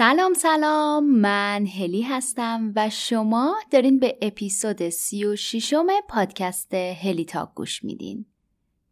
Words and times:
سلام 0.00 0.34
سلام 0.34 1.04
من 1.04 1.66
هلی 1.66 2.02
هستم 2.02 2.72
و 2.76 2.90
شما 2.90 3.56
دارین 3.70 3.98
به 3.98 4.18
اپیزود 4.22 4.88
سی 4.88 5.24
و 5.24 5.36
شیشم 5.36 5.86
پادکست 6.08 6.74
هلی 6.74 7.24
تاک 7.24 7.48
گوش 7.54 7.84
میدین. 7.84 8.26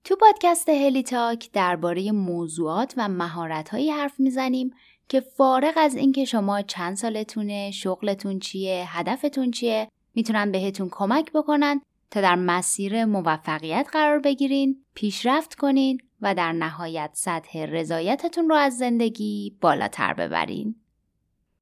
تو 0.05 0.17
پادکست 0.17 0.69
هلی 0.69 1.03
تاک 1.03 1.51
درباره 1.53 2.13
موضوعات 2.13 2.95
و 2.97 3.09
مهارتهایی 3.09 3.91
حرف 3.91 4.21
می‌زنیم 4.21 4.71
که 5.09 5.21
فارغ 5.21 5.73
از 5.77 5.97
اینکه 5.97 6.25
شما 6.25 6.63
چند 6.63 6.97
سالتونه، 6.97 7.71
شغلتون 7.71 8.39
چیه، 8.39 8.85
هدفتون 8.89 9.51
چیه، 9.51 9.89
می‌تونن 10.15 10.53
بهتون 10.53 10.89
کمک 10.91 11.33
بکنن 11.33 11.81
تا 12.11 12.21
در 12.21 12.35
مسیر 12.35 13.05
موفقیت 13.05 13.89
قرار 13.93 14.19
بگیرین، 14.19 14.85
پیشرفت 14.95 15.55
کنین 15.55 15.99
و 16.21 16.35
در 16.35 16.53
نهایت 16.53 17.11
سطح 17.15 17.59
رضایتتون 17.59 18.49
رو 18.49 18.55
از 18.55 18.79
زندگی 18.79 19.57
بالاتر 19.61 20.15
ببرین. 20.15 20.75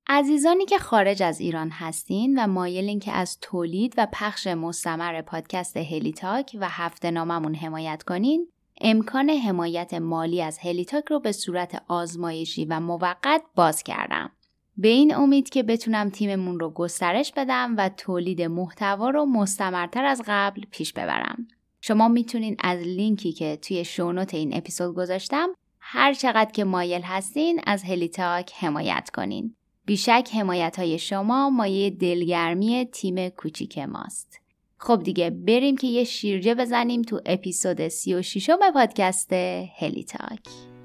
عزیزانی 0.08 0.64
که 0.64 0.78
خارج 0.78 1.22
از 1.22 1.40
ایران 1.40 1.70
هستین 1.70 2.38
و 2.38 2.46
مایلین 2.46 2.98
که 2.98 3.12
از 3.12 3.38
تولید 3.40 3.94
و 3.96 4.06
پخش 4.12 4.46
مستمر 4.46 5.22
پادکست 5.22 5.76
هلیتاک 5.76 6.56
و 6.60 6.68
هفته 6.68 7.10
ناممون 7.10 7.54
حمایت 7.54 8.02
کنین 8.02 8.48
امکان 8.80 9.30
حمایت 9.30 9.94
مالی 9.94 10.42
از 10.42 10.58
هلیتاک 10.58 11.04
رو 11.04 11.20
به 11.20 11.32
صورت 11.32 11.82
آزمایشی 11.88 12.64
و 12.64 12.80
موقت 12.80 13.42
باز 13.54 13.82
کردم. 13.82 14.30
به 14.76 14.88
این 14.88 15.14
امید 15.14 15.48
که 15.48 15.62
بتونم 15.62 16.10
تیممون 16.10 16.60
رو 16.60 16.70
گسترش 16.70 17.32
بدم 17.32 17.74
و 17.78 17.88
تولید 17.88 18.42
محتوا 18.42 19.10
رو 19.10 19.24
مستمرتر 19.24 20.04
از 20.04 20.22
قبل 20.26 20.62
پیش 20.70 20.92
ببرم. 20.92 21.48
شما 21.80 22.08
می‌تونین 22.08 22.56
از 22.60 22.80
لینکی 22.80 23.32
که 23.32 23.58
توی 23.62 23.84
شونوت 23.84 24.34
این 24.34 24.56
اپیزود 24.56 24.94
گذاشتم 24.94 25.48
هر 25.80 26.14
چقدر 26.14 26.50
که 26.50 26.64
مایل 26.64 27.02
هستین 27.02 27.60
از 27.66 27.84
هلیتاک 27.84 28.52
حمایت 28.54 29.10
کنین. 29.14 29.56
بیشک 29.86 30.30
حمایت 30.34 30.78
های 30.78 30.98
شما 30.98 31.50
مایه 31.50 31.90
دلگرمی 31.90 32.88
تیم 32.92 33.28
کوچیک 33.28 33.78
ماست. 33.78 34.40
خب 34.78 35.02
دیگه 35.02 35.30
بریم 35.30 35.76
که 35.76 35.86
یه 35.86 36.04
شیرجه 36.04 36.54
بزنیم 36.54 37.02
تو 37.02 37.20
اپیزود 37.26 37.88
36 37.88 38.50
پادکست 38.74 39.32
هلی 39.78 40.04
تاک. 40.04 40.75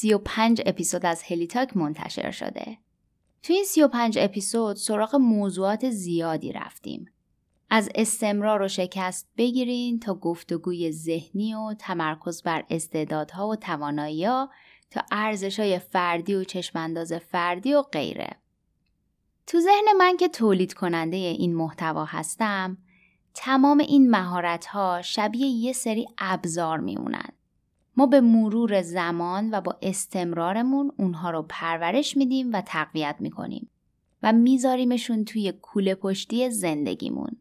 35 0.00 0.62
اپیزود 0.66 1.06
از 1.06 1.22
هلیتاک 1.22 1.76
منتشر 1.76 2.30
شده. 2.30 2.78
تو 3.42 3.52
این 3.52 3.64
35 3.64 4.18
اپیزود 4.18 4.76
سراغ 4.76 5.16
موضوعات 5.16 5.90
زیادی 5.90 6.52
رفتیم. 6.52 7.06
از 7.70 7.88
استمرار 7.94 8.62
و 8.62 8.68
شکست 8.68 9.28
بگیرین 9.36 10.00
تا 10.00 10.14
گفتگوی 10.14 10.92
ذهنی 10.92 11.54
و 11.54 11.74
تمرکز 11.78 12.42
بر 12.42 12.64
استعدادها 12.70 13.48
و 13.48 13.56
توانایی 13.56 14.26
تا 14.90 15.02
ارزش 15.12 15.60
های 15.60 15.78
فردی 15.78 16.34
و 16.34 16.44
چشمانداز 16.44 17.12
فردی 17.12 17.74
و 17.74 17.82
غیره. 17.82 18.30
تو 19.46 19.60
ذهن 19.60 19.96
من 19.98 20.16
که 20.16 20.28
تولید 20.28 20.74
کننده 20.74 21.16
این 21.16 21.54
محتوا 21.54 22.04
هستم 22.04 22.78
تمام 23.34 23.78
این 23.78 24.10
مهارت 24.10 24.66
ها 24.66 25.02
شبیه 25.02 25.46
یه 25.46 25.72
سری 25.72 26.06
ابزار 26.18 26.78
میمونن. 26.78 27.37
ما 27.98 28.06
به 28.06 28.20
مرور 28.20 28.82
زمان 28.82 29.50
و 29.54 29.60
با 29.60 29.78
استمرارمون 29.82 30.92
اونها 30.96 31.30
رو 31.30 31.46
پرورش 31.48 32.16
میدیم 32.16 32.52
و 32.52 32.62
تقویت 32.66 33.16
می‌کنیم 33.20 33.70
و 34.22 34.32
میذاریمشون 34.32 35.24
توی 35.24 35.52
کوله 35.52 35.94
پشتی 35.94 36.50
زندگیمون. 36.50 37.36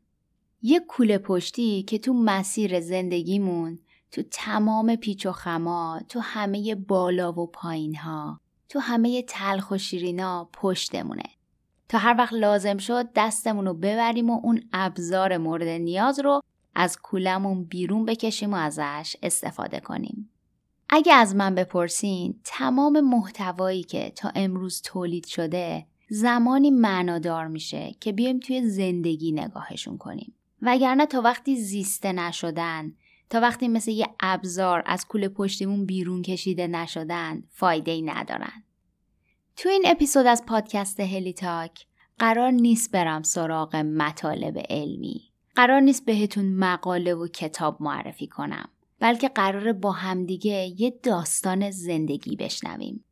یه 0.61 0.79
کوله 0.79 1.17
پشتی 1.17 1.83
که 1.83 1.97
تو 1.97 2.13
مسیر 2.13 2.79
زندگیمون 2.79 3.79
تو 4.11 4.23
تمام 4.31 4.95
پیچ 4.95 5.25
و 5.25 5.31
خما 5.31 5.99
تو 6.09 6.19
همه 6.19 6.75
بالا 6.75 7.33
و 7.33 7.47
پایین 7.47 7.95
ها 7.95 8.39
تو 8.69 8.79
همه 8.79 9.21
تلخ 9.21 9.71
و 9.71 9.77
شیرینا 9.77 10.49
پشتمونه 10.53 11.29
تا 11.89 11.97
هر 11.97 12.15
وقت 12.17 12.33
لازم 12.33 12.77
شد 12.77 13.09
دستمون 13.15 13.65
رو 13.65 13.73
ببریم 13.73 14.29
و 14.29 14.39
اون 14.43 14.63
ابزار 14.73 15.37
مورد 15.37 15.67
نیاز 15.67 16.19
رو 16.19 16.41
از 16.75 16.97
کولمون 17.01 17.63
بیرون 17.63 18.05
بکشیم 18.05 18.53
و 18.53 18.55
ازش 18.55 19.15
استفاده 19.23 19.79
کنیم. 19.79 20.29
اگه 20.89 21.13
از 21.13 21.35
من 21.35 21.55
بپرسین 21.55 22.39
تمام 22.43 22.99
محتوایی 22.99 23.83
که 23.83 24.09
تا 24.15 24.31
امروز 24.35 24.81
تولید 24.81 25.25
شده 25.25 25.85
زمانی 26.09 26.71
معنادار 26.71 27.47
میشه 27.47 27.95
که 27.99 28.11
بیایم 28.11 28.39
توی 28.39 28.69
زندگی 28.69 29.31
نگاهشون 29.31 29.97
کنیم. 29.97 30.33
وگرنه 30.61 31.05
تا 31.05 31.21
وقتی 31.21 31.55
زیسته 31.55 32.11
نشدن 32.11 32.93
تا 33.29 33.39
وقتی 33.39 33.67
مثل 33.67 33.91
یه 33.91 34.07
ابزار 34.19 34.83
از 34.85 35.05
کول 35.05 35.27
پشتیمون 35.27 35.85
بیرون 35.85 36.21
کشیده 36.21 36.67
نشدن 36.67 37.43
فایده 37.49 37.91
ای 37.91 38.01
ندارن. 38.01 38.63
تو 39.55 39.69
این 39.69 39.83
اپیزود 39.85 40.25
از 40.25 40.45
پادکست 40.45 40.99
هلی 40.99 41.33
تاک 41.33 41.85
قرار 42.19 42.51
نیست 42.51 42.91
برم 42.91 43.23
سراغ 43.23 43.75
مطالب 43.75 44.57
علمی. 44.69 45.21
قرار 45.55 45.79
نیست 45.79 46.05
بهتون 46.05 46.53
مقاله 46.53 47.13
و 47.13 47.27
کتاب 47.27 47.77
معرفی 47.81 48.27
کنم. 48.27 48.69
بلکه 48.99 49.29
قراره 49.29 49.73
با 49.73 49.91
همدیگه 49.91 50.73
یه 50.81 50.99
داستان 51.03 51.71
زندگی 51.71 52.35
بشنویم. 52.35 53.03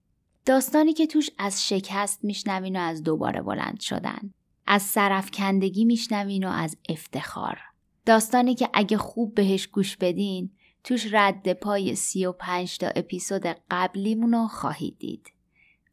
داستانی 0.46 0.94
که 0.94 1.08
توش 1.08 1.30
از 1.38 1.68
شکست 1.68 2.24
میشنوین 2.24 2.76
و 2.76 2.80
از 2.80 3.04
دوباره 3.04 3.42
بلند 3.42 3.80
شدن. 3.80 4.34
از 4.68 4.82
سرفکندگی 4.82 5.86
میشنوین 5.86 6.48
و 6.48 6.50
از 6.50 6.78
افتخار. 6.90 7.60
داستانی 8.06 8.56
که 8.56 8.70
اگه 8.74 8.98
خوب 8.98 9.36
بهش 9.36 9.68
گوش 9.68 9.98
بدین 9.98 10.52
توش 10.84 11.08
رد 11.12 11.54
پای 11.54 11.96
سی 11.96 12.26
و 12.26 12.32
پنج 12.32 12.78
تا 12.78 12.88
اپیزود 12.88 13.46
قبلیمونو 13.72 14.48
خواهید 14.48 14.98
دید. 15.00 15.32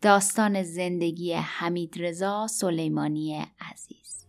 داستان 0.02 0.62
زندگی 0.62 1.32
حمید 1.32 1.94
رضا 1.98 2.46
سلیمانی 2.46 3.46
عزیز. 3.60 4.21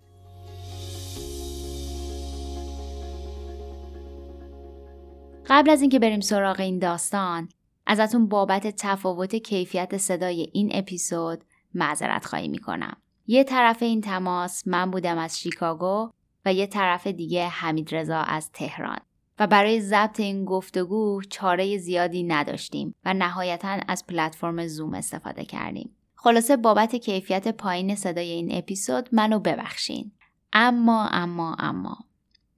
قبل 5.50 5.70
از 5.70 5.82
اینکه 5.82 6.00
بریم 6.00 6.20
سراغ 6.20 6.60
این 6.60 6.80
داستان 6.80 7.50
ازتون 7.88 8.28
بابت 8.28 8.68
تفاوت 8.68 9.36
کیفیت 9.36 9.98
صدای 9.98 10.50
این 10.54 10.70
اپیزود 10.74 11.44
معذرت 11.74 12.26
خواهی 12.26 12.48
می‌کنم. 12.48 12.98
یه 13.28 13.44
طرف 13.44 13.84
این 13.84 14.02
تماس 14.02 14.68
من 14.68 14.92
بودم 14.92 15.18
از 15.18 15.40
شیکاگو 15.40 16.12
و 16.46 16.54
یه 16.54 16.68
طرف 16.68 17.08
دیگه 17.08 17.48
حمید 17.48 17.96
رضا 17.96 18.18
از 18.18 18.52
تهران 18.52 19.00
و 19.40 19.48
برای 19.48 19.82
ضبط 19.82 20.20
این 20.20 20.46
گفتگو 20.46 21.22
چاره 21.30 21.78
زیادی 21.78 22.24
نداشتیم 22.24 22.96
و 23.06 23.14
نهایتا 23.14 23.80
از 23.88 24.06
پلتفرم 24.08 24.68
زوم 24.68 24.94
استفاده 24.94 25.46
کردیم. 25.46 25.96
خلاصه 26.16 26.58
بابت 26.58 26.96
کیفیت 26.96 27.48
پایین 27.48 27.96
صدای 27.96 28.32
این 28.32 28.58
اپیزود 28.58 29.10
منو 29.12 29.40
ببخشین. 29.40 30.12
اما 30.54 31.08
اما 31.08 31.56
اما 31.60 31.98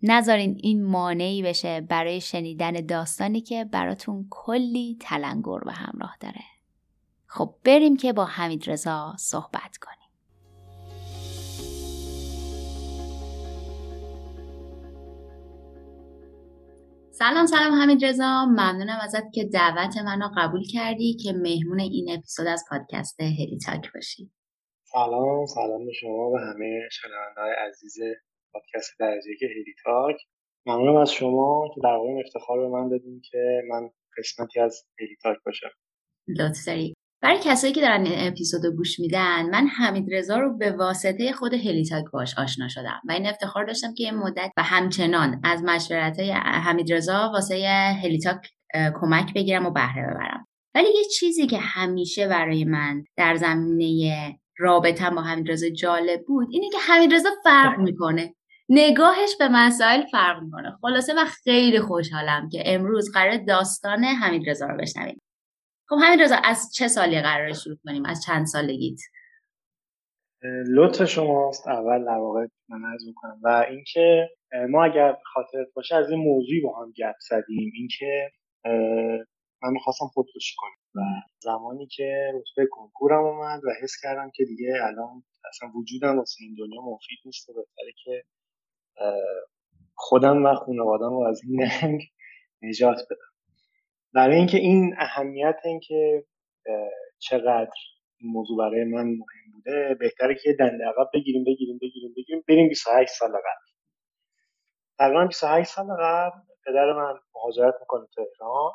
نذارین 0.03 0.59
این 0.63 0.83
مانعی 0.83 1.43
بشه 1.43 1.81
برای 1.81 2.21
شنیدن 2.21 2.71
داستانی 2.71 3.41
که 3.41 3.65
براتون 3.65 4.27
کلی 4.29 4.97
تلنگر 4.99 5.59
به 5.59 5.71
همراه 5.71 6.17
داره. 6.19 6.43
خب 7.27 7.55
بریم 7.63 7.97
که 7.97 8.13
با 8.13 8.25
حمید 8.25 8.69
رضا 8.69 9.15
صحبت 9.19 9.77
کنیم. 9.77 9.95
سلام 17.17 17.45
سلام 17.45 17.73
حمید 17.81 18.05
رضا 18.05 18.45
ممنونم 18.45 18.99
ازت 19.03 19.31
که 19.33 19.43
دعوت 19.43 19.97
منو 19.97 20.29
قبول 20.37 20.63
کردی 20.63 21.13
که 21.13 21.33
مهمون 21.33 21.79
این 21.79 22.11
اپیزود 22.11 22.47
از 22.47 22.63
پادکست 22.69 23.21
هلی 23.21 23.59
تاک 23.65 23.93
باشی 23.93 24.31
سلام 24.83 25.45
سلام 25.45 25.85
به 25.85 25.91
شما 25.93 26.29
و 26.31 26.37
همه 26.37 26.79
شنونده‌های 26.91 27.51
عزیز 27.67 27.97
پادکست 28.55 28.99
درجه 28.99 29.35
یک 29.39 29.45
هیلی 29.45 29.73
تاک. 29.83 30.15
ممنونم 30.65 30.95
از 30.95 31.11
شما 31.11 31.69
که 31.75 31.81
در 31.83 31.89
واقع 31.89 32.21
افتخار 32.25 32.59
به 32.59 32.67
من 32.67 32.89
دادیم 32.89 33.21
که 33.31 33.61
من 33.69 33.89
قسمتی 34.17 34.59
از 34.59 34.83
هیلی 34.99 35.15
تاک 35.23 35.37
باشم. 35.45 35.69
لطف 36.27 36.65
داری 36.67 36.93
برای 37.21 37.39
کسایی 37.43 37.73
که 37.73 37.81
دارن 37.81 38.05
این 38.05 38.27
اپیزود 38.27 38.65
رو 38.65 38.71
گوش 38.71 38.99
میدن 38.99 39.49
من 39.49 39.67
حمید 39.67 40.13
رضا 40.13 40.39
رو 40.39 40.57
به 40.57 40.71
واسطه 40.71 41.31
خود 41.31 41.53
هلیتاک 41.53 42.05
باش 42.13 42.37
آشنا 42.37 42.67
شدم 42.67 43.01
و 43.07 43.11
این 43.11 43.27
افتخار 43.27 43.65
داشتم 43.65 43.93
که 43.93 44.03
این 44.03 44.15
مدت 44.15 44.51
و 44.57 44.63
همچنان 44.63 45.41
از 45.43 45.63
مشورت 45.63 46.19
های 46.19 46.31
حمید 46.31 46.93
رضا 46.93 47.31
واسه 47.33 47.55
هلیتاک 48.03 48.37
کمک 49.01 49.33
بگیرم 49.35 49.65
و 49.65 49.71
بهره 49.71 50.03
ببرم. 50.03 50.47
ولی 50.75 50.87
یه 50.87 51.03
چیزی 51.19 51.47
که 51.47 51.57
همیشه 51.57 52.27
برای 52.27 52.63
من 52.63 53.03
در 53.17 53.35
زمینه 53.35 54.39
رابطه 54.57 55.09
با 55.09 55.21
حمید 55.21 55.51
رضا 55.51 55.69
جالب 55.69 56.25
بود 56.27 56.47
اینه 56.51 56.69
که 56.69 56.77
حمید 56.77 57.13
رضا 57.13 57.29
فرق 57.43 57.79
می‌کنه. 57.79 58.35
نگاهش 58.69 59.35
به 59.39 59.47
مسائل 59.51 60.05
فرق 60.11 60.43
می‌کنه. 60.43 60.77
خلاصه 60.81 61.13
و 61.17 61.25
خیلی 61.25 61.79
خوشحالم 61.79 62.49
که 62.49 62.63
امروز 62.65 63.11
قرار 63.13 63.37
داستان 63.37 64.03
حمید 64.03 64.49
رضا 64.49 64.67
رو 64.67 64.77
بشنویم. 64.77 65.21
خب 65.89 65.95
حمید 66.03 66.21
رضا 66.21 66.35
از 66.43 66.73
چه 66.73 66.87
سالی 66.87 67.21
قرار 67.21 67.53
شروع 67.53 67.77
کنیم؟ 67.85 68.05
از 68.05 68.23
چند 68.23 68.45
سالگیت؟ 68.45 68.99
لطف 70.69 71.05
شماست. 71.05 71.67
اول 71.67 72.05
در 72.05 72.17
واقع 72.17 72.47
من 72.69 72.91
عرض 72.91 73.07
می‌کنم. 73.07 73.39
و 73.43 73.65
اینکه 73.69 74.29
ما 74.69 74.85
اگر 74.85 75.17
خاطرت 75.33 75.67
باشه 75.75 75.95
از 75.95 76.09
این 76.09 76.19
موضوعی 76.19 76.61
با 76.61 76.81
هم 76.81 76.91
گپ 76.91 77.15
زدیم. 77.29 77.71
اینکه 77.75 78.31
من 79.63 79.71
می‌خواستم 79.71 80.05
خودکشی 80.05 80.55
کنم. 80.57 80.71
و 80.95 81.01
زمانی 81.39 81.87
که 81.87 82.31
رتبه 82.33 82.67
کنکورم 82.71 83.23
اومد 83.23 83.61
و 83.65 83.67
حس 83.83 83.91
کردم 84.03 84.31
که 84.35 84.45
دیگه 84.45 84.73
الان 84.83 85.23
اصلا 85.49 85.69
وجودم 85.75 86.17
واسه 86.17 86.43
این 86.43 86.55
دنیا 86.59 86.81
مفید 86.81 87.19
نیست 87.25 87.49
و 87.49 87.53
بهتره 87.53 87.93
که 88.03 88.23
خودم 89.95 90.45
و 90.45 90.55
خانوادم 90.55 91.09
رو 91.09 91.27
از 91.29 91.41
این 91.43 91.63
ننگ 91.63 92.01
نجات 92.61 92.97
بدم. 93.09 93.31
برای 94.13 94.35
اینکه 94.35 94.57
این 94.57 94.95
اهمیت 94.97 95.55
اینکه 95.65 96.25
چقدر 97.19 97.71
این 98.17 98.31
موضوع 98.31 98.57
برای 98.57 98.83
من 98.83 99.03
مهم 99.03 99.51
بوده 99.53 99.95
بهتره 99.99 100.35
که 100.43 100.53
دنده 100.59 100.85
عقب 100.85 101.09
بگیریم 101.13 101.43
بگیریم 101.43 101.77
بگیریم 101.81 102.13
بگیریم 102.17 102.43
بریم 102.47 102.69
28 102.69 103.11
سال 103.13 103.29
قبل. 103.29 103.65
تقریبا 104.99 105.25
28 105.25 105.69
سال 105.69 105.87
قبل 105.99 106.39
پدر 106.65 106.93
من 106.93 107.13
مهاجرت 107.35 107.73
می‌کنه 107.79 108.07
تهران 108.15 108.71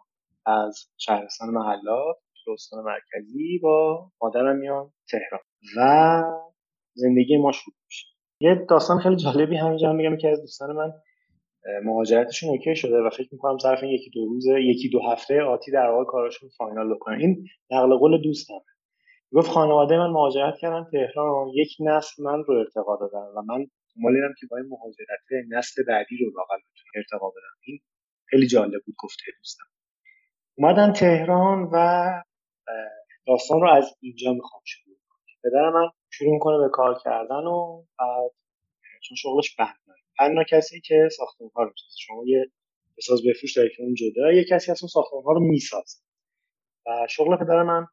از 0.47 0.91
شهرستان 0.99 1.49
محلات 1.49 2.17
استان 2.53 2.85
مرکزی 2.85 3.59
با 3.63 4.11
مادرم 4.23 4.57
میان 4.57 4.93
تهران 5.11 5.41
و 5.77 6.23
زندگی 6.95 7.39
ما 7.39 7.53
شروع 7.53 7.77
میشه. 7.87 8.07
یه 8.41 8.67
داستان 8.69 8.99
خیلی 8.99 9.17
جالبی 9.17 9.57
همینجا 9.57 9.93
میگم 9.93 10.17
که 10.17 10.29
از 10.29 10.41
دوستان 10.41 10.77
من 10.77 10.93
مهاجرتشون 11.85 12.51
اوکی 12.51 12.77
شده 12.77 13.01
و 13.01 13.11
فکر 13.11 13.29
می‌کنم 13.33 13.59
ظرف 13.59 13.83
یکی 13.83 14.11
دو 14.11 14.27
روز 14.27 14.47
یکی 14.47 14.89
دو 14.89 15.01
هفته 15.01 15.43
آتی 15.43 15.71
در 15.71 15.91
واقع 15.91 16.05
کارشون 16.05 16.49
فاینال 16.49 16.95
بکنن 16.95 17.21
این 17.21 17.49
نقل 17.71 17.97
قول 17.97 18.23
دوستم. 18.23 18.61
گفت 19.33 19.51
خانواده 19.51 19.99
من 19.99 20.11
مهاجرت 20.11 20.55
کردن 20.61 20.87
تهران. 20.93 21.49
یک 21.55 21.77
نسل 21.81 22.23
من 22.23 22.45
رو 22.45 22.55
ارتقا 22.55 22.97
دادن 22.97 23.27
و 23.37 23.43
من 23.43 23.67
دنبال 23.97 24.35
که 24.41 24.47
با 24.51 24.57
این 24.57 24.67
مهاجرت 24.69 25.49
نسل 25.49 25.83
بعدی 25.89 26.17
رو 26.17 26.31
بتونم 26.31 26.61
ارتقا 26.97 27.29
بدم. 27.29 27.57
این 27.67 27.81
خیلی 28.27 28.47
جالب 28.47 28.83
بود 28.87 28.95
گفته 28.99 29.23
دوستم. 29.39 29.65
اومدن 30.59 30.93
تهران 30.93 31.69
و 31.73 32.09
داستان 33.27 33.61
رو 33.61 33.71
از 33.71 33.97
اینجا 34.01 34.33
می‌خوام 34.33 34.63
شروع 34.65 34.97
کنم. 35.09 35.51
پدر 35.51 35.71
من 35.71 35.89
شروع 36.11 36.33
می‌کنه 36.33 36.59
به 36.59 36.69
کار 36.73 36.99
کردن 37.05 37.47
و 37.47 37.85
بعد 37.99 38.31
چون 39.03 39.17
شغلش 39.17 39.57
بنا 39.57 39.75
بنا 40.19 40.45
کسی 40.45 40.81
که 40.81 41.09
ساختمون 41.17 41.51
ها 41.57 41.63
رو 41.63 41.69
می‌سازه 41.71 41.97
شما 41.99 42.23
یه 42.27 42.51
بساز 42.99 43.21
بفروش 43.29 43.57
داری 43.57 43.71
که 43.77 43.83
اون 43.83 43.95
جدا 43.95 44.33
یه 44.33 44.45
کسی 44.45 44.71
از 44.71 44.83
اون 44.83 44.89
ساختمون 44.89 45.25
ها 45.25 45.33
رو 45.33 45.41
می‌سازه. 45.41 45.99
و 46.87 47.07
شغل 47.11 47.37
پدر 47.37 47.63
من 47.63 47.87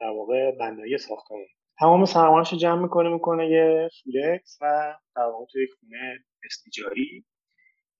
در 0.00 0.10
واقع 0.10 0.50
بنایی 0.50 0.98
ساختمون 0.98 1.46
تمام 1.78 2.04
سرمایه‌اش 2.04 2.54
جمع 2.54 2.82
می‌کنه 2.82 3.08
می‌کنه 3.08 3.50
یه 3.50 3.88
فولکس 4.04 4.58
و 4.60 4.94
در 5.16 5.22
واقع 5.22 5.46
توی 5.52 5.66
خونه 5.80 6.18
استیجاری 6.44 7.24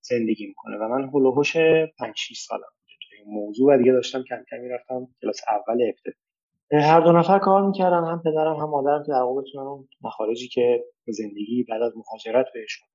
زندگی 0.00 0.46
می‌کنه. 0.46 0.76
و 0.76 0.88
من 0.88 1.08
هلوهوش 1.14 1.56
5 1.56 2.14
6 2.16 2.38
سالم 2.38 2.62
موضوع 3.26 3.74
و 3.74 3.78
دیگه 3.78 3.92
داشتم 3.92 4.24
کم 4.28 4.44
کم 4.50 4.56
می‌رفتم 4.60 5.08
کلاس 5.22 5.40
اول 5.48 5.82
ابتدایی 5.82 6.16
هر 6.72 7.00
دو 7.00 7.12
نفر 7.12 7.38
کار 7.38 7.66
می‌کردن 7.66 8.04
هم 8.04 8.22
پدرم 8.24 8.56
هم 8.56 8.70
مادرم 8.70 9.02
که 9.06 9.12
در 9.12 9.22
واقع 9.22 9.42
اون 9.54 9.88
مخارجی 10.00 10.48
که 10.48 10.84
زندگی 11.08 11.66
بعد 11.68 11.82
از 11.82 11.92
مهاجرت 11.96 12.46
بهشون 12.54 12.88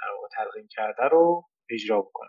در 0.00 0.14
واقع 0.16 0.28
تلقیم 0.36 0.68
کرده 0.70 1.02
رو 1.02 1.44
اجرا 1.70 2.02
بکنن. 2.02 2.28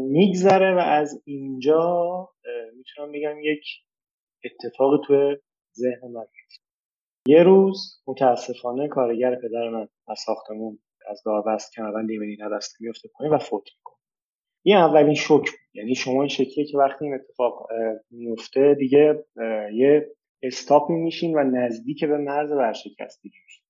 میگذره 0.00 0.74
و 0.74 0.78
از 0.78 1.22
اینجا 1.24 2.28
می‌تونم 2.76 3.12
بگم 3.12 3.36
یک 3.40 3.64
اتفاق 4.44 5.06
تو 5.06 5.36
ذهن 5.76 6.12
من. 6.12 6.26
یه 7.28 7.42
روز 7.42 8.02
متاسفانه 8.06 8.88
کارگر 8.88 9.34
پدر 9.34 9.68
من 9.68 9.88
از 10.08 10.18
ساختمون 10.18 10.78
از 11.10 11.22
داربست 11.24 11.72
کمربند 11.72 12.10
ایمنی 12.10 12.36
نبسته 12.40 12.76
میفته 12.80 13.08
پایین 13.18 13.34
و 13.34 13.38
فوت 13.38 13.64
می‌کنه. 13.76 13.95
این 14.66 14.76
اولین 14.76 15.14
شوک 15.14 15.50
بود. 15.50 15.60
یعنی 15.74 15.94
شما 15.94 16.22
این 16.22 16.28
شکلیه 16.28 16.66
که 16.66 16.78
وقتی 16.78 17.04
این 17.04 17.14
اتفاق 17.14 17.66
میفته 18.10 18.74
دیگه 18.74 19.24
یه 19.72 20.06
استاپی 20.42 20.92
میشین 20.92 21.38
و 21.38 21.44
نزدیک 21.44 22.04
به 22.04 22.16
مرز 22.18 22.50
ورشکستگی 22.50 23.38
میشین. 23.44 23.64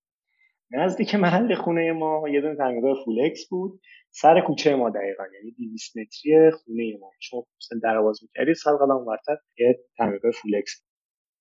نزدیک 0.70 1.14
محل 1.14 1.54
خونه 1.54 1.92
ما 1.92 2.28
یه 2.28 2.40
دونه 2.40 2.56
تنگدار 2.56 2.94
فولکس 3.04 3.48
بود 3.48 3.80
سر 4.10 4.40
کوچه 4.40 4.74
ما 4.74 4.90
دقیقا 4.90 5.24
یعنی 5.34 5.50
200 5.50 5.96
متری 5.96 6.50
خونه 6.50 6.98
ما. 7.00 7.10
شما 7.20 7.46
مثلا 7.60 7.80
در 7.82 7.96
آواز 7.96 8.18
می‌کردی 8.22 8.54
سر 8.54 8.76
قدم 8.76 9.06
ورتر 9.06 9.36
یه 9.58 9.78
تنگدار 9.98 10.32
فولکس 10.32 10.82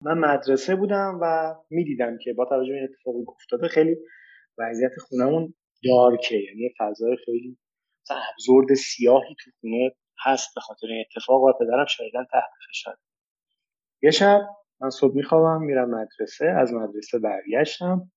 من 0.01 0.17
مدرسه 0.17 0.75
بودم 0.75 1.19
و 1.21 1.55
می‌دیدم 1.69 2.17
که 2.23 2.33
با 2.33 2.45
توجه 2.45 2.71
به 2.71 2.75
این 2.75 2.83
اتفاقی 2.83 3.25
افتاده 3.27 3.67
خیلی 3.67 3.95
وضعیت 4.57 4.91
خونهمون 4.99 5.53
دارکه 5.83 6.35
یعنی 6.35 6.73
فضای 6.79 7.17
خیلی 7.25 7.57
مثلا 8.05 8.17
ابزورد 8.33 8.73
سیاهی 8.73 9.35
تو 9.43 9.51
خونه 9.61 9.91
هست 10.25 10.55
به 10.55 10.61
خاطر 10.61 10.87
این 10.87 11.05
اتفاق 11.09 11.43
و 11.43 11.53
پدرم 11.59 11.85
شایدن 11.85 12.25
تحت 12.31 12.49
فشار 12.69 12.97
یه 14.03 14.11
شب 14.11 14.41
من 14.81 14.89
صبح 14.89 15.15
میخوابم 15.15 15.61
میرم 15.61 15.89
مدرسه 15.89 16.45
از 16.45 16.73
مدرسه 16.73 17.19
برگشتم 17.19 18.11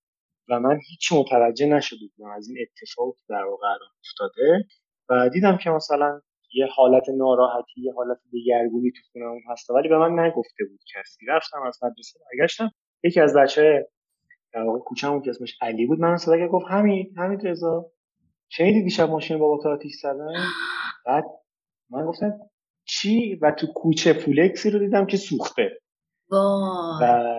و 0.49 0.61
من 0.61 0.81
هیچ 0.90 1.12
متوجه 1.12 1.67
نشده 1.67 2.00
بودم 2.17 2.31
از 2.31 2.49
این 2.49 2.58
اتفاق 2.61 3.14
در 3.29 3.44
واقع 3.44 3.67
افتاده 4.06 4.65
و 5.10 5.29
دیدم 5.29 5.58
که 5.58 5.70
مثلا 5.70 6.20
یه 6.55 6.67
حالت 6.67 7.08
ناراحتی 7.08 7.81
یه 7.81 7.93
حالت 7.94 8.19
دگرگونی 8.32 8.91
تو 8.91 9.01
خونه 9.13 9.24
اون 9.27 9.43
هست. 9.51 9.70
ولی 9.70 9.89
به 9.89 9.98
من 9.98 10.19
نگفته 10.19 10.65
بود 10.70 10.81
کسی. 10.94 11.27
رفتم 11.29 11.63
از 11.63 11.79
مدرسه 11.84 12.20
برگشتم. 12.31 12.70
یکی 13.05 13.20
از 13.20 13.34
بچه 13.36 13.89
در 14.53 14.63
واقع 14.63 14.79
کوچه‌مون 14.79 15.22
که 15.22 15.31
اسمش 15.31 15.58
علی 15.63 15.86
بود 15.86 16.01
من 16.01 16.17
صدا 16.17 16.48
گفت 16.48 16.67
همین 16.69 17.15
همین 17.19 17.41
رضا. 17.41 17.93
شنیدی 18.48 18.82
دیشب 18.82 19.10
ماشین 19.10 19.38
بابا 19.38 19.62
تو 19.62 19.69
آتیش 19.69 19.94
زدن. 19.94 20.32
بعد 21.06 21.24
من 21.90 22.06
گفتم 22.06 22.40
چی؟ 22.84 23.34
و 23.34 23.50
تو 23.50 23.67
کوچه 23.67 24.12
فولکسی 24.12 24.70
رو 24.70 24.78
دیدم 24.78 25.06
که 25.06 25.17
سوخته. 25.17 25.78
و 27.00 27.34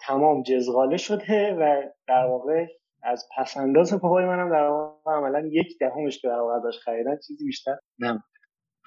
تمام 0.00 0.42
جزغاله 0.42 0.96
شده 0.96 1.54
و 1.60 1.82
در 2.08 2.26
واقع 2.26 2.66
از 3.02 3.28
پسنداز 3.36 3.92
پاپای 3.92 4.24
منم 4.24 4.50
در 4.50 4.68
واقع 4.68 5.12
عملا 5.12 5.46
یک 5.46 5.78
دهمش 5.80 6.18
که 6.18 6.28
در 6.28 6.40
واقع 6.40 6.54
ازش 6.54 6.78
خریدن 6.78 7.18
چیزی 7.26 7.44
بیشتر 7.44 7.78
نبود. 7.98 8.22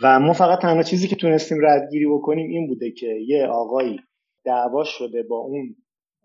و 0.03 0.19
ما 0.19 0.33
فقط 0.33 0.59
تنها 0.61 0.83
چیزی 0.83 1.07
که 1.07 1.15
تونستیم 1.15 1.57
ردگیری 1.61 2.05
بکنیم 2.05 2.49
این 2.49 2.67
بوده 2.67 2.91
که 2.91 3.07
یه 3.07 3.47
آقایی 3.47 3.99
دعوا 4.45 4.83
شده 4.83 5.23
با 5.23 5.37
اون 5.37 5.75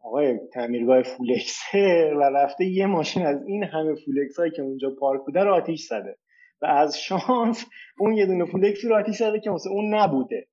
آقای 0.06 0.38
تعمیرگاه 0.54 1.02
فولکسه 1.02 2.10
و 2.18 2.22
رفته 2.22 2.64
یه 2.64 2.86
ماشین 2.86 3.26
از 3.26 3.42
این 3.46 3.64
همه 3.64 3.94
فولکس 3.94 4.38
هایی 4.38 4.52
که 4.52 4.62
اونجا 4.62 4.90
پارک 5.00 5.20
بوده 5.26 5.40
رو 5.40 5.54
آتیش 5.54 5.86
زده. 5.86 6.18
و 6.62 6.66
از 6.66 6.98
شانس 6.98 7.66
اون 7.98 8.12
یه 8.12 8.26
دونه 8.26 8.44
فولکسی 8.44 8.88
رو 8.88 8.96
آتیش 8.96 9.16
زده 9.16 9.40
که 9.40 9.50
مثلا 9.50 9.72
اون 9.72 9.94
نبوده. 9.94 10.48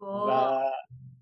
و 0.00 0.60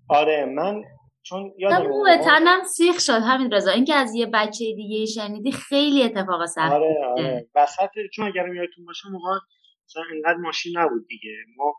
آره 0.09 0.45
من 0.45 0.83
چون 1.23 1.53
یادم 1.57 1.91
اون 1.91 2.17
تنم 2.17 2.63
سیخ 2.63 2.99
شد 2.99 3.21
همین 3.21 3.51
رضا. 3.51 3.71
اینکه 3.71 3.95
از 3.95 4.15
یه 4.15 4.25
بچه 4.25 4.65
دیگه 4.75 5.05
شنیدی 5.05 5.51
خیلی 5.51 6.03
اتفاق 6.03 6.45
سخت 6.45 6.73
آره 6.73 6.95
آره. 7.05 7.47
وسط 7.55 7.89
چون 8.13 8.27
اگر 8.27 8.53
یادتون 8.53 8.85
باشه 8.85 9.09
موقع 9.11 9.39
مثلا 9.85 10.03
اینقدر 10.13 10.37
ماشین 10.37 10.77
نبود 10.77 11.07
دیگه. 11.07 11.31
ما 11.57 11.73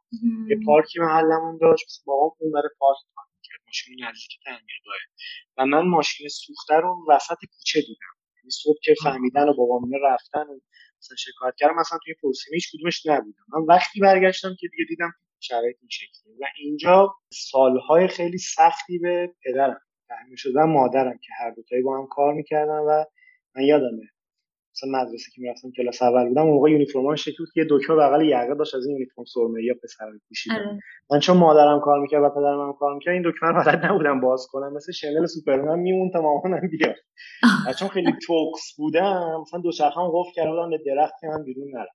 یه 0.48 0.56
پارکی 0.66 1.00
محلمون 1.00 1.58
داشت 1.60 1.86
با 2.06 2.12
اون 2.12 2.52
برای 2.52 2.68
پارک 2.78 2.96
ماشین 3.74 4.04
نزدیک 4.04 4.38
تعمیرگاهه 4.44 5.06
و 5.56 5.66
من 5.66 5.88
ماشین 5.88 6.28
سوخته 6.28 6.74
رو 6.74 7.06
وسط 7.08 7.36
کوچه 7.56 7.80
دیدم. 7.80 8.14
یعنی 8.36 8.50
صبح 8.50 8.78
که 8.82 8.94
فهمیدن 9.02 9.48
و 9.48 9.54
بابا 9.54 9.80
رفتن 10.02 10.40
و 10.40 10.60
مثلا 11.00 11.16
شکایت 11.16 11.54
کردم 11.56 11.74
مثلا 11.74 11.98
توی 12.04 12.14
پرسیمه 12.22 12.54
هیچ 12.54 12.72
کدومش 12.72 13.06
نبودم. 13.06 13.44
من 13.48 13.74
وقتی 13.74 14.00
برگشتم 14.00 14.56
که 14.60 14.68
دیگه 14.68 14.84
دیدم 14.88 15.12
شرایط 15.40 15.76
این 15.80 15.88
شکلی 15.90 16.34
و 16.40 16.44
اینجا 16.58 17.14
سالهای 17.32 18.08
خیلی 18.08 18.38
سختی 18.38 18.98
به 18.98 19.34
پدرم 19.44 19.80
تحمیل 20.08 20.36
شده 20.36 20.62
مادرم 20.64 21.18
که 21.18 21.32
هر 21.38 21.50
دوتایی 21.50 21.82
با 21.82 21.98
هم 21.98 22.06
کار 22.06 22.34
می‌کردن 22.34 22.78
و 22.78 23.04
من 23.56 23.62
یادمه 23.62 24.13
مثلا 24.74 24.90
مدرسه 24.90 25.30
که 25.34 25.40
می‌رفتم 25.40 25.70
کلاس 25.76 26.02
اول 26.02 26.28
بودم 26.28 26.42
اون 26.42 26.52
موقع 26.52 26.70
یونیفرمان 26.70 27.16
شکل 27.16 27.36
بود 27.38 27.48
که 27.54 27.60
یه 27.60 27.66
دکمه 27.70 27.96
بغل 27.96 28.22
یقه 28.24 28.54
داشت 28.54 28.74
از 28.74 28.86
این 28.86 28.96
یونیفرم 28.96 29.24
سرمه 29.24 29.64
یا 29.64 29.74
پسر 29.82 30.06
پوشیدن 30.28 30.54
آره. 30.54 30.78
من 31.10 31.20
چون 31.20 31.36
مادرم 31.36 31.80
کار 31.80 32.00
می‌کرد 32.00 32.22
و 32.22 32.28
پدرم 32.30 32.72
کار 32.72 32.94
می‌کرد 32.94 33.14
این 33.14 33.22
دکمه 33.26 33.50
رو 33.50 33.64
بلد 33.64 33.84
نبودم 33.84 34.20
باز 34.20 34.46
کنم. 34.50 34.72
مثل 34.72 34.92
شنل 34.92 35.26
سوپرمن 35.26 35.78
میمون 35.78 36.10
تا 36.10 36.20
مامانم 36.20 36.68
بیاد 36.68 36.96
چون 37.78 37.88
خیلی 37.88 38.12
توکس 38.26 38.74
بودم 38.76 39.40
مثلا 39.40 39.60
دو 39.60 39.70
هم 39.96 40.10
قفل 40.12 40.32
کرده 40.34 40.50
بودم 40.50 40.70
به 40.70 40.78
درخت 40.86 41.14
که 41.20 41.26
من 41.26 41.44
بیرون 41.44 41.70
نرم. 41.74 41.86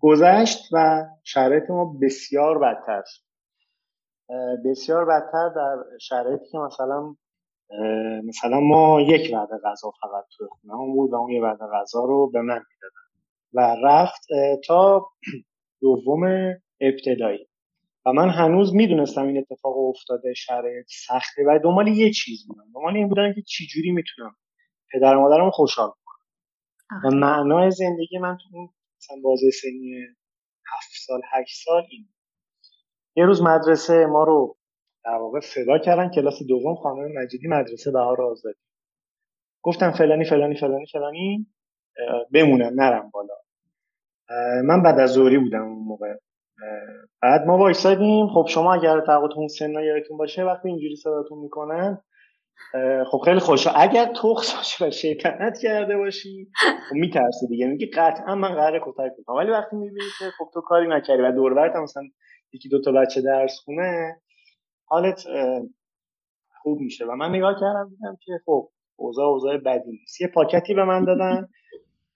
گذشت 0.00 0.58
و 0.72 1.04
شرایط 1.24 1.70
ما 1.70 1.98
بسیار 2.02 2.58
بدتر 2.58 3.02
بسیار 4.64 5.04
بدتر 5.04 5.48
در 5.48 5.76
شرایطی 6.00 6.44
که 6.52 6.58
مثلا 6.58 7.16
مثلا 8.24 8.60
ما 8.60 9.00
یک 9.00 9.34
وعده 9.34 9.56
غذا 9.64 9.90
فقط 10.02 10.24
توی 10.36 10.46
خونه 10.50 10.94
بود 10.94 11.12
و 11.12 11.16
اون 11.16 11.30
یه 11.30 11.42
وعده 11.42 11.64
غذا 11.74 12.04
رو 12.04 12.30
به 12.30 12.40
من 12.40 12.64
می‌دادن. 12.70 13.06
و 13.52 13.76
رفت 13.86 14.26
تا 14.66 15.08
دوم 15.82 16.24
ابتدایی. 16.80 17.48
و 18.06 18.12
من 18.12 18.30
هنوز 18.30 18.74
می‌دونستم 18.74 19.26
این 19.26 19.38
اتفاق 19.38 19.78
افتاده 19.78 20.34
شرایط 20.34 20.86
سخته 20.88 21.42
و 21.48 21.58
دنبال 21.64 21.88
یه 21.88 22.10
چیز 22.12 22.46
بودم. 22.48 22.64
دنبال 22.74 22.96
این 22.96 23.08
بودم 23.08 23.32
که 23.34 23.42
چجوری 23.42 23.90
می‌تونم 23.90 24.36
پدر 24.92 25.16
و 25.16 25.20
مادرم 25.20 25.50
خوشحال 25.50 25.88
کنم. 25.88 26.06
و 27.04 27.10
معنای 27.16 27.70
زندگی 27.70 28.18
من 28.18 28.36
تو 28.36 28.56
اون 28.56 28.68
مثلا 28.98 29.16
بازه 29.24 29.50
سنی 29.50 29.94
هفت 30.76 30.90
سال 31.06 31.20
هشت 31.32 31.64
سال 31.64 31.82
این 31.90 32.08
یه 33.16 33.26
روز 33.26 33.42
مدرسه 33.42 34.06
ما 34.06 34.24
رو 34.24 34.56
در 35.06 35.14
واقع 35.14 35.40
صدا 35.40 35.78
کردن 35.78 36.10
کلاس 36.10 36.42
دوم 36.48 36.74
خانم 36.74 37.12
مجیدی 37.22 37.48
مدرسه 37.48 37.90
بهار 37.90 38.22
آزادی. 38.22 38.58
گفتم 39.62 39.90
فلانی 39.90 40.24
فلانی 40.24 40.56
فلانی 40.56 40.86
فلانی 40.92 41.46
بمونم 42.32 42.80
نرم 42.80 43.10
بالا. 43.10 43.34
من 44.64 44.82
بعد 44.82 45.00
از 45.00 45.10
ظهری 45.10 45.38
بودم 45.38 45.62
اون 45.62 45.84
موقع. 45.84 46.14
بعد 47.22 47.46
ما 47.46 47.58
وایسادیم. 47.58 48.26
خب 48.28 48.46
شما 48.48 48.74
اگر 48.74 49.00
تقاطعتون 49.00 49.48
سنا 49.48 49.82
یادتون 49.82 50.16
باشه 50.16 50.44
وقتی 50.44 50.68
اینجوری 50.68 50.96
صداتون 50.96 51.38
می‌کنن 51.38 52.02
خب 53.10 53.18
خیلی 53.24 53.38
خوشا 53.38 53.70
اگر 53.70 54.04
تخص 54.04 54.54
باشی 54.56 54.84
و 54.84 54.90
شیطنت 54.90 55.58
کرده 55.62 55.96
باشی 55.96 56.50
خب 56.88 56.94
میترسی 56.94 57.46
دیگه. 57.48 57.66
میگی 57.66 57.86
قطعا 57.86 58.34
من 58.34 58.54
قراره 58.54 58.80
کتک 58.84 59.12
کنم 59.26 59.36
ولی 59.36 59.50
وقتی 59.50 59.76
می‌بینی 59.76 60.08
که 60.18 60.24
خب 60.38 60.50
تو 60.54 60.60
کاری 60.60 60.88
نکردی 60.88 61.22
و 61.22 61.32
دور 61.32 61.58
هم 61.58 61.82
مثلا 61.82 62.02
یکی 62.52 62.68
دو 62.68 62.80
تا 62.80 62.92
بچه 62.92 63.20
درس 63.20 63.60
خونه 63.64 64.16
حالت 64.86 65.24
خوب 66.62 66.80
میشه. 66.80 67.04
و 67.04 67.16
من 67.16 67.30
نگاه 67.30 67.54
کردم 67.60 67.88
دیدم 67.88 68.16
که 68.24 68.32
خب 68.46 68.68
اوضاع 68.96 69.26
اوضاع 69.26 69.58
بدی 69.58 69.90
نیست. 69.90 70.20
یه 70.20 70.28
پاکتی 70.34 70.74
به 70.74 70.84
من 70.84 71.04
دادن. 71.04 71.48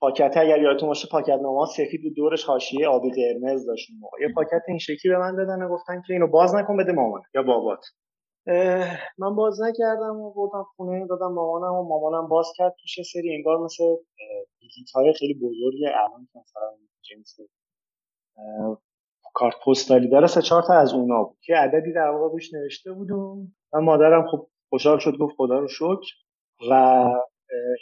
پاکت 0.01 0.37
اگر 0.37 0.63
یادتون 0.63 0.89
باشه 0.89 1.09
پاکت 1.11 1.39
نما 1.39 1.67
سفید 1.67 2.03
بود. 2.03 2.15
دورش 2.17 2.45
حاشیه 2.45 2.89
آبی 2.89 3.11
قرمز 3.11 3.67
داشت 3.67 3.89
موقع. 4.01 4.21
یه 4.21 4.29
پاکت 4.35 4.63
این 4.69 4.79
شکلی 4.79 5.13
به 5.13 5.19
من 5.19 5.37
دادن 5.37 5.63
و 5.63 5.69
گفتن 5.69 6.03
که 6.07 6.13
اینو 6.13 6.27
باز 6.27 6.55
نکن 6.55 6.77
بده 6.77 6.93
مامان 6.93 7.23
یا 7.35 7.43
بابات. 7.43 7.81
من 9.19 9.37
باز 9.37 9.61
نکردم 9.61 10.17
و 10.17 10.33
بردم 10.33 10.65
خونه 10.77 11.07
دادم 11.07 11.33
مامانم 11.33 11.75
و 11.75 11.89
مامانم 11.89 12.29
باز 12.29 12.47
کرد 12.57 12.75
توش 12.81 13.07
سری 13.13 13.35
انگار 13.35 13.59
مثل 13.65 13.85
های 14.95 15.13
خیلی 15.13 15.35
بزرگی 15.35 15.87
الان 15.87 16.29
مثلا 16.35 16.71
جنس 17.03 17.37
کارت 19.35 19.55
پستالی 19.67 20.09
داره 20.09 20.27
سه 20.27 20.43
چهار 20.43 20.63
تا 20.63 20.75
از 20.75 20.93
اونا 20.93 21.23
بود. 21.23 21.39
که 21.43 21.55
عددی 21.55 21.93
در 21.93 22.09
واقع 22.09 22.33
روش 22.33 22.55
نوشته 22.55 22.93
بودم. 22.93 23.53
و 23.73 23.81
مادرم 23.81 24.27
خب 24.31 24.47
خوشحال 24.69 24.99
شد 24.99 25.17
گفت 25.19 25.35
خدا 25.37 25.59
رو 25.59 25.69
شکر. 25.69 26.15
و 26.71 27.05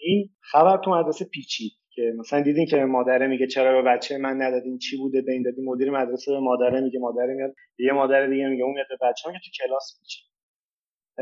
این 0.03 0.31
خبر 0.41 0.77
تو 0.85 0.91
مدرسه 0.91 1.25
پیچید 1.25 1.73
که 1.91 2.15
مثلا 2.19 2.43
دیدین 2.43 2.67
که 2.67 2.77
مادره 2.77 3.27
میگه 3.27 3.47
چرا 3.47 3.83
به 3.83 3.89
بچه 3.89 4.19
من 4.19 4.43
ندادین 4.43 4.79
چی 4.79 4.97
بوده 4.97 5.23
به 5.23 5.33
این 5.33 5.43
دادی 5.43 5.63
مدیر 5.63 5.91
مدرسه 5.91 6.33
به 6.33 6.41
مادره 6.41 6.81
میگه 6.81 6.99
مادره 6.99 7.35
میاد 7.35 7.55
یه 7.79 7.93
مادر 7.93 8.27
دیگه 8.27 8.49
میگه 8.49 8.65
اون 8.65 8.75
میاد 8.75 8.87
به 8.89 9.09
بچه 9.09 9.29
میگه 9.29 9.41
تو 9.45 9.51
کلاس 9.65 9.99
پیچید. 9.99 10.29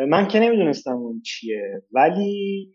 من 0.09 0.29
که 0.29 0.41
نمی‌دونستم 0.41 0.97
اون 0.97 1.21
چیه. 1.21 1.83
ولی 1.93 2.67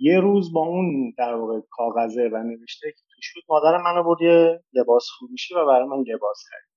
یه 0.00 0.20
روز 0.20 0.52
با 0.52 0.60
اون 0.60 1.14
در 1.18 1.34
واقع 1.34 1.60
کاغذه 1.70 2.28
و 2.32 2.42
نوشته 2.42 2.92
بود 3.34 3.44
مادر 3.48 3.76
منو 3.76 4.02
برد 4.04 4.20
یه 4.22 4.64
لباس 4.72 5.06
فروشی 5.18 5.54
و 5.54 5.66
برای 5.66 5.88
من 5.88 6.04
لباس 6.06 6.44
خرید. 6.48 6.68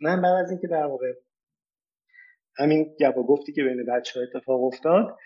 من 0.00 0.22
بعد 0.22 0.44
از 0.44 0.50
اینکه 0.50 0.66
در 0.66 0.86
واقع 0.86 1.12
همین 2.58 2.96
گپ 3.00 3.14
گفتی 3.14 3.52
که 3.52 3.62
بین 3.62 3.86
بچه 3.86 4.20
ها 4.20 4.26
اتفاق 4.26 4.64
افتاد 4.64 5.18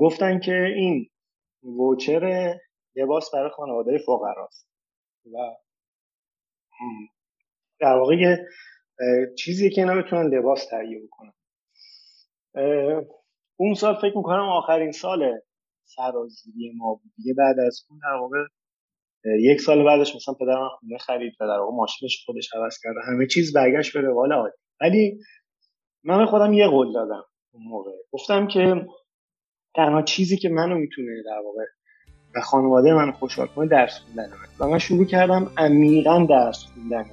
گفتن 0.00 0.40
که 0.40 0.52
این 0.76 1.10
ووچر 1.62 2.54
لباس 2.96 3.30
برای 3.34 3.50
خانواده 3.50 3.98
فقراست. 3.98 4.68
و 5.24 5.36
در 7.80 7.96
واقع 7.96 8.36
چیزی 9.38 9.70
که 9.70 9.80
اینا 9.80 10.02
بتونن 10.02 10.34
لباس 10.34 10.66
تهیه 10.66 11.00
بکنن. 11.06 11.32
اون 13.56 13.74
سال 13.74 13.94
فکر 13.94 14.16
می‌کنم 14.16 14.48
آخرین 14.48 14.92
سال 14.92 15.40
سرازیری 15.96 16.72
ما 16.76 16.94
بود. 16.94 17.12
دیگه 17.16 17.34
بعد 17.34 17.58
از 17.58 17.86
اون 17.90 18.00
در 18.02 18.14
واقع 18.20 18.38
یک 19.24 19.60
سال 19.60 19.84
بعدش 19.84 20.16
مثلا 20.16 20.34
پدرم 20.34 20.68
خونه 20.78 20.98
خرید 20.98 21.32
و 21.40 21.46
در 21.46 21.58
واقع 21.58 21.76
ماشینش 21.76 22.24
خودش 22.26 22.54
عوض 22.54 22.78
کرد 22.82 22.94
همه 23.08 23.26
چیز 23.26 23.52
برگشت 23.52 23.92
به 23.92 24.00
روال 24.00 24.32
عادی 24.32 24.56
ولی 24.80 25.18
من 26.04 26.26
خودم 26.26 26.52
یه 26.52 26.66
قول 26.66 26.92
دادم 26.92 27.24
اون 27.52 27.62
موقع. 27.64 27.90
گفتم 28.12 28.46
که 28.46 28.86
تنها 29.74 30.02
چیزی 30.02 30.36
که 30.36 30.48
منو 30.48 30.78
می‌تونه 30.78 31.22
در 31.26 31.40
واقع 31.44 31.64
و 32.34 32.40
خانواده 32.40 32.94
من 32.94 33.12
خوشحال 33.12 33.46
کنه 33.46 33.68
درس 33.68 33.98
خوندنه. 33.98 34.36
و 34.60 34.68
من 34.68 34.78
شروع 34.78 35.04
کردم 35.04 35.50
عمیقا 35.56 36.26
درس 36.30 36.64
خوندن 36.64 37.04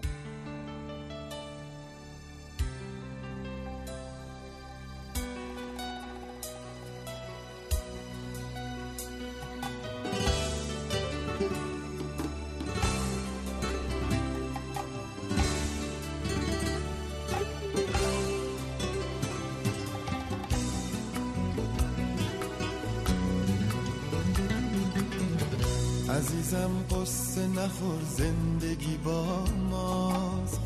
زندگی 28.18 28.98
با 28.98 29.46
ماست. 29.70 30.60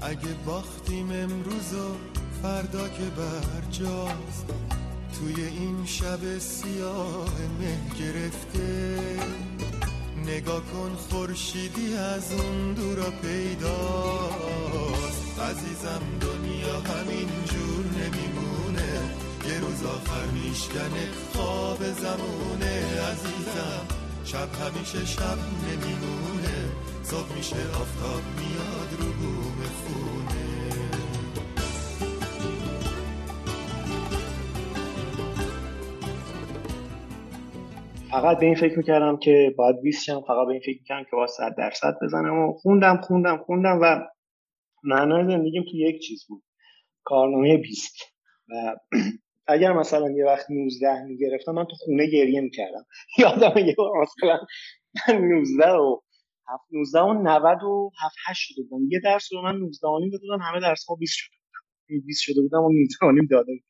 اگه 0.00 0.34
باختیم 0.46 1.10
امروز 1.10 1.74
و 1.74 1.96
فردا 2.42 2.88
که 2.88 3.04
برجاست. 3.04 4.46
توی 5.18 5.44
این 5.44 5.86
شب 5.86 6.38
سیاه 6.38 7.34
مه 7.60 7.78
گرفته. 7.98 8.98
نگاه 10.26 10.60
کن 10.60 10.94
خورشیدی 10.94 11.94
از 11.94 12.32
اون 12.32 12.72
دورا 12.72 13.10
پیداست. 13.10 14.60
عزیزم 15.40 16.02
دنیا 16.20 16.80
همین 16.80 17.28
جور 17.44 17.84
نمیمونه. 18.00 18.92
یه 19.48 19.60
روز 19.60 19.84
آخر 19.84 20.26
میشکنه 20.26 21.08
خواب 21.32 21.84
زمونه. 21.84 23.00
عزیزم 23.12 23.86
شب 24.24 24.48
همیشه 24.60 25.06
شب 25.06 25.38
نمیمونه. 25.66 26.39
صبح 27.10 27.36
میشه 27.36 27.56
آفتاب 27.56 28.22
میاد 28.38 28.90
رو 29.00 29.06
بوم 29.20 29.58
خونه. 29.80 30.50
فقط 38.10 38.38
به 38.38 38.46
این 38.46 38.54
فکر 38.54 38.78
می‌کردم 38.78 39.16
که 39.16 39.54
باید 39.56 39.80
20 39.82 40.04
شم 40.04 40.20
فقط 40.20 40.46
به 40.46 40.52
این 40.52 40.60
فکر 40.60 40.78
می‌کردم 40.78 41.04
که 41.04 41.10
باید 41.12 41.28
100 41.28 41.54
درصد 41.58 41.94
بزنم. 42.02 42.38
و 42.38 42.52
خوندم 42.52 43.00
خوندم 43.00 43.36
خوندم 43.46 43.78
و 43.82 44.00
معنای 44.84 45.24
زندگیم 45.24 45.62
تو 45.62 45.76
یک 45.76 46.02
چیز 46.02 46.24
بود 46.28 46.42
کارنامه 47.04 47.56
20 47.56 47.94
و 48.48 48.76
اگر 49.54 49.72
مثلا 49.72 50.10
یه 50.10 50.24
وقت 50.24 50.46
19 50.50 51.02
می‌گرفتم 51.04 51.52
من 51.52 51.64
تو 51.64 51.76
خونه 51.76 52.06
گریه 52.06 52.40
می‌کردم. 52.40 52.86
یادم 53.18 53.58
یه 53.58 53.76
مثلا 54.02 54.40
من 55.08 55.18
19 55.18 55.70
و 55.70 56.00
19 56.70 57.00
و 57.00 57.12
90 57.12 57.62
و 57.62 57.90
7 58.04 58.16
8 58.28 58.40
شده 58.48 58.62
بودم. 58.62 58.84
یه 58.90 59.00
درس 59.04 59.32
رو 59.32 59.42
من 59.42 59.56
19 59.56 59.88
و 59.88 59.98
نیم 59.98 60.10
دادم 60.10 60.42
همه 60.42 60.60
درس 60.60 60.84
ها 60.88 60.94
20 60.94 61.14
شده 61.16 61.36
بودم 61.88 62.06
20 62.06 62.22
شده 62.22 62.40
بودم 62.40 62.62
و 62.62 62.72
19 62.72 63.06
و 63.06 63.12
نیم 63.12 63.26
داده 63.30 63.52
بودم. 63.52 63.64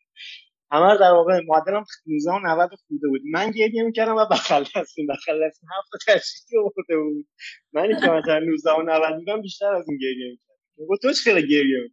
همه 0.72 0.98
در 0.98 1.10
واقع 1.10 1.40
معدلم 1.46 1.84
19 2.06 2.30
و 2.30 2.38
90 2.38 2.70
خوده 2.88 3.08
بود. 3.08 3.20
من 3.32 3.50
گریه 3.50 3.82
می‌کردم 3.82 4.16
و 4.16 4.26
بخل 4.30 4.64
دستیم 4.76 5.06
بخل 5.06 5.46
دستیم 5.46 5.68
هفت 5.78 5.88
تا 5.92 5.98
تشریحی 5.98 6.58
آورده 6.58 6.96
بود. 6.98 7.26
من 7.72 7.88
که 8.00 8.06
مثلا 8.10 8.38
19 8.38 8.70
و 8.70 8.82
90 8.82 9.18
بودم 9.18 9.42
بیشتر 9.42 9.74
از 9.74 9.88
این 9.88 9.98
گریه 9.98 10.30
می‌کردم. 10.30 10.86
گفت 10.88 11.02
تو 11.02 11.12
خیلی 11.24 11.48
گریه 11.48 11.90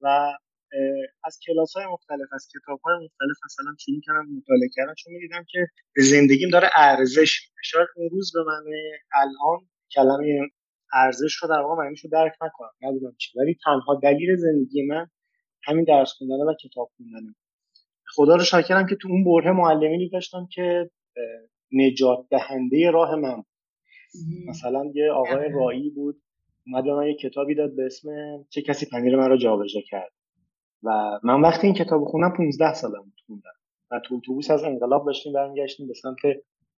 و 0.00 0.06
از 1.24 1.38
کلاس 1.46 1.72
های 1.76 1.86
مختلف 1.86 2.28
از 2.32 2.48
کتاب 2.54 2.80
های 2.80 2.94
مختلف 2.94 3.36
مثلا 3.44 3.76
شروع 3.78 4.00
کردم 4.06 4.26
مطالعه 4.36 4.68
کردم 4.74 4.94
چون 4.94 5.12
می‌دیدم 5.12 5.44
که 5.48 5.66
به 5.94 6.02
زندگیم 6.02 6.50
داره 6.50 6.70
ارزش 6.74 7.40
شاید 7.64 7.88
اون 7.96 8.10
روز 8.10 8.32
به 8.34 8.42
من 8.46 8.62
الان 9.14 9.68
کلمه 9.94 10.48
ارزش 10.92 11.34
رو 11.34 11.48
در 11.48 11.60
واقع 11.60 11.84
معنیش 11.84 12.04
رو 12.04 12.10
درک 12.10 12.32
نکنم 12.42 12.70
ندونم 12.82 13.14
چی. 13.18 13.38
ولی 13.38 13.56
تنها 13.64 14.00
دلیل 14.02 14.36
زندگی 14.36 14.86
من 14.86 15.06
همین 15.62 15.84
درس 15.84 16.12
خوندنه 16.12 16.44
و 16.44 16.54
کتاب 16.54 16.90
خوندنه 16.96 17.34
خدا 18.14 18.36
رو 18.36 18.44
شاکرم 18.44 18.86
که 18.86 18.96
تو 18.96 19.08
اون 19.08 19.24
بره 19.24 19.52
معلمینی 19.52 20.08
داشتم 20.08 20.48
که 20.52 20.90
نجات 21.72 22.26
دهنده 22.30 22.90
راه 22.90 23.16
من 23.16 23.42
مثلا 24.46 24.90
یه 24.94 25.12
آقای 25.12 25.48
رایی 25.52 25.90
بود 25.90 26.22
اومد 26.66 26.84
به 26.84 26.94
من 26.94 27.06
یه 27.06 27.14
کتابی 27.14 27.54
داد 27.54 27.76
به 27.76 27.86
اسم 27.86 28.08
چه 28.50 28.62
کسی 28.62 28.86
پنیر 28.86 29.16
من 29.16 29.28
رو 29.28 29.36
جابجا 29.36 29.80
کرد. 29.88 30.12
و 30.82 31.20
من 31.22 31.40
وقتی 31.40 31.66
این 31.66 31.76
کتاب 31.76 32.04
خوندم 32.04 32.36
15 32.36 32.74
سالم 32.74 33.02
بود 33.02 33.20
خوندم 33.26 33.50
و 33.90 34.00
تو 34.04 34.14
اتوبوس 34.14 34.50
از 34.50 34.64
انقلاب 34.64 35.06
داشتیم 35.06 35.32
برمیگشتیم 35.32 35.86
به 35.86 35.94
سمت 35.94 36.18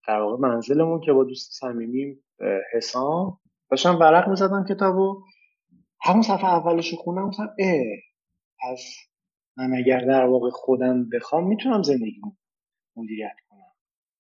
در 0.08 0.20
واقع 0.20 0.48
منزلمون 0.48 1.00
که 1.00 1.12
با 1.12 1.24
دوست 1.24 1.52
صمیمیم 1.60 2.24
حسام. 2.72 3.40
داشتم 3.70 3.98
ورق 3.98 4.28
می‌زدم 4.28 4.64
کتابو. 4.68 5.24
همون 6.00 6.22
صفحه 6.22 6.44
اولش 6.44 6.94
خوندم 6.94 7.28
مثلا 7.28 7.54
اه 7.58 7.82
پس 8.62 8.94
من 9.56 9.74
اگر 9.74 10.00
در 10.00 10.24
واقع 10.24 10.50
خودم 10.50 11.08
بخوام 11.08 11.46
می‌تونم 11.48 11.82
زندگی 11.82 12.20
مدیریت 12.96 13.36
کنم. 13.48 13.72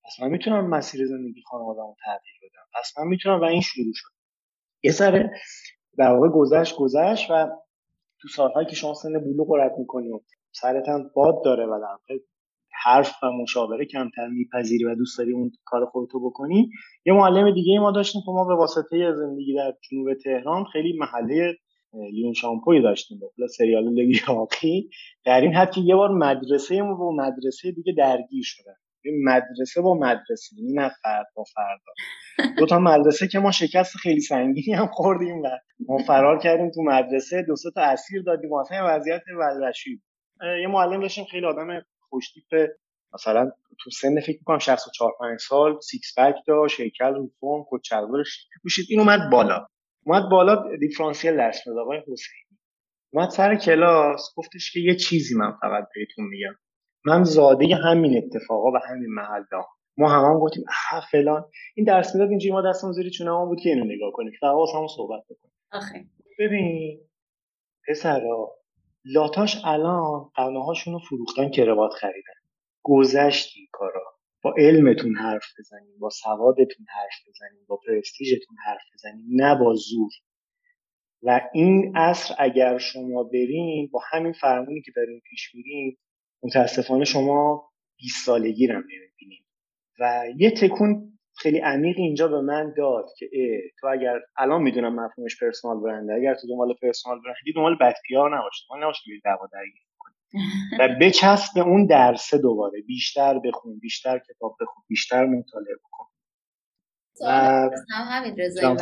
پس 0.04 0.20
من 0.20 0.28
می‌تونم 0.28 0.68
مسیر 0.70 1.06
زندگی 1.06 1.42
خانواده‌مو 1.42 1.94
تغییر 2.04 2.34
بدم. 2.42 2.62
پس 2.80 2.98
من 2.98 3.06
می‌تونم 3.06 3.40
و 3.40 3.44
این 3.44 3.60
شروع 3.60 3.92
شد. 3.94 4.10
یه 4.82 4.92
سر 4.92 5.30
در 5.98 6.12
واقع 6.12 6.28
گذشت 6.28 6.76
گذشت 6.76 7.30
و 7.30 7.46
تو 8.20 8.28
سالهایی 8.28 8.66
که 8.66 8.74
شما 8.74 8.94
سن 8.94 9.12
بلوغ 9.12 9.54
رد 9.54 9.78
می‌کنی 9.78 10.10
سرت 10.52 10.88
هم 10.88 11.10
باد 11.14 11.44
داره 11.44 11.66
و 11.66 11.80
در 11.80 12.14
حرف 12.84 13.12
و 13.22 13.26
مشاوره 13.42 13.86
کمتر 13.86 14.28
میپذیری 14.28 14.84
و 14.84 14.94
دوست 14.94 15.18
داری 15.18 15.32
اون 15.32 15.50
کار 15.64 15.86
خودتو 15.86 16.20
بکنی. 16.20 16.70
یه 17.06 17.12
معلم 17.12 17.54
دیگه 17.54 17.72
ای 17.72 17.78
ما 17.78 17.90
داشتیم 17.90 18.22
که 18.26 18.30
ما 18.30 18.44
به 18.44 18.54
واسطه 18.54 19.12
زندگی 19.12 19.54
در 19.54 19.72
جنوب 19.90 20.14
تهران 20.14 20.64
خیلی 20.64 20.98
محله 20.98 21.56
لیون 22.12 22.32
شامپوی 22.32 22.82
داشتیم. 22.82 23.20
به 23.38 23.46
سریال 23.48 23.88
لیاقی 23.88 24.90
در 25.24 25.40
این 25.40 25.54
حد 25.54 25.70
که 25.70 25.80
یه 25.80 25.94
بار 25.94 26.10
مدرسه 26.10 26.82
ما 26.82 26.94
با 26.94 27.12
مدرسه 27.12 27.72
دیگه 27.72 27.92
درگیر 27.92 28.42
شدن. 28.42 28.74
مدرسه 29.24 29.80
با 29.80 29.94
مدرسه 29.94 30.56
یعنی 30.56 30.72
نه 30.72 30.90
فرد 31.02 31.26
با 31.34 31.44
فردا. 31.44 31.92
دو 32.58 32.66
تا 32.66 32.78
مدرسه 32.78 33.28
که 33.28 33.38
ما 33.38 33.50
شکست 33.50 33.96
خیلی 33.96 34.20
سنگینی 34.20 34.76
هم 34.76 34.86
خوردیم 34.86 35.42
و 35.42 35.48
ما 35.88 35.98
فرار 35.98 36.38
کردیم 36.38 36.70
تو 36.70 36.82
مدرسه. 36.82 37.42
دو 37.42 37.54
تا 37.74 37.80
اسیر 37.80 38.22
دادیم. 38.22 38.50
واسه 38.50 38.82
وضعیت 38.82 39.22
ولرشی 39.38 40.02
یه 40.62 40.66
معلم 40.68 41.00
داشتیم 41.00 41.24
خیلی 41.24 41.46
آدم 41.46 41.82
خوشتیپ 42.10 42.68
مثلا 43.14 43.50
تو 43.80 43.90
سن 43.90 44.20
فکر 44.20 44.38
می‌کنم 44.38 44.58
64 44.58 45.12
5 45.20 45.40
سال 45.40 45.80
six 45.80 46.18
pack 46.18 46.34
داشت 46.46 46.80
هیکل 46.80 47.14
رو 47.14 47.30
فرم 47.40 47.64
کت 47.70 47.84
شلوارش 47.84 48.46
پوشید 48.62 48.86
این 48.88 49.00
اومد 49.00 49.30
بالا. 49.32 49.66
اومد 50.06 50.30
بالا 50.30 50.76
دیفرانسیل 50.76 51.36
درس 51.36 51.66
می‌داد 51.66 51.82
آقای 51.82 51.98
حسینی. 51.98 52.58
اومد 53.12 53.30
سر 53.30 53.56
کلاس 53.56 54.34
گفتش 54.36 54.72
که 54.72 54.80
یه 54.80 54.94
چیزی 54.94 55.34
من 55.34 55.52
فقط 55.60 55.88
بهتون 55.94 56.24
میگم. 56.24 56.54
من 57.04 57.24
زاده 57.24 57.76
همین 57.76 58.16
اتفاقا 58.24 58.70
و 58.70 58.76
همین 58.88 59.10
محل 59.14 59.42
ما 59.96 60.08
هم 60.08 60.24
هم 60.24 60.38
گفتیم 60.38 60.64
اه 60.92 61.06
فلان. 61.10 61.44
این 61.74 61.86
درس 61.86 62.14
می‌داد 62.14 62.28
اینجوری 62.30 62.52
ما 62.52 62.62
دستمون 62.62 62.92
زیر 62.92 63.10
چونه 63.10 63.46
بود 63.46 63.60
که 63.60 63.68
اینو 63.68 63.84
نگاه 63.84 64.10
کنیم. 64.12 64.32
فقط 64.40 64.54
همون 64.74 64.88
صحبت 64.96 65.24
بکنیم. 65.24 65.52
آخه. 65.72 66.04
ببین 66.38 67.00
پسرا 67.88 68.59
لاتاش 69.04 69.56
الان 69.64 70.30
قناه 70.34 70.64
هاشون 70.64 70.92
رو 70.92 70.98
فروختن 70.98 71.48
کروات 71.48 71.92
خریدن. 71.92 72.40
گذشت 72.82 73.52
این 73.56 73.66
کارا. 73.72 74.02
با 74.42 74.54
علمتون 74.58 75.16
حرف 75.16 75.44
بزنیم 75.58 75.98
با 75.98 76.10
سوادتون 76.10 76.86
حرف 76.88 77.28
بزنیم 77.28 77.64
با 77.68 77.80
پرستیژتون 77.86 78.56
حرف 78.66 78.82
بزنیم 78.94 79.26
نه 79.30 79.54
با 79.54 79.74
زور. 79.74 80.10
و 81.22 81.40
این 81.52 81.96
عصر 81.96 82.34
اگر 82.38 82.78
شما 82.78 83.22
برین 83.24 83.88
با 83.92 84.00
همین 84.10 84.32
فرمونی 84.32 84.82
که 84.82 84.92
داریم 84.96 85.22
پیش 85.30 85.54
میریم 85.54 85.98
متاسفانه 86.42 87.04
شما 87.04 87.70
20 87.98 88.26
سالگی 88.26 88.66
رو 88.66 88.78
نمی‌بینید 88.78 89.44
و 90.00 90.24
یه 90.36 90.50
تکون 90.50 91.18
خیلی 91.40 91.58
عمیق 91.58 91.98
اینجا 91.98 92.28
به 92.28 92.40
من 92.40 92.74
داد 92.76 93.06
که 93.18 93.30
اه 93.32 93.60
تو 93.80 93.86
اگر 93.86 94.20
الان 94.36 94.62
می‌دونم 94.62 94.94
مفهومش 94.94 95.40
پرسونال 95.40 95.80
برنده 95.80 96.14
اگر 96.14 96.34
تو 96.34 96.48
دنبال 96.48 96.74
پرسونال 96.82 97.18
برندی 97.18 97.52
دنبال 97.56 97.76
بد 97.80 97.94
پیار 98.06 98.38
نباشه 98.38 98.64
دنبال 98.68 98.84
نباشه 98.84 99.00
که 99.04 99.10
دعوا 99.24 99.48
درگیر 99.52 99.82
و 100.78 100.88
بچسب 101.00 101.54
به 101.54 101.60
اون 101.60 101.86
درسه 101.86 102.38
دوباره. 102.38 102.82
بیشتر 102.82 103.38
بخون 103.38 103.78
بیشتر 103.78 104.18
کتاب 104.18 104.56
بخون 104.60 104.84
بیشتر 104.88 105.26
مطالعه 105.26 105.74
بکن. 105.74 106.04
و 107.26 107.30
همین 107.92 108.36
رضایی 108.38 108.76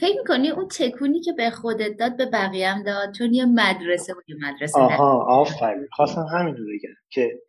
فکر 0.00 0.18
می‌کنی 0.18 0.50
اون 0.50 0.68
تکونی 0.68 1.20
که 1.20 1.32
به 1.32 1.50
خودت 1.50 1.96
داد 1.98 2.16
به 2.16 2.26
بقیه 2.26 2.68
هم 2.68 2.82
داد؟ 2.82 3.14
چون 3.14 3.34
یه 3.34 3.44
مدرسه 3.44 4.14
بود 4.14 4.24
یه 4.28 4.36
مدرسه 4.42 4.80
آها 4.80 5.24
آفرین. 5.40 5.88
خواستم 5.92 6.26
همین 6.32 6.56
رو 6.56 6.64
بگم 6.64 6.94
که 7.10 7.42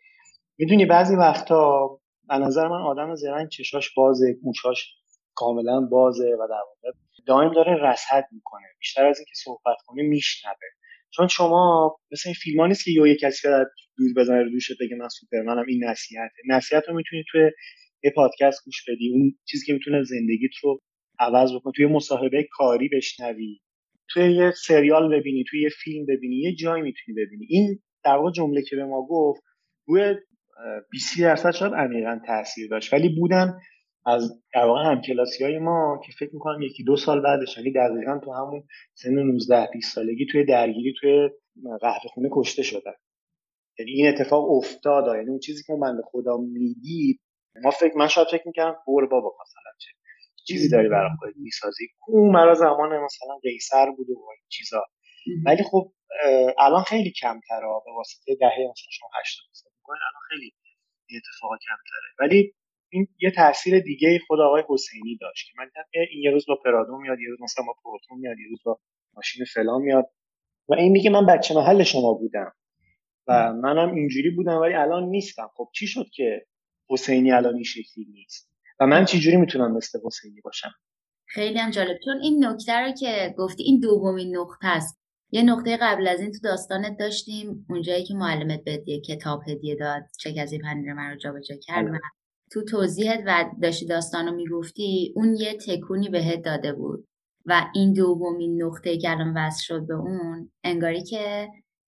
می‌دونی 0.58 0.86
بعضی 0.86 1.16
وقتا 1.16 1.90
به 2.30 2.36
نظر 2.36 2.68
من 2.68 2.82
آدم 2.82 3.16
زرنگ 3.16 3.50
چشاش 3.50 3.94
بازه 3.94 4.34
گوشاش 4.34 4.94
کاملا 5.36 5.82
بازه 5.82 6.36
و 6.40 6.48
در 6.50 6.62
واقع 6.68 6.98
دائم 7.28 7.54
داره 7.54 7.92
رصد 7.92 8.24
می‌کنه. 8.32 8.66
بیشتر 8.80 9.06
از 9.06 9.20
اینکه 9.20 9.34
صحبت 9.36 9.78
کنه 9.86 10.04
میشنوه. 10.04 10.68
چون 11.10 11.28
شما 11.28 11.96
مثل 12.12 12.30
این 12.30 12.34
فیلم 12.34 12.62
نیست 12.62 12.84
که 12.86 12.92
یه 12.92 13.16
کسی 13.16 13.48
رو 13.48 13.66
دور 13.98 14.14
بزنه 14.18 14.44
رو 14.44 14.50
دوشت 14.50 14.72
بگه 14.82 14.96
من 14.96 15.08
سوپرمنم 15.08 15.66
این 15.68 15.84
نصیحته. 15.84 16.42
نصیحت 16.50 16.84
رو 16.88 16.96
می‌تونی 16.96 17.24
توی 17.32 17.52
یه 18.04 18.12
پادکست 18.16 18.66
گوش 18.66 18.84
بدی. 18.88 19.12
اون 19.14 19.36
چیزی 19.46 19.66
که 19.66 19.74
می‌تونه 19.74 20.04
زندگیت 20.04 20.52
رو 20.64 20.80
عوض 21.20 21.56
بکنی 21.56 21.74
توی 21.76 21.86
مصاحبه 21.86 22.48
کاری 22.52 22.90
بشنوی. 22.90 23.60
توی 24.10 24.36
یه 24.36 24.52
سریال 24.52 25.20
ببینی 25.20 25.44
توی 25.50 25.62
یه 25.62 25.70
فیلم 25.70 26.06
ببینی 26.06 26.36
یه 26.36 26.56
جایی 26.56 26.84
می‌تونی 26.84 27.26
ببینی. 27.26 27.46
این 27.50 27.80
در 28.04 28.16
واقع 28.16 28.32
جمله 28.32 28.62
که 28.62 28.76
به 28.76 28.86
ما 28.86 29.08
گفت 29.10 29.44
روی 29.88 30.16
20 30.92 31.22
درصد 31.22 31.52
شاید 31.52 31.74
عمیقا 31.74 32.20
تاثیر 32.28 32.70
داشت. 32.70 32.94
ولی 32.94 33.10
بودن 33.10 33.60
از 34.06 34.44
در 34.54 34.66
واقع 34.66 34.84
همکلاسی 34.92 35.44
های 35.44 35.60
ما 35.60 36.02
که 36.06 36.12
فکر 36.20 36.30
می‌کنم 36.34 36.62
یکی 36.62 36.84
دو 36.84 36.96
سال 36.96 37.22
بعدش 37.22 37.58
یعنی 37.58 37.72
دقیقا 37.72 38.20
تو 38.24 38.34
همون 38.34 38.64
سن 38.94 39.14
19 39.14 39.70
20 39.74 39.96
سالگی 39.96 40.26
توی 40.32 40.46
درگیری 40.46 40.94
توی 41.00 41.30
قهوه 41.82 42.10
خونه 42.14 42.30
کشته 42.34 42.64
شدن. 42.64 42.94
یعنی 43.80 43.92
این 43.92 44.08
اتفاق 44.08 44.52
افتاد. 44.52 45.16
یعنی 45.16 45.30
اون 45.30 45.40
چیزی 45.40 45.64
که 45.64 45.74
من 45.74 45.98
به 45.98 46.04
خدا 46.06 46.38
می‌دید 46.38 47.20
ما 47.64 47.72
فکر 47.72 47.94
من 47.96 48.08
شاید 48.08 48.28
فکر 48.28 48.44
می‌کردم 48.46 48.76
بور 48.86 49.08
بابا 49.08 49.36
مثلا 49.42 49.72
چه 49.80 49.92
چیزی 50.48 50.70
داری 50.70 50.90
برای 50.90 51.10
خودت 51.20 51.34
می‌سازی. 51.38 51.88
اون 52.08 52.32
مرا 52.32 52.54
زمان 52.54 52.90
مثلا 52.90 53.38
قیصر 53.44 53.92
بود 53.92 54.10
و 54.10 54.14
این 54.14 54.48
چیزا. 54.50 54.84
ولی 55.46 55.64
خب 55.64 55.94
الان 56.60 56.84
خیلی 56.84 57.12
کمتره 57.12 57.68
به 57.86 57.92
واسطه 57.98 58.36
دهه 58.36 58.58
مثلا 58.60 59.10
80 59.20 59.77
الان 59.92 60.22
خیلی 60.30 60.54
اتفاقا 61.18 61.56
کمتره. 61.58 62.10
ولی 62.20 62.54
این 62.90 63.08
یه 63.20 63.32
تاثیر 63.32 63.80
دیگه 63.80 64.20
خود 64.28 64.40
آقای 64.40 64.64
حسینی 64.70 65.18
داشت 65.22 65.48
که 65.48 65.54
من 65.58 65.70
این 66.12 66.24
یه 66.24 66.32
روز 66.32 66.46
با 66.48 66.56
پرادو 66.66 66.98
میاد 66.98 67.20
یه 67.20 67.30
روز 67.30 67.42
مثلا 67.42 67.66
با 67.66 67.76
پروتون 67.84 68.18
میاد 68.20 68.40
یه 68.40 68.48
روز 68.50 68.60
با 68.64 68.80
ماشین 69.14 69.46
فلان 69.54 69.82
میاد. 69.82 70.10
و 70.70 70.74
این 70.74 70.92
میگه 70.92 71.10
من 71.10 71.26
بچه 71.26 71.56
محل 71.56 71.84
شما 71.84 72.14
بودم 72.14 72.52
و 73.28 73.54
منم 73.54 73.96
اینجوری 73.96 74.30
بودم 74.30 74.58
ولی 74.58 74.74
الان 74.74 75.04
نیستم. 75.04 75.50
خب 75.56 75.70
چی 75.76 75.88
شد 75.88 76.06
که 76.14 76.46
حسینی 76.90 77.32
الان 77.32 77.54
این 77.56 77.64
شکلی 77.64 78.06
نیست؟ 78.14 78.52
و 78.80 78.86
من 78.86 79.06
چی 79.06 79.20
جوری 79.20 79.38
می‌تونم 79.38 79.78
مثل 79.78 80.00
حسینی 80.06 80.42
باشم؟ 80.42 80.72
خیلی 81.26 81.60
هم 81.60 81.72
جالب. 81.72 81.98
چون 82.06 82.20
این 82.22 82.46
نکته 82.46 82.74
رو 82.74 82.92
که 82.92 83.36
گفتی 83.38 83.64
این 83.64 83.80
دومین 83.80 84.38
نقطه 84.38 84.68
است. 84.68 85.07
یه 85.32 85.42
نقطه 85.42 85.78
قبل 85.82 86.08
از 86.08 86.20
این 86.20 86.32
تو 86.32 86.40
داستانت 86.44 86.98
داشتیم 87.00 87.66
اونجایی 87.70 88.04
که 88.04 88.14
معلمت 88.14 88.64
بهت 88.64 88.88
یه 88.88 89.02
کتاب 89.02 89.42
هدیه 89.48 89.76
داد 89.76 90.02
چه 90.20 90.34
کسی 90.34 90.58
پنیر 90.58 90.94
من 90.94 91.10
رو 91.10 91.18
جابجا 91.18 91.56
کرد 91.62 91.88
بله. 91.88 92.00
تو 92.52 92.64
توضیحت 92.64 93.24
و 93.26 93.46
داشتی 93.62 93.86
داستان 93.86 94.26
رو 94.28 94.36
می‌گفتی 94.36 95.14
اون 95.16 95.36
یه 95.36 95.54
تکونی 95.54 96.10
بهت 96.10 96.42
داده 96.42 96.74
بود 96.74 97.08
و 97.46 97.66
این 97.76 97.94
دومین 97.94 98.64
نقطه 98.64 98.98
که 98.98 99.12
الان 99.12 99.34
وصل 99.38 99.64
شد 99.64 99.88
به 99.88 99.94
اون 99.94 100.52
انگاری 100.64 101.04
که 101.04 101.48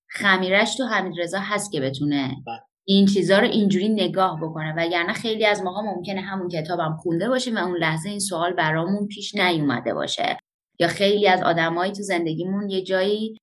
خمیرش 0.10 0.75
تو 0.75 0.84
حمید 0.86 1.19
رضا 1.19 1.39
هست 1.39 1.71
که 1.71 1.82
بتونه 1.82 2.36
بله. 2.47 2.60
این 2.88 3.06
چیزها 3.06 3.39
رو 3.39 3.47
اینجوری 3.47 3.89
نگاه 3.89 4.39
بکنه 4.41 4.73
وگرنه 4.78 5.13
خیلی 5.13 5.45
از 5.45 5.63
ماها 5.63 5.82
ممکنه 5.82 6.21
همون 6.21 6.49
کتابم 6.49 6.97
خونده 6.99 7.30
باشیم 7.30 7.56
و 7.56 7.60
اون 7.60 7.78
لحظه 7.78 8.10
این 8.10 8.19
سوال 8.19 8.54
برامون 8.54 9.08
پیش 9.08 9.36
نیومده 9.36 9.93
باشه 9.93 10.38
یا 10.80 10.88
خیلی 10.88 11.28
از 11.28 11.44
آدمایی 11.44 11.92
تو 11.92 12.04
زندگیمون 12.04 12.70
یه 12.70 12.82
جایی 12.82 13.38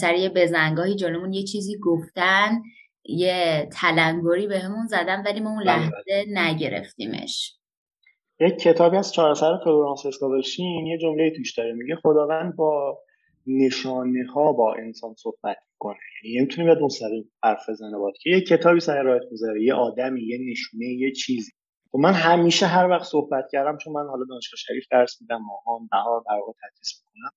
سریع 0.00 0.28
بزنگاهی 0.28 0.94
جلومون 0.94 1.32
یه 1.32 1.42
چیزی 1.42 1.78
گفتن 1.78 2.62
یه 3.04 3.68
تلنگری 3.72 4.46
بهمون 4.46 4.86
زدن 4.86 5.22
ولی 5.26 5.40
ما 5.40 5.50
اون 5.50 5.64
بله، 5.64 5.76
لحظه 5.76 5.92
بله. 6.06 6.24
نگرفتیمش. 6.28 7.54
یک 8.40 8.58
کتابی 8.58 8.96
از 8.96 9.12
چهار 9.12 9.34
سر 9.34 9.58
فلورانس 9.64 10.06
اسکابلشین 10.06 10.86
یه 10.86 10.98
جمله 10.98 11.32
توش 11.36 11.58
داره 11.58 11.72
میگه 11.72 11.96
خداوند 11.96 12.56
با 12.56 12.98
نشانه 13.46 14.26
ها 14.34 14.52
با 14.52 14.74
انسان 14.74 15.14
صحبت 15.14 15.56
کنه 15.78 15.98
یعنی 16.24 16.38
نمی‌تونی 16.38 16.66
بیاد 16.66 16.82
مستقیم 16.82 17.32
حرف 17.42 17.68
بزنه 17.68 17.96
که 18.22 18.30
یه 18.30 18.40
کتابی 18.40 18.80
سر 18.80 19.02
راهت 19.02 19.22
می‌ذاره 19.30 19.62
یه 19.62 19.74
آدمی 19.74 20.26
یه 20.26 20.38
نشونه 20.50 20.86
یه 20.86 21.12
چیزی. 21.12 21.52
و 21.88 21.90
خب 21.92 21.98
من 21.98 22.12
همیشه 22.12 22.66
هر 22.66 22.88
وقت 22.88 23.04
صحبت 23.04 23.44
کردم 23.52 23.78
چون 23.78 23.92
من 23.92 24.06
حالا 24.08 24.24
دانشگاه 24.28 24.56
شریف 24.56 24.84
درس 24.90 25.20
میدم 25.20 25.42
ماهان 25.42 25.88
بهار 25.90 26.22
در 26.26 26.34
واقع 26.34 26.52
تدریس 26.52 27.02
می‌کنم 27.02 27.30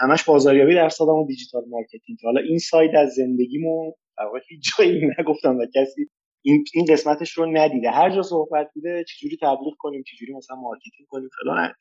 همش 0.00 0.24
بازاریابی 0.24 0.74
درس 0.74 0.98
دادم 0.98 1.12
و 1.12 1.26
digital 1.26 1.62
marketing. 1.68 2.18
حالا 2.24 2.40
این 2.40 2.58
side 2.58 2.96
از 2.96 3.08
زندگیمو 3.08 3.92
در 4.18 4.24
واقع 4.24 4.38
هیچ 4.48 4.62
جایی 4.78 5.00
نگفتم 5.18 5.56
و 5.56 5.66
کسی 5.74 6.10
این 6.42 6.64
این 6.74 6.86
قسمتش 6.88 7.32
رو 7.32 7.46
ندیده. 7.46 7.90
هر 7.90 8.10
جا 8.10 8.22
صحبت 8.22 8.70
بوده 8.74 9.04
چجوری 9.08 9.36
تبلیغ 9.42 9.74
کنیم 9.78 10.02
چجوری 10.02 10.34
مثلا 10.34 10.56
marketing 10.56 11.06
کنیم 11.08 11.28
فلان. 11.42 11.72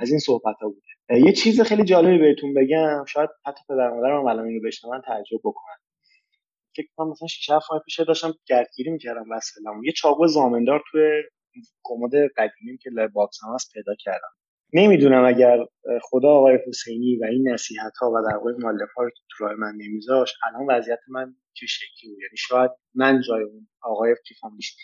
از 0.00 0.10
این 0.10 0.18
صحبت 0.18 0.56
ها 0.62 0.68
بوده 0.68 1.26
یه 1.26 1.32
چیز 1.32 1.60
خیلی 1.60 1.84
جالبی 1.84 2.18
بهتون 2.18 2.54
بگم 2.54 3.04
شاید 3.08 3.30
حتی 3.46 3.60
پدر 3.68 3.90
مادرم 3.90 4.26
الان 4.26 4.46
اینو 4.46 4.60
بشنون 4.66 5.00
تعجب 5.00 5.38
بکنن. 5.44 5.76
فکر 6.76 6.86
کنم 6.96 7.10
مثلا 7.10 7.28
6 7.28 7.50
7 7.50 7.66
ماه 7.72 7.82
پیش 7.84 8.00
داشتم 8.00 8.34
گردگیری 8.46 8.90
می‌کردم 8.90 9.24
وسایلم 9.30 9.84
یه 9.84 9.92
چاقو 9.92 10.26
ضامن‌دار 10.26 10.82
توی 10.90 11.22
کمد 11.82 12.10
قدیمیم 12.36 12.78
که 12.82 12.90
لای 12.90 13.08
box 13.08 13.38
هم 13.44 13.54
هست 13.54 13.72
پیدا 13.72 13.94
کردم. 13.98 14.34
نمی‌دونم 14.72 15.24
اگر 15.24 15.58
خدا 16.02 16.28
آقای 16.28 16.58
حسینی 16.68 17.16
و 17.16 17.24
این 17.24 17.48
نصیحت 17.48 17.92
ها 18.00 18.10
و 18.10 18.14
در 18.30 18.36
واقع 18.36 18.52
مؤلفه 18.52 18.88
ها 18.96 19.02
رو 19.02 19.10
تو 19.10 19.44
راه 19.44 19.54
من 19.54 19.72
نمیذاشت 19.76 20.34
الان 20.46 20.66
وضعیت 20.68 20.98
من 21.08 21.34
چه 21.52 21.66
شکلی 21.66 22.10
بود. 22.10 22.22
یعنی 22.22 22.36
شاید 22.36 22.70
من 22.94 23.20
جای 23.28 23.42
اون 23.42 23.68
آقای 23.82 24.14
که 24.24 24.34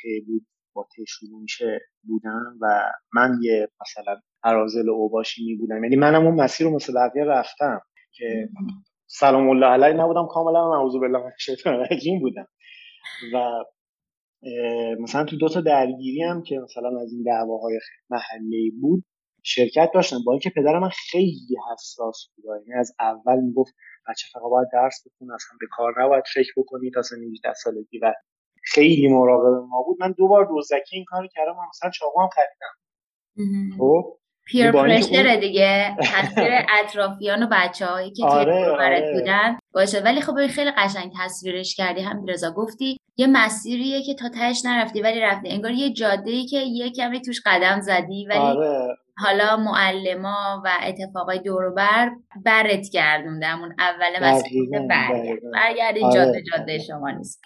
ته 0.02 0.09
بود 0.26 0.46
با 0.72 0.88
ته 0.96 1.02
میشه 1.40 1.80
بودم 2.02 2.59
و 2.61 2.92
من 3.12 3.38
یه 3.42 3.68
مثلا 3.80 4.20
ارازل 4.44 4.90
اوباشی 4.90 5.44
می 5.44 5.56
بودم 5.56 5.85
یعنی 5.85 5.96
منم 5.96 6.26
اون 6.26 6.35
مسیر 6.35 6.66
رو 6.66 6.74
مثل 6.74 6.92
بقیه 6.94 7.24
رفتم 7.24 7.80
که 8.12 8.48
سلام 9.06 9.48
الله 9.48 9.66
علیه 9.66 10.02
نبودم 10.02 10.26
کاملا 10.26 10.70
معوذ 10.70 10.92
بالله 10.92 11.18
من 11.18 11.33
شیطان 11.38 11.87
رجیم 11.90 12.20
بودم. 12.20 12.48
و 13.35 13.64
مثلا 15.00 15.24
تو 15.24 15.37
دو 15.37 15.48
تا 15.48 15.61
درگیری 15.61 16.22
هم 16.22 16.42
که 16.42 16.59
مثلا 16.59 17.00
از 17.00 17.12
این 17.12 17.22
دعواهای 17.22 17.81
محلی 18.11 18.70
بود 18.70 19.05
شرکت 19.42 19.90
داشتم. 19.94 20.16
با 20.26 20.33
اینکه 20.33 20.50
پدر 20.57 20.79
من 20.79 20.88
خیلی 20.88 21.57
حساس 21.72 22.29
بود. 22.37 22.44
یعنی 22.44 22.81
از 22.81 22.94
اول 23.00 23.40
می‌گفت 23.40 23.74
بچه 24.09 24.26
فقط 24.33 24.42
باید 24.42 24.68
درس 24.72 25.07
بخونه 25.07 25.35
اصلا 25.35 25.59
به 25.61 25.66
کار 25.70 26.03
نباید 26.03 26.24
فکر 26.35 26.53
بکنی 26.57 26.90
تا 26.90 27.03
سن 27.03 27.22
18 27.22 27.55
سالگی. 27.55 27.98
و 27.98 28.14
خیلی 28.64 29.09
مراقب 29.09 29.66
ما 29.68 29.83
بود. 29.83 29.96
من 30.00 30.14
دو 30.18 30.29
بار 30.29 30.44
دوزکی 30.44 30.96
این 30.96 31.05
کار 31.09 31.26
کردم 31.26 31.53
و 31.59 31.62
مثلا 31.68 31.90
چاقو 31.90 32.20
هم 32.20 32.29
خریدم. 32.29 32.74
خب؟ 33.79 34.18
پیر 34.44 34.72
پرشر 34.72 35.37
دیگه. 35.37 35.96
تاثیر 36.12 36.53
اطرافیان 36.81 37.42
و 37.42 37.46
بچه 37.53 37.87
هایی 37.87 38.11
که 38.11 38.24
آره، 38.26 38.70
آره. 38.70 39.12
بودن 39.12 39.59
باشه 39.74 40.00
ولی 40.00 40.20
خب 40.20 40.46
خیلی 40.46 40.70
قشنگ 40.70 41.12
تصویرش 41.20 41.76
کردی. 41.76 42.00
هم 42.00 42.26
رضا 42.26 42.50
گفتی 42.50 42.96
یه 43.16 43.26
مسیریه 43.26 44.03
که 44.03 44.14
تا 44.14 44.29
تهش 44.29 44.62
نرفتی 44.64 45.03
ولی 45.03 45.20
رفتی. 45.20 45.48
انگار 45.48 45.70
یه 45.70 45.92
جاده 45.92 46.31
ای 46.31 46.46
که 46.46 46.59
یه 46.59 46.90
کمی 46.90 47.20
توش 47.20 47.40
قدم 47.46 47.81
زدی 47.81 48.26
ولی 48.26 48.38
آره. 48.38 48.96
حالا 49.18 49.57
معلما 49.57 50.62
و 50.64 50.70
اتفاقای 50.83 51.38
دوروبر 51.38 52.11
برت 52.44 52.90
گردوندم 52.92 53.61
اون 53.61 53.74
اول 53.79 54.24
مسیر 54.24 54.62
برگرد. 54.88 55.98
جاده 56.00 56.07
آره. 56.07 56.42
جاده 56.53 56.79
شما 56.79 57.11
نیست. 57.11 57.40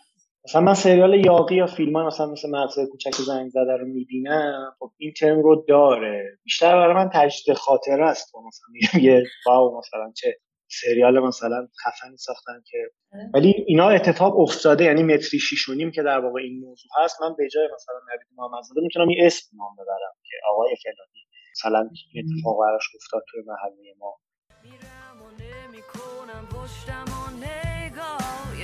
مثلا 0.46 0.60
من 0.60 0.74
سریال 0.74 1.24
یاقی 1.24 1.54
یا 1.54 1.66
فیلم 1.66 1.96
ها 1.96 2.06
مثلا 2.06 2.26
مثل 2.26 2.50
مغزه 2.50 2.86
کوچک 2.86 3.14
زنگ 3.14 3.50
زده 3.50 3.76
رو 3.76 3.86
می‌بینم 3.86 4.76
خب 4.78 4.92
این 4.98 5.12
ترم 5.12 5.42
رو 5.42 5.64
داره. 5.68 6.38
بیشتر 6.44 6.76
برای 6.76 6.94
من 6.94 7.10
تجدید 7.14 7.56
خاطره 7.56 8.06
است 8.06 8.32
مثلا 8.36 9.02
یه 9.02 9.24
واو 9.46 9.78
مثلا 9.78 10.12
چه 10.16 10.38
سریال 10.68 11.20
مثلا 11.20 11.68
خفنی 11.84 12.16
ساختن 12.16 12.62
که 12.66 12.78
آره. 13.14 13.30
ولی 13.34 13.64
اینا 13.66 13.88
اتفاق 13.88 14.40
افتاده 14.40 14.84
یعنی 14.84 15.02
متری 15.02 15.38
شیش 15.38 15.70
که 15.94 16.02
در 16.02 16.18
واقع 16.20 16.40
این 16.40 16.60
موضوع 16.60 16.90
هست. 17.04 17.22
من 17.22 17.34
به 17.38 17.48
جای 17.48 17.68
مثلا 17.74 17.96
نوید 18.08 18.28
محمدزاده 18.36 18.80
می‌تونم 18.80 19.10
یه 19.10 19.26
اسم 19.26 19.56
نام 19.56 19.74
ببرم 19.74 20.14
که 20.22 20.36
آقای 20.50 20.76
فلانی 20.82 21.26
مثلا 21.56 21.90
این 22.14 22.24
اتفاق 22.24 22.56
براش 22.60 22.82
افتاد 22.94 23.22
توی 23.30 23.42
محله 23.46 23.94
ما. 23.98 24.18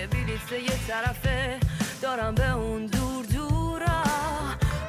یه 0.00 0.86
طرفه 0.88 1.60
دارم 2.02 2.34
به 2.34 2.50
اون 2.50 2.86
دور 2.86 3.24
دورا. 3.24 4.02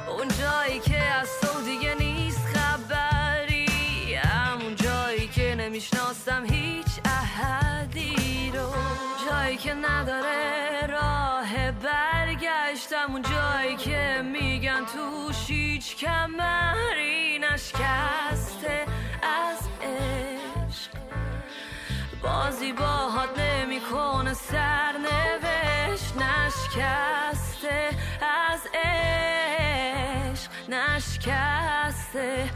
اون 0.08 0.28
جایی 0.28 0.80
که 0.80 1.02
از 1.02 1.28
تو 1.42 1.62
دیگه 1.64 1.94
نیست 1.94 2.46
خبری. 2.46 4.14
همون 4.14 4.76
جایی 4.76 5.28
که 5.28 5.54
نمی‌شناسم 5.54 6.44
هیچ 6.44 6.86
احدی 7.04 8.52
رو. 8.54 8.74
جایی 9.30 9.56
که 9.56 9.74
نداره 9.74 10.86
راه 10.86 11.70
برگشتم. 11.72 13.12
اون 13.12 13.22
جایی 13.22 13.76
که 13.76 14.22
میگن 14.32 14.84
توش 14.84 15.50
هیچ 15.50 15.96
کمری. 15.96 17.38
نشکسته 17.38 18.86
از 19.22 19.61
بازی 22.44 22.72
باهات 22.72 23.38
نمی‌کنه. 23.38 24.34
سرنوشت 24.34 26.12
نشکسته 26.22 27.78
از 28.50 28.62
عشق 28.84 30.50
نشکسته 30.68 32.50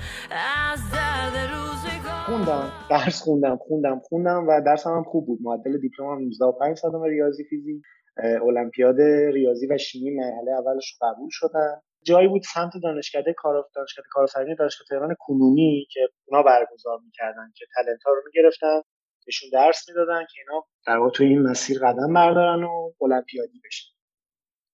از 0.73 0.81
درد 0.93 1.37
روزگار. 1.53 2.25
خوندم 2.27 2.73
درس 2.91 3.23
خوندم 3.23 3.57
خوندم 3.57 4.01
خوندم 4.05 4.47
و 4.49 4.61
درسم 4.67 4.91
هم 4.91 5.03
خوب 5.03 5.27
بود. 5.27 5.39
معدل 5.43 5.79
دیپلمم 5.79 6.31
195 6.31 6.79
صدم 6.79 7.03
ریاضی 7.03 7.45
فیزیک 7.45 7.83
المپیاد 8.19 9.01
ریاضی 9.33 9.67
و 9.67 9.79
شیمی 9.79 10.11
مرحله 10.11 10.53
اولش 10.53 10.99
قبول 11.01 11.29
شدن 11.31 11.81
جایی 12.07 12.29
بود 12.29 12.43
سمت 12.55 12.73
دانشکده 12.83 13.35
کار 13.37 13.65
دانشکده 13.75 14.05
کارآفرینی 14.11 14.55
دانشگاه 14.55 14.87
تهران 14.89 15.15
کنونی 15.19 15.87
که 15.93 16.01
اونا 16.29 16.43
برگزار 16.43 16.99
می‌کردن 17.05 17.53
که 17.57 17.65
تلنت 17.75 18.03
ها 18.07 18.13
رو 18.13 18.23
می‌گرفتن. 18.27 18.81
بهشون 19.27 19.51
درس 19.53 19.89
می‌دادن 19.89 20.21
که 20.21 20.41
اینا 20.41 20.65
در 20.87 20.97
واقع 20.97 21.11
توی 21.11 21.27
این 21.27 21.43
مسیر 21.43 21.79
قدم 21.79 22.13
بردارن 22.13 22.65
و 22.65 22.93
المپیادی 23.03 23.61
بشن 23.65 23.93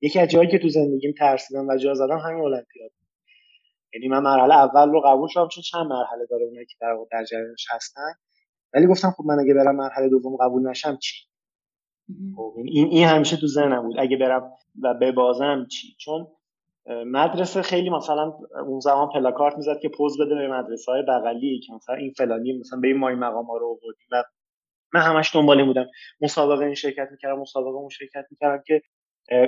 یکی 0.01 0.21
از 0.21 0.29
جایی 0.29 0.51
که 0.51 0.59
تو 0.59 0.69
زندگیم 0.69 1.15
ترسیدم 1.19 1.69
و 1.69 1.77
جا 1.77 1.95
زدم 1.95 2.19
همین 2.19 2.45
المپیاد. 2.45 2.91
یعنی 3.95 4.09
من 4.09 4.19
مرحله 4.19 4.55
اول 4.55 4.91
رو 4.91 5.01
قبول 5.01 5.29
شدم 5.29 5.49
چون 5.49 5.63
چند 5.63 5.87
مرحله 5.87 6.27
داره 6.31 6.45
اونایی 6.45 6.67
که 6.67 6.75
در 6.81 6.93
واقع 6.93 7.09
در 7.13 7.25
جریانش 7.25 7.67
هستن. 7.71 8.13
ولی 8.75 8.87
گفتم 8.87 9.11
خب 9.11 9.25
من 9.27 9.41
اگه 9.41 9.55
برم 9.55 9.77
مرحله 9.77 10.09
دوم 10.09 10.37
قبول 10.37 10.71
نشم 10.71 10.97
چی؟ 10.97 11.17
خب 12.37 12.55
این 12.57 12.87
این 12.87 13.07
همیشه 13.07 13.37
تو 13.37 13.47
ذهنم 13.47 13.83
بود. 13.83 13.97
اگه 13.99 14.17
برم 14.17 14.53
و 14.83 14.95
ببازم 14.95 15.67
چی؟ 15.71 15.97
چون 15.99 16.27
مدرسه 16.87 17.63
خیلی 17.63 17.91
مثلا 17.91 18.39
اون 18.67 18.81
زمان 18.81 19.09
پلاکارت 19.15 19.57
می‌زد 19.57 19.79
که 19.83 19.89
پوز 19.89 20.21
بده 20.21 20.35
به 20.35 20.49
مدرسه 20.49 20.93
های 20.93 21.03
بغلی 21.03 21.61
که 21.67 21.73
مثلا 21.73 21.95
این 21.95 22.13
فلانی 22.17 22.59
مثلا 22.59 22.81
به 22.81 22.89
این 22.89 22.99
مای 22.99 23.15
مقام 23.15 23.45
ها 23.45 23.57
رو 23.57 23.67
آوردیم 23.67 24.07
و 24.13 24.25
من 24.95 25.01
همش 25.01 25.35
دنبال 25.35 25.65
بودم. 25.65 25.87
مسابقه 26.21 26.65
این 26.65 26.75
شرکت 26.75 27.09
می‌کردم 27.11 27.39
مسابقه 27.41 27.77
اون 27.77 27.89
شرکت 27.89 28.25
می‌کردم 28.31 28.63
که 28.67 28.83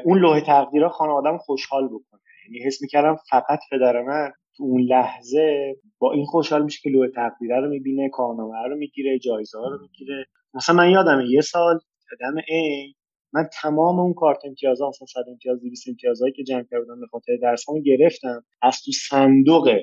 اون 0.05 0.19
لوح 0.19 0.41
تقدیرها 0.41 0.89
خانوادم 0.89 1.39
خوشحال 1.39 1.89
بکنه. 1.89 2.21
یعنی 2.49 2.67
حس 2.67 2.83
می‌کردم 2.83 3.17
فقط 3.31 3.59
پدر 3.71 4.03
من 4.03 4.33
اون 4.59 4.83
لحظه 4.83 5.77
با 5.99 6.13
این 6.13 6.25
خوشحال 6.25 6.65
میشه 6.65 6.81
که 6.83 6.91
لوح 6.91 7.09
تقدیره 7.09 7.61
رو 7.61 7.69
می‌بینه 7.69 8.09
کارنامه 8.09 8.69
رو 8.69 8.77
می‌گیره 8.77 9.19
جایزه 9.19 9.59
ها 9.59 9.69
رو 9.69 9.79
می‌گیره. 9.83 10.27
مثلا 10.55 10.77
من 10.77 10.91
یادمه 10.91 11.25
یه 11.29 11.41
سال 11.41 11.79
دم 12.21 12.35
ای 12.49 12.95
من 13.33 13.49
تمام 13.63 13.99
اون 14.01 14.15
کارت 14.15 14.45
امتیازها 14.45 14.89
مثلا 14.89 15.07
100 15.07 15.31
امتیاز 15.31 15.61
200 15.61 15.89
امتیازهایی 15.89 16.33
که 16.33 16.43
جمع 16.43 16.63
کرده 16.63 16.85
بودم 16.85 17.01
به 17.01 17.07
خاطر 17.07 17.37
درسامو 17.43 17.81
گرفتم 17.81 18.45
از 18.63 18.83
تو 18.85 18.93
صندوق 18.93 19.79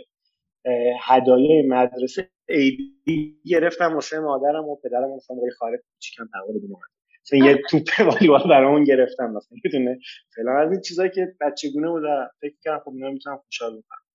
هدایای 1.01 1.61
مدرسه 1.67 2.29
ایدی 2.49 3.37
گرفتم 3.45 3.93
واسه 3.95 4.19
مادرم 4.19 4.65
و 4.65 4.75
پدرم 4.75 5.15
مثلا 5.15 5.35
موقع 5.35 5.49
خارج 5.59 5.79
چیکم 5.99 6.29
تقول 6.33 6.57
بدون 6.57 6.77
مثلا 7.25 7.39
یه 7.49 7.61
توپ 7.69 7.83
والیبال 7.99 8.49
برامون 8.49 8.83
گرفتم 8.83 9.31
مثلا 9.31 9.57
می‌دونه 9.63 9.99
فعلا 10.35 10.59
از 10.59 10.71
این 10.71 10.81
چیزایی 10.81 11.11
که 11.11 11.35
بچگونه 11.41 11.89
بود 11.89 12.03
فکر 12.41 12.55
کردم 12.61 12.79
خب 12.85 12.91
اینا 12.95 13.09
می‌تونم 13.11 13.37
خوشحال 13.37 13.71
بکنم. 13.71 14.10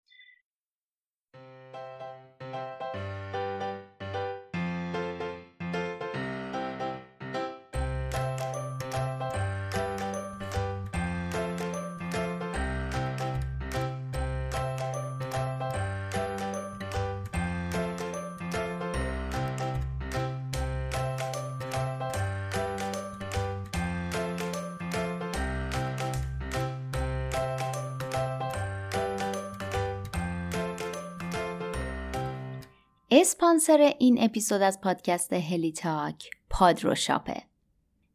اسپانسر 33.20 33.94
این 33.98 34.22
اپیزود 34.22 34.62
از 34.62 34.80
پادکست 34.80 35.32
هلی 35.32 35.72
تاک 35.72 36.30
پادروشاپه. 36.50 37.42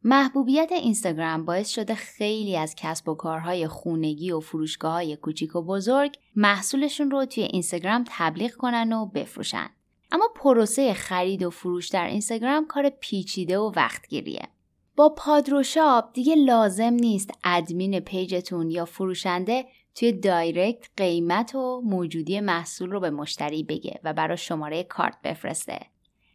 محبوبیت 0.04 0.72
اینستاگرام 0.72 1.44
باعث 1.44 1.68
شده 1.68 1.94
خیلی 1.94 2.56
از 2.56 2.74
کسب 2.76 3.08
و 3.08 3.14
کارهای 3.14 3.68
خونگی 3.68 4.32
و 4.32 4.40
فروشگاه 4.40 4.92
های 4.92 5.16
کوچیک 5.16 5.56
و 5.56 5.62
بزرگ 5.62 6.18
محصولشون 6.36 7.10
رو 7.10 7.24
توی 7.24 7.42
اینستاگرام 7.42 8.04
تبلیغ 8.08 8.52
کنن 8.52 8.92
و 8.92 9.06
بفروشن. 9.06 9.70
اما 10.12 10.28
پروسه 10.36 10.94
خرید 10.94 11.42
و 11.42 11.50
فروش 11.50 11.88
در 11.88 12.06
اینستاگرام 12.06 12.66
کار 12.66 12.88
پیچیده 12.88 13.58
و 13.58 13.72
وقتگیریه. 13.76 14.48
با 14.96 15.08
پادروشاپ 15.08 16.12
دیگه 16.12 16.34
لازم 16.34 16.92
نیست 16.92 17.30
admin 17.44 18.00
page 18.00 18.40
تون 18.40 18.70
یا 18.70 18.84
فروشنده 18.84 19.64
توی 19.94 20.12
direct 20.12 20.88
قیمت 20.96 21.54
و 21.54 21.80
موجودی 21.84 22.40
محصول 22.40 22.90
رو 22.90 23.00
به 23.00 23.10
مشتری 23.10 23.62
بگه 23.62 24.00
و 24.04 24.12
برای 24.12 24.36
شماره 24.36 24.82
کارت 24.82 25.16
بفرسته. 25.24 25.80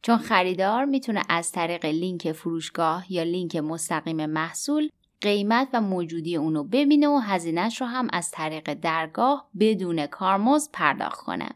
چون 0.02 0.17
خریدار 0.17 0.86
می‌تونه 0.86 1.22
از 1.30 1.52
طریق 1.52 1.86
لینک 1.86 2.32
فروشگاه 2.32 3.13
یا 3.13 3.24
لینک 3.24 3.56
مستقیم 3.56 4.26
محصول 4.26 4.89
قیمت 5.22 5.67
و 5.74 5.82
موجودی 5.82 6.36
اونو 6.36 6.63
ببینه 6.63 7.08
و 7.08 7.17
هزینهش 7.17 7.82
رو 7.82 7.88
هم 7.88 8.08
از 8.13 8.32
طریق 8.32 8.74
درگاه 8.74 9.50
بدون 9.60 10.06
کارمز 10.06 10.70
پرداخت 10.74 11.20
کنه. 11.20 11.50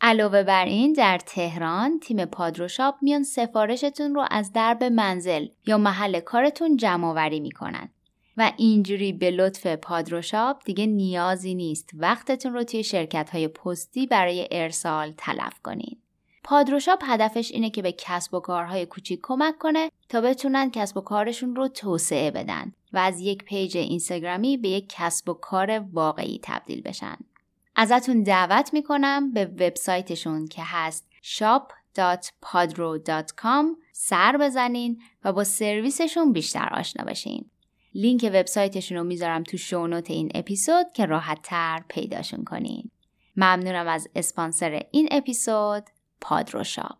علاوه 0.00 0.42
بر 0.42 0.64
این 0.64 0.92
در 0.92 1.18
تهران 1.18 2.00
تیم 2.00 2.24
پادروشاپ 2.24 2.94
میان 3.02 3.22
سفارشتون 3.22 4.14
رو 4.14 4.26
از 4.30 4.52
درب 4.52 4.84
منزل 4.84 5.46
یا 5.66 5.78
محل 5.78 6.20
کارتون 6.20 6.76
جمع 6.76 7.06
آوری 7.06 7.40
می‌کنن 7.40 7.88
و 8.40 8.52
اینجوری 8.56 9.12
به 9.12 9.30
لطف 9.30 9.66
پادروشاپ 9.66 10.64
دیگه 10.64 10.86
نیازی 10.86 11.54
نیست 11.54 11.90
وقتتون 11.94 12.52
رو 12.52 12.64
توی 12.64 12.84
شرکت 12.84 13.30
های 13.30 13.48
پستی 13.48 14.06
برای 14.06 14.48
ارسال 14.50 15.12
تلف 15.16 15.60
کنین. 15.62 15.96
پادروشاپ 16.44 16.98
هدفش 17.02 17.50
اینه 17.50 17.70
که 17.70 17.82
به 17.82 17.92
کسب 17.92 18.34
و 18.34 18.40
کارهای 18.40 18.86
کوچیک 18.86 19.20
کمک 19.22 19.58
کنه 19.58 19.90
تا 20.08 20.20
بتونن 20.20 20.70
کسب 20.70 20.96
و 20.96 21.00
کارشون 21.00 21.56
رو 21.56 21.68
توسعه 21.68 22.30
بدن 22.30 22.72
و 22.92 22.98
از 22.98 23.20
یک 23.20 23.44
page 23.44 23.76
اینستاگرامی 23.76 24.56
به 24.56 24.68
یک 24.68 24.86
کسب 24.88 25.28
و 25.28 25.34
کار 25.34 25.84
واقعی 25.92 26.40
تبدیل 26.42 26.82
بشن. 26.82 27.16
ازتون 27.76 28.22
دعوت 28.22 28.72
می‌کنم 28.72 29.32
به 29.32 29.44
وبسایتشون 29.44 30.46
که 30.46 30.62
هست 30.64 31.06
shop.padro.com 31.22 33.66
سر 33.92 34.36
بزنین 34.36 35.02
و 35.24 35.32
با 35.32 35.44
سرویسشون 35.44 36.32
بیشتر 36.32 36.68
آشنا 36.72 37.04
بشین. 37.04 37.50
لینک 37.94 38.30
وبسایتشون 38.34 38.98
رو 38.98 39.04
می‌ذارم 39.04 39.42
تو 39.42 39.56
show 39.56 39.83
note 39.83 40.10
این 40.10 40.30
اپیزود 40.34 40.86
که 40.94 41.06
راحت 41.06 41.38
تر 41.42 41.82
پیداشون 41.88 42.44
کنین. 42.44 42.90
ممنونم 43.36 43.86
از 43.88 44.08
اسپانسر 44.14 44.82
این 44.90 45.08
اپیزود 45.10 45.84
پادروشاپ. 46.20 46.98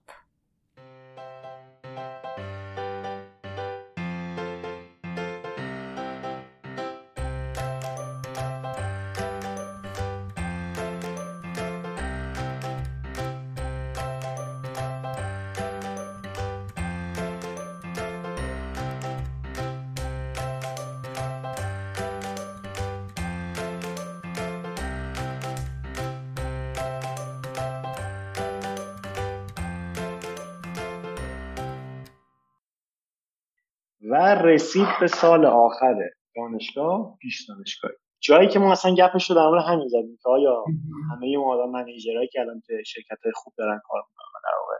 و 34.11 34.35
رسید 34.35 34.89
به 35.01 35.07
سال 35.07 35.47
آخر 35.47 35.95
دانشگاه 36.37 37.17
پیش 37.21 37.49
دانشگاهی. 37.49 37.95
جایی 38.21 38.49
که 38.49 38.59
ما 38.59 38.73
اصلا 38.73 38.95
گپش 38.95 39.31
رو 39.31 39.37
در 39.37 39.47
مورد 39.47 39.65
همین 39.65 39.89
زدیم 39.89 40.19
که 40.23 40.29
آیا 40.29 40.65
همه 41.11 41.27
اون 41.27 41.59
آدم 41.59 41.71
منیجرایی 41.71 42.29
که 42.29 42.41
الان 42.41 42.61
تو 42.67 42.73
شرکت 42.87 43.19
های 43.25 43.33
خوب 43.35 43.53
دارن 43.59 43.81
کار 43.89 44.03
می‌کنن 44.09 44.41
در 44.45 44.59
واقع 44.61 44.75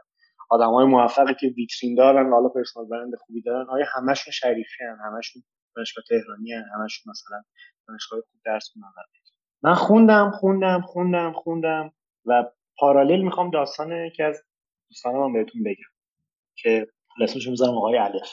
آدم 0.49 0.73
های 0.73 0.85
موفقی 0.85 1.33
که 1.39 1.47
ویترین 1.47 1.95
دارن 1.95 2.31
حالا 2.31 2.49
پرسونال 2.49 2.89
برند 2.89 3.15
خوبی 3.15 3.41
دارن 3.41 3.69
آیا 3.69 3.85
همشون 3.95 4.31
شریفی 4.31 4.83
هن 4.83 4.97
همشون 5.05 5.43
دانشگاه 5.75 6.03
تهرانی 6.09 6.53
هن 6.53 6.65
همشون 6.75 7.11
مثلا 7.11 7.41
دانشگاه 7.87 8.21
خوب 8.21 8.41
درس 8.45 8.71
می‌خونن 8.75 9.05
من 9.63 9.73
خوندم 9.73 10.31
خوندم 10.31 10.81
خوندم 10.81 11.31
خوندم 11.31 11.91
و 12.25 12.43
پارالل 12.77 13.21
می‌خوام 13.21 13.49
داستان 13.49 14.09
که 14.09 14.23
از 14.23 14.43
دوستانم 14.89 15.33
بهتون 15.33 15.63
بگم 15.63 15.91
که 16.55 16.87
اسمش 17.21 17.47
می‌ذارم 17.47 17.77
آقای 17.77 17.97
الف. 17.97 18.29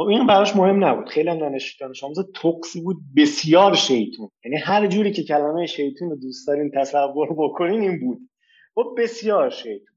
خب 0.00 0.06
این 0.06 0.26
براش 0.26 0.56
مهم 0.56 0.84
نبود. 0.84 1.08
خیلی 1.08 1.38
دانش 1.38 1.76
دانش 1.76 2.04
آموز 2.04 2.18
توکسی 2.34 2.80
بود 2.80 2.96
بسیار 3.16 3.74
شیطون. 3.74 4.28
یعنی 4.44 4.56
هر 4.56 4.86
جوری 4.86 5.12
که 5.12 5.22
کلمه 5.22 5.66
شیطون 5.66 6.10
رو 6.10 6.16
دوست 6.16 6.48
دارین 6.48 6.70
تصور 6.76 7.28
بکنین 7.38 7.80
این 7.80 8.00
بود. 8.00 8.18
خب 8.74 8.94
بسیار 8.98 9.50
شیطون. 9.50 9.96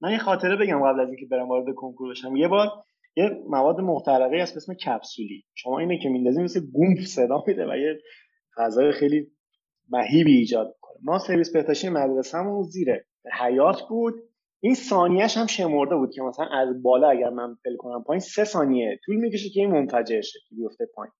من 0.00 0.12
یه 0.12 0.18
خاطره 0.18 0.56
بگم 0.56 0.78
قبل 0.78 1.00
از 1.00 1.08
اینکه 1.08 1.26
برم 1.30 1.48
وارد 1.48 1.74
کنکور 1.74 2.10
بشم. 2.10 2.36
یه 2.36 2.48
بار 2.48 2.68
یه 3.16 3.30
مواد 3.48 3.80
محترقه 3.80 4.42
هست 4.42 4.52
به 4.52 4.56
اسم 4.56 4.74
کپسولی. 4.74 5.44
شما 5.54 5.78
اینه 5.78 5.98
که 5.98 6.08
میندازین 6.08 6.42
مثل 6.42 6.60
گومف 6.72 7.00
صدا 7.00 7.44
میده 7.46 7.66
و 7.66 7.76
یه 7.76 7.98
فضای 8.56 8.92
خیلی 8.92 9.26
مهیبی 9.90 10.36
ایجاد 10.36 10.66
می‌کنه. 10.66 10.96
ما 11.02 11.18
سرویس 11.18 11.52
بهداشتی 11.52 11.88
مدرسه‌مون 11.88 12.62
زیر 12.62 12.88
حیات 13.40 13.82
بود. 13.88 14.14
این 14.60 14.74
ثانیهش 14.74 15.36
هم 15.36 15.46
شمرده 15.46 15.96
بود 15.96 16.14
که 16.14 16.22
مثلا 16.22 16.46
از 16.46 16.82
بالا 16.82 17.10
اگر 17.10 17.30
من 17.30 17.54
فل 17.64 17.76
کنم 17.76 18.04
پایین 18.04 18.20
سه 18.20 18.44
ثانیه 18.44 19.00
طول 19.04 19.16
می‌کشه 19.16 19.48
که 19.48 19.60
این 19.60 19.70
منفجر 19.70 20.20
شه 20.20 20.38
که 20.48 20.54
بیفته 20.54 20.86
پایین. 20.94 21.12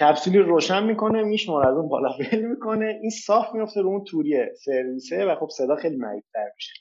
کپسولی 0.00 0.38
روشن 0.38 0.84
می‌کنه 0.84 1.22
میشمار 1.22 1.68
از 1.68 1.76
اون 1.76 1.88
بالا 1.88 2.12
فل 2.12 2.40
می‌کنه. 2.40 2.98
این 3.00 3.10
صاف 3.10 3.54
میفته 3.54 3.80
رو 3.80 3.88
اون 3.88 4.04
توریه 4.04 4.52
سرویسه 4.64 5.24
و 5.24 5.34
خب 5.34 5.48
صدا 5.48 5.76
خیلی 5.76 5.96
مهیب‌تر 5.96 6.50
میشه. 6.54 6.72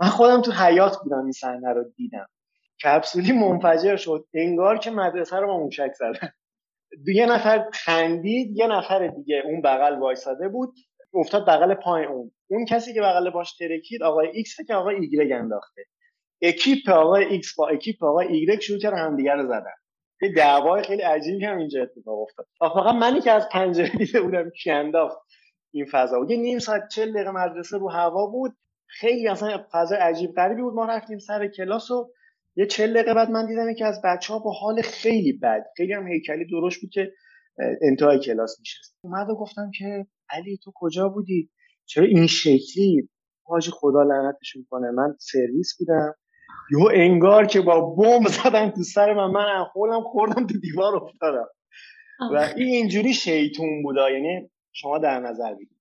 من 0.00 0.08
خودم 0.08 0.42
تو 0.42 0.52
حیات 0.52 0.96
بودم 1.02 1.22
این 1.22 1.32
صحنه 1.32 1.72
رو 1.72 1.84
دیدم. 1.96 2.26
کپسولی 2.84 3.32
منفجر 3.32 3.96
شد. 3.96 4.26
انگار 4.34 4.78
که 4.78 4.90
مدرسه 4.90 5.36
رو 5.36 5.46
با 5.46 5.58
موشک 5.58 5.92
زدن. 5.92 6.28
یه 7.06 7.26
نفر 7.26 7.70
خندید 7.72 8.56
یه 8.56 8.66
نفر 8.66 9.06
دیگه 9.06 9.42
اون 9.44 9.62
بغل 9.62 9.98
وایساده 9.98 10.48
بود. 10.48 10.74
افتاد 11.16 11.46
بغل 11.46 11.74
پای 11.74 12.04
اون. 12.04 12.30
اون 12.50 12.64
کسی 12.64 12.94
که 12.94 13.00
بغل 13.00 13.30
پاش 13.30 13.56
ترکید 13.56 14.02
آقای 14.02 14.28
ایکس 14.32 14.56
که 14.66 14.74
آقای 14.74 14.96
ایگرگ 14.96 15.32
انداخته. 15.32 15.84
اکیپ 16.42 16.88
آقای 16.88 17.24
ایکس 17.24 17.54
با 17.54 17.68
اکیپ 17.68 18.04
آقای 18.04 18.26
ایگرگ 18.26 18.60
شروع 18.60 18.78
کردن 18.78 18.98
همدیگه 18.98 19.32
رو 19.32 19.46
زدن. 19.46 19.74
یه 20.22 20.32
دعوای 20.32 20.82
خیلی 20.82 21.02
عجیبی 21.02 21.44
هم 21.44 21.58
اینجا 21.58 21.82
اتفاق 21.82 22.20
افتاد. 22.20 22.46
فقط 22.58 22.94
منی 22.94 23.20
که 23.20 23.30
از 23.30 23.48
پنجره 23.48 23.88
دیده 23.88 24.20
بودم 24.20 24.50
کی 24.50 24.70
انداخت 24.70 25.18
این 25.70 25.86
فضا 25.90 26.26
یه 26.28 26.36
نیم 26.36 26.58
ساعت 26.58 26.88
چل 26.88 27.12
دقیقه 27.12 27.30
مدرسه 27.30 27.78
رو 27.78 27.90
هوا 27.90 28.26
بود. 28.26 28.56
خیلی 28.86 29.28
اصلا 29.28 29.64
فضا 29.72 29.96
عجیب 29.96 30.32
غریبی 30.32 30.62
بود. 30.62 30.74
ما 30.74 30.84
رفتیم 30.84 31.18
سر 31.18 31.48
کلاس 31.48 31.90
و 31.90 32.10
یه 32.56 32.66
چل 32.66 32.92
دقیقه 32.92 33.14
بعد 33.14 33.30
من 33.30 33.46
دیدم 33.46 33.74
که 33.74 33.86
از 33.86 34.00
بچه 34.04 34.32
ها 34.32 34.38
با 34.38 34.52
حال 34.52 34.82
خیلی 34.82 35.32
بد. 35.32 35.64
خیلی 35.76 35.92
هم 35.92 36.06
هیکلی 36.06 36.46
درشت 36.46 36.80
بود 36.80 36.90
که 36.90 37.12
انتهای 37.82 38.18
کلاس 38.18 38.60
میشست. 38.60 38.96
اومد 39.00 39.30
و 39.30 39.34
گفتم 39.34 39.70
که 39.78 40.06
علی 40.30 40.58
تو 40.64 40.72
کجا 40.74 41.08
بودی؟ 41.08 41.50
چرا 41.86 42.04
این 42.04 42.26
شکلی 42.26 43.08
حاجی 43.44 43.70
خدا 43.70 44.02
لعنتش 44.02 44.56
می‌کنه؟ 44.56 44.90
من 44.90 45.16
سرویس 45.18 45.76
بودم. 45.78 46.14
یهو 46.72 46.90
انگار 46.94 47.46
که 47.46 47.60
با 47.60 47.80
بمب 47.80 48.28
زدن 48.28 48.70
تو 48.70 48.82
سر 48.82 49.14
من 49.14 49.30
من 49.30 49.64
خودم 49.64 50.02
خوردم 50.02 50.46
تو 50.46 50.58
دیوار 50.58 50.96
افتادم. 50.96 51.48
و 52.32 52.36
این 52.56 52.68
اینجوری 52.68 53.14
شیطون 53.14 53.82
بودا. 53.82 54.10
یعنی 54.10 54.50
شما 54.72 54.98
در 54.98 55.20
نظر 55.20 55.54
بگیرید. 55.54 55.76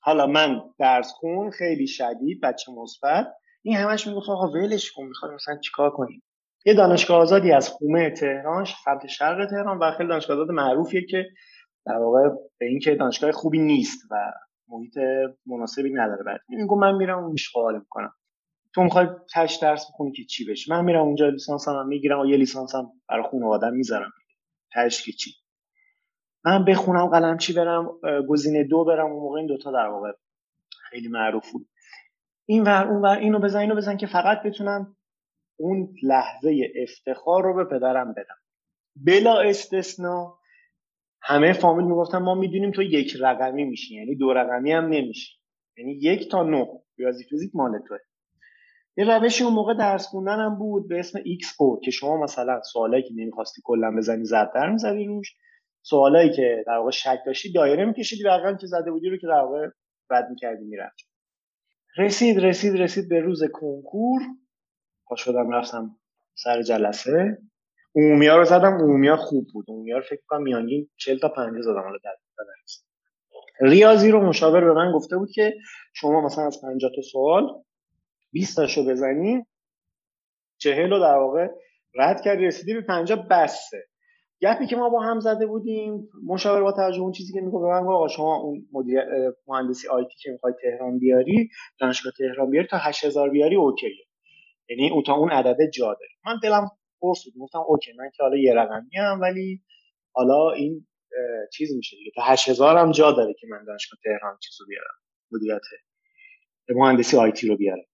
حالا 0.00 0.26
من 0.26 0.60
درس 0.78 1.12
خون 1.12 1.50
خیلی 1.50 1.86
شدید 1.86 2.40
بچه 2.40 2.72
مثبت. 2.72 3.26
این 3.62 3.76
همش 3.76 4.06
می‌گفت 4.06 4.28
آقا 4.28 4.50
ولش 4.50 4.92
کن 4.92 5.04
می‌خواد 5.04 5.32
مثلا 5.32 5.58
چیکار 5.58 5.90
کنیم 5.90 6.22
یه 6.66 6.74
دانشگاه 6.74 7.18
آزادی 7.18 7.52
از 7.52 7.68
خومه 7.68 8.10
تهران 8.10 8.64
سمت 8.84 9.06
شرق 9.06 9.46
تهران 9.50 9.78
و 9.78 9.90
خیلی 9.90 10.08
دانشگاه 10.08 10.36
آزاد 10.36 10.50
معروفیه 10.50 11.06
که 11.06 11.26
در 11.86 11.96
واقع 11.96 12.28
به 12.58 12.66
اینکه 12.66 12.94
دانشگاه 12.94 13.32
خوبی 13.32 13.58
نیست 13.58 14.02
و 14.10 14.32
محیط 14.68 14.98
مناسبی 15.46 15.92
نداره 15.92 16.22
بعد 16.22 16.40
میگم 16.48 16.78
من 16.78 16.94
میرم 16.94 17.24
اون 17.24 17.32
اشغال 17.32 17.78
می‌کنم. 17.78 18.14
تو 18.74 18.82
می‌خوای 18.82 19.06
تش 19.34 19.58
درس 19.62 19.90
بخونی 19.90 20.12
که 20.12 20.24
چی 20.24 20.44
بشه؟ 20.44 20.72
من 20.72 20.84
میرم 20.84 21.02
اونجا 21.02 21.28
لیسانس 21.28 21.68
هم 21.68 21.88
می‌گیرم 21.88 22.20
و 22.20 22.26
یه 22.26 22.36
لیسانس 22.36 22.74
هم 22.74 22.92
برای 23.08 23.24
خانواده 23.30 23.70
می‌ذارم. 23.70 24.12
تش 24.74 25.04
که 25.04 25.12
چی؟ 25.12 25.30
من 26.44 26.64
بخونم 26.64 27.06
قلم 27.06 27.38
چی 27.38 27.52
برم؟ 27.52 28.00
گزینه 28.28 28.64
دو 28.64 28.84
برم. 28.84 29.06
اون 29.06 29.22
موقع 29.22 29.38
این 29.38 29.46
دوتا 29.46 29.72
در 29.72 29.86
واقع 29.86 30.12
خیلی 30.90 31.08
معروف 31.08 31.52
بود. 31.52 31.68
این 32.46 32.62
ور 32.62 32.88
اون 32.88 33.02
ور 33.02 33.18
اینو 33.18 33.38
بزن 33.38 33.58
اینو 33.58 33.74
بزن 33.74 33.96
که 33.96 34.06
فقط 34.06 34.42
بتونم 34.42 34.96
اون 35.56 35.94
لحظه 36.02 36.72
افتخار 36.82 37.44
رو 37.44 37.54
به 37.54 37.64
پدرم 37.64 38.12
بدم. 38.12 38.36
بلا 38.96 39.40
استثنا 39.40 40.38
همه 41.26 41.52
فامیل 41.52 41.86
می‌گفتن 41.86 42.18
ما 42.18 42.34
می‌دونیم 42.34 42.70
تو 42.70 42.82
یک 42.82 43.16
رقمی 43.20 43.64
میشی 43.64 43.94
یعنی 43.94 44.16
دو 44.16 44.32
رقمی 44.32 44.72
هم 44.72 44.84
نمیشی. 44.84 45.32
یعنی 45.76 45.92
یک 45.92 46.30
تا 46.30 46.42
نه. 46.42 46.66
ریاضی 46.98 47.24
فیزیک 47.24 47.50
مال 47.54 47.78
توئه. 47.88 47.98
یه 48.96 49.04
روشی 49.04 49.44
اون 49.44 49.52
موقع 49.52 49.74
درس 49.74 50.06
خوندنم 50.06 50.58
بود 50.58 50.88
به 50.88 50.98
اسم 50.98 51.18
XO 51.24 51.80
که 51.80 51.90
شما 51.90 52.16
مثلا 52.16 52.60
سوالایی 52.62 53.02
که 53.02 53.14
نمی‌خواستی 53.16 53.62
کلا 53.64 53.96
بزنی 53.96 54.24
ضربدر 54.24 54.70
می‌زدی 54.70 55.04
روش. 55.04 55.34
سوالایی 55.82 56.30
که 56.30 56.64
در 56.66 56.76
واقع 56.76 56.90
شک 56.90 57.18
داشتی 57.26 57.52
دایره 57.52 57.84
میکشیدی 57.84 58.22
رقم 58.22 58.56
که 58.56 58.66
زده 58.66 58.90
بودی 58.90 59.08
رو 59.08 59.16
که 59.16 59.26
در 59.26 59.40
واقع 59.40 59.68
رد 60.10 60.30
می‌کردی 60.30 60.64
می‌رفت. 60.64 61.08
رسید 61.98 62.38
رسید 62.38 62.76
رسید 62.76 63.08
به 63.08 63.20
روز 63.20 63.44
کنکور. 63.52 64.22
پا 65.06 65.16
شدم 65.16 65.50
رفتم 65.50 65.96
سر 66.34 66.62
جلسه. 66.62 67.38
عمومی 67.96 68.28
رو 68.28 68.44
زدم 68.44 68.74
عمومی 68.74 69.16
خوب 69.16 69.46
بود. 69.52 69.64
عمومی 69.68 69.92
رو 69.92 70.00
فکر 70.00 70.20
کنم 70.26 70.42
میانگین 70.42 70.88
40 70.96 71.18
تا 71.18 71.28
50 71.28 71.62
زدم 71.62 71.82
حالا 71.82 71.98
در 72.04 72.16
ریاضی 73.60 74.10
رو 74.10 74.20
مشاور 74.20 74.64
به 74.64 74.72
من 74.72 74.92
گفته 74.92 75.16
بود 75.16 75.30
که 75.30 75.54
شما 75.94 76.20
مثلا 76.20 76.46
از 76.46 76.60
50 76.62 76.90
تا 76.96 77.02
سوال 77.02 77.62
20 78.32 78.56
تاشو 78.56 78.86
بزنی 78.86 79.46
40 80.58 80.90
رو 80.90 80.98
در 80.98 81.16
واقع 81.16 81.48
رد 81.94 82.20
کردی 82.20 82.46
رسیدی 82.46 82.74
به 82.74 82.80
50 82.80 83.28
بسته 83.30 83.84
گپی 84.42 84.66
که 84.66 84.76
ما 84.76 84.88
با 84.88 85.00
هم 85.00 85.20
زده 85.20 85.46
بودیم 85.46 86.08
مشاور 86.26 86.62
با 86.62 86.72
توجه 86.72 87.00
اون 87.00 87.12
چیزی 87.12 87.32
که 87.32 87.40
میگه 87.40 87.58
به 87.58 87.66
من 87.66 87.86
آقا 87.86 88.08
شما 88.08 88.36
اون 88.36 88.68
مدیر 88.72 89.00
مهندسی 89.46 89.88
آیتی 89.88 90.14
که 90.20 90.30
می‌خوای 90.30 90.52
تهران 90.62 90.98
بیاری 90.98 91.48
دانشگاه 91.80 92.12
تهران 92.18 92.50
بیاری 92.50 92.66
تا 92.66 92.76
8000 92.76 93.30
بیاری 93.30 93.56
اوکیه. 93.56 93.90
یعنی 94.68 94.90
اون 94.90 95.02
تا 95.02 95.14
اون 95.14 95.30
عدد 95.30 95.70
جا 95.70 95.86
داره. 95.86 96.10
من 96.26 96.38
دلم 96.42 96.70
پرس 97.04 97.24
بود. 97.24 97.34
گفتم 97.42 97.58
اوکی 97.66 97.92
من 97.92 98.10
که 98.14 98.22
حالا 98.22 98.36
یه 98.36 98.54
رقمی 98.54 98.96
هم 98.96 99.20
ولی 99.20 99.62
حالا 100.12 100.50
این 100.50 100.86
چیز 101.52 101.76
میشه 101.76 101.96
دیگه. 101.96 102.10
تا 102.14 102.22
8000 102.22 102.78
هم 102.78 102.90
جا 102.92 103.12
داره 103.12 103.34
که 103.40 103.46
من 103.50 103.64
دانشگاه 103.64 103.98
تهران 104.04 104.38
چیزو 104.40 104.64
بیارم 104.68 104.94
مدیریت 105.32 105.62
مهندسی 106.68 107.16
آیتی 107.16 107.48
رو 107.48 107.56
بیارم. 107.56 107.84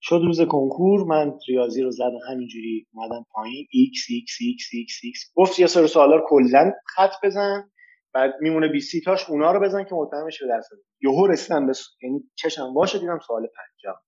شد 0.00 0.20
روز 0.24 0.40
کنکور 0.40 1.04
من 1.04 1.38
ریاضی 1.48 1.82
رو 1.82 1.90
زدم 1.90 2.18
همینجوری 2.30 2.86
اومدم 2.94 3.26
پایین. 3.30 3.66
x 3.72 3.96
x 3.98 4.30
x 4.56 4.62
x 4.86 4.92
x 4.92 5.32
گفت 5.34 5.58
یه 5.58 5.66
سر 5.66 5.86
سوالا 5.86 6.16
رو 6.16 6.26
کلا 6.28 6.72
خط 6.86 7.12
بزن 7.22 7.70
بعد 8.14 8.34
میمونه 8.40 8.68
20 8.68 9.04
تاش 9.04 9.30
اونا 9.30 9.52
رو 9.52 9.60
بزن 9.60 9.84
که 9.84 9.94
مطمئن 9.94 10.26
بشی 10.26 10.44
به 10.44 10.48
درس 10.50 10.68
یهو 11.02 11.26
رسیدم 11.26 11.66
به 11.66 11.72
یعنی 12.02 12.30
چشم 12.34 12.74
واشه 12.74 12.98
دیدم 12.98 13.18
سوال 13.26 13.46
50 13.82 14.02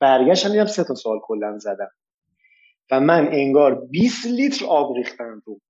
برگشتم 0.00 0.48
دیدم 0.48 0.66
سه 0.66 0.84
تا 0.84 0.94
سوال 0.94 1.18
کلا 1.22 1.58
زدم. 1.58 1.90
و 2.90 3.00
من 3.00 3.28
انگار 3.32 3.74
20 3.74 4.26
لیتر 4.26 4.66
آب 4.66 4.96
ریختن 4.96 5.42
روم. 5.44 5.60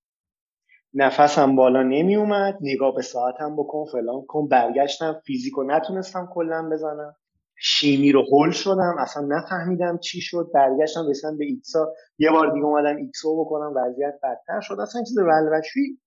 نفسم 0.94 1.56
بالا 1.56 1.82
نمی 1.82 2.16
اومد 2.16 2.58
نگاه 2.60 2.94
به 2.94 3.02
ساعتم 3.02 3.56
بکن 3.56 3.84
فلان 3.92 4.24
کن. 4.28 4.48
برگشتم 4.48 5.20
فیزیکو 5.26 5.62
نتونستم 5.62 6.28
کلا 6.32 6.68
بزنم. 6.72 7.16
شیمی 7.58 8.12
رو 8.12 8.22
هول 8.32 8.50
شدم. 8.50 8.96
اصلا 8.98 9.26
نفهمیدم 9.28 9.98
چی 9.98 10.20
شد. 10.20 10.50
برگشتم 10.54 11.08
رسیدم 11.10 11.38
به 11.38 11.44
ایکسا. 11.44 11.92
یه 12.18 12.30
بار 12.30 12.52
دیگه 12.52 12.64
اومدم 12.66 12.96
ایکسو 12.96 13.44
بکنم. 13.44 13.72
وضعیت 13.76 14.14
بدتر 14.22 14.60
شد. 14.60 14.80
اصلا 14.80 15.02
چیز 15.02 15.18
ولوشی 15.18 16.00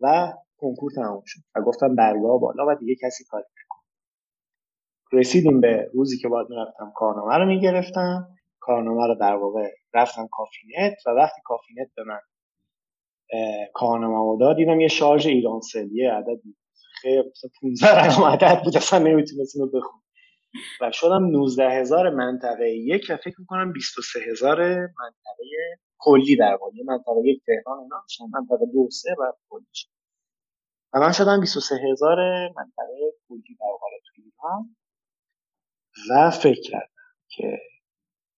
و 0.00 0.32
کنکور 0.56 0.92
تمام 0.92 1.22
شد. 1.26 1.40
و 1.54 1.62
گفتم 1.62 1.96
برگه 1.96 2.31
ها 2.31 2.40
بالا 2.40 2.66
و 2.66 2.74
دیگه 2.74 2.94
کسی 3.02 3.24
کاری 3.24 3.44
نکن. 3.44 3.80
رسیدیم 5.18 5.60
به 5.60 5.90
روزی 5.94 6.18
که 6.18 6.28
باید 6.28 6.50
می‌رفتم 6.50 6.92
کارنامه 6.96 7.36
رو 7.36 7.46
می‌گرفتم. 7.46 8.28
کارنامه 8.62 9.06
رو 9.06 9.14
در 9.14 9.34
واقع 9.36 9.70
رفتم 9.94 10.28
کافینت 10.32 11.06
و 11.06 11.10
وقتی 11.10 11.40
کافینت 11.44 11.88
به 11.96 12.04
من 12.04 12.20
کارنامه 13.74 14.38
داد 14.40 14.56
دیدم 14.56 14.80
یه 14.80 14.88
شارژ 14.88 15.26
ایرانسل 15.26 15.88
یه 15.92 16.12
عددی 16.12 16.56
خیلی 17.00 17.22
15 17.62 17.86
رقم 17.86 18.24
عدد 18.24 18.62
بود 18.64 18.76
اصلا 18.76 18.98
نمی‌تونستم 18.98 19.60
رو 19.60 19.66
بخون 19.66 20.02
و 20.80 20.90
شدم 20.92 21.24
19 21.24 21.70
هزار 21.70 22.10
منطقه 22.10 22.70
یک 22.70 23.06
و 23.10 23.16
فکر 23.16 23.34
می‌کنم 23.40 23.72
23 23.72 24.20
هزار 24.30 24.58
منطقه 24.80 25.78
کلی 25.98 26.36
در 26.36 26.58
واقع. 26.60 26.76
منطقه 26.86 27.20
یک 27.24 27.42
تهران 27.46 27.78
اینا 27.78 28.02
میشن 28.02 28.24
منطقه 28.32 28.66
دو 28.72 28.90
سه 28.90 29.12
و 29.18 29.32
کلی 29.48 29.66
و 30.94 31.00
من 31.00 31.12
شدم 31.12 31.40
23 31.40 31.74
هزار 31.90 32.16
منطقه 32.48 33.12
کلی 33.28 33.56
در 33.60 33.66
واقع 33.66 33.96
توی 34.06 34.24
ایران. 34.24 34.76
و 36.10 36.30
فکر 36.30 36.60
کردم 36.70 36.88
که 37.28 37.58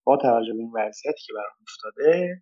با 0.05 0.17
توجه 0.17 0.53
به 0.53 0.59
این 0.59 0.71
وضعیتی 0.75 1.21
که 1.25 1.33
برام 1.33 1.55
افتاده 1.61 2.41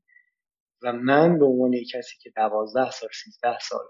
و 0.83 0.93
من 0.93 1.39
به 1.39 1.45
عنوان 1.45 1.71
کسی 1.93 2.15
که 2.21 2.29
دوازده 2.35 2.91
سال 2.91 3.09
سیزده 3.23 3.59
سال 3.59 3.87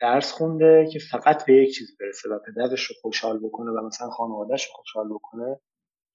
درس 0.00 0.32
خونده 0.32 0.88
که 0.92 0.98
فقط 0.98 1.46
به 1.46 1.54
یک 1.54 1.74
چیز 1.74 1.96
برسه 2.00 2.28
و 2.28 2.38
پدرش 2.38 2.84
رو 2.84 2.94
خوشحال 3.02 3.38
بکنه 3.38 3.70
و 3.70 3.86
مثلا 3.86 4.10
خانوادهش 4.10 4.64
رو 4.64 4.70
خوشحال 4.74 5.08
بکنه 5.08 5.60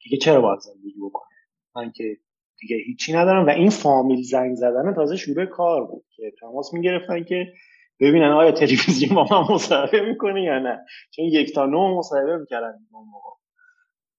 دیگه 0.04 0.18
چرا 0.18 0.42
باید 0.42 0.60
زندگی 0.60 1.00
بکنه؟ 1.02 1.38
من 1.76 1.92
که 1.92 2.18
دیگه 2.60 2.78
هیچی 2.78 3.14
ندارم 3.14 3.46
و 3.46 3.50
این 3.50 3.70
فامیل 3.70 4.24
زنگ 4.24 4.56
زدن 4.56 4.94
تازه 4.94 5.16
شروع 5.16 5.46
کار 5.46 5.86
بود 5.86 6.06
که 6.16 6.32
تماس 6.40 6.74
می‌گرفتن 6.74 7.24
که 7.24 7.54
ببینن 8.00 8.32
آیا 8.32 8.52
تلویزیون 8.52 9.16
با 9.16 9.28
من 9.32 9.54
مصاحبه 9.56 10.02
می‌کنه 10.02 10.44
یا 10.44 10.60
نه. 10.60 10.86
چون 11.12 11.26
یک 11.26 11.56
تا 11.56 11.66
نه 11.66 11.98
مصاحبه 11.98 12.38
می‌کردن 12.38 12.74
اون 12.92 13.08
موقع 13.08 13.30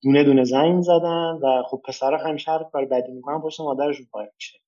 دونه 0.04 0.24
دونه 0.24 0.44
زنگ 0.44 0.82
زدن 0.82 1.38
و 1.42 1.62
خب 1.70 1.80
پسرا 1.84 2.18
همیشه 2.18 2.50
حرف 2.50 2.70
برای 2.74 2.86
بدی 2.86 3.12
می‌کنن 3.12 3.40
پشت 3.40 3.60
مادرشون 3.60 4.06
پای 4.12 4.26
میشه 4.34 4.58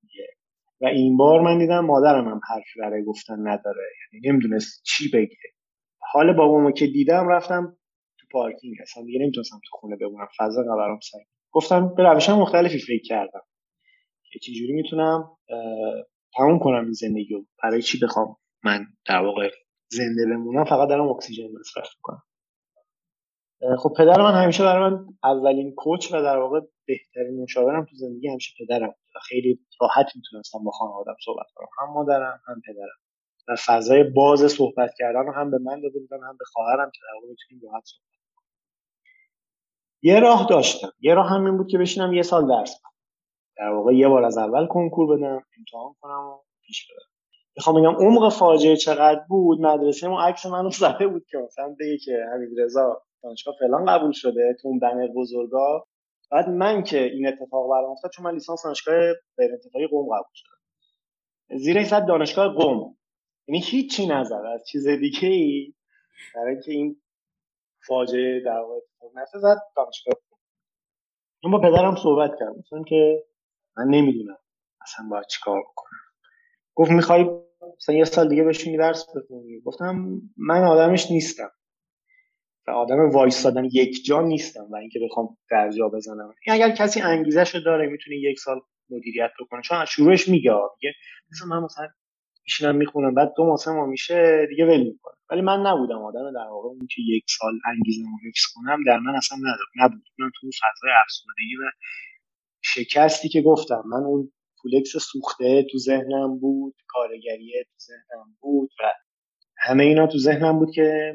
و 0.81 0.87
این 0.87 1.16
بار 1.16 1.40
من 1.40 1.59
دیدم 1.59 1.85
مادرم 1.85 2.29
هم 2.29 2.40
حرفی 2.49 2.81
برای 2.81 3.05
گفتن 3.05 3.49
نداره. 3.49 3.83
یعنی 4.12 4.29
نمی‌دونست 4.29 4.83
چی 4.85 5.11
بگه. 5.14 5.37
حال 6.12 6.33
بابامو 6.33 6.70
که 6.70 6.87
دیدم 6.87 7.29
رفتم 7.29 7.77
تو 8.18 8.27
پارکینگ. 8.33 8.75
اصلا 8.83 9.05
دیگه 9.05 9.20
نمی‌تونستم 9.20 9.61
تو 9.64 9.77
خونه 9.79 9.96
بمونم. 9.96 10.29
فضا 10.38 10.62
قبرم 10.62 11.01
سعی 11.01 11.20
گفتم 11.53 11.94
به 11.94 12.03
روش 12.03 12.29
مختلفی 12.29 12.79
فکر 12.79 13.03
کردم. 13.05 13.42
که 14.33 14.38
چجوری 14.38 14.72
می‌تونم 14.72 15.37
تموم 16.37 16.59
کنم 16.59 16.85
این 16.85 16.92
زندگی 16.92 17.35
رو 17.35 17.44
برای 17.62 17.83
چی 17.83 17.99
بخوام 18.03 18.37
من 18.64 18.87
در 19.07 19.22
واقع 19.22 19.51
زنده 19.88 20.27
بمونم؟ 20.27 20.64
فقط 20.64 20.88
دارم 20.88 21.09
اکسیژن 21.09 21.42
مصرف 21.61 21.88
می‌کنم. 21.96 22.22
خب 23.79 23.92
پدر 23.97 24.23
من 24.23 24.42
همیشه 24.42 24.64
برای 24.64 24.90
من 24.90 25.07
اولین 25.25 25.75
کوچ 25.75 26.12
و 26.12 26.23
در 26.23 26.38
واقع 26.38 26.61
بهترین 26.87 27.42
مشاورم 27.42 27.85
تو 27.85 27.97
زندگی 27.97 28.29
همیشه 28.29 28.55
پدرم 28.59 28.88
و 28.88 29.19
خیلی 29.29 29.61
راحت 29.81 30.07
می‌تونستم 30.16 30.64
با 30.64 30.71
خانوادم 30.71 31.16
صحبت 31.25 31.47
کنم. 31.55 31.69
هم 31.79 31.92
مادرم 31.92 32.40
هم 32.47 32.61
پدرم. 32.66 32.99
و 33.49 33.57
فضای 33.66 34.05
باز 34.05 34.53
صحبت 34.53 34.90
کردن 34.99 35.33
هم 35.35 35.51
به 35.51 35.59
من 35.59 35.81
داده 35.81 35.99
بودن 35.99 36.25
هم 36.25 36.37
به 36.38 36.45
خواهرم 36.45 36.90
که 36.90 37.01
در 37.03 37.14
واقع 37.14 37.33
بتونیم 37.33 37.62
راحت 37.64 37.85
صحبت 37.85 38.03
کنیم. 38.35 38.47
یه 40.03 40.21
راه 40.21 40.47
داشتم. 40.51 40.92
یه 41.01 41.14
راه 41.14 41.29
هم 41.29 41.47
این 41.47 41.57
بود 41.57 41.69
که 41.69 41.79
بشینم 41.79 42.12
یه 42.12 42.23
سال 42.23 42.49
درس 42.49 42.81
کنم 42.83 42.92
در 43.57 43.69
واقع 43.69 43.95
یه 43.95 44.09
بار 44.09 44.25
از 44.25 44.38
اول 44.38 44.66
کنکور 44.66 45.16
بدم 45.16 45.42
امتحان 45.59 45.95
کنم 46.01 46.21
و 46.21 46.38
پیش 46.66 46.88
برم. 46.88 47.09
می‌خوام 47.57 47.81
بگم 47.81 48.07
عمق 48.07 48.33
فاجعه 48.33 48.77
چقدر 48.77 49.21
بود 49.29 49.61
مدرسه 49.61 50.09
ما 50.09 50.23
عکس 50.23 50.47
منو 50.47 50.71
زده 50.71 51.07
بود 51.07 51.27
که 51.31 51.38
مثلا 51.38 51.77
بگه 51.81 51.99
که 51.99 52.25
حمید 52.33 52.61
رضا 52.61 53.03
دانشگاه 53.22 53.55
فلان 53.61 53.85
قبول 53.85 54.12
شده 54.12 54.57
تو 54.62 54.68
اون 54.68 54.79
بنر 54.79 55.09
بزرگا. 55.16 55.87
بعد 56.31 56.48
من 56.48 56.83
که 56.83 57.02
این 57.02 57.29
اتفاق 57.29 57.70
برام 57.70 57.90
افتاد 57.90 58.11
چون 58.11 58.24
من 58.24 58.35
لیسانس 58.35 58.62
دانشگاه 58.64 58.94
غیر 59.37 59.52
انتفاعی 59.52 59.87
قم 59.87 60.05
قبول 60.05 60.35
شدم. 60.35 61.59
زیر 61.59 61.79
این 61.79 62.07
دانشگاه 62.07 62.55
قم 62.55 62.96
یعنی 63.48 63.61
هیچی 63.64 64.07
نظر 64.07 64.46
از 64.46 64.64
چیز 64.66 64.88
دیگه 64.88 65.29
ای 65.29 65.74
برای 66.35 66.52
اینکه 66.52 66.72
این 66.72 67.02
فاجعه 67.87 68.40
در 68.40 68.59
واقع 68.59 68.81
اتفاق 69.00 69.38
زد 69.38 69.59
دانشگاه 69.76 70.14
قم 71.42 71.50
با 71.50 71.61
پدرم 71.61 71.96
صحبت 71.96 72.31
کردم. 72.40 72.59
مثلا 72.59 72.83
که 72.83 73.24
من 73.76 73.85
نمی‌دونم 73.85 74.38
اصلا 74.81 75.09
باید 75.11 75.26
چیکار 75.26 75.61
بکنم 75.61 75.98
گفت 76.74 76.90
می‌خوای 76.90 77.24
مثلا 77.76 77.94
یه 77.94 78.05
سال 78.05 78.29
دیگه 78.29 78.44
بشینی 78.44 78.76
درس 78.76 79.07
بخونی. 79.16 79.61
گفتم 79.61 80.22
من 80.37 80.64
آدمش 80.64 81.11
نیستم. 81.11 81.50
و 82.66 82.70
آدم 82.70 83.11
وایستادن 83.11 83.64
یک 83.64 84.05
جا 84.05 84.22
نیستم 84.22 84.66
و 84.70 84.76
اینکه 84.76 85.00
بخوام 85.05 85.37
در 85.50 85.70
جا 85.70 85.88
بزنم. 85.88 86.35
اگر 86.48 86.70
کسی 86.70 87.00
انگیزه 87.00 87.44
شو 87.44 87.59
داره 87.59 87.87
می‌تونه 87.87 88.16
یک 88.16 88.38
سال 88.38 88.61
مدیریت 88.90 89.31
بکنه. 89.40 89.62
چون 89.62 89.79
از 89.79 89.88
شروعش 89.88 90.29
میگه 90.29 90.50
میگه 90.50 90.94
مثلا 91.33 91.48
من 91.48 91.64
مثلا 91.64 91.88
میشینم 92.44 92.77
می‌خونم 92.77 93.14
بعد 93.14 93.33
دو 93.37 93.46
ماه 93.46 93.77
ما 93.77 93.87
میشه 93.87 94.46
دیگه 94.50 94.67
ول 94.67 94.83
می‌کنه 94.83 95.14
ولی 95.31 95.40
من 95.40 95.67
نبودم 95.67 96.02
آدم 96.02 96.33
در 96.33 96.48
واقع 96.50 96.69
اون 96.69 96.87
که 96.90 97.02
یک 97.08 97.25
سال 97.38 97.52
انگیزه 97.67 98.02
رو 98.02 98.29
حفظ 98.29 98.42
کنم 98.54 98.85
در 98.87 98.98
من 98.98 99.17
اصلا 99.17 99.38
نبود. 99.77 100.02
من 100.19 100.31
تو 100.40 100.46
فضای 100.46 100.90
افسردگی 101.04 101.56
و 101.56 101.71
شکستی 102.62 103.29
که 103.29 103.42
گفتم 103.42 103.83
من 103.87 104.04
اون 104.04 104.33
پولکس 104.62 104.96
سوخته 104.96 105.67
تو 105.71 105.79
ذهنم 105.79 106.38
بود 106.38 106.75
کارگری 106.88 107.52
تو 107.64 107.79
ذهنم 107.79 108.37
بود 108.40 108.71
و 108.81 108.92
همه 109.58 109.85
اینا 109.85 110.06
تو 110.06 110.19
ذهنم 110.19 110.58
بود 110.58 110.71
که 110.71 111.12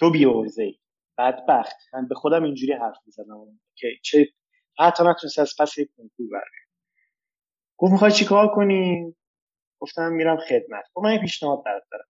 تو 0.00 0.10
بیورزه 0.10 0.62
ای 0.62 0.78
بدبخت. 1.18 1.76
من 1.92 2.08
به 2.08 2.14
خودم 2.14 2.44
اینجوری 2.44 2.72
حرف 2.72 2.96
می‌زدم. 3.06 3.60
که 3.76 3.88
چه 4.02 4.28
حتی 4.78 5.04
نتونست 5.04 5.38
از 5.38 5.54
پس 5.58 5.78
یک 5.78 5.88
کنکور 5.96 6.26
برگرد 6.32 6.70
گفت 7.76 7.92
می‌خوای 7.92 8.12
چیکار 8.12 8.54
کنی؟ 8.54 9.16
گفتم 9.80 10.12
میرم 10.12 10.36
خدمت. 10.36 10.84
گفت 10.94 11.04
من 11.04 11.12
یه 11.12 11.20
پیشنهاد 11.20 11.64
برات 11.64 11.82
دارم. 11.90 12.04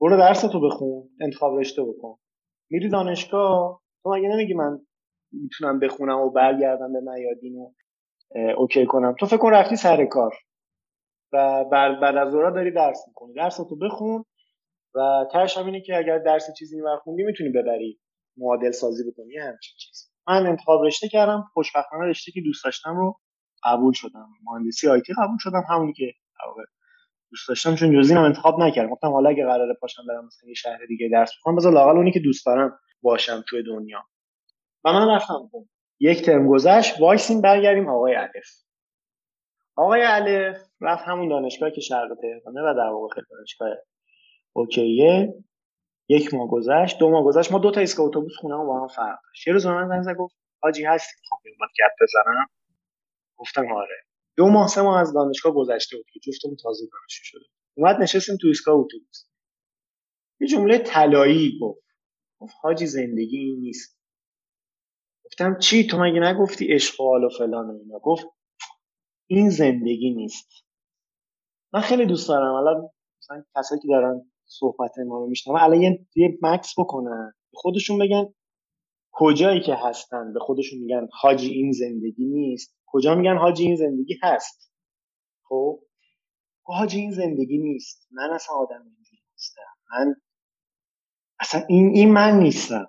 برو 0.00 0.16
درس 0.16 0.40
تو 0.40 0.60
بخون 0.60 1.10
انتخاب 1.20 1.58
رشته 1.58 1.82
بکن. 1.82 2.18
میری 2.70 2.88
دانشگاه 2.88 3.82
تو 4.02 4.10
مگه 4.10 4.28
نمیگی 4.28 4.54
من 4.54 4.86
می‌تونم 5.32 5.80
بخونم 5.80 6.18
و 6.18 6.30
برگردم 6.30 6.92
به 6.92 7.00
میادین 7.00 7.56
و 7.56 7.72
اوکی 8.56 8.86
کنم؟ 8.86 9.14
تو 9.20 9.26
فکر 9.26 9.36
کن 9.36 9.50
رفتی 9.50 9.76
سر 9.76 10.04
کار. 10.04 10.34
و 11.32 11.64
بعد 11.64 12.16
از 12.16 12.32
ظهر 12.32 12.50
داری 12.50 12.70
درس 12.70 13.04
می‌کنی 13.08 13.32
درس 13.32 13.56
تو 13.56 13.76
بخون 13.76 14.24
و 14.96 15.26
ترش 15.32 15.56
هم 15.56 15.66
اینه 15.66 15.80
که 15.80 15.96
اگر 15.96 16.18
درس 16.18 16.50
چیزی 16.58 16.76
اینور 16.76 16.96
خوندی 16.96 17.22
می‌تونی 17.22 17.50
ببری 17.50 18.00
معادل 18.36 18.70
سازی 18.70 19.10
بکنی 19.10 19.36
همچین 19.36 19.74
چیز 19.78 20.10
من 20.28 20.46
انتخاب 20.46 20.84
رشته 20.84 21.08
کردم 21.08 21.44
خوشبختانه 21.52 22.04
رشته 22.04 22.32
که 22.32 22.40
دوست 22.40 22.64
داشتم 22.64 22.96
رو 22.96 23.20
قبول 23.64 23.92
شدم. 23.92 24.28
مهندسی 24.44 24.88
آیتی 24.88 25.12
قبول 25.12 25.36
شدم 25.40 25.64
همونی 25.68 25.92
که 25.92 26.12
دوست 27.30 27.48
داشتم 27.48 27.74
چون 27.74 28.02
جزینم 28.02 28.22
انتخاب 28.22 28.60
نکردم. 28.60 28.90
گفتم 28.90 29.12
حالا 29.12 29.30
اگه 29.30 29.44
قراره 29.44 29.74
پاشم 29.80 30.02
برم 30.08 30.26
مثلا 30.26 30.48
یه 30.48 30.54
شهر 30.54 30.86
دیگه 30.88 31.08
درس 31.12 31.30
بخونم 31.40 31.56
بذار 31.56 31.72
لاقل 31.72 31.96
اونی 31.96 32.12
که 32.12 32.20
دوست 32.20 32.46
دارم 32.46 32.78
باشم 33.02 33.44
توی 33.48 33.62
دنیا. 33.62 34.02
و 34.84 34.92
من 34.92 35.14
رفتم 35.14 35.50
یک 36.00 36.26
ترم 36.26 36.48
گذشت 36.48 37.00
وایسیم 37.00 37.40
برگردیم 37.40 37.88
آقای 37.88 38.14
الف. 38.14 38.48
آقای 39.76 40.02
الف 40.02 40.56
رفت 40.80 41.04
همون 41.06 41.28
دانشگاه 41.28 41.70
که 41.70 41.80
شرق 41.80 42.08
تهرانه 42.20 42.70
و 42.70 42.74
در 42.74 42.88
واقع 42.88 43.14
خیلی 43.14 43.26
دانشگاه 43.30 43.68
اوکیه؟ 44.56 45.34
یک 46.08 46.34
ماه 46.34 46.48
گذشت 46.48 46.98
دو 46.98 47.10
ماه 47.10 47.24
گذشت. 47.24 47.52
ما 47.52 47.58
دو 47.58 47.70
تا 47.70 47.80
ایستگاه 47.80 48.06
اتوبوس 48.06 48.36
خونه 48.36 48.56
با 48.56 48.80
هم 48.80 48.88
فرق 48.88 49.18
داشت. 49.24 49.46
یه 49.46 49.52
روز 49.52 49.66
من 49.66 50.02
زنگ 50.02 50.16
گفت 50.16 50.36
حاجی 50.62 50.84
هستی 50.84 51.12
می‌خوام 51.20 51.40
باید 51.44 51.70
گپ 51.78 51.92
بزنم. 52.02 52.46
گفتم 53.36 53.72
آره. 53.72 53.96
دو 54.36 54.46
ماه 54.46 54.68
سه 54.68 54.82
ماه 54.82 55.00
از 55.00 55.12
دانشگاه 55.12 55.54
گذشته 55.54 55.96
بود 55.96 56.06
که 56.12 56.20
جفتمون 56.20 56.56
تازه 56.62 56.86
دانشجو 56.92 57.24
شده 57.24 57.44
اومد 57.76 57.96
نشستیم 57.96 58.36
تو 58.40 58.48
ایستگاه 58.48 58.74
اتوبوس. 58.74 59.24
یه 60.40 60.48
جمله 60.48 60.78
طلایی 60.78 61.58
گفت. 61.60 61.86
گفت 62.40 62.54
حاجی 62.62 62.86
زندگی 62.86 63.38
این 63.38 63.60
نیست. 63.60 63.98
گفتم 65.24 65.58
چی؟ 65.58 65.86
تو 65.86 65.98
مگه 65.98 66.20
نگفتی 66.20 66.74
عشق 66.74 67.00
و 67.00 67.28
فلان 67.38 67.70
و 67.70 67.78
اینا؟ 67.78 67.98
گفت 67.98 68.26
این 69.26 69.50
زندگی 69.50 70.10
نیست. 70.14 70.48
من 71.72 71.80
خیلی 71.80 72.06
دوست 72.06 72.28
دارم. 72.28 72.54
الان 72.54 72.90
مثلا 73.22 73.44
کسایی 73.56 73.80
که 73.80 73.88
دارن 73.88 74.32
صحبت 74.46 74.98
ما 74.98 75.18
رو 75.18 75.26
میشنم 75.26 75.54
الان 75.54 75.82
یه, 75.82 76.38
مکس 76.42 76.78
بکنن. 76.78 77.34
خودشون 77.54 77.98
بگن 77.98 78.34
کجایی 79.12 79.60
که 79.60 79.74
هستن. 79.74 80.32
به 80.32 80.40
خودشون 80.40 80.78
میگن 80.78 81.08
حاجی 81.12 81.50
این 81.50 81.72
زندگی 81.72 82.24
نیست. 82.26 82.76
کجا 82.86 83.14
میگن 83.14 83.36
حاجی 83.36 83.66
این 83.66 83.76
زندگی 83.76 84.18
هست؟ 84.22 84.72
خب؟ 85.48 85.80
حاجی 86.62 87.00
این 87.00 87.10
زندگی 87.12 87.58
نیست. 87.58 88.08
من 88.12 88.30
اصلا 88.30 88.56
آدم 88.56 88.82
اینجوری 88.84 89.22
نیستم. 89.32 89.62
من 89.92 90.14
اصلا 91.40 91.62
این 91.68 91.88
این 91.94 92.12
من 92.12 92.38
نیستم. 92.38 92.88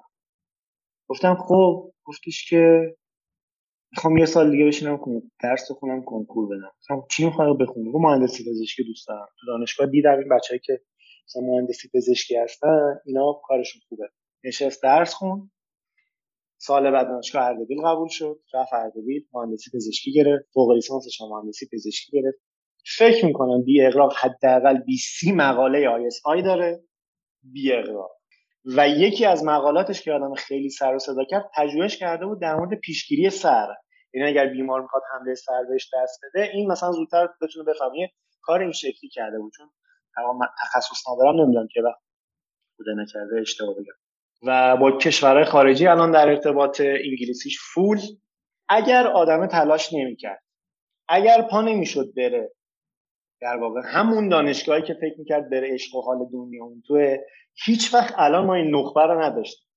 گفتم 1.10 1.36
خب 1.36 1.94
گفتش 2.06 2.50
که 2.50 2.96
می‌خوام 3.92 4.18
یه 4.18 4.26
سال 4.26 4.52
دیگه 4.52 4.66
بشینم 4.66 5.00
درس 5.44 5.72
بخونم 5.72 6.04
کنکور 6.04 6.48
بدم. 6.48 6.72
گفتم 6.80 7.08
چی 7.12 7.26
می‌خوای 7.26 7.54
بخونی؟ 7.60 7.92
گفت 7.92 8.06
مهندسی 8.06 8.46
پزشکی 8.52 8.84
دوست 8.84 9.08
دارم. 9.08 9.28
تو 9.40 9.48
دانشگاه 9.48 9.88
دیدم 9.88 10.20
این 10.20 10.30
بچه‌ای 10.30 10.60
که 10.64 10.82
مثلا 11.28 11.42
مهندسی 11.42 11.90
پزشکی 11.94 12.36
هستن 12.36 13.00
اینا 13.06 13.34
کارشون 13.44 13.82
خوبه. 13.90 14.10
نشست 14.44 14.84
درس 14.84 15.14
خون 15.14 15.52
سال 16.58 16.92
بعد 16.92 17.08
دانشگاه 17.08 17.44
اردبیل 17.46 17.82
قبول 17.86 18.08
شد. 18.08 18.40
رفت 18.54 18.74
اردبیل 18.74 19.26
مهندسی 19.34 19.72
پزشکی 19.74 20.14
گرفت. 20.14 20.46
فوق 20.54 20.72
لیسانسش 20.72 21.22
مهندسی 21.22 21.68
پزشکی 21.74 22.22
گرفت. 22.22 22.38
فکر 22.98 23.26
می‌کنم 23.26 23.64
بی 23.64 23.86
اغراق 23.86 24.14
حداقل 24.18 24.78
20 24.78 25.28
مقاله 25.36 25.90
ISI 25.90 26.42
داره. 26.42 26.84
بی 27.44 27.74
اغراق 27.74 28.12
و 28.66 28.90
یکی 28.90 29.26
از 29.26 29.44
مقالاتش 29.44 30.02
که 30.02 30.12
آدم 30.12 30.34
خیلی 30.34 30.70
سر 30.70 30.96
و 30.96 31.00
صدا 31.00 31.24
کرد 31.24 31.50
پژوهش 31.56 31.98
کرده 31.98 32.26
بود 32.26 32.42
در 32.42 32.56
مورد 32.56 32.80
پیشگیری 32.80 33.30
صرع. 33.30 33.68
یعنی 34.14 34.28
اگر 34.30 34.48
بیمار 34.48 34.82
می‌خواد 34.82 35.04
حمله 35.14 35.36
صرع 35.36 35.64
بهش 35.70 35.90
دست 35.94 36.20
بده 36.24 36.50
این 36.54 36.72
مثلا 36.72 36.92
زودتر 36.92 37.30
بتونه 37.42 37.66
بفهمه 37.66 38.12
کار 38.42 38.62
این 38.62 38.72
شکلی 38.72 39.10
کرده 39.10 39.40
بود. 39.40 39.54
چون 39.58 39.70
تخصص 40.64 41.10
ندارم 41.10 41.42
نمی‌دونم 41.42 41.68
که 41.74 41.82
وقت 41.82 42.00
بوده 42.78 42.92
نکرده 42.98 43.42
اشتباه 43.42 43.74
بگم. 43.74 43.94
و 44.44 44.78
با 44.78 44.92
کشورهای 44.92 45.46
خارجی 45.46 45.88
الان 45.88 46.12
در 46.12 46.30
ارتباط 46.30 46.82
انگلیسیش 46.82 47.60
فول. 47.74 48.00
اگر 48.70 49.08
آدم 49.08 49.48
تلاش 49.48 49.94
نمی‌کرد 49.94 50.44
اگر 51.08 51.42
پا 51.42 51.62
نمی‌شد 51.62 52.14
بره 52.18 52.52
در 53.42 53.58
واقع 53.58 53.82
همون 53.86 54.30
دانشگاهی 54.30 54.82
که 54.82 54.94
فکر 54.94 55.16
می‌کرد 55.20 55.50
بره 55.50 55.74
عشق 55.74 55.96
و 55.96 56.02
حال 56.02 56.18
دنیا 56.34 56.64
اون 56.64 56.84
توه 56.88 57.18
هیچ 57.66 57.94
وقت 57.94 58.14
الان 58.18 58.46
ما 58.46 58.56
این 58.56 58.76
نخبه 58.76 59.02
رو 59.02 59.22
نداشتیم. 59.22 59.68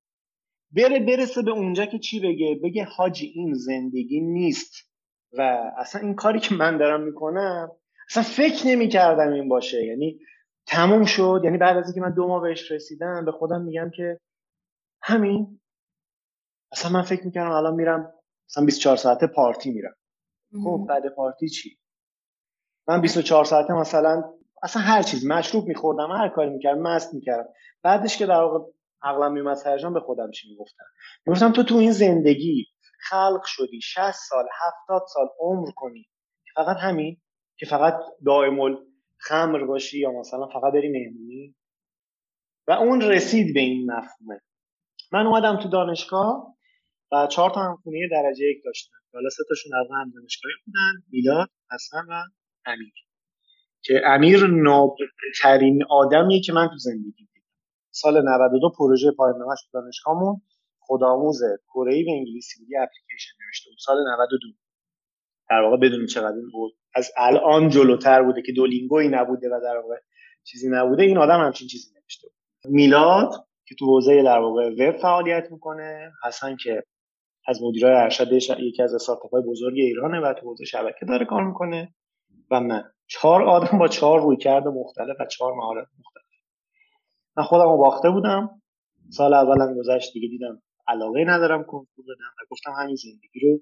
بره 0.76 1.00
برسه 1.00 1.42
به 1.42 1.50
اونجا 1.50 1.86
که 1.86 1.98
چی 1.98 2.20
بگه؟ 2.20 2.60
بگه 2.64 2.84
حاجی 2.84 3.26
این 3.26 3.54
زندگی 3.54 4.20
نیست. 4.20 4.90
و 5.32 5.42
اصلا 5.76 6.00
این 6.00 6.14
کاری 6.14 6.40
که 6.40 6.54
من 6.54 6.78
دارم 6.78 7.00
می‌کنم 7.00 7.70
اصلا 8.10 8.22
فکر 8.22 8.66
نمی‌کردم 8.66 9.32
این 9.32 9.48
باشه. 9.48 9.84
یعنی 9.84 10.20
تموم 10.66 11.04
شد. 11.04 11.40
یعنی 11.44 11.58
بعد 11.58 11.76
از 11.76 11.84
اینکه 11.84 12.00
من 12.00 12.14
دو 12.14 12.28
ماه 12.28 12.42
بهش 12.42 12.70
رسیدم 12.70 13.24
به 13.24 13.32
خودم 13.32 13.62
میگم 13.62 13.90
که 13.96 14.20
همین. 15.02 15.60
اصلا 16.72 16.90
من 16.92 17.02
فکر 17.02 17.24
می‌کردم 17.24 17.50
الان 17.50 17.74
میرم 17.74 18.12
مثلا 18.48 18.64
24 18.64 18.96
ساعته 18.96 19.26
پارتی 19.26 19.70
میرم. 19.70 19.94
خب 20.64 20.86
بعد 20.88 21.08
پارتی 21.08 21.48
چی؟ 21.48 21.78
من 22.88 23.00
24 23.00 23.44
ساعته 23.44 23.72
مثلا 23.72 24.22
اصلا 24.62 24.82
هر 24.82 25.02
چیز 25.02 25.26
مشروب 25.26 25.68
میخوردم 25.68 26.10
هر 26.10 26.28
کاری 26.28 26.50
می‌کردم 26.50 26.82
مست 26.82 27.14
می‌کردم. 27.14 27.48
بعدش 27.82 28.16
که 28.16 28.26
در 28.26 28.42
واقع 28.42 28.72
عقلم 29.02 29.32
میومد 29.32 29.54
سرجان 29.54 29.94
به 29.94 30.00
خودم 30.00 30.30
چی 30.30 30.48
می‌گفتم؟ 30.50 30.84
می‌گفتم 31.26 31.52
تو 31.52 31.62
تو 31.62 31.76
این 31.76 31.92
زندگی 31.92 32.66
خلق 33.00 33.42
شدی 33.44 33.80
60 33.80 34.12
سال 34.12 34.44
70 34.88 35.02
سال 35.14 35.28
عمر 35.38 35.70
کنی. 35.76 36.06
فقط 36.54 36.76
همین. 36.76 37.20
که 37.60 37.66
فقط 37.66 37.94
دائم 38.26 38.78
خمر 39.18 39.64
باشی 39.64 39.98
یا 39.98 40.12
مثلا 40.12 40.46
فقط 40.46 40.72
بری 40.72 40.88
مهمونی؟ 40.88 41.54
و 42.68 42.72
اون 42.72 43.00
رسید 43.00 43.54
به 43.54 43.60
این 43.60 43.90
مفهومه. 43.92 44.40
من 45.12 45.26
اومدم 45.26 45.56
تو 45.62 45.68
دانشگاه 45.68 46.56
و 47.12 47.26
چهار 47.26 47.50
تا 47.50 47.60
همخونه 47.60 48.08
درجه 48.10 48.44
یک 48.44 48.64
داشتم. 48.64 48.96
حالا 49.12 49.28
سه 49.28 49.42
تاشون 49.48 49.72
در 49.72 49.94
هم 49.94 50.12
دانشگاهی 50.14 50.54
بودن 50.66 50.92
میلاد 51.12 51.50
حسن 51.72 52.06
و 52.08 52.22
امیر. 52.66 52.92
که 53.82 54.00
امیر 54.04 54.46
نابترین 54.46 55.84
آدمیه 55.90 56.40
که 56.40 56.52
من 56.52 56.68
تو 56.68 56.76
زندگی 56.78 57.12
دیدم. 57.12 57.46
سال 57.90 58.28
92 58.28 58.72
پروژه 58.78 59.10
پایان 59.10 59.38
نامش 59.38 59.58
تو 59.62 59.80
دانشگاهمون 59.80 60.42
خودآموز 60.78 61.40
کره 61.74 62.04
و 62.06 62.10
انگلیسی 62.10 62.60
بودی 62.60 62.76
اپلیکیشن 62.76 63.32
نوشته 63.46 63.70
بود. 63.70 63.78
سال 63.78 63.96
92 64.12 64.38
در 65.50 65.60
واقع 65.60 65.76
بدون 65.76 66.06
چقدر 66.06 66.36
این 66.36 66.50
بود. 66.52 66.79
از 66.94 67.10
الان 67.16 67.68
جلوتر 67.68 68.22
بوده 68.22 68.42
که 68.42 68.52
دولینگوی 68.52 69.08
نبوده 69.08 69.48
و 69.48 69.60
در 69.62 69.76
واقع 69.76 69.96
چیزی 70.44 70.68
نبوده 70.70 71.02
این 71.02 71.18
آدم 71.18 71.40
همچین 71.40 71.68
چیزی 71.68 71.94
نوشته 71.94 72.28
میلاد 72.64 73.46
که 73.66 73.74
تو 73.74 73.86
حوزه 73.86 74.22
در 74.22 74.38
واقع 74.38 74.70
وب 74.70 74.96
فعالیت 74.96 75.48
می‌کنه 75.50 76.12
حسن 76.24 76.56
که 76.56 76.82
از 77.46 77.62
مدیرای 77.62 77.94
ارشد 77.94 78.32
یکی 78.60 78.82
از 78.82 78.94
استارتاپ 78.94 79.30
های 79.34 79.42
بزرگ 79.42 79.74
ایرانه 79.74 80.20
و 80.20 80.32
تو 80.32 80.46
حوزه 80.46 80.64
شبکه 80.64 81.06
داره 81.06 81.26
کار 81.26 81.44
می‌کنه 81.44 81.94
و 82.50 82.60
من. 82.60 82.84
چهار 83.06 83.42
آدم 83.42 83.78
با 83.78 83.88
چهار 83.88 84.20
روی 84.20 84.36
کرده 84.36 84.70
مختلف 84.70 85.16
و 85.20 85.26
چهار 85.26 85.54
مهارت 85.54 85.86
مختلف. 85.98 86.24
من 87.36 87.42
خودم 87.42 87.68
رو 87.68 87.76
باخته 87.76 88.10
بودم. 88.10 88.62
سال 89.10 89.34
اولم 89.34 89.74
گذشت 89.78 90.12
دیگه 90.12 90.28
دیدم 90.28 90.62
علاقه 90.88 91.24
ندارم 91.24 91.62
کنکور 91.62 92.04
بدم 92.04 92.34
و 92.40 92.46
گفتم 92.50 92.72
همین 92.78 92.96
زندگی 92.96 93.40
رو 93.40 93.60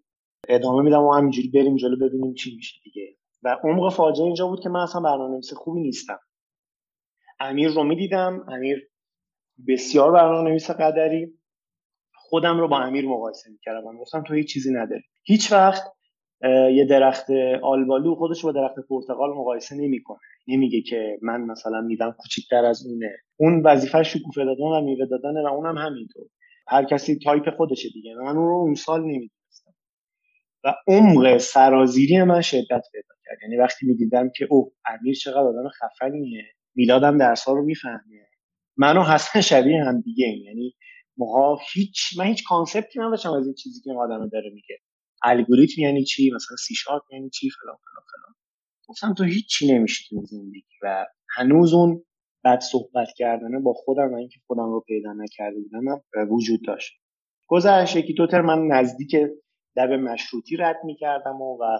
ادامه 0.49 0.83
میدم 0.83 1.03
و 1.03 1.13
همینجوری 1.13 1.49
بریم 1.49 1.77
جلو 1.77 1.97
ببینیم 1.97 2.35
چی 2.35 2.57
میشه 2.57 2.77
دیگه. 2.85 3.17
و 3.43 3.57
عمق 3.65 3.93
فاجعه 3.93 4.27
اینجا 4.27 4.47
بود 4.47 4.61
که 4.61 4.69
من 4.69 4.81
اصلا 4.81 5.01
برنامه‌نویس 5.01 5.53
خوبی 5.53 5.81
نیستم. 5.81 6.19
امیر 7.41 7.71
رو 7.71 7.85
می‌دیدم. 7.85 8.47
امیر 8.49 8.89
بسیار 9.69 10.13
برنامه‌نویس 10.13 10.71
قدری. 10.71 11.39
خودم 12.15 12.61
رو 12.61 12.69
با 12.69 12.79
امیر 12.79 13.09
مقایسه 13.09 13.51
می‌کردم. 13.51 13.87
و 13.87 13.99
گفتم 13.99 14.23
تو 14.23 14.35
هیچ 14.35 14.53
چیزی 14.53 14.73
نداری. 14.75 15.03
هیچ 15.25 15.53
وقت 15.53 15.83
یه 16.75 16.87
درخت 16.91 17.31
آلبالو 17.63 18.15
خودش 18.15 18.45
با 18.45 18.53
درخت 18.53 18.75
پرتقال 18.89 19.31
مقایسه 19.31 19.77
نمی‌کنه. 19.77 20.19
نمیگه 20.47 20.83
که 20.83 21.19
من 21.23 21.41
مثلا 21.41 21.81
میدم 21.81 22.15
کوچیکتر 22.19 22.65
از 22.65 22.87
اونه. 22.87 23.11
اون 23.37 23.63
وظیفه 23.65 24.03
شکوفه 24.03 24.45
دادن 24.45 24.65
و 24.65 24.81
میوه 24.81 25.07
دادن 25.07 25.43
و 25.43 25.47
اونم 25.47 25.79
همینطور. 25.79 26.27
هر 26.69 26.85
کسی 26.85 27.19
تایپ 27.19 27.57
خودشه 27.57 27.89
دیگه. 27.95 28.15
من 28.15 28.37
اون 28.37 28.49
رو 28.49 28.55
اون 28.55 28.75
سال 28.75 29.01
نمی‌دونستم. 29.01 29.75
و 30.65 30.75
عمق 30.89 31.37
سرازیری 31.37 32.23
من 32.23 32.41
شدت 32.41 32.85
پیدا 32.93 33.15
کرد 33.29 33.39
یعنی 33.43 33.57
وقتی 33.57 33.87
می‌دیدم 33.87 34.31
که 34.37 34.47
اوه 34.51 34.73
امیر 34.85 35.15
چقدر 35.15 35.39
آدم 35.39 35.69
خفنیه. 35.69 36.45
میلادم 36.75 37.19
درس 37.19 37.49
رو 37.49 37.65
می‌فهمه. 37.65 38.29
من 38.77 38.97
و 38.97 39.03
حسن 39.03 39.41
شبیه 39.41 39.85
هم 39.85 40.01
دیگه 40.01 40.27
این. 40.27 40.45
یعنی 40.45 40.75
ماها 41.17 41.61
هیچ 41.73 42.19
من 42.19 42.25
هیچ 42.25 42.45
concept 42.49 42.94
ی 42.94 43.01
نداشتم 43.01 43.33
از 43.33 43.47
این 43.47 43.55
چیزی 43.55 43.81
که 43.81 43.93
آدم 43.93 44.29
داره 44.29 44.51
میگه. 44.55 44.79
الگوریتم 45.23 45.81
یعنی 45.83 46.05
چی؟ 46.05 46.31
مثلا 46.35 46.57
C 46.57 46.75
sharp 46.75 47.03
یعنی 47.13 47.31
چی؟ 47.31 47.51
فلان 47.51 47.77
فلان 47.77 48.05
فلان. 48.13 48.35
گفتم 48.89 49.15
تو 49.15 49.25
هیچی 49.25 49.75
نمیشی 49.75 50.05
تو 50.09 50.27
زندگی 50.27 50.75
و 50.83 51.07
هنوز 51.37 51.75
اون 51.75 52.05
بعد 52.45 52.61
صحبت 52.61 53.09
کردنه 53.17 53.61
با 53.61 53.73
خودم 53.73 54.13
و 54.13 54.17
اینکه 54.17 54.41
خودم 54.47 54.71
رو 54.71 54.81
پیدا 54.81 55.13
نکرده 55.13 55.57
بودم 55.61 56.03
وجود 56.31 56.61
داشت. 56.67 56.93
گذشت 57.49 57.97
یکی 57.97 58.13
دو 58.13 58.27
تر 58.27 58.41
من 58.41 58.67
نزدیک 58.67 59.15
لب 59.77 59.91
مشروطی 59.93 60.57
رد 60.57 60.77
می‌کردم 60.85 61.43
و, 61.43 61.59
و 61.61 61.79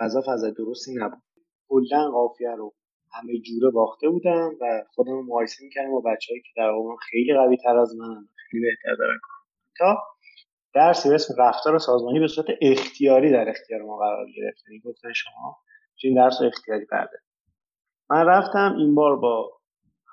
غذا 0.00 0.22
فضا 0.26 0.50
درستی 0.50 0.94
نبود. 0.94 1.22
کلا 1.68 2.10
قافیه 2.10 2.50
رو 2.50 2.74
همه 3.12 3.38
جوره 3.38 3.70
باخته 3.70 4.08
بودم 4.08 4.50
و 4.60 4.84
خودم 4.94 5.12
مقایسه 5.12 5.64
می‌کردم 5.64 5.90
با 5.90 6.00
بچههایی 6.00 6.42
که 6.42 6.48
در 6.56 6.70
واقع 6.70 6.96
خیلی 7.10 7.34
قوی 7.34 7.56
تر 7.56 7.76
از 7.78 7.96
من 7.96 8.28
خیلی 8.50 8.62
بهتر 8.62 8.94
دارن 8.98 9.18
تا 9.78 9.98
درسی 10.74 11.08
به 11.08 11.14
اسم 11.14 11.34
رفتار 11.38 11.78
سازمانی 11.78 12.20
به 12.20 12.28
صورت 12.28 12.46
اختیاری 12.60 13.32
در 13.32 13.48
اختیار 13.48 13.82
ما 13.82 13.96
قرار 13.96 14.26
گرفت. 14.36 14.68
یعنی 14.68 14.80
گفتن 14.80 15.12
شما 15.12 15.56
این 16.02 16.14
درس 16.14 16.40
رو 16.40 16.46
اختیاری 16.46 16.84
برده 16.84 17.18
من 18.10 18.26
رفتم 18.26 18.74
این 18.78 18.94
بار 18.94 19.16
با 19.16 19.50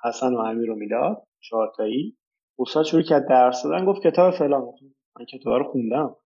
حسن 0.04 0.34
و 0.34 0.38
امیر 0.38 0.70
و 0.70 0.74
میلاد 0.74 1.22
چهارتایی. 1.40 2.16
استاد 2.58 2.84
شروع 2.84 3.02
کرد 3.02 3.28
درس 3.28 3.62
دادن 3.62 3.84
گفت 3.84 4.02
کتاب 4.02 4.34
فلان. 4.34 4.62
من 5.18 5.24
کتاب 5.24 5.54
رو 5.54 5.64
خوندم. 5.64 6.16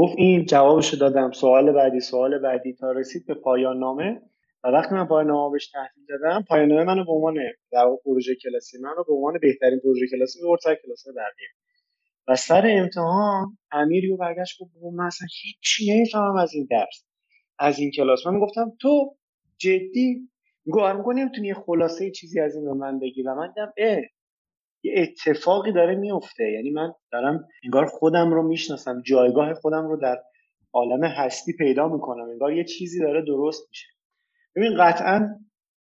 گفت 0.00 0.14
این 0.18 0.44
جوابشو 0.46 0.96
دادم. 0.96 1.32
سوال 1.32 1.72
بعدی 1.72 2.00
سوال 2.00 2.38
بعدی. 2.38 2.74
تا 2.74 2.92
رسید 2.92 3.26
به 3.26 3.34
پایان 3.34 3.78
نامه 3.78 4.22
و 4.64 4.68
وقتی 4.68 4.94
من 4.94 5.06
پایان 5.06 5.26
نامه 5.26 5.52
بهش 5.52 5.70
تحویل 5.70 6.06
دادم 6.08 6.44
پایان 6.48 6.68
نامه 6.68 6.84
منو 6.84 7.04
به 7.04 7.12
عنوان 7.12 7.36
در 7.72 7.86
پروژه 8.04 8.34
کلاسی 8.34 8.78
منو 8.82 9.04
به 9.08 9.12
عنوان 9.14 9.38
بهترین 9.42 9.80
پروژه 9.80 10.06
کلاسی 10.10 10.38
میورد 10.42 10.60
سر 10.60 10.74
کلاس 10.86 11.04
بقیه. 11.08 11.48
و 12.28 12.36
سر 12.36 12.66
امتحان 12.66 13.58
امیریو 13.72 14.16
برگشت 14.16 14.58
گفت 14.62 14.72
من 14.94 15.04
اصلا 15.06 15.28
هیچی 15.42 15.94
نمی‌فهمم 15.96 16.36
از 16.36 16.54
این 16.54 16.68
درس 16.70 17.04
از 17.58 17.78
این 17.78 17.90
کلاس. 17.90 18.26
من 18.26 18.40
گفتم 18.40 18.72
تو 18.80 19.16
جدی؟ 19.58 20.28
میگو 20.66 20.80
آره 20.80 21.04
نمی‌تونی 21.14 21.54
خلاصه 21.54 22.10
چیزی 22.10 22.40
از 22.40 22.56
این 22.56 22.64
به 22.64 22.74
من 22.74 22.98
بگی. 22.98 23.22
و 23.22 23.34
من 23.34 23.48
دیدم 23.48 23.72
اه. 23.78 23.98
یه 24.82 24.92
اتفاقی 24.96 25.72
داره 25.72 25.94
میفته. 25.94 26.44
یعنی 26.52 26.70
من 26.70 26.92
دارم 27.12 27.48
انگار 27.64 27.86
خودم 27.86 28.30
رو 28.34 28.48
می‌شناسم 28.48 29.02
جایگاه 29.02 29.54
خودم 29.54 29.86
رو 29.86 29.96
در 29.96 30.18
عالم 30.72 31.04
هستی 31.04 31.52
پیدا 31.58 31.88
می‌کنم. 31.88 32.30
انگار 32.30 32.52
یه 32.52 32.64
چیزی 32.64 33.00
داره 33.00 33.22
درست 33.22 33.68
میشه. 33.68 33.86
ببین 34.56 34.76
قطعا 34.78 35.28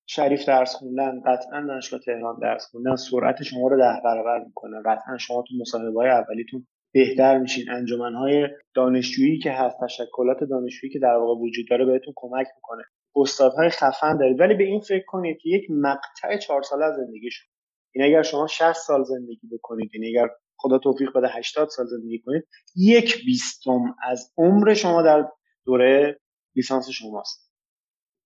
شریف 0.06 0.46
درس 0.46 0.76
خوندن 0.76 1.22
قطعا 1.26 1.66
دانشگاه 1.68 2.00
تهران 2.00 2.40
درس 2.42 2.66
خوندن 2.72 2.96
سرعت 2.96 3.44
شما 3.44 3.68
رو 3.68 3.78
ده 3.78 4.02
برابر 4.04 4.44
می‌کنه. 4.46 4.82
قطعا 4.86 5.18
شما 5.18 5.44
تو 5.48 5.56
مصاحبه 5.62 6.00
های 6.00 6.10
اولیتون 6.10 6.68
بهتر 6.94 7.38
میشین. 7.38 7.72
انجمنهای 7.72 8.48
دانشجویی 8.74 9.40
که 9.40 9.52
هست 9.52 9.78
تشکلات 9.84 10.44
دانشجویی 10.50 10.94
که 10.94 11.00
در 11.00 11.16
واقع 11.16 11.42
وجود 11.42 11.66
داره 11.70 11.86
بهتون 11.86 12.14
کمک 12.16 12.48
می‌کنه. 12.56 12.84
استادهای 13.16 13.70
خفن 13.70 14.18
دارید. 14.18 14.40
ولی 14.40 14.54
به 14.54 14.64
این 14.64 14.80
فکر 14.80 15.06
کنید 15.08 15.38
که 15.42 15.50
یک 15.50 15.64
مقطع 15.70 16.38
چهار 16.38 16.62
ساله 16.62 16.92
زندگی 16.92 17.32
شما 17.32 17.59
این 17.92 18.06
اگر 18.06 18.24
شما 18.24 18.48
60 18.48 18.74
سال 18.74 19.04
زندگی 19.04 19.48
بکنید 19.52 19.90
این 19.94 20.06
اگر 20.06 20.30
خدا 20.58 20.78
توفیق 20.78 21.18
بده 21.18 21.28
80 21.28 21.70
سال 21.70 21.86
زندگی 21.86 22.20
کنید 22.20 22.48
یک 22.76 23.26
بیستم 23.26 23.96
از 24.04 24.34
عمر 24.38 24.74
شما 24.74 25.02
در 25.02 25.32
دوره 25.66 26.20
لیسانس 26.56 26.90
شماست. 26.90 27.50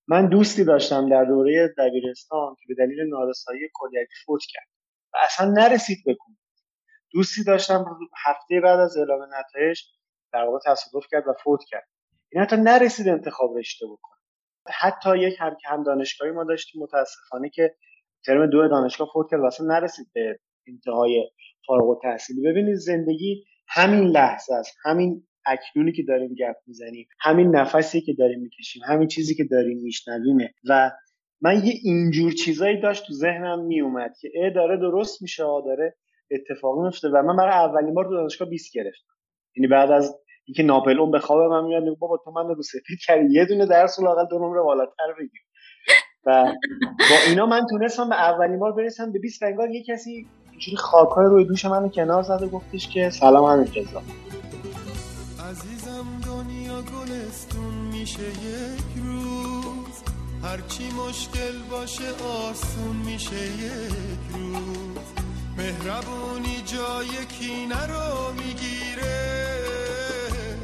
من 0.07 0.29
دوستی 0.29 0.63
داشتم 0.63 1.09
در 1.09 1.25
دوره 1.25 1.73
دبیرستان 1.77 2.55
که 2.55 2.65
به 2.67 2.85
دلیل 2.85 3.09
نارسایی 3.09 3.69
کلیتی 3.73 4.13
فوت 4.25 4.41
کرد 4.49 4.67
و 5.13 5.17
اصلا 5.23 5.51
نرسید 5.51 5.97
بکنه 6.05 6.37
دوستی 7.11 7.43
داشتم 7.43 7.85
هفته 8.25 8.59
بعد 8.63 8.79
از 8.79 8.97
اعلام 8.97 9.21
نتایج 9.39 9.79
در 10.33 10.43
واقع 10.43 10.59
تصادف 10.65 11.07
کرد 11.11 11.27
و 11.27 11.33
فوت 11.43 11.59
کرد. 11.67 11.87
این 12.31 12.43
حتی 12.43 12.55
نرسید 12.55 13.07
انتخاب 13.07 13.57
رشته 13.57 13.85
بکنه. 13.85 14.19
حتی 14.69 15.17
یک 15.17 15.35
هم 15.39 15.57
هم 15.65 15.83
دانشگاهی 15.83 16.31
ما 16.31 16.43
داشتیم 16.43 16.81
متاسفانه 16.81 17.49
که 17.49 17.75
ترم 18.25 18.49
دو 18.49 18.67
دانشگاه 18.67 19.09
فوت 19.13 19.27
کرد. 19.31 19.39
و 19.39 19.45
اصلا 19.45 19.67
نرسید 19.67 20.07
به 20.13 20.39
انتهای 20.67 21.29
فارغ 21.67 21.89
التحصیلی. 21.89 22.41
ببینید 22.41 22.75
زندگی 22.75 23.43
همین 23.67 24.03
لحظه 24.03 24.53
است. 24.53 24.77
همین 24.83 25.27
اکنونی 25.45 25.91
که 25.91 26.03
داریم 26.03 26.33
گپ 26.33 26.55
می‌زنیم 26.67 27.07
همین 27.21 27.55
نفسی 27.55 28.01
که 28.01 28.13
داریم 28.13 28.39
می‌کشیم 28.39 28.81
همین 28.85 29.07
چیزی 29.07 29.35
که 29.35 29.43
داریم 29.43 29.77
میشنویمه 29.83 30.53
و 30.69 30.91
من 31.41 31.65
یه 31.65 31.73
اینجور 31.83 32.31
چیزایی 32.31 32.81
داشت 32.81 33.07
تو 33.07 33.13
ذهنم 33.13 33.65
میومد 33.65 34.13
که 34.21 34.29
ای 34.33 34.53
داره 34.53 34.77
درست 34.77 35.21
میشه 35.21 35.43
داره 35.65 35.95
اتفاقی 36.31 36.81
میفته 36.81 37.07
و 37.09 37.21
من 37.21 37.35
برای 37.35 37.53
اولین 37.53 37.93
بار 37.93 38.05
تو 38.05 38.13
دانشگاه 38.13 38.49
20 38.49 38.73
گرفتم. 38.73 39.13
یعنی 39.55 39.67
بعد 39.67 39.91
از 39.91 40.19
اینکه 40.45 40.63
ناپل 40.63 40.99
اون 40.99 41.11
به 41.11 41.19
خواب 41.19 41.51
من 41.51 41.63
میاد 41.63 41.97
بابا 41.99 42.21
تو 42.25 42.31
من 42.31 42.47
رو 42.47 42.61
سفید 42.61 42.99
کردی. 43.05 43.33
یه 43.33 43.45
دونه 43.45 43.65
درس 43.65 43.99
لاقل 43.99 44.25
دو 44.29 44.39
نمره 44.39 44.61
بالاتر 44.61 45.13
بگیر. 45.19 45.41
و 46.25 46.53
با 46.97 47.15
اینا 47.27 47.45
من 47.45 47.65
تونستم 47.69 48.09
به 48.09 48.15
اولین 48.15 48.59
بار 48.59 48.71
برسم 48.71 49.11
به 49.11 49.19
20 49.19 49.43
انگار 49.43 49.69
یه 49.69 49.83
کسی 49.83 50.27
اینجوری 50.51 50.77
خاکای 50.77 51.25
روی 51.25 51.45
دوش 51.45 51.65
منو 51.65 51.89
کنار 51.89 52.23
زد 52.23 52.41
و 52.41 52.47
گفتش 52.47 52.87
که 52.87 53.09
سلام 53.09 53.45
همین 53.45 53.65
جزا. 53.65 54.01
عزیزم 55.49 56.05
دنیا 56.25 56.81
گلستون 56.81 57.73
میشه 57.91 58.23
یک 58.23 59.03
روز. 59.05 60.03
هرچی 60.43 60.83
مشکل 61.07 61.57
باشه 61.71 62.09
آسون 62.49 62.95
میشه 63.05 63.35
یک 63.35 64.19
روز. 64.33 65.07
مهربونی 65.57 66.63
جای 66.65 67.25
کینه 67.39 67.87
رو 67.87 68.33
می‌گیره. 68.33 69.57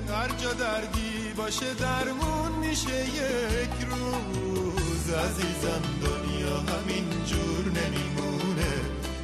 هر 0.09 0.29
جا 0.37 0.53
دردی 0.53 1.33
باشه 1.37 1.73
درمون 1.73 2.67
میشه 2.67 3.05
یک 3.05 3.85
روز. 3.89 4.78
عزیزم 5.13 5.81
دنیا 6.01 6.57
همین 6.57 7.07
جور 7.25 7.65
نمیمونه. 7.65 8.71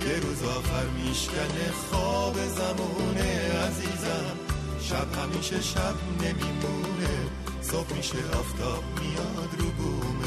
یه 0.08 0.20
روز 0.20 0.44
آخر 0.44 0.86
میشکنه 0.86 1.72
خواب 1.90 2.34
زمونه. 2.34 3.54
عزیزم 3.68 4.36
شب 4.82 5.08
همیشه 5.20 5.62
شب 5.62 5.96
نمیمونه. 6.22 7.14
صبح 7.62 7.94
میشه 7.98 8.18
آفتاب 8.18 8.84
میاد 9.02 9.50
رو 9.60 9.66
بوم 9.66 10.25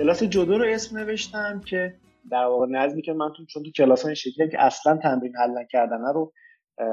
کلاس 0.00 0.22
جودو 0.22 0.58
رو 0.58 0.64
اسم 0.68 0.98
نوشتم 0.98 1.60
که 1.60 1.94
در 2.30 2.44
واقع 2.44 2.66
نظمی 2.66 3.02
که 3.02 3.12
من 3.12 3.32
تو 3.36 3.44
چون 3.44 3.62
تو 3.62 3.70
کلاس 3.70 4.02
های 4.02 4.16
شکلی 4.16 4.50
که 4.50 4.62
اصلا 4.62 4.96
تمرین 4.96 5.36
حل 5.36 5.50
نکردن 5.50 6.00
رو 6.14 6.32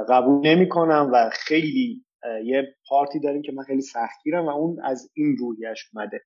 قبول 0.10 0.47
نمی 0.47 0.70
کنم 0.70 1.10
و 1.14 1.30
خیلی 1.34 2.05
یه 2.45 2.76
پارتی 2.89 3.20
داریم 3.20 3.41
که 3.41 3.51
من 3.51 3.64
خیلی 3.64 3.82
سختگیرم 3.82 4.45
و 4.45 4.49
اون 4.49 4.80
از 4.84 5.12
این 5.14 5.38
رویش 5.38 5.89
اومده. 5.93 6.22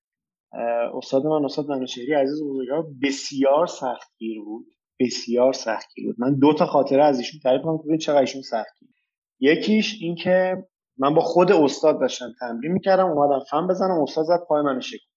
استاد 0.93 1.25
من 1.25 1.45
استاد 1.45 1.67
منوشهری 1.67 2.13
عزیز 2.13 2.43
بزرگوار 2.43 2.85
بسیار 3.03 3.67
سختگیر 3.67 4.41
بود. 4.41 4.65
بسیار 4.99 5.53
سختگیر 5.53 6.05
بود. 6.05 6.15
من 6.19 6.39
دو 6.39 6.53
تا 6.53 6.65
خاطره 6.65 7.03
از 7.03 7.19
ایشون 7.19 7.39
تعریف 7.43 7.61
کنم 7.61 7.77
که 7.77 7.97
چقدر 7.97 8.19
ایشون 8.19 8.41
سختگیر. 8.41 8.89
یکیش 9.39 9.97
این 10.01 10.15
که 10.15 10.67
من 10.97 11.13
با 11.13 11.21
خود 11.21 11.51
استاد 11.51 11.99
داشتم 11.99 12.33
تمرین 12.39 12.71
می‌کردم 12.71 13.05
اومدم 13.05 13.45
فن 13.51 13.67
بزنم 13.67 14.01
استاد 14.01 14.25
زد 14.25 14.43
پای 14.47 14.61
من 14.61 14.79
شکل 14.79 15.10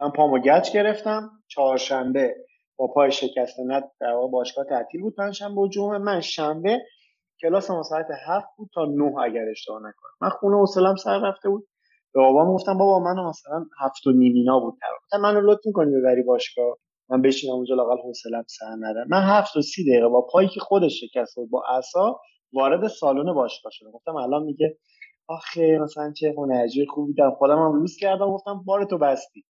من 0.00 0.10
پامو 0.10 0.38
گچ 0.38 0.72
گرفتم. 0.72 1.30
چهارشنبه 1.48 2.34
با 2.76 2.86
پای 2.86 3.12
شکسته 3.12 3.62
نه 3.64 3.82
در 4.00 4.12
واقع 4.12 4.28
باشگاه 4.30 4.64
تعطیل 4.64 5.00
بود. 5.00 5.14
پنجشنبه 5.16 5.60
و 5.60 5.68
جمعه 5.68 5.98
من 5.98 6.20
شنبه 6.20 6.78
کلاس 7.42 7.70
ما 7.70 7.82
ساعت 7.82 8.06
هفت 8.26 8.48
بود 8.56 8.70
تا 8.74 8.84
نه 8.84 9.18
اگر 9.22 9.44
اشتباه 9.50 9.78
نکنم. 9.78 10.10
من 10.20 10.28
خونه 10.28 10.56
حوصلم 10.56 10.96
سر 10.96 11.18
رفته 11.18 11.48
بود. 11.48 11.68
به 12.14 12.20
بابام 12.20 12.54
گفتم 12.54 12.78
بابا 12.78 12.98
من 12.98 13.24
مثلا 13.24 13.64
هفت 13.80 14.06
و 14.06 14.12
نیم 14.12 14.34
اینا 14.34 14.60
بود 14.60 14.74
گفتم 15.02 15.20
منو 15.20 15.40
لطف 15.40 15.66
می‌کنی 15.66 15.92
ببری 16.00 16.22
باشگاه؟ 16.22 16.76
من 17.10 17.22
بشینم 17.22 17.54
اونجا 17.54 17.74
لاقل 17.74 17.98
حوصلم 18.02 18.44
سر 18.48 18.74
نره. 18.78 19.04
من 19.08 19.22
هفت 19.22 19.56
و 19.56 19.62
سی 19.62 19.84
دقیقه 19.84 20.08
با 20.08 20.26
پایی 20.32 20.48
که 20.48 20.60
خودش 20.60 21.00
شکسته 21.00 21.40
بود 21.40 21.50
با 21.50 21.64
عصا 21.78 22.20
وارد 22.52 22.88
سالن 22.88 23.34
باشگاه 23.34 23.72
شدم. 23.72 23.90
گفتم 23.90 24.16
الان 24.16 24.42
میگه 24.42 24.78
آخه 25.28 25.78
مثلا 25.78 26.12
چه 26.12 26.34
هنرجوی 26.36 26.86
خوبی 26.86 27.14
دارم. 27.14 27.34
خودم 27.34 27.58
هم 27.58 27.72
روز 27.72 27.96
کردم. 27.96 28.30
گفتم 28.30 28.62
بار 28.66 28.84
تو 28.84 28.98
بستی. 28.98 29.44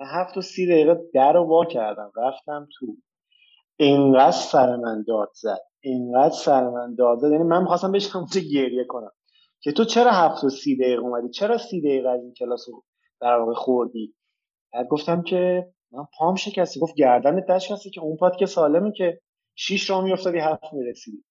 هفت 0.00 0.36
و 0.36 0.40
سی 0.40 0.66
دقیقه 0.66 1.00
در 1.14 1.32
رو 1.32 1.44
وا 1.44 1.64
کردم 1.64 2.12
رفتم 2.16 2.68
تو. 2.78 2.96
اینقدر 3.76 4.30
سر 4.30 4.76
من 4.76 5.04
داد 5.08 5.30
زد 5.34 5.60
اینقدر 5.80 6.34
سر 6.34 6.68
من 6.68 6.94
داد 6.94 7.18
زد. 7.18 7.30
یعنی 7.32 7.44
من 7.44 7.60
می‌خواستم 7.60 7.92
بشم 7.92 8.18
اونجا 8.18 8.40
گریه 8.40 8.84
کنم 8.84 9.10
که 9.60 9.72
تو 9.72 9.84
چرا 9.84 10.10
هفت 10.10 10.44
و 10.44 10.48
سی 10.48 10.76
دقیقه 10.76 11.02
اومدی؟ 11.02 11.28
چرا 11.28 11.58
سی 11.58 11.80
دقیقه 11.80 12.08
از 12.08 12.20
این 12.22 12.32
کلاس 12.32 12.68
رو 12.68 12.84
در 13.20 13.38
واقع 13.38 13.54
خوردی؟ 13.54 14.14
بعد 14.72 14.86
گفتم 14.88 15.22
که 15.22 15.66
من 15.92 16.04
پام 16.18 16.34
شکسته. 16.34 16.80
گفت 16.80 16.94
گردن 16.94 17.44
دست 17.48 17.68
که 17.94 18.00
اون 18.00 18.16
پات 18.16 18.36
که 18.36 18.46
سالمه 18.46 18.92
که 18.92 19.20
شیش 19.54 19.90
را 19.90 20.00
میافتادی 20.00 20.38
هفت 20.38 20.72
می‌رسیدی. 20.72 21.24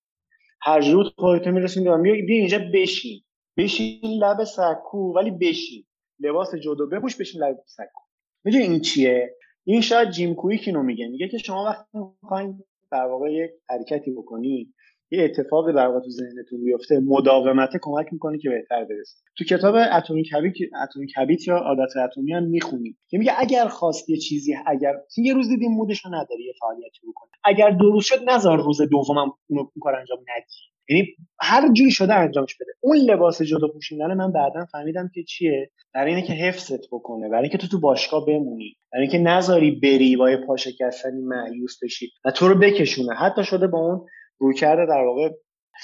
هر 0.61 0.82
جور 0.82 1.05
خودت 1.18 1.47
می‌رسیدی 1.47 1.86
بیا 1.86 1.97
بیا 1.97 2.36
اینجا 2.36 2.59
بشین. 2.74 3.22
بشین 3.57 4.24
لب 4.24 4.43
سکو 4.43 5.13
ولی 5.16 5.32
بشین. 5.32 5.86
لباس 6.20 6.55
جودو 6.55 6.88
بپوش 6.88 7.18
بشین 7.18 7.43
لب 7.43 7.57
سکو. 7.66 8.04
می‌دونی 8.45 8.63
این 8.63 8.81
چیه؟ 8.81 9.35
این 9.63 9.81
شاید 9.81 10.09
جیم 10.09 10.35
کویک 10.35 10.63
اینو 10.67 10.83
میگه. 10.83 11.07
میگه 11.07 11.27
که 11.27 11.37
شما 11.37 11.65
وقتی 11.65 11.97
می‌خواین 12.23 12.63
در 12.91 13.05
واقع 13.05 13.31
یک 13.31 13.51
حرکتی 13.69 14.11
بکنی 14.11 14.73
یه 15.11 15.23
اتفاقی 15.23 15.73
در 15.73 15.87
واقع 15.87 15.99
تو 15.99 16.09
ذهنتون 16.09 16.63
بیفته 16.63 16.99
مداومت 16.99 17.69
کمک 17.81 18.13
می‌کنه 18.13 18.37
که 18.37 18.49
بهتر 18.49 18.85
برسید 18.85 19.23
تو 19.37 19.43
کتاب 19.43 19.75
اتمیک 19.91 20.33
هابیت 20.33 20.53
اتمیک 20.83 21.13
هابیت 21.17 21.47
یا 21.47 21.57
عادت 21.57 21.97
اتمی 22.05 22.33
هم 22.33 22.43
می‌خونیم 22.43 22.97
که 23.09 23.17
میگه 23.17 23.33
اگر 23.37 23.67
خواست 23.67 24.09
یه 24.09 24.17
چیزی 24.17 24.55
اگر 24.65 24.93
یه 25.17 25.33
روز 25.33 25.49
دیدیم 25.49 25.71
مودش 25.71 26.05
رو 26.05 26.15
نداری 26.15 26.43
یه 26.45 26.53
فعالیتی 26.59 26.99
بکنه 27.07 27.29
اگر 27.43 27.77
روز 27.79 28.05
شد 28.05 28.29
نذار 28.29 28.63
روز 28.63 28.81
دومم 28.81 29.31
اونو 29.49 29.71
کار 29.81 29.95
انجام 29.95 30.19
ندی. 30.19 30.74
یعنی 30.89 31.07
هر 31.41 31.73
جوری 31.73 31.91
شده 31.91 32.15
انجامش 32.15 32.55
بده. 32.55 32.71
اون 32.81 32.97
لباس 32.97 33.41
جدا 33.41 33.67
پوشیدن 33.67 34.13
من 34.13 34.31
بعدا 34.31 34.65
فهمیدم 34.65 35.11
که 35.13 35.23
چیه؟ 35.23 35.71
برای 35.93 36.13
اینه 36.15 36.27
که 36.27 36.33
حفظت 36.33 36.88
بکنه. 36.91 37.29
برای 37.29 37.41
اینکه 37.41 37.57
تو 37.57 37.67
تو 37.67 37.79
باشگاه 37.79 38.25
بمونی. 38.25 38.77
برای 38.91 39.03
اینکه 39.03 39.17
نذاری 39.17 39.71
بری 39.71 40.15
با 40.15 40.31
یه 40.31 40.38
پا 40.38 40.57
شکستنی 40.57 41.21
مایوس 41.21 41.83
بشی 41.83 42.11
و 42.25 42.31
تو 42.31 42.47
رو 42.47 42.59
بکشونه. 42.59 43.15
حتی 43.15 43.43
شده 43.43 43.67
با 43.67 43.79
اون 43.79 44.05
رویکرد 44.38 44.89
در 44.89 45.01
واقع 45.01 45.29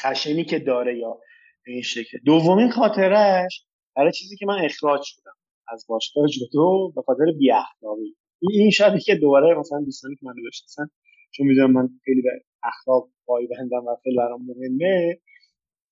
خشنی 0.02 0.46
که 0.46 0.60
داره 0.60 0.98
یا 0.98 1.20
این 1.66 1.82
شکل. 1.82 2.18
دومین 2.26 2.72
خاطرش 2.72 3.66
برای 3.96 4.12
چیزی 4.12 4.38
که 4.38 4.46
من 4.46 4.66
اخراج 4.66 5.02
شدم. 5.04 5.34
از 5.68 5.86
باشگاه 5.90 6.28
جدو 6.28 6.94
به 6.96 7.02
خاطر 7.02 7.24
بی 7.40 7.52
اخلاقی 7.52 8.16
این 8.40 8.72
شاید 8.72 9.04
که 9.04 9.16
دوباره 9.16 9.60
مثلا 9.60 9.80
دوستانی 9.80 10.16
که 10.16 10.26
منو 10.26 10.48
بشناسن 10.48 10.90
چون 11.32 11.48
می‌دونم 11.48 11.72
من 11.72 11.90
خیلی 12.06 12.22
اخلاق 12.64 13.10
پایبندم 13.26 13.86
و 13.88 13.96
خیلی 14.04 14.18
برام 14.18 14.42
مهمه 14.46 15.20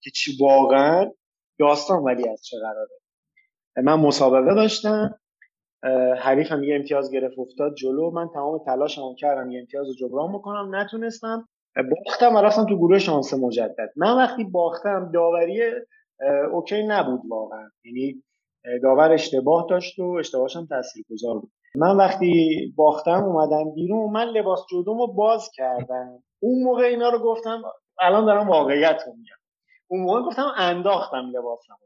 که 0.02 0.12
چی 0.12 0.38
واقعا 0.42 1.12
داستان 1.60 2.04
ولی 2.04 2.30
از 2.30 2.46
چه 2.46 2.58
قراره. 2.60 3.00
من 3.84 3.96
مسابقه 3.96 4.56
داشتم 4.56 5.20
حریفم 6.18 6.64
یه 6.64 6.76
امتیاز 6.76 7.12
گرفت 7.12 7.40
افتاد 7.40 7.76
جلو 7.76 8.12
من 8.12 8.30
تمام 8.34 8.60
تلاشمو 8.66 9.16
کردم 9.16 9.52
یه 9.52 9.60
امتیاز 9.60 9.88
رو 9.88 9.94
جبران 9.94 10.34
بکنم 10.34 10.76
نتونستم. 10.76 11.48
باختم 11.76 12.36
و 12.36 12.42
رفتم 12.42 12.66
تو 12.66 12.78
گروه 12.78 13.00
شانس 13.00 13.34
مجدد. 13.34 13.90
من 13.96 14.18
وقتی 14.18 14.44
باختم 14.44 15.12
داوری 15.14 15.62
اوکی 16.52 16.84
نبود 16.88 17.22
واقعا. 17.30 17.70
یعنی 17.86 18.24
داور 18.84 19.12
اشتباه 19.12 19.68
داشت 19.70 20.00
و 20.00 20.04
اشتباهش 20.20 20.56
هم 20.56 20.66
تاثیرگذار 20.66 21.40
بود. 21.40 21.52
من 21.76 21.98
وقتی 21.98 22.74
باختم 22.76 23.24
اومدم 23.24 23.72
بیرون 23.72 24.12
من 24.12 24.26
لباس 24.26 24.66
جودومو 24.70 25.08
باز 25.08 25.52
کردم. 25.54 26.24
اون 26.40 26.64
موقع 26.64 26.84
اینا 26.84 27.10
رو 27.10 27.20
گفتم 27.20 27.62
الان 28.02 28.26
دارم 28.26 28.50
واقعیت 28.50 29.04
رو 29.08 29.14
میگم. 29.14 29.36
اون 29.88 30.02
موقع 30.02 30.22
گفتم 30.22 30.52
انداختم 30.58 31.30
لباسم 31.30 31.78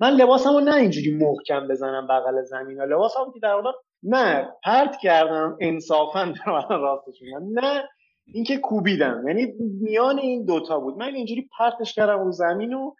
من 0.00 0.10
لباسم 0.10 0.52
رو 0.52 0.60
نه 0.60 0.74
اینجوری 0.74 1.16
محکم 1.16 1.68
بزنم 1.68 2.06
بغل 2.06 2.42
زمین 2.42 2.82
لباسم 2.82 3.30
که 3.34 3.40
در 3.40 3.54
واقع 3.54 3.70
نه 4.02 4.52
پرت 4.64 4.96
کردم 5.02 5.56
انصافا 5.60 6.34
دارم 6.46 6.82
راستش 6.82 7.22
میگم. 7.22 7.60
نه 7.60 7.88
اینکه 8.26 8.56
کوبیدم. 8.56 9.28
یعنی 9.28 9.46
میان 9.80 10.18
این 10.18 10.44
دوتا 10.44 10.80
بود. 10.80 10.98
من 10.98 11.14
اینجوری 11.14 11.48
پرتش 11.58 11.94
کردم 11.94 12.24
رو 12.24 12.32
زمین 12.32 12.74
و 12.74 12.94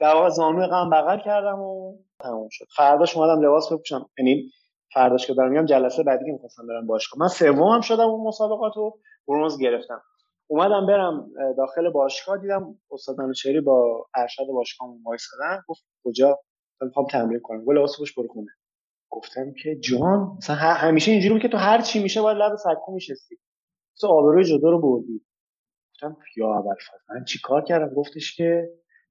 در 0.00 0.14
واقع 0.14 0.28
زانوی 0.28 0.66
غم 0.66 0.90
بغل 0.90 1.18
کردم 1.18 1.60
و 1.60 1.98
تموم 2.20 2.48
شد. 2.50 2.66
فرداش 2.76 3.16
اومدم 3.16 3.42
لباس 3.42 3.72
بپوشم. 3.72 4.06
یعنی 4.18 4.50
فرداش 4.94 5.26
که 5.26 5.34
دارم 5.34 5.50
میگم 5.50 5.66
جلسه 5.66 6.02
بعدی 6.02 6.24
که 6.24 6.32
می‌خواستم 6.32 6.66
برم 6.66 6.86
باشگاه. 6.86 7.20
من 7.20 7.28
سومم 7.28 7.80
شدم 7.80 8.08
اون 8.08 8.28
مسابقات 8.28 8.76
و 8.76 8.98
برونز 9.28 9.58
گرفتم. 9.58 10.02
اومدم 10.46 10.86
برم 10.86 11.30
داخل 11.56 11.90
باشگاه 11.90 12.38
دیدم 12.38 12.78
استاد 12.90 13.20
منوچهری 13.20 13.60
با 13.60 14.06
ارشد 14.14 14.46
باشگاه 14.46 14.88
وایسادن 15.04 15.62
گفت 15.68 15.84
کجا؟ 16.04 16.38
می‌خوام 16.80 17.06
تمرین 17.06 17.40
کنم. 17.40 17.64
گفت 17.64 17.76
لباس 17.76 17.98
پوش 17.98 18.14
برو 18.14 18.28
خونه. 18.28 18.50
گفتم 19.10 19.52
که 19.62 19.76
جان 19.76 20.36
مثلا 20.36 20.56
همیشه 20.56 21.10
اینجوری 21.12 21.32
بود 21.34 21.42
که 21.42 21.48
تو 21.48 21.56
هر 21.56 21.80
چی 21.80 22.02
میشه 22.02 22.22
باید 22.22 22.38
لب 22.38 22.56
سکو 22.56 22.92
میشستی. 22.92 23.36
تو 24.00 24.06
آبروی 24.06 24.44
جدا 24.44 24.70
رو 24.70 24.80
بردی. 24.80 25.26
گفتم 25.94 26.16
یا 26.36 26.54
اول 26.54 26.74
من 27.10 27.24
چی 27.24 27.38
کار 27.44 27.64
کردم؟ 27.64 27.94
گفتش 27.94 28.36
که 28.36 28.70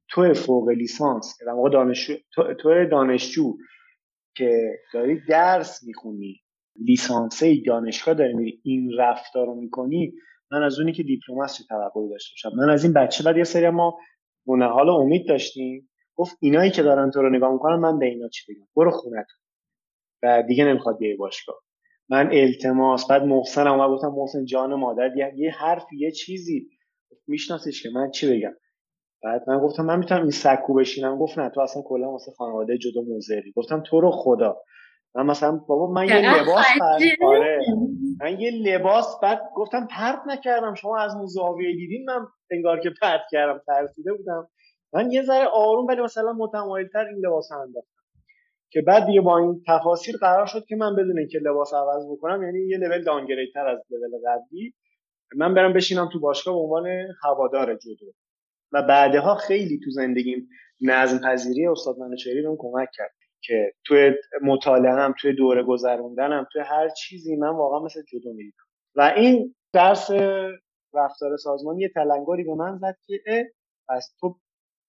تو 0.09 0.33
فوق 0.33 0.69
لیسانس 0.69 1.37
که 1.39 1.45
در 1.45 1.69
دانشجو 1.71 2.13
تو, 2.33 2.85
دانشجو 2.91 3.57
که 4.37 4.79
داری 4.93 5.21
درس 5.29 5.83
می‌خونی 5.83 6.41
لیسانسه 6.75 7.61
دانشگاه 7.65 8.13
داری 8.13 8.33
میری 8.33 8.61
این 8.63 8.91
رفتار 8.97 9.45
رو 9.45 9.55
می‌کنی 9.55 10.13
من 10.51 10.63
از 10.63 10.79
اونی 10.79 10.93
که 10.93 11.03
دیپلم 11.03 11.39
است 11.39 11.67
توقعی 11.67 12.09
داشته 12.09 12.33
باشم. 12.33 12.57
من 12.57 12.69
از 12.69 12.83
این 12.83 12.93
بچه 12.93 13.23
بعد 13.23 13.37
یه 13.37 13.43
سری 13.43 13.69
ما 13.69 13.97
منحال 14.47 14.89
امید 14.89 15.27
داشتیم. 15.27 15.89
گفت 16.15 16.37
اینایی 16.41 16.71
که 16.71 16.83
دارن 16.83 17.11
تو 17.11 17.21
رو 17.21 17.29
نگاه 17.29 17.53
می‌کنن 17.53 17.75
من 17.75 17.99
به 17.99 18.05
اینا 18.05 18.29
چی 18.29 18.53
بگم؟ 18.53 18.67
برو 18.75 18.91
خونت 18.91 19.27
و 20.23 20.43
دیگه 20.47 20.65
نمی‌خواد 20.65 20.97
بیای 20.97 21.15
باشگاه. 21.15 21.55
من 22.09 22.29
التماس 22.33 23.07
بعد 23.07 23.23
محسن 23.23 23.67
هم 23.67 23.87
گفتم 23.87 24.07
محسن 24.07 24.45
جان 24.45 24.73
مادر 24.73 25.11
یه 25.35 25.51
حرف 25.51 25.85
یه 25.97 26.11
چیزی. 26.11 26.69
میشناسیش 27.27 27.83
که 27.83 27.89
من 27.89 28.11
چی 28.11 28.37
بگم؟ 28.37 28.53
بعد 29.25 29.49
من 29.49 29.59
گفتم 29.59 29.85
من 29.85 29.99
می‌تونم 29.99 30.21
این 30.21 30.31
سکو 30.31 30.73
بشینم؟ 30.73 31.17
گفت 31.17 31.39
نه 31.39 31.49
تو 31.49 31.61
اصلا 31.61 31.83
کلا 31.85 32.11
واسه 32.11 32.31
خانواده 32.31 32.77
جدا 32.77 33.01
موزری. 33.01 33.51
گفتم 33.55 33.83
تو 33.85 34.01
رو 34.01 34.11
خدا. 34.11 34.61
من 35.15 35.25
مثلا 35.25 35.51
بابا 35.51 35.87
من 35.91 36.07
یه 36.07 36.41
لباس 36.41 36.65
آره. 37.23 37.59
من 38.21 38.39
یه 38.39 38.51
لباس 38.51 39.19
بعد 39.21 39.41
گفتم 39.55 39.87
پرت 39.87 40.19
نکردم. 40.27 40.73
شما 40.73 40.97
از 40.97 41.15
اون 41.15 41.25
زاویه 41.25 41.75
دیدین؟ 41.75 42.05
من 42.09 42.27
انگار 42.51 42.79
که 42.79 42.89
پرت 43.01 43.21
کردم 43.31 43.61
ترسیده 43.67 44.13
بودم. 44.13 44.47
من 44.93 45.11
یه 45.11 45.23
ذره 45.23 45.45
آروم 45.53 45.87
ولی 45.87 46.01
مثلا 46.01 46.33
متمایلتر 46.33 47.05
این 47.05 47.25
لباس 47.25 47.51
انداختم. 47.51 47.95
که 48.71 48.81
بعد 48.81 49.05
دیگه 49.05 49.21
با 49.21 49.37
این 49.37 49.63
تفاصیل 49.67 50.17
قرار 50.17 50.45
شد 50.45 50.65
که 50.65 50.75
من 50.75 50.95
بدون 50.95 51.19
اینکه 51.19 51.39
لباس 51.39 51.73
عوض 51.73 52.07
بکنم 52.11 52.43
یعنی 52.43 52.59
یه 52.59 52.77
لول 52.77 53.03
دانگریتر 53.03 53.67
از 53.67 53.79
لول 53.89 54.19
قبلی 54.27 54.73
من 55.35 55.53
برم 55.53 55.73
بشینم 55.73 56.09
تو 56.13 56.19
باشگاه 56.19 56.53
به 56.53 56.59
عنوان 56.59 56.87
هوادار 57.23 57.75
جودو 57.75 58.05
و 58.75 58.81
بعدها 58.81 59.35
خیلی 59.35 59.79
تو 59.83 59.91
زندگیم 59.91 60.49
نظم 60.81 61.17
پذیری 61.17 61.67
استاد 61.67 61.97
منوچهری 61.97 62.41
بهم 62.41 62.55
کمک 62.59 62.89
کرد 62.93 63.11
که 63.41 63.73
توی 63.85 64.11
مطالعه 64.41 65.13
توی 65.21 65.33
دوره 65.33 65.63
گذروندنم 65.63 66.47
توی 66.51 66.61
هر 66.61 66.89
چیزی 66.89 67.35
من 67.35 67.49
واقعا 67.49 67.79
مثل 67.79 68.01
جودو 68.01 68.33
می‌دیدم. 68.33 68.63
و 68.95 69.13
این 69.15 69.55
درس 69.73 70.11
رفتار 70.93 71.37
سازمانی 71.37 71.81
یه 71.81 71.89
تلنگری 71.89 72.43
به 72.43 72.55
من 72.55 72.77
زد 72.77 72.97
که 73.07 73.51
پس 73.89 74.15
تو 74.19 74.39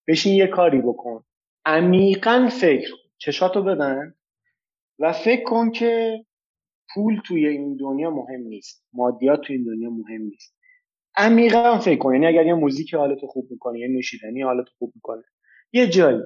بشین 0.07 0.35
یه 0.35 0.47
کاری 0.47 0.81
بکن. 0.81 1.23
عمیقا 1.65 2.49
فکر 2.61 2.91
چشاتو 3.17 3.63
بدن 3.63 4.13
و 4.99 5.13
فکر 5.13 5.43
کن 5.43 5.71
که 5.71 6.23
پول 6.93 7.21
توی 7.25 7.47
این 7.47 7.77
دنیا 7.77 8.09
مهم 8.09 8.41
نیست. 8.41 8.85
مادیات 8.93 9.41
توی 9.41 9.55
این 9.55 9.65
دنیا 9.65 9.89
مهم 9.89 10.21
نیست. 10.21 10.56
عمیقا 11.17 11.79
فکر 11.79 11.97
کن. 11.99 12.13
یعنی 12.13 12.25
اگر 12.27 12.45
یه 12.45 12.53
موزیک 12.53 12.93
حالتو 12.93 13.27
خوب 13.27 13.47
می‌کنه 13.51 13.79
یه 13.79 13.87
نوشیدنی 13.87 14.41
حالتو 14.41 14.71
خوب 14.79 14.91
می‌کنه 14.95 15.23
یه 15.73 15.87
جایی. 15.87 16.19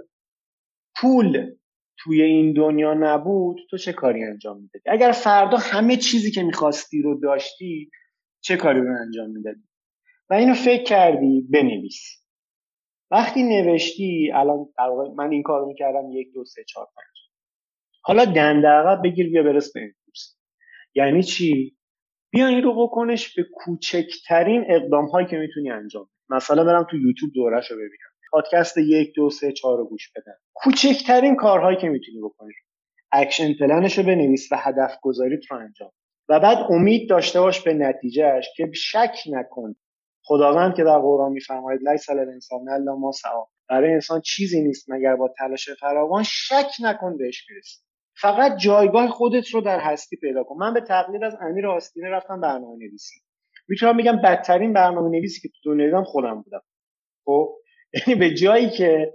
پول 0.96 1.52
توی 1.98 2.22
این 2.22 2.54
دنیا 2.54 2.94
نبود 2.94 3.58
تو 3.70 3.78
چه 3.78 3.94
کاری 3.94 4.24
انجام 4.24 4.58
می‌دادی؟ 4.62 4.84
اگر 4.86 5.12
فردا 5.12 5.58
همه 5.58 5.98
چیزی 5.98 6.32
که 6.32 6.44
می‌خواستی 6.44 7.02
رو 7.02 7.20
داشتی 7.20 7.90
چه 8.42 8.58
کاری 8.58 8.82
رو 8.82 8.96
انجام 9.02 9.30
می‌دادی؟ 9.30 9.64
و 10.30 10.34
اینو 10.34 10.54
فکر 10.54 10.84
کردی 10.84 11.42
بنویس. 11.54 12.24
وقتی 13.12 13.44
نوشتی 13.44 14.32
الان 14.32 14.68
من 15.16 15.32
این 15.32 15.44
کارو 15.44 15.68
می‌کردم 15.68 16.12
یک 16.12 16.34
دو 16.34 16.46
سه 16.46 16.64
چهار 16.64 16.86
پنج. 16.86 17.18
حالا 18.04 18.26
دنده 18.26 18.68
عقب 18.68 19.02
بگیر 19.04 19.30
بیا 19.30 19.44
برس 19.44 19.74
به 19.74 19.80
امروز 19.80 20.38
یعنی 20.96 21.24
چی؟ 21.24 21.78
بیا 22.32 22.48
این 22.48 22.64
رو 22.64 22.88
بکنش 22.88 23.36
به 23.36 23.46
کوچکترین 23.54 24.66
اقدام 24.70 25.06
هایی 25.06 25.28
که 25.28 25.38
می‌تونی 25.38 25.72
انجام 25.72 26.10
مثلا 26.30 26.64
برم 26.64 26.88
تو 26.92 26.98
یوتیوب 26.98 27.32
دورش 27.34 27.72
رو 27.72 27.78
ببینم. 27.78 28.12
پادکست 28.32 28.78
یک 28.78 29.14
دو 29.16 29.30
سه 29.30 29.52
چهار 29.52 29.78
رو 29.78 29.86
گوش 29.86 30.12
بدم. 30.16 30.36
کوچکترین 30.54 31.36
کارهایی 31.36 31.78
که 31.78 31.90
می‌تونی 31.90 32.22
بکنی. 32.22 32.54
action 33.12 33.54
plan 33.54 33.83
ش 33.83 33.98
رو 33.98 34.04
بنویس 34.04 34.52
و 34.52 34.56
هدف 34.58 34.98
گذاری 35.02 35.40
رو 35.50 35.58
انجام 35.58 35.92
و 36.30 36.40
بعد 36.40 36.58
امید 36.70 37.10
داشته 37.10 37.40
باش 37.42 37.62
به 37.62 37.74
نتیجهش 37.74 38.48
که 38.58 38.72
شک 38.76 39.16
نکن. 39.32 39.76
خداوند 40.24 40.76
که 40.76 40.84
در 40.84 41.00
قرآن 41.00 41.32
میفرماید 41.32 41.90
لیس 41.90 42.10
للانسان 42.10 42.70
الا 42.70 42.96
ما 42.96 43.12
سعی. 43.12 43.32
برای 43.70 43.94
انسان 43.94 44.22
چیزی 44.22 44.62
نیست 44.62 44.90
مگر 44.90 45.16
با 45.16 45.34
تلاش 45.38 45.70
فراوان. 45.70 46.24
شک 46.24 46.72
نکن 46.84 47.18
بهش 47.18 47.46
برسی. 47.50 47.80
فقط 48.22 48.58
جایگاه 48.58 49.10
خودت 49.10 49.50
رو 49.50 49.62
در 49.62 49.80
هستی 49.80 50.16
پیدا 50.16 50.44
کن. 50.44 50.58
من 50.58 50.74
به 50.74 50.82
تقلید 50.82 51.24
از 51.24 51.36
امیر 51.42 51.68
آستینه 51.68 52.10
رفتم 52.10 52.42
برنامه 52.42 52.78
نویسی 52.78 53.22
می‌تونم 53.68 53.98
بگم 53.98 54.22
بدترین 54.22 54.74
برنامه 54.74 55.10
نویسی 55.10 55.42
که 55.42 55.50
تو 55.50 55.76
دنیا 55.76 56.04
خودم 56.04 56.42
بودم. 56.42 56.62
خب 57.26 57.58
یعنی 57.94 58.20
به 58.20 58.34
جایی 58.34 58.70
که 58.70 59.14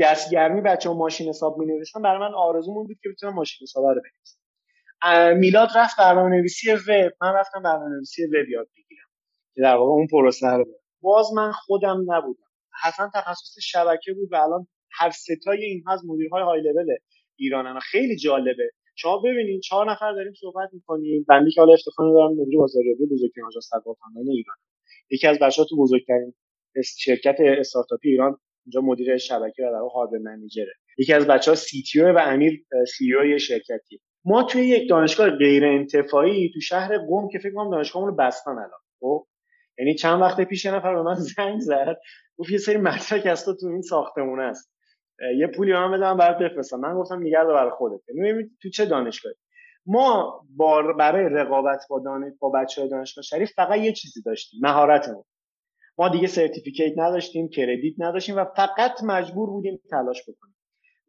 دستگرمی 0.00 0.60
بچه 0.60 0.90
ماشین 0.90 1.28
حساب 1.28 1.58
می 1.58 1.66
نوشتم 1.66 2.02
برای 2.02 2.20
من 2.20 2.34
آرزومون 2.34 2.86
بود 2.86 2.96
که 3.02 3.08
بتونم 3.08 3.34
ماشین 3.34 3.64
حساب 3.64 3.84
رو 3.84 4.00
بنویسم. 4.00 5.38
میلاد 5.38 5.68
رفت 5.76 5.98
برنامه 5.98 6.36
نویسی 6.36 6.72
وب. 6.72 7.12
من 7.20 7.32
رفتم 7.32 7.62
برنامه 7.62 7.94
نویسی 7.94 8.24
وب 8.24 8.48
یاد 8.48 8.68
بگیرم. 8.76 9.08
در 9.56 9.76
واقع 9.76 9.90
اون 9.90 10.06
پروسه 10.06 10.46
رو 10.46 10.66
باز 11.00 11.32
من 11.32 11.52
خودم 11.52 12.04
نبودم. 12.06 12.46
حسن 12.84 13.10
تخصص 13.14 13.58
شبکه 13.60 14.12
بود 14.12 14.32
و 14.32 14.36
الان 14.36 14.66
هر 14.90 15.10
ستای 15.10 15.64
اینها 15.64 15.92
از 15.92 16.02
مدیرهای 16.06 16.42
های 16.42 16.60
لول 16.60 16.96
ایرانن 17.36 17.78
خیلی 17.80 18.16
جالبه. 18.16 18.70
شما 18.94 19.18
ببینید 19.18 19.60
چهار 19.60 19.90
نفر 19.90 20.12
داریم 20.12 20.32
صحبت 20.40 20.68
می‌کنیم. 20.72 21.24
بندی 21.28 21.50
که 21.50 21.60
حالا 21.60 21.72
افتخار 21.72 22.12
دارم 22.12 22.32
مدیر 22.32 22.58
بازاریابی 22.58 23.06
بزرگترین 23.06 23.46
آژانس 23.46 23.68
تبلیغات 23.68 23.96
ایران. 24.16 24.56
یکی 25.10 25.26
از 25.26 25.38
بچه‌ها 25.38 25.68
تو 25.68 25.76
بزرگترین 25.76 26.34
شرکت 26.84 27.36
استارتاپی 27.40 28.08
ایران 28.10 28.38
اینجا 28.66 28.80
مدیر 28.80 29.16
شبکه 29.16 29.62
و 29.62 29.70
در 29.72 29.80
واقع 29.80 30.18
منیجره 30.18 30.72
یکی 30.98 31.12
از 31.12 31.26
بچه 31.26 31.50
ها 31.50 31.54
سی 31.54 31.82
تی 31.82 32.00
و 32.00 32.18
امیر 32.18 32.64
سی 32.96 33.14
او 33.14 33.24
یه 33.24 33.38
شرکتی. 33.38 34.00
ما 34.24 34.42
توی 34.42 34.66
یک 34.66 34.88
دانشگاه 34.88 35.30
غیر 35.30 35.64
انتفاعی 35.64 36.50
تو 36.54 36.60
شهر 36.60 36.98
قم 36.98 37.28
که 37.32 37.38
فکر 37.38 37.52
کنم 37.54 37.70
دانشگاهمون 37.70 38.10
رو 38.10 38.16
بستن 38.16 38.50
الان. 38.50 38.80
خب؟ 39.00 39.26
یعنی 39.78 39.94
چند 39.94 40.20
وقت 40.20 40.40
پیش 40.40 40.66
نفر 40.66 40.94
به 40.94 41.02
من 41.02 41.14
زنگ 41.36 41.60
زد. 41.60 41.96
گفت 42.38 42.50
یه 42.50 42.58
سری 42.58 42.76
مدرک 42.76 43.28
تو 43.44 43.54
تو 43.54 43.66
این 43.66 43.82
ساختمون 43.82 44.40
است 44.40 44.75
یه 45.38 45.46
پولی 45.46 45.72
من 45.72 45.90
بدم 45.92 46.16
برات 46.16 46.38
بفرستم. 46.38 46.80
من 46.80 46.94
گفتم 46.94 47.22
نگرد 47.22 47.46
برای 47.46 47.70
خودت. 47.70 48.00
یعنی 48.08 48.50
تو 48.62 48.68
چه 48.68 48.86
دانشگاهی؟ 48.86 49.34
ما 49.86 50.40
با 50.56 50.82
برای 50.98 51.34
رقابت 51.34 51.86
با 51.90 52.00
دانش 52.00 52.32
با 52.40 52.50
بچه 52.50 52.88
دانشگاه 52.88 53.22
شریف 53.22 53.52
فقط 53.56 53.78
یه 53.78 53.92
چیزی 53.92 54.22
داشتیم 54.22 54.60
مهارتمون. 54.62 55.24
ما 55.98 56.08
دیگه 56.08 56.26
سرتیفیکیت 56.26 56.92
نداشتیم 56.96 57.48
کردیت 57.48 57.94
نداشتیم 57.98 58.36
و 58.36 58.44
فقط 58.44 59.02
مجبور 59.04 59.50
بودیم 59.50 59.80
تلاش 59.90 60.22
بکنیم. 60.22 60.56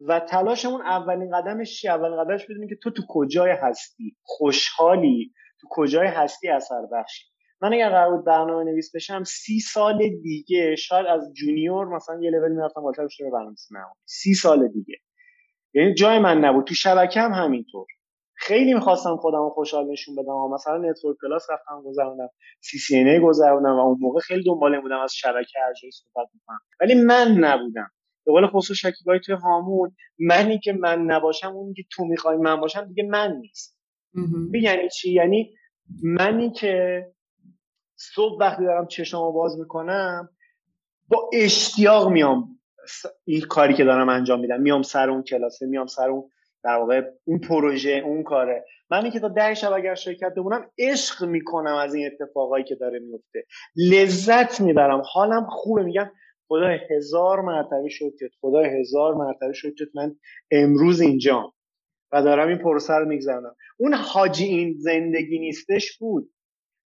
و 0.01 0.19
تلاشمون 0.19 0.81
اولین 0.81 1.37
قدمش 1.37 1.81
چی؟ 1.81 1.87
اولین 1.87 2.23
قدمش 2.23 2.45
بدونیم 2.45 2.69
که 2.69 2.75
تو 2.83 2.91
تو 2.91 3.03
کجای 3.09 3.51
هستی؟ 3.51 4.15
خوشحالی؟ 4.23 5.33
تو 5.61 5.67
کجای 5.71 6.07
هستی 6.07 6.49
اثر 6.49 6.81
بخشی؟ 6.93 7.25
من 7.61 7.73
اگر 7.73 7.89
قرار 7.89 8.15
بود 8.15 8.25
برنامه 8.25 8.63
نویس 8.63 8.95
بشم 8.95 9.23
سی 9.23 9.59
سال 9.59 10.09
دیگه 10.23 10.75
شاید 10.75 11.05
از 11.05 11.33
junior 11.33 11.85
مثلا 11.87 12.19
یه 12.21 12.29
لول 12.29 12.51
می‌رفتم 12.51 12.81
بالاتر 12.81 13.05
بشم 13.05 13.23
به 13.23 13.31
برنامه 13.31 13.55
سی 14.05 14.33
سال 14.33 14.67
دیگه. 14.67 14.95
یعنی 15.73 15.93
جای 15.93 16.19
من 16.19 16.37
نبود. 16.37 16.63
تو 16.63 16.73
شبکه 16.73 17.21
هم 17.21 17.31
همینطور. 17.31 17.85
خیلی 18.35 18.73
می‌خواستم 18.73 19.17
خودم 19.17 19.37
رو 19.37 19.49
خوشحال 19.49 19.91
نشون 19.91 20.15
بدم. 20.15 20.53
مثلا 20.53 20.77
Network 20.77 21.17
Plus 21.21 21.47
رفتم 21.49 21.81
گذروندم. 21.85 22.29
CCNA 22.61 23.19
گذروندم 23.19 23.75
و 23.75 23.79
اون 23.79 23.97
موقع 24.01 24.19
خیلی 24.19 24.43
دنبال 24.43 24.81
بودم 24.81 24.99
از 24.99 25.13
شبکه 25.13 25.59
هر 25.65 25.73
جایی 25.81 25.91
صحبت 25.91 26.27
می‌کنم. 26.33 26.59
ولی 26.79 26.95
من 26.95 27.35
نبودم. 27.39 27.91
به 28.25 28.31
قول 28.31 28.47
خسرو 28.47 28.77
شکیبایی 28.77 29.19
توی 29.19 29.35
هامون 29.35 29.95
منی 30.19 30.59
که 30.59 30.73
من 30.73 31.01
نباشم 31.01 31.47
اون 31.47 31.73
که 31.73 31.83
تو 31.91 32.05
می‌خوای 32.05 32.37
من 32.37 32.55
باشم 32.55 32.85
دیگه 32.85 33.03
من 33.03 33.37
نیست. 33.41 33.79
یعنی 34.53 34.89
چی؟ 34.89 35.13
یعنی 35.13 35.53
منی 36.03 36.51
که 36.51 37.05
صبح 37.97 38.37
وقتی 38.39 38.63
دارم 38.63 38.87
چشمو 38.87 39.31
باز 39.31 39.59
می‌کنم 39.59 40.29
با 41.07 41.29
اشتیاق 41.33 42.11
میام 42.11 42.59
این 43.25 43.41
کاری 43.41 43.73
که 43.73 43.83
دارم 43.83 44.09
انجام 44.09 44.39
میدم. 44.39 44.61
میام 44.61 44.81
سر 44.81 45.09
اون 45.09 45.23
کلاسه 45.23 45.65
میام 45.65 45.87
سر 45.87 46.09
اون 46.09 46.29
در 46.63 46.75
واقع 46.75 47.01
اون 47.23 47.39
پروژه 47.39 48.01
اون 48.05 48.23
کاره. 48.23 48.65
من 48.89 49.11
که 49.11 49.19
تا 49.19 49.27
ده 49.27 49.53
شب 49.53 49.73
اگر 49.73 49.95
شرکت 49.95 50.33
بمونم 50.33 50.71
عشق 50.77 51.25
می‌کنم 51.25 51.75
از 51.75 51.93
این 51.93 52.05
اتفاقایی 52.11 52.63
که 52.63 52.75
داره 52.75 52.99
میفته 52.99 53.45
لذت 53.75 54.61
می‌برم. 54.61 55.01
حالم 55.13 55.45
خوبه. 55.49 55.83
میگم 55.83 56.11
خدا 56.47 56.67
هزار 56.89 57.41
مرتبه 57.41 57.89
شکرت. 57.89 58.31
خدا 58.41 58.59
هزار 58.59 59.13
مرتبه 59.13 59.53
شکرت. 59.53 59.87
من 59.95 60.15
امروز 60.51 61.01
اینجا 61.01 61.53
و 62.11 62.23
دارم 62.23 62.47
این 62.47 62.57
پروسه 62.57 62.93
رو 62.93 63.05
میگذرونم. 63.05 63.55
اون 63.77 63.93
حاجی 63.93 64.45
این 64.45 64.75
زندگی 64.77 65.39
نیستش 65.39 65.97
بود. 65.97 66.29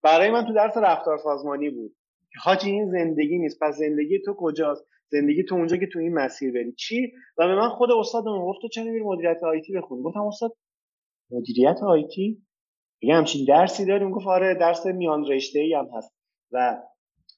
برای 0.04 0.32
من 0.32 0.46
تو 0.46 0.54
درس 0.54 0.78
رفتار 0.78 1.18
سازمانی 1.18 1.70
بود. 1.70 1.96
حاجی 2.44 2.72
این 2.72 2.92
زندگی 2.92 3.38
نیست. 3.38 3.60
پس 3.62 3.76
زندگی 3.78 4.20
تو 4.26 4.36
کجاست؟ 4.38 4.86
زندگی 5.12 5.44
تو 5.44 5.56
اونجا 5.56 5.78
که 5.78 5.88
تو 5.88 6.00
این 6.00 6.14
مسیر 6.14 6.54
بری. 6.54 6.72
چی؟ 6.72 7.12
و 7.38 7.48
به 7.48 7.56
من 7.56 7.70
خود 7.70 7.92
استادم 7.92 8.46
گفت 8.46 8.62
تو 8.62 8.68
چرا 8.68 8.84
نمیری 8.84 9.04
مدیریت 9.04 9.44
آیتی 9.44 9.74
بخونی؟ 9.74 10.04
گفتم 10.04 10.22
استاد 10.22 10.58
مدیریت 11.32 11.78
آیتی 11.84 12.42
یه 13.02 13.16
همچین 13.16 13.46
درسی 13.46 13.86
داریم؟ 13.86 14.12
گفت 14.12 14.28
آره 14.28 14.56
درس 14.56 14.86
میان 14.86 15.26
رشته 15.26 15.60
ای 15.60 15.74
هم 15.74 15.88
هست. 15.98 16.12
و 16.52 16.78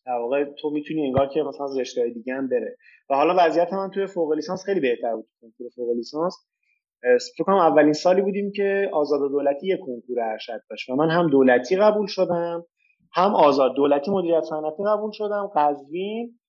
در 0.05 0.13
واقع 0.13 0.43
تو 0.43 0.69
می‌تونی 0.69 1.05
انگار 1.05 1.27
که 1.27 1.43
مثلا 1.43 1.65
رشته 1.79 2.09
دیگه 2.09 2.33
هم 2.33 2.49
بره. 2.49 2.77
و 3.09 3.15
حالا 3.15 3.35
وضعیت 3.37 3.73
من 3.73 3.91
توی 3.93 4.07
فوق 4.07 4.33
لیسانس 4.33 4.63
خیلی 4.65 4.79
بهتر 4.79 5.15
بود. 5.15 5.27
کنکور 5.41 5.69
فوق 5.75 5.95
لیسانس 5.95 6.35
فکر 7.03 7.43
کنم 7.43 7.55
اولین 7.55 7.93
سالی 7.93 8.21
بودیم 8.21 8.51
که 8.55 8.89
آزاد 8.93 9.19
دولتی 9.19 9.67
یه 9.67 9.77
کنکور 9.77 10.19
ارشد 10.21 10.61
داشت 10.69 10.89
و 10.89 10.95
من 10.95 11.09
هم 11.09 11.29
دولتی 11.29 11.75
قبول 11.75 12.07
شدم 12.07 12.65
هم 13.13 13.35
آزاد 13.35 13.75
دولتی 13.75 14.11
مدیریت 14.11 14.43
صنعتی 14.43 14.83
قبول 14.87 15.11
شدم 15.11 15.51
قزوین. 15.55 16.39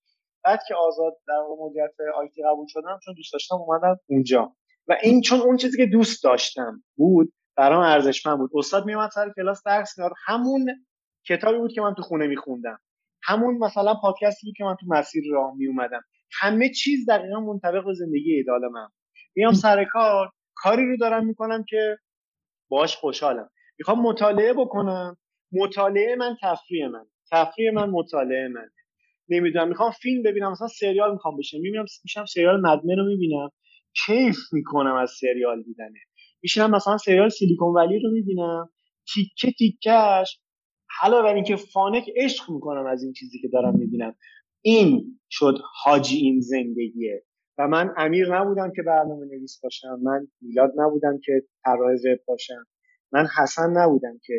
بعد 0.45 0.61
که 0.69 0.75
آزاد 0.75 1.13
در 1.29 1.43
مدیریت 1.61 1.91
آیتی 2.17 2.43
قبول 2.43 2.67
شدم 2.69 2.99
چون 3.05 3.15
دوست 3.15 3.33
داشتم 3.33 3.57
اومدم 3.57 4.01
اونجا. 4.07 4.53
و 4.89 4.97
این 5.03 5.21
چون 5.21 5.41
اون 5.41 5.57
چیزی 5.57 5.77
که 5.77 5.87
دوست 5.87 6.25
داشتم 6.25 6.83
بود 6.97 7.33
برام 7.57 7.83
ارزشمند 7.83 8.39
بود. 8.39 8.51
استاد 8.55 8.87
میومد 8.87 9.11
سر 9.11 9.33
کلاس 9.37 9.63
درس 9.67 9.99
می‌داد. 9.99 10.13
همون 10.27 10.67
کتابی 11.29 11.59
بود 11.59 11.73
که 11.73 11.81
من 11.81 11.95
تو 11.95 12.03
خونه 12.03 12.27
میخوندم. 12.27 12.79
همون 13.23 13.59
مثلا 13.59 13.95
پادکستی 13.95 14.47
بود 14.47 14.55
که 14.57 14.65
من 14.65 14.77
تو 14.81 14.87
مسیر 14.89 15.25
راه 15.33 15.55
میومدم 15.57 16.03
همه 16.41 16.69
چیز 16.69 17.07
دقیقا 17.09 17.41
منطبق 17.41 17.85
به 17.85 17.95
زندگی 17.95 18.35
ایدال 18.35 18.69
من 18.73 18.89
میام 19.37 19.53
سر 19.53 19.85
کار 19.85 20.31
کاری 20.65 20.87
رو 20.91 20.97
دارم 20.97 21.27
می‌کنم 21.27 21.65
که 21.69 21.99
باش 22.71 22.97
خوشحالم. 22.97 23.51
می‌خوام 23.79 24.03
مطالعه 24.03 24.53
بکنم. 24.53 25.17
مطالعه 25.53 26.17
من 26.17 26.37
تفریح 26.43 26.89
من 26.89 27.07
تفریح 27.33 27.73
من 27.73 27.91
مطالعه 27.91 28.49
من 28.49 28.71
نمی‌دونم 29.29 29.69
می‌خوام 29.69 29.91
فیلم 29.91 30.23
ببینم 30.23 30.53
مثلا 30.53 30.69
سریال 30.69 31.13
می‌خوام 31.13 31.37
بشم 31.37 31.59
می‌بینم 31.61 31.85
میشم 32.05 32.25
سریال 32.27 32.61
مدمن 32.61 32.97
رو 32.97 33.07
می‌بینم. 33.07 33.51
کیف 34.07 34.37
می‌کنم 34.53 34.95
از 34.97 35.11
سریال 35.21 35.63
دیدنه 35.63 36.01
میشم 36.43 36.71
مثلا 36.71 36.99
سریال 36.99 37.29
سیلیکون 37.29 37.75
ولی 37.75 38.01
رو 38.01 38.11
می‌بینم. 38.13 38.71
تیکه 39.15 39.53
تیکش 39.59 40.41
حالا 41.01 41.23
برای 41.23 41.35
اینکه 41.35 41.57
فانک 41.57 42.11
عشق 42.17 42.51
می‌کنم 42.51 42.87
از 42.87 43.03
این 43.03 43.13
چیزی 43.13 43.41
که 43.41 43.49
دارم 43.49 43.77
می‌بینم. 43.79 44.17
این 44.63 45.21
شد 45.31 45.59
حاجی 45.85 46.17
این 46.17 46.41
زندگیه 46.41 47.25
و 47.59 47.69
من 47.69 47.95
امیر 47.97 48.35
نبودم 48.35 48.73
که 48.77 48.83
برنامه 48.83 49.27
نویس 49.27 49.61
باشم 49.63 49.99
من 50.03 50.29
میلاد 50.41 50.73
نبودم 50.77 51.19
که 51.25 51.43
طراح 51.65 51.93
وب 51.93 52.19
باشم. 52.27 52.65
من 53.13 53.27
حسن 53.39 53.71
نبودم 53.71 54.19
که 54.27 54.35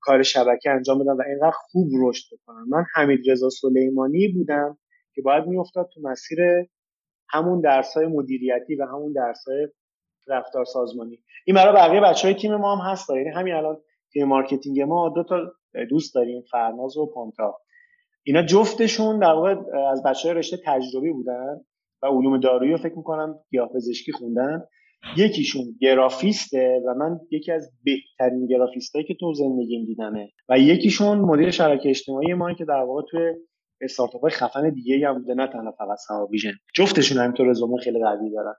کار 0.00 0.22
شبکه 0.22 0.70
انجام 0.70 0.98
بدم 0.98 1.16
و 1.16 1.22
اینقدر 1.26 1.56
خوب 1.56 1.88
رشد 2.02 2.34
بکنم. 2.34 2.68
من 2.68 2.84
حمید 2.94 3.30
رضا 3.30 3.48
سلیمانی 3.48 4.28
بودم 4.28 4.78
که 5.14 5.22
باید 5.22 5.46
میافتاد 5.46 5.88
تو 5.94 6.00
مسیر 6.02 6.38
همون 7.28 7.60
درس 7.60 7.96
های 7.96 8.06
مدیریتی 8.06 8.76
و 8.76 8.84
همون 8.84 9.12
درس 9.12 9.48
های 9.48 9.68
رفتار 10.28 10.64
سازمانی. 10.64 11.18
این 11.46 11.56
برای 11.56 11.74
بقیه 11.74 12.00
بچه 12.00 12.28
های 12.28 12.34
تیم 12.34 12.56
ما 12.56 12.76
هم 12.76 12.92
هست. 12.92 13.10
یعنی 13.10 13.28
همین 13.28 13.54
الان 13.54 13.78
تیم 14.12 14.28
marketing 14.28 14.80
ما 14.80 15.08
دو 15.08 15.24
تا 15.24 15.36
دوست 15.90 16.14
داریم 16.14 16.42
فرناز 16.50 16.96
و 16.96 17.06
پانته‌آ 17.14 17.58
اینا 18.22 18.42
جفتشون 18.42 19.18
در 19.18 19.32
واقع 19.32 19.54
از 19.92 20.02
بچه 20.02 20.28
های 20.28 20.38
رشته 20.38 20.56
تجربی 20.66 21.12
بودن. 21.12 21.60
و 22.02 22.06
علوم 22.06 22.40
دارویی 22.40 22.72
رو 22.72 22.78
فکر 22.78 22.96
می‌کنم 22.96 23.38
گیاهپزشکی 23.50 24.12
خوندن. 24.12 24.62
یکیشون 25.16 25.62
گرافیسته 25.80 26.82
و 26.86 26.94
من 26.94 27.20
یکی 27.30 27.52
از 27.52 27.70
بهترین 27.84 28.46
گرافیستایی 28.46 29.04
که 29.04 29.14
تو 29.20 29.34
زندگیم 29.34 29.84
دیدمه. 29.84 30.28
و 30.48 30.58
یکیشون 30.58 31.18
مدیر 31.18 31.50
شبکه 31.50 31.88
اجتماعی 31.88 32.34
ما 32.34 32.54
که 32.54 32.64
در 32.64 32.82
واقع 32.82 33.02
توی 33.10 33.32
استارتاپ 33.80 34.20
های 34.20 34.30
خفن 34.30 34.70
دیگه 34.70 35.08
هم 35.08 35.18
بوده 35.18 35.34
نه 35.34 35.46
تنها 35.46 35.72
فقط 35.78 35.98
Vision 36.30 36.52
جفتشون 36.74 37.18
همینطور 37.18 37.46
رزومه 37.46 37.76
خیلی 37.76 37.98
قوی 37.98 38.30
دارن. 38.30 38.54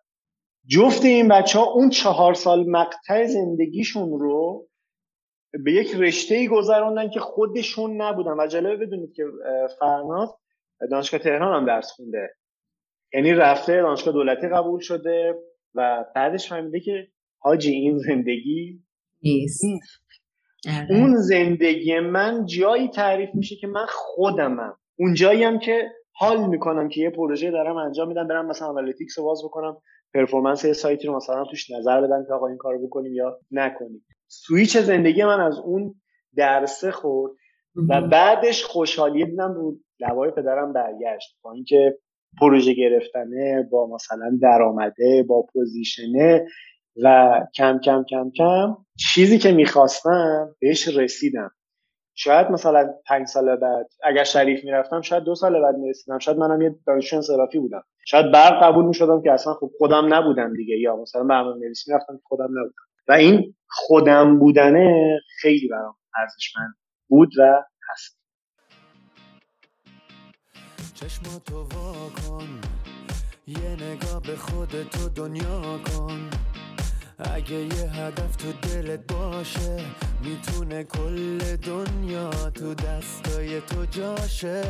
جفت 0.67 1.05
این 1.05 1.27
بچه 1.27 1.59
ها 1.59 1.65
اون 1.65 1.89
چهار 1.89 2.33
سال 2.33 2.69
مقطع 2.69 3.25
زندگیشون 3.25 4.19
رو 4.19 4.67
به 5.63 5.73
یک 5.73 5.95
رشته 5.95 6.35
ای 6.35 6.47
گذروندن 6.47 7.09
که 7.09 7.19
خودشون 7.19 8.01
نبودن. 8.01 8.39
و 8.39 8.47
جالبه 8.47 8.85
بدونید 8.85 9.13
که 9.13 9.23
فرناز 9.79 10.29
دانشگاه 10.91 11.19
تهران 11.19 11.55
هم 11.55 11.65
درس 11.65 11.91
خونده. 11.91 12.29
یعنی 13.13 13.33
رفته 13.33 13.81
دانشگاه 13.81 14.13
دولتی 14.13 14.47
قبول 14.47 14.79
شده 14.79 15.35
و 15.75 16.05
بعدش 16.15 16.49
فهمیده 16.49 16.79
که 16.79 17.07
حاجی 17.39 17.71
این 17.71 17.97
زندگی 17.97 18.83
نیست. 19.23 19.63
آره. 20.67 20.87
اون 20.89 21.15
زندگی 21.15 21.99
من 21.99 22.45
جایی 22.45 22.87
تعریف 22.87 23.29
میشه 23.33 23.55
که 23.55 23.67
من 23.67 23.85
خودمم. 23.89 24.77
اون 24.99 25.13
جایی 25.13 25.43
هم 25.43 25.59
که 25.59 25.91
حال 26.13 26.49
می‌کنم 26.49 26.89
که 26.89 27.01
یه 27.01 27.09
پروژه 27.09 27.51
دارم 27.51 27.77
انجام 27.77 28.07
میدم 28.07 28.27
برم 28.27 28.47
مثلا 28.47 28.67
Analytics 28.67 29.19
رو 29.19 29.25
باز 29.25 29.43
بکنم 29.45 29.77
performance 30.13 30.65
یه 30.65 30.73
سایتی 30.73 31.07
رو 31.07 31.15
مثلا 31.15 31.45
توش 31.45 31.71
نظر 31.71 32.01
بدم 32.01 32.25
که 32.27 32.33
آقا 32.33 32.47
این 32.47 32.57
کارو 32.57 32.87
بکنیم 32.87 33.13
یا 33.13 33.39
نکنیم. 33.51 34.05
سویچ 34.27 34.77
زندگی 34.77 35.23
من 35.23 35.39
از 35.39 35.59
اون 35.59 35.95
درسه 36.35 36.91
خورد 36.91 37.31
و 37.89 38.01
بعدش 38.01 38.63
خوشحالی 38.63 39.25
دیدم 39.25 39.53
رو 39.53 39.77
لبای 39.99 40.31
پدرم 40.31 40.73
برگشت. 40.73 41.37
با 41.41 41.51
اینکه 41.51 41.97
پروژه 42.39 42.73
گرفتنه 42.73 43.67
با 43.71 43.87
مثلا 43.87 44.37
درآمده 44.41 45.25
با 45.27 45.45
position 45.53 46.37
ه 46.37 46.47
و 47.03 47.39
کم 47.55 47.79
کم 47.79 48.03
کم 48.09 48.31
کم 48.37 48.77
چیزی 49.13 49.37
که 49.37 49.51
می‌خواستم 49.51 50.55
بهش 50.59 50.87
رسیدم. 50.87 51.51
شاید 52.15 52.47
مثلا 52.47 52.93
پنج 53.07 53.27
سال 53.27 53.55
بعد 53.55 53.87
اگر 54.03 54.23
شریف 54.23 54.63
می‌رفتم 54.63 55.01
شاید 55.01 55.23
دو 55.23 55.35
سال 55.35 55.61
بعد 55.61 55.75
می‌رسیدم. 55.75 56.19
شاید 56.19 56.37
منم 56.37 56.61
یه 56.61 56.75
دانشجو 56.87 57.15
انصرافی 57.15 57.59
بودم. 57.59 57.83
شاید 58.05 58.31
برق 58.31 58.63
قبول 58.63 58.85
می‌شدم 58.85 59.21
که 59.21 59.31
اصلا 59.31 59.53
خب 59.53 59.71
خودم 59.77 60.13
نبودم 60.13 60.53
دیگه. 60.55 60.77
یا 60.77 60.95
مثلا 60.95 61.23
برنامه 61.23 61.59
نویسی 61.59 61.91
می‌رفتم 61.91 62.17
که 62.17 62.23
خودم 62.25 62.43
نبودم. 62.43 62.83
و 63.07 63.11
این 63.11 63.55
خودم 63.67 64.39
بودنه 64.39 65.19
خیلی 65.41 65.67
برام 65.67 65.95
ارزشمند 66.17 66.73
بود 67.09 67.29
و 67.39 67.63
هست. 67.91 68.20
چشماتو 71.01 71.63
واکن 71.63 72.47
یه 73.47 73.59
نگاه 73.59 74.21
به 74.21 74.35
خودتو 74.35 75.09
دنیا 75.09 75.77
کن. 75.77 76.29
اگه 77.19 77.55
یه 77.55 77.91
هدف 77.91 78.35
تو 78.35 78.51
دلت 78.51 79.13
باشه 79.13 79.85
می‌تونه 80.23 80.83
کل 80.83 81.55
دنیا 81.55 82.29
تو 82.29 82.73
دستای 82.73 83.61
تو 83.61 83.85
جاشه. 83.85 84.63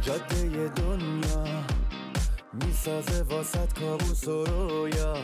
جاده 0.00 0.68
دنیا 0.68 1.44
می‌سازه 2.52 3.22
واسط 3.22 3.78
کابوس 3.80 4.28
و 4.28 4.44
رویا. 4.44 5.16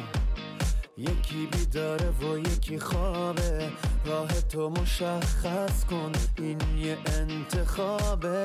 یکی 0.97 1.49
بیداره 1.53 2.11
و 2.11 2.39
یکی 2.39 2.79
خوابه. 2.79 3.71
راه 4.05 4.41
تو 4.41 4.71
مشخص 4.71 5.85
کن 5.85 6.13
این 6.39 6.61
یه 6.79 6.99
انتخابه. 7.07 8.45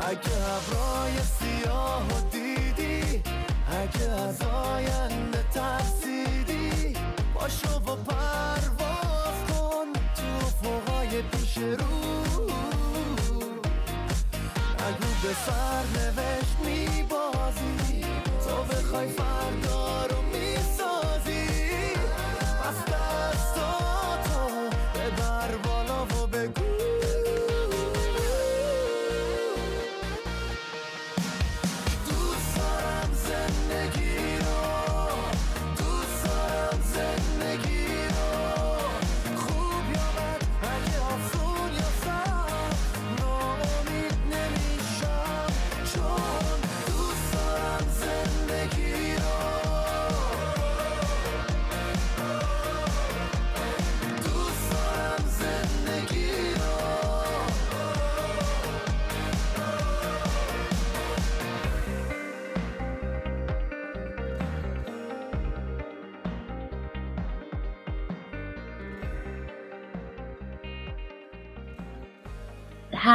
اگه 0.00 0.36
ابرای 0.56 1.12
سیاه 1.38 2.02
و 2.08 2.30
دیدی 2.30 3.22
اگه 3.70 4.10
از 4.10 4.42
آینده 4.42 5.44
ترسیدی 5.54 6.94
باشو 7.34 7.74
و 7.76 7.96
پرواز 7.96 9.38
کن 9.48 9.86
تو 10.16 10.46
فوقای 10.62 11.22
پیش 11.22 11.58
رو. 11.58 11.86
اگه 14.78 15.08
به 15.22 15.34
سر 15.46 15.84
نوشت 15.94 16.56
میبازی 16.64 18.04
تو 18.44 18.62
بخوای 18.74 19.08
فردا 19.08 20.06
رو 20.06 20.17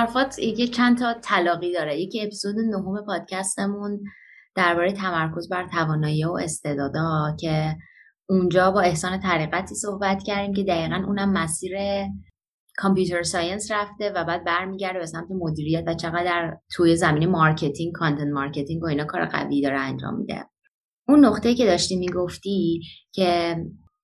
حرفات 0.04 0.40
یه 0.40 0.68
چند 0.68 0.98
تا 0.98 1.14
تلاقی 1.14 1.74
داره. 1.74 2.00
یکی 2.00 2.22
اپیزود 2.22 2.56
نهم 2.56 3.06
پادکستمون 3.06 4.00
درباره 4.56 4.94
تمرکز 4.94 5.50
بر 5.50 5.68
توانایی 5.68 6.26
و 6.26 6.32
استعدادا 6.32 7.36
که 7.40 7.76
اونجا 8.30 8.72
با 8.72 8.82
احسان 8.82 9.20
طریقتی 9.20 9.76
صحبت 9.76 10.24
کردیم 10.24 10.54
که 10.54 10.64
دقیقا 10.64 11.04
اونم 11.08 11.34
مسیر 11.34 11.78
computer 12.78 13.24
science 13.24 13.72
رفته 13.72 14.10
و 14.16 14.24
بعد 14.24 14.44
برمیگرده 14.44 15.00
به 15.00 15.06
سمت 15.06 15.28
مدیریت 15.30 15.84
و 15.88 15.94
چقدر 15.94 16.58
توی 16.76 16.96
زمینه 16.96 17.26
marketing 17.26 17.94
content 17.94 18.34
marketing 18.34 18.84
و 18.84 18.86
اینا 18.86 19.06
کار 19.06 19.26
قوی 19.26 19.62
داره 19.62 19.80
انجام 19.80 20.18
میده. 20.18 20.46
اون 21.08 21.26
نقطه 21.26 21.56
که 21.56 21.66
داشتی 21.66 21.96
می‌گفتی 21.96 22.82
که 23.14 23.56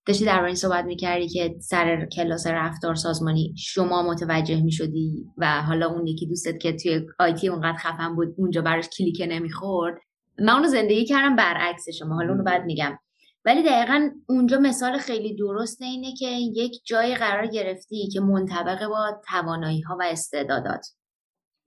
داشتی 0.10 0.26
درباره 0.26 0.46
این 0.46 0.56
صحبت 0.56 0.86
می‌کردی 0.86 1.28
که 1.28 1.56
سر 1.60 2.06
کلاس 2.06 2.48
رفتار 2.48 2.96
سازمانی 2.96 3.54
شما 3.58 4.04
متوجه 4.04 4.62
می‌شدی 4.62 5.26
و 5.38 5.62
حالا 5.62 5.88
اون 5.88 6.08
یکی 6.08 6.28
دوستت 6.28 6.60
که 6.60 6.74
توی 6.74 7.02
IT 7.20 7.48
اونقدر 7.48 7.78
خفن 7.78 8.16
بود 8.16 8.36
اونجا 8.38 8.62
براش 8.62 8.90
کلیکه 8.98 9.26
نمی‌خورد. 9.26 9.96
من 10.40 10.54
اونو 10.54 10.68
زندگی 10.68 11.06
کردم 11.06 11.36
برعکس 11.36 11.90
شما 12.00 12.16
حالا 12.16 12.30
اونو 12.30 12.44
بعد 12.44 12.66
میگم. 12.66 13.00
ولی 13.46 13.64
دقیقا 13.64 14.10
اونجا 14.30 14.60
مثال 14.60 14.98
خیلی 14.98 15.36
درسته 15.36 15.86
اینه 15.86 16.14
که 16.14 16.28
یک 16.56 16.82
جایی 16.86 17.16
قرار 17.16 17.48
گرفتی 17.48 18.08
که 18.08 18.20
منطبق 18.20 18.88
با 18.88 19.22
توانایی 19.28 19.82
ها 19.82 19.98
و 20.00 20.04
استعدادات. 20.04 20.88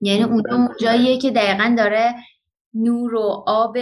یعنی 0.01 0.23
اونجا 0.23 0.55
اون 0.55 0.69
جاییه 0.81 1.17
که 1.17 1.31
دقیقا 1.31 1.75
داره 1.77 2.15
نور 2.73 3.15
و 3.15 3.43
آب 3.47 3.77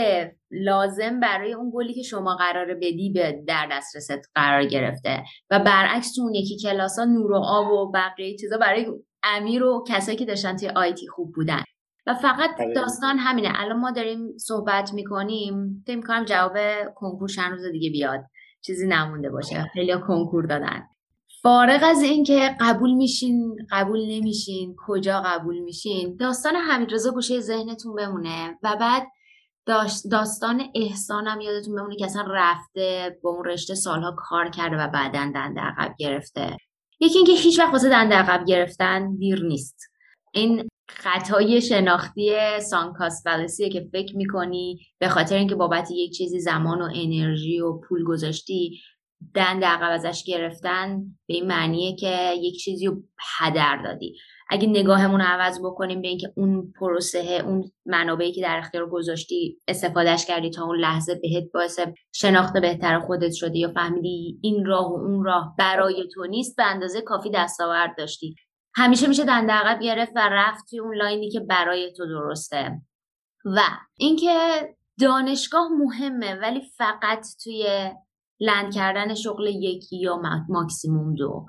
لازم 0.52 1.20
برای 1.20 1.54
اون 1.54 1.72
گلی 1.76 1.94
که 1.94 2.02
شما 2.02 2.36
قراره 2.36 2.76
بدی 2.76 3.12
به 3.14 3.44
در 3.48 3.68
دسترست 3.72 4.30
قرار 4.36 4.66
گرفته. 4.66 5.24
و 5.50 5.60
برعکس 5.60 6.16
تو 6.16 6.22
اون 6.22 6.34
یکی 6.34 6.58
کلاس 6.58 7.00
ها 7.00 7.06
نور 7.06 7.32
و 7.32 7.42
آب 7.46 7.72
و 7.72 7.92
بقیه 7.92 8.38
چیزا 8.38 8.58
برای 8.58 8.88
امیر 9.24 9.64
و 9.64 9.84
کسایی 9.88 10.18
که 10.18 10.26
داشتن 10.26 10.56
توی 10.56 10.70
آیتی 10.70 11.08
خوب 11.08 11.34
بودن. 11.36 11.64
و 12.08 12.14
فقط 12.14 12.50
داستان 12.76 13.18
همینه. 13.18 13.52
الان 13.56 13.80
ما 13.80 13.92
داریم 13.92 14.38
صحبت 14.38 14.94
می‌کنیم. 14.94 15.84
فکر 15.88 15.96
می‌کنم 15.96 16.26
جواب 16.26 16.58
کنکور 16.96 17.30
چند 17.30 17.52
روز 17.52 17.66
دیگه 17.72 17.90
بیاد. 17.90 18.20
چیزی 18.62 18.88
نمونده 18.88 19.30
باشه. 19.30 19.66
خیلی 19.74 19.94
کنکور 20.08 20.46
دادن. 20.46 20.84
فارغ 21.42 21.80
از 21.84 22.04
اینکه 22.04 22.56
قبول 22.60 22.94
میشین 22.94 23.56
قبول 23.72 24.00
نمیشین 24.00 24.76
کجا 24.88 25.22
قبول 25.26 25.60
میشین 25.60 26.16
داستان 26.20 26.56
حمیدرضا 26.56 27.12
گوشه 27.12 27.40
ذهنتون 27.40 27.96
بمونه. 27.96 28.58
و 28.64 28.76
بعد 28.80 29.08
داستان 30.12 30.64
احسانم 30.76 31.42
یادتون 31.42 31.76
بمونه 31.76 31.96
که 31.96 32.06
اصلا 32.06 32.26
رفته 32.30 33.20
با 33.24 33.30
اون 33.30 33.46
رشته 33.46 33.76
سالها 33.76 34.16
کار 34.18 34.50
کرده 34.50 34.76
و 34.76 34.88
بعدا 34.88 35.32
دنده 35.36 35.62
عقب 35.62 35.96
گرفته. 36.00 36.58
یکی 37.00 37.18
اینکه 37.18 37.34
هیچ 37.34 37.60
وقت 37.60 37.74
واسه 37.74 37.90
دنده 37.90 38.16
عقب 38.16 38.46
گرفتن 38.46 39.16
دیر 39.16 39.44
نیست. 39.44 39.78
این 40.34 40.68
خطای 40.90 41.62
شناختی 41.62 42.36
سانکاس 42.70 43.24
فلسیه 43.24 43.70
که 43.70 43.90
فکر 43.92 44.18
می‌کنی 44.18 44.80
به 45.00 45.10
خاطر 45.10 45.36
اینکه 45.36 45.56
بابت 45.56 45.92
یک 45.92 46.14
چیزی 46.14 46.40
زمان 46.40 46.82
و 46.82 46.90
انرژی 46.96 47.60
و 47.60 47.74
پول 47.74 48.04
گذاشتی 48.04 48.82
دند 49.34 49.64
عقب 49.64 49.92
ازش 49.92 50.24
گرفتن 50.24 51.02
به 51.28 51.34
این 51.34 51.48
معنیه 51.48 51.96
که 51.96 52.34
یک 52.38 52.60
چیزی 52.60 52.86
رو 52.86 53.04
هدر 53.38 53.82
دادی. 53.84 54.18
اگه 54.54 54.68
نگاهمون 54.68 55.22
رو 55.22 55.26
عوض 55.28 55.60
بکنیم 55.60 56.02
به 56.02 56.08
اینکه 56.08 56.34
اون 56.36 56.74
پروسه 56.80 57.44
اون 57.46 57.72
منابعی 57.86 58.32
که 58.32 58.42
در 58.42 58.58
اختیار 58.58 58.90
گذاشتی 58.90 59.58
استفادهش 59.68 60.26
کردی 60.26 60.50
تا 60.50 60.66
اون 60.66 60.80
لحظه 60.80 61.16
بهت 61.16 61.52
باعث 61.54 61.80
شناخت 62.14 62.58
بهتر 62.58 63.00
خودت 63.00 63.32
شده 63.34 63.58
یا 63.58 63.72
فهمیدی 63.72 64.40
این 64.42 64.66
راه 64.66 64.92
و 64.92 64.94
اون 64.94 65.24
راه 65.24 65.56
برای 65.58 66.08
تو 66.14 66.26
نیست 66.26 66.56
به 66.56 66.64
اندازه 66.64 67.02
کافی 67.02 67.32
دستاورد 67.34 67.98
داشتی. 67.98 68.36
همیشه 68.76 69.08
میشه 69.08 69.26
دنده 69.26 69.54
عقب 69.54 69.82
گرفت 69.82 70.12
و 70.16 70.30
رفت 70.32 70.74
اون 70.82 70.96
لاینی 70.96 71.30
که 71.30 71.40
برای 71.40 71.94
تو 71.98 72.06
درسته. 72.06 72.82
و 73.46 73.60
اینکه 73.98 74.62
دانشگاه 75.02 75.70
مهمه 75.70 76.36
ولی 76.36 76.62
فقط 76.78 77.26
توی 77.44 77.92
لند 78.40 78.74
کردن 78.74 79.14
شغل 79.14 79.48
یکی 79.48 79.98
یا 79.98 80.22
ماکسیموم 80.50 81.16
دو. 81.16 81.46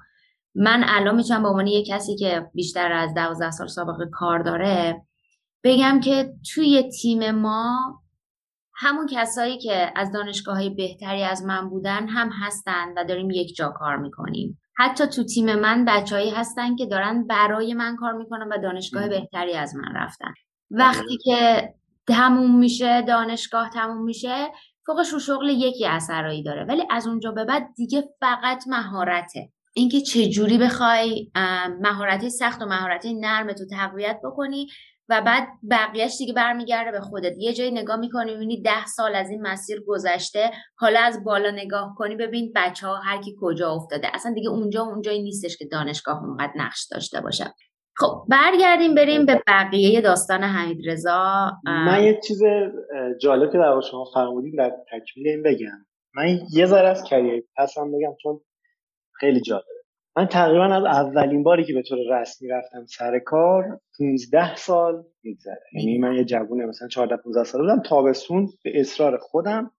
من 0.54 0.84
الان 0.86 1.14
می‌تونم 1.14 1.42
به 1.42 1.48
عنوان 1.48 1.66
یک 1.66 1.86
کسی 1.88 2.16
که 2.16 2.50
بیشتر 2.54 2.92
از 2.92 3.14
دوازده 3.14 3.50
سال 3.50 3.66
سابقه 3.66 4.06
کار 4.12 4.38
داره 4.38 5.02
بگم 5.64 6.00
که 6.00 6.34
توی 6.54 6.90
تیم 7.02 7.30
ما 7.30 7.78
همون 8.74 9.06
کسایی 9.06 9.58
که 9.58 9.92
از 9.96 10.12
دانشگاه 10.12 10.56
های 10.56 10.70
بهتری 10.70 11.22
از 11.22 11.44
من 11.44 11.68
بودن 11.68 12.08
هم 12.08 12.30
هستن 12.42 12.94
و 12.96 13.04
داریم 13.04 13.30
یک 13.30 13.54
جا 13.56 13.68
کار 13.68 13.96
می‌کنیم. 13.96 14.58
حتی 14.76 15.06
تو 15.06 15.24
تیم 15.24 15.54
من 15.54 15.84
بچههایی 15.84 16.30
هستن 16.30 16.76
که 16.76 16.86
دارن 16.86 17.26
برای 17.26 17.74
من 17.74 17.96
کار 17.96 18.12
می‌کنن 18.12 18.48
و 18.52 18.58
دانشگاه 18.62 19.08
بهتری 19.08 19.54
از 19.54 19.76
من 19.76 19.94
رفتن. 19.96 20.34
وقتی 20.70 21.18
که 21.24 21.74
تموم 22.08 22.58
میشه 22.58 23.02
دانشگاه 23.02 23.70
تموم 23.70 24.04
میشه 24.04 24.48
فوقش 24.86 25.08
رو 25.08 25.18
شغل 25.18 25.48
یکی 25.48 25.86
اثرایی 25.86 26.42
داره. 26.42 26.64
ولی 26.64 26.82
از 26.90 27.06
اونجا 27.06 27.32
به 27.32 27.44
بعد 27.44 27.68
دیگه 27.76 28.04
فقط 28.20 28.64
مهارته. 28.68 29.52
اینکه 29.74 30.00
چه 30.00 30.28
جوری 30.28 30.58
بخوای 30.58 31.30
مهارت 31.80 32.28
سخت 32.28 32.62
و 32.62 32.66
مهارت 32.66 33.06
نرم 33.06 33.52
تو 33.52 33.64
تقویت 33.70 34.20
بکنی 34.24 34.66
و 35.08 35.22
بعد 35.26 35.48
بقیهش 35.70 36.16
دیگه 36.18 36.32
برمیگرده 36.32 36.90
به 36.90 37.00
خودت. 37.00 37.32
یه 37.38 37.52
جایی 37.52 37.70
نگاه 37.70 37.96
می‌کنی 37.96 38.32
می‌بینی 38.32 38.62
ده 38.62 38.86
سال 38.86 39.14
از 39.14 39.30
این 39.30 39.42
مسیر 39.42 39.82
گذشته 39.86 40.50
حالا 40.76 41.00
از 41.00 41.24
بالا 41.24 41.50
نگاه 41.50 41.94
کنی 41.96 42.16
ببین 42.16 42.52
بچه 42.56 42.86
ها 42.86 42.96
هر 42.96 43.22
کی 43.22 43.36
کجا 43.40 43.70
افتاده. 43.70 44.08
اصلا 44.14 44.32
دیگه 44.32 44.48
اونجا 44.48 44.82
اونجایی 44.82 45.22
نیستش 45.22 45.56
که 45.56 45.64
دانشگاه 45.64 46.24
اونقدر 46.24 46.52
نقش 46.56 46.88
داشته 46.90 47.20
باشه. 47.20 47.54
خب 47.96 48.24
برگردیم 48.28 48.94
بریم 48.94 49.26
به 49.26 49.42
بقیه 49.46 50.00
داستان 50.00 50.42
حمید 50.42 50.90
رضا 50.90 51.50
من 51.64 52.04
یه 52.04 52.20
چیز 52.26 52.42
جالب 53.20 53.52
که 53.52 53.58
در 53.58 53.80
شما 53.90 54.04
فرمودید 54.14 54.58
در 54.58 54.72
تکمیل 54.92 55.28
این 55.28 55.42
بگم. 55.42 55.86
من 56.14 56.38
یه 56.52 56.66
ذره 56.66 56.88
از 56.88 57.04
کریر 57.04 57.44
پسم 57.56 57.92
بگم 57.92 58.14
چون 58.22 58.40
خیلی 59.22 59.40
جالبه. 59.40 59.66
من 60.16 60.26
تقریبا 60.26 60.64
از 60.64 60.84
اولین 60.84 61.42
باری 61.42 61.64
که 61.64 61.74
به 61.74 61.82
طور 61.82 61.98
رسمی 62.10 62.48
رفتم 62.48 62.84
سر 62.86 63.18
کار 63.18 63.80
15 63.98 64.56
سال 64.56 65.04
میگذره. 65.22 65.60
یعنی 65.72 65.98
من 65.98 66.14
یه 66.14 66.24
جوونه 66.24 66.66
مثلا 66.66 66.88
14 66.88 67.16
15 67.16 67.44
سال 67.44 67.60
بودم 67.60 67.82
تابستون 67.82 68.48
به 68.64 68.80
اصرار 68.80 69.18
خودم 69.18 69.70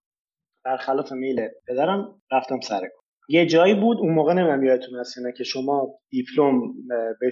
برخلاف 0.64 1.12
میل 1.12 1.48
پدرم 1.68 2.22
رفتم 2.32 2.60
سر 2.60 2.80
کار. 2.80 3.04
یه 3.28 3.46
جایی 3.46 3.74
بود 3.74 3.98
اون 3.98 4.14
موقع 4.14 4.32
نمی‌دونم 4.32 4.64
یادتون 4.64 4.98
هست 5.00 5.18
نه 5.18 5.32
که 5.32 5.44
شما 5.44 5.88
دیپلم 6.10 6.60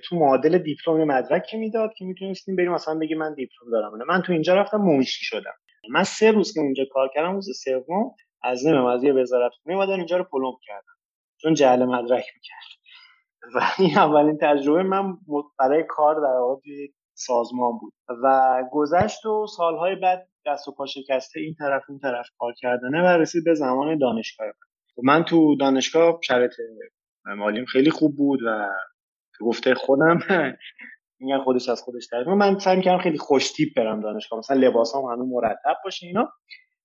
تو 0.08 0.16
معادل 0.16 0.58
دیپلم 0.58 1.04
مدرک 1.04 1.46
که 1.50 1.56
می‌داد 1.56 1.90
که 1.96 2.04
می‌تونستیم 2.04 2.56
بریم 2.56 2.72
مثلا 2.72 2.98
بگی 2.98 3.14
من 3.14 3.34
دیپلم 3.34 3.70
دارم. 3.72 3.92
من 4.08 4.22
تو 4.22 4.32
اینجا 4.32 4.54
رفتم 4.54 4.78
منشی 4.78 5.24
شدم. 5.24 5.54
من 5.90 6.04
سه 6.04 6.30
روز 6.30 6.54
که 6.54 6.60
اونجا 6.60 6.84
کار 6.92 7.10
کردم 7.14 7.34
روز 7.34 7.48
سوم 7.64 8.14
از 8.42 8.66
نمیم 8.66 8.84
از 8.84 9.04
یه 9.04 9.12
وزارت 9.12 9.52
خونه 9.62 9.76
اومدن 9.76 9.94
اینجا 9.94 10.16
رو 10.16 10.24
پلم 10.24 10.52
کردم. 10.66 10.94
چون 11.42 11.54
جعل 11.54 11.84
مدرک 11.84 12.24
می‌کرد. 12.34 12.72
و 13.54 13.60
این 13.78 13.98
اولین 13.98 14.38
تجربه 14.42 14.82
من 14.82 15.16
برای 15.58 15.84
کار 15.88 16.14
در 16.14 16.40
واقع 16.40 16.70
سازمان 17.14 17.78
بود. 17.78 17.92
و 18.24 18.62
گذشت 18.72 19.26
و 19.26 19.46
سالهای 19.56 19.94
بعد 19.94 20.28
دست 20.46 20.68
و 20.68 20.72
پا 20.72 20.86
شکسته 20.86 21.40
این 21.40 21.54
طرف 21.58 21.82
اون 21.88 21.98
طرف 21.98 22.26
کار 22.38 22.52
کردنه 22.58 23.02
و 23.02 23.06
رسید 23.06 23.44
به 23.44 23.54
زمان 23.54 23.98
دانشگاه 23.98 24.46
من. 24.46 24.52
من 25.04 25.24
تو 25.24 25.56
دانشگاه 25.56 26.18
شرط 26.22 26.54
مالیم 27.24 27.64
خیلی 27.64 27.90
خوب 27.90 28.16
بود 28.16 28.40
و 28.46 28.68
گفته 29.40 29.74
خودم 29.74 30.18
میگن 31.20 31.38
خودش 31.44 31.68
از 31.68 31.82
خودش 31.82 32.06
تعریف 32.06 32.28
من 32.28 32.58
سعی 32.58 32.76
می‌کردم 32.76 33.02
خیلی 33.02 33.18
خوش 33.18 33.52
تیپ 33.52 33.68
برم 33.76 34.00
دانشگاه. 34.00 34.38
مثلا 34.38 34.56
لباسام 34.56 35.04
هنوز 35.04 35.28
مرتب 35.30 35.76
باشه 35.84 36.06
اینا. 36.06 36.32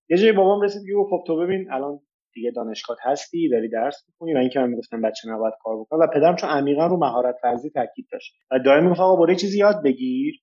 یه 0.10 0.18
جایی 0.18 0.32
بابام 0.32 0.62
رسید 0.62 0.82
که 0.82 0.94
خب 1.10 1.24
تو 1.28 1.38
ببین 1.38 1.72
الان 1.72 2.00
دیگه 2.38 2.52
دانشگاه 2.52 2.98
هستی 3.02 3.50
داری 3.50 3.70
درس 3.70 4.04
می‌کنی 4.08 4.36
و 4.36 4.38
اینکه 4.38 4.60
من 4.60 4.70
می‌گفتم 4.70 5.02
بچه 5.02 5.30
نباید 5.30 5.54
کار 5.64 5.80
بکنه 5.80 6.00
و 6.00 6.08
پدرم 6.08 6.36
چون 6.36 6.50
عمیقا 6.50 6.88
رو 6.88 6.98
مهارت 6.98 7.36
ورزی 7.44 7.70
تاکید 7.70 8.08
داشت 8.12 8.34
و 8.52 8.60
دائم 8.60 8.84
می‌گفت 8.84 9.00
آقا 9.00 9.16
برای 9.16 9.36
چیزی 9.36 9.60
یاد 9.60 9.84
بگیر. 9.84 10.36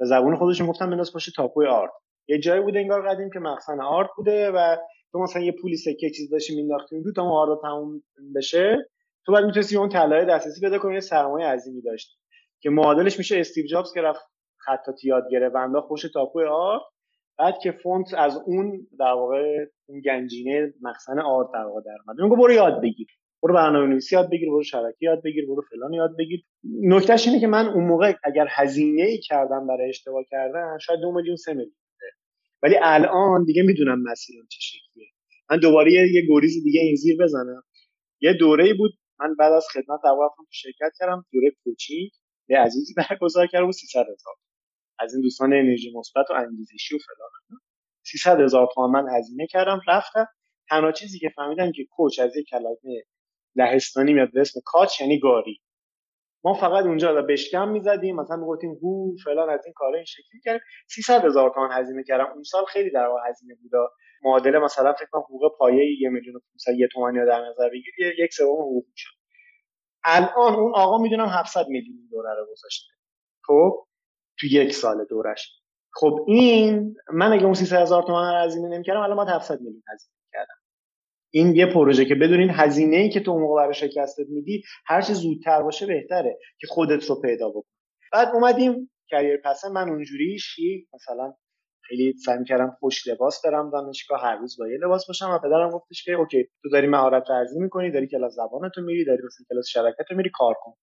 و 0.00 0.04
زبون 0.04 0.36
خودش 0.36 0.60
می‌گفتم 0.60 0.90
بنداز 0.90 1.12
پشت 1.14 1.36
تاپوی 1.36 1.66
آرت. 1.66 1.90
یه 2.28 2.38
جایی 2.38 2.62
بوده 2.62 2.78
انگار 2.78 3.08
قدیم 3.08 3.30
که 3.30 3.38
مخزن 3.38 3.80
آرت 3.80 4.10
بوده 4.16 4.50
و 4.50 4.76
تو 5.12 5.18
مثلا 5.18 5.42
یه 5.42 5.52
پولی 5.62 5.76
سکه 5.76 6.10
چیز 6.10 6.30
داشتی 6.30 6.56
مینداختی 6.56 7.02
تو 7.02 7.12
تا 7.12 7.22
اون 7.22 7.32
آرد 7.32 7.58
تموم 7.62 8.02
بشه 8.36 8.88
تو 9.26 9.32
بعد 9.32 9.44
می‌تونستی 9.44 9.76
اون 9.76 9.88
طلای 9.88 10.26
دسترسی 10.26 10.60
پیدا 10.60 10.78
کنی 10.78 11.00
سرمایه 11.00 11.46
عظیمی 11.46 11.82
داشت 11.82 12.18
که 12.60 12.70
معادلش 12.70 13.18
میشه 13.18 13.40
استیو 13.40 13.66
جابز 13.66 13.92
که 13.94 14.00
رفت 14.00 14.20
خطاطی 14.58 15.08
یاد 15.08 15.24
گرفت 15.30 15.54
و 15.54 15.58
انداخت 15.58 15.88
پشت 15.88 16.12
تاپوی 16.12 16.44
آرد. 16.44 16.82
بعد 17.42 17.58
که 17.58 17.72
فونت 17.72 18.14
از 18.14 18.36
اون 18.46 18.86
در 18.98 19.12
واقع 19.12 19.66
اون 19.86 20.00
گنجینه 20.00 20.74
مخزن 20.82 21.18
آرد 21.18 21.48
در 21.54 21.64
واقع 21.64 21.80
در 21.80 21.98
اومد. 22.06 22.20
میگه 22.20 22.36
برو 22.36 22.52
یاد 22.52 22.82
بگیر. 22.82 23.06
برو 23.42 23.54
برنامه 23.54 23.86
نویسی 23.86 24.14
یاد 24.14 24.30
بگیر 24.30 24.48
برو 24.50 24.62
شبکه 24.62 24.96
یاد 25.00 25.22
بگیر 25.24 25.46
برو 25.46 25.62
فلان 25.70 25.92
یاد 25.92 26.10
بگیر. 26.18 26.44
نکتهش 26.82 27.26
اینه 27.26 27.40
که 27.40 27.46
من 27.46 27.68
اون 27.68 27.84
موقع 27.84 28.14
اگر 28.24 28.46
هزینه 28.50 29.02
ای 29.02 29.18
کردم 29.18 29.66
برای 29.66 29.88
اشتباه 29.88 30.24
کردن 30.30 30.78
شاید 30.78 31.00
دو 31.00 31.12
میلیون 31.12 31.36
سه 31.36 31.52
میلیون 31.54 31.74
ولی 32.62 32.74
الان 32.82 33.44
دیگه 33.44 33.62
می‌دونم 33.62 34.02
مسیرم 34.02 34.46
چه 34.50 34.58
شکلیه. 34.60 35.08
من 35.50 35.58
دوباره 35.58 35.92
یه 35.92 36.22
گریز 36.28 36.64
دیگه 36.64 36.80
این 36.80 36.94
زیر 36.94 37.16
بزنم. 37.22 37.62
یه 38.20 38.32
دوره 38.32 38.74
بود. 38.74 38.92
من 39.20 39.34
بعد 39.38 39.52
از 39.52 39.66
خدمت 39.72 40.00
تو 40.36 40.44
شرکت 40.50 40.92
کردم. 40.98 41.24
دوره 41.32 41.50
کوچینگ 41.64 42.10
یه 42.48 42.58
عزیزی 42.58 42.94
برگزار 42.96 43.46
کردم 43.46 43.68
و 43.68 43.72
300 43.72 44.00
هزار. 44.00 44.34
از 45.02 45.14
این 45.14 45.22
دوستان 45.22 45.52
انرژی 45.52 45.92
مثبت 45.98 46.30
و 46.30 46.34
انگیزشی 46.34 46.94
و 46.94 46.98
فلان 46.98 47.60
300 48.06 48.40
هزار 48.40 48.68
تومان 48.74 49.08
هزینه 49.08 49.46
کردم 49.46 49.80
رفتم. 49.88 50.26
تنها 50.68 50.92
چیزی 50.92 51.18
که 51.18 51.28
فهمیدم 51.36 51.72
که 51.72 51.84
کوچ 51.90 52.20
از 52.20 52.36
یک 52.36 52.46
کلمه 52.48 53.04
لهستانی 53.56 54.12
میاد 54.12 54.32
به 54.32 54.40
اسم 54.40 54.60
کاچ 54.64 55.00
یعنی 55.00 55.18
گاری. 55.18 55.60
ما 56.44 56.54
فقط 56.54 56.84
اونجا 56.84 57.22
بشکم 57.22 57.68
می‌زدیم 57.68 58.16
مثلا 58.16 58.36
می‌گفتیم 58.36 58.78
هو 58.82 59.16
فلان 59.24 59.50
از 59.50 59.60
این 59.64 59.74
کارا 59.76 59.96
این 59.96 60.04
شکلی 60.04 60.40
کردیم 60.44 60.60
300 60.88 61.24
هزار 61.24 61.50
تومان 61.54 61.72
هزینه 61.72 62.04
کردم. 62.04 62.32
اون 62.34 62.42
سال 62.42 62.64
خیلی 62.64 62.90
در 62.90 63.06
واقع 63.06 63.20
هزینه 63.28 63.54
بود. 63.54 63.70
معادله 64.24 64.58
مثلا 64.58 64.92
فکر 64.92 65.06
کنم 65.10 65.22
حقوق 65.22 65.58
پایه 65.58 65.84
1 65.84 66.08
میلیون 66.10 66.36
و 66.36 66.40
500 66.52 66.80
یه 66.80 66.88
تومانی 66.92 67.18
در 67.26 67.40
نظر 67.48 67.68
بگیر 67.68 67.94
یک 68.18 68.32
سوم 68.32 68.62
حقوق 68.62 68.84
شد 68.96 69.14
الان 70.04 70.54
اون 70.54 70.74
آقا 70.74 70.98
می‌دونم 70.98 71.28
700 71.28 71.66
میلیون 71.68 72.08
دلار 72.12 72.36
رو 72.36 72.46
گذاشته. 72.52 72.92
خب؟ 73.46 73.86
تو 74.40 74.46
یک 74.46 74.74
سال 74.74 75.04
دورش. 75.10 75.62
خب 75.94 76.24
این 76.28 76.94
من 77.12 77.32
اگه 77.32 77.44
اون 77.44 77.54
300 77.54 77.82
هزار 77.82 78.02
تومان 78.02 78.44
هزینه 78.44 78.68
نمی‌کردم 78.68 79.00
الان 79.00 79.16
ما 79.16 79.24
700 79.24 79.60
میلیون 79.60 79.82
هزینه 79.92 80.14
کردم 80.32 80.54
این 81.34 81.56
یه 81.56 81.66
پروژه 81.66 82.04
که 82.04 82.14
بدونین 82.14 82.50
هزینه 82.50 82.96
ای 82.96 83.10
که 83.10 83.20
تو 83.20 83.38
موقع 83.38 83.62
برای 83.62 83.74
شکستت 83.74 84.26
میدی 84.28 84.62
هر 84.86 85.02
چه 85.02 85.14
زودتر 85.14 85.62
باشه 85.62 85.86
بهتره 85.86 86.38
که 86.60 86.66
خودت 86.66 87.04
رو 87.10 87.20
پیدا 87.20 87.48
بکن. 87.48 87.68
بعد 88.12 88.28
اومدیم 88.34 88.90
کریر 89.10 89.36
پسه 89.44 89.68
من 89.68 89.88
اونجوری 89.88 90.38
شی 90.38 90.88
مثلا 90.94 91.34
خیلی 91.82 92.14
سعی 92.26 92.44
کردم 92.44 92.76
خوش 92.80 93.06
لباس 93.08 93.42
برم 93.44 93.70
دانشگاه 93.70 94.20
هر 94.22 94.36
روز 94.36 94.56
با 94.58 94.68
یه 94.68 94.78
لباس 94.78 95.06
باشم 95.06 95.30
و 95.30 95.38
پدرم 95.38 95.70
گفتش 95.70 96.04
که 96.04 96.12
اوکی 96.12 96.48
تو 96.62 96.68
داری 96.68 96.86
مهارت 96.86 97.30
ورزی 97.30 97.60
می‌کنی 97.60 97.90
داری 97.90 98.06
کلاس 98.06 98.34
زبانتو 98.34 98.80
میری 98.82 99.04
داری 99.04 99.22
مثلا 99.26 99.46
کلاس 99.50 99.66
شبکتو 99.68 100.14
میری 100.14 100.30
کار 100.34 100.54
کن. 100.62 100.74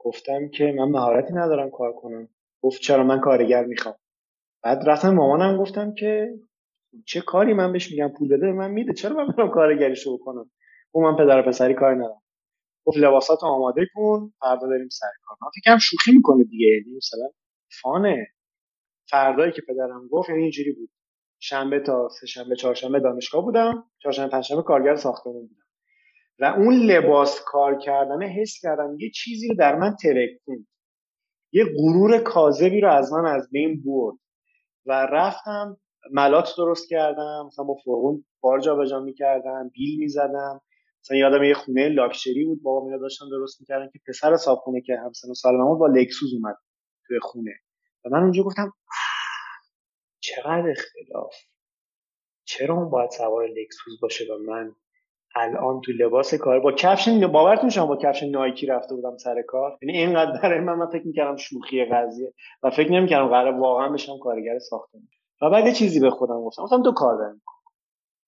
گفتم 0.00 0.48
که 0.48 0.74
من 0.78 0.84
مهارتی 0.84 1.34
ندارم 1.34 1.70
کار 1.70 1.92
کنم. 1.92 2.28
گفت 2.62 2.82
چرا 2.82 3.04
من 3.04 3.20
کارگر 3.20 3.64
می‌خوام؟ 3.66 3.96
بعد 4.64 4.90
رفتم 4.90 5.14
مامانم 5.14 5.58
گفتم 5.58 5.94
که 5.94 6.34
چه 7.06 7.20
کاری 7.20 7.54
من 7.54 7.72
بهش 7.72 7.92
میگم؟ 7.92 8.08
پول 8.18 8.28
بده 8.28 8.52
من 8.52 8.70
میده. 8.70 8.92
چرا 8.94 9.16
من 9.16 9.28
برم 9.28 9.50
کارگریشو 9.50 10.18
بکنم 10.18 10.50
گفت 10.92 11.04
من 11.04 11.16
پدر 11.16 11.40
و 11.40 11.42
پسری 11.42 11.74
کار 11.74 11.94
ندارم. 11.94 12.22
گفت 12.86 12.98
لباساتو 12.98 13.46
آماده 13.46 13.86
کن 13.94 14.32
فردا 14.40 14.68
بریم 14.68 14.88
سر 14.88 15.06
کار. 15.24 15.36
من 15.42 15.48
فکرم 15.62 15.78
شوخی 15.78 16.12
می‌کنه 16.16 16.44
دیگه. 16.44 16.66
یعنی 16.66 16.96
مثلا 16.96 17.28
فانه. 17.82 18.26
فردایی 19.10 19.52
که 19.52 19.62
پدرم 19.68 20.08
گفت 20.08 20.28
یعنی 20.30 20.42
اینجوری 20.42 20.72
بود. 20.72 20.90
شنبه 21.40 21.80
تا 21.80 22.08
سه 22.20 22.26
شنبه 22.26 22.56
چهارشنبه 22.56 23.00
دانشگاه 23.00 23.44
بودم. 23.44 23.90
چهارشنبه 23.98 24.30
پنجشنبه 24.32 24.62
کارگر 24.62 24.96
ساختمون 24.96 25.48
بودم. 25.48 25.69
و 26.40 26.44
اون 26.44 26.74
لباس 26.74 27.40
کار 27.46 27.78
کردن 27.78 28.22
حس 28.22 28.58
کردم 28.62 28.96
یه 28.98 29.10
چیزی 29.10 29.48
رو 29.48 29.54
در 29.54 29.74
من 29.74 29.96
ترکوند 29.96 30.66
یه 31.52 31.64
غرور 31.78 32.18
کاذبی 32.18 32.80
رو 32.80 32.90
از 32.92 33.12
من 33.12 33.26
از 33.26 33.50
بین 33.50 33.82
برد 33.82 34.18
و 34.86 34.92
رفتم 34.92 35.76
ملات 36.10 36.54
درست 36.56 36.88
کردم 36.88 37.46
مثلا 37.46 37.64
با 37.64 37.74
فرغون 37.84 38.24
بار 38.40 38.60
جابجا 38.60 39.00
می‌کردم 39.00 39.68
بیل 39.68 39.98
می‌زدم. 39.98 40.60
مثلا 41.04 41.16
یادم 41.16 41.42
یه 41.44 41.54
خونه 41.54 41.88
لاکچری 41.88 42.44
بود 42.44 42.62
بابا 42.62 42.86
میاد 42.86 43.00
داشتن 43.00 43.28
درست 43.30 43.60
می‌کردن 43.60 43.90
که 43.92 44.00
پسر 44.08 44.36
صابخونه 44.36 44.80
که 44.80 44.96
همسن 44.96 45.30
و 45.30 45.34
سال 45.34 45.56
با 45.56 45.86
لکسوس 45.86 46.30
اومد 46.34 46.56
توی 47.06 47.18
خونه. 47.20 47.54
و 48.04 48.08
من 48.08 48.22
اونجا 48.22 48.42
گفتم 48.42 48.72
چقدر 50.20 50.70
اختلاف! 50.70 51.34
چرا 52.44 52.74
اون 52.74 52.90
باید 52.90 53.10
سوار 53.10 53.48
لکسوس 53.48 54.00
باشه 54.00 54.24
و 54.34 54.38
من 54.38 54.74
الان 55.36 55.80
تو 55.80 55.92
لباس 55.92 56.34
کار. 56.34 56.60
با 56.60 56.72
کفش 56.72 57.08
باورتون 57.08 57.70
شما 57.70 57.86
با 57.86 57.96
کفش 57.96 58.22
نایکی 58.22 58.66
رفته 58.66 58.94
بودم 58.94 59.16
سر 59.16 59.42
کار؟ 59.42 59.78
یعنی 59.82 59.98
اینقدر 59.98 60.40
برای 60.40 60.60
من 60.60 60.74
من 60.74 60.86
فکر 60.86 61.06
می‌کردم 61.06 61.36
شوخی 61.36 61.84
قضیه 61.84 62.34
و 62.62 62.70
فکر 62.70 62.92
نمی‌کردم 62.92 63.28
قرار 63.28 63.60
واقعا 63.60 63.88
بشم 63.88 64.18
کارگر 64.18 64.58
ساختمون. 64.58 65.08
و 65.42 65.50
بعد 65.50 65.66
یه 65.66 65.72
چیزی 65.72 66.00
به 66.00 66.10
خودم 66.10 66.40
گفتم. 66.40 66.62
گفتم 66.62 66.82
دو 66.82 66.92
کار 66.92 67.16
دارم 67.18 67.42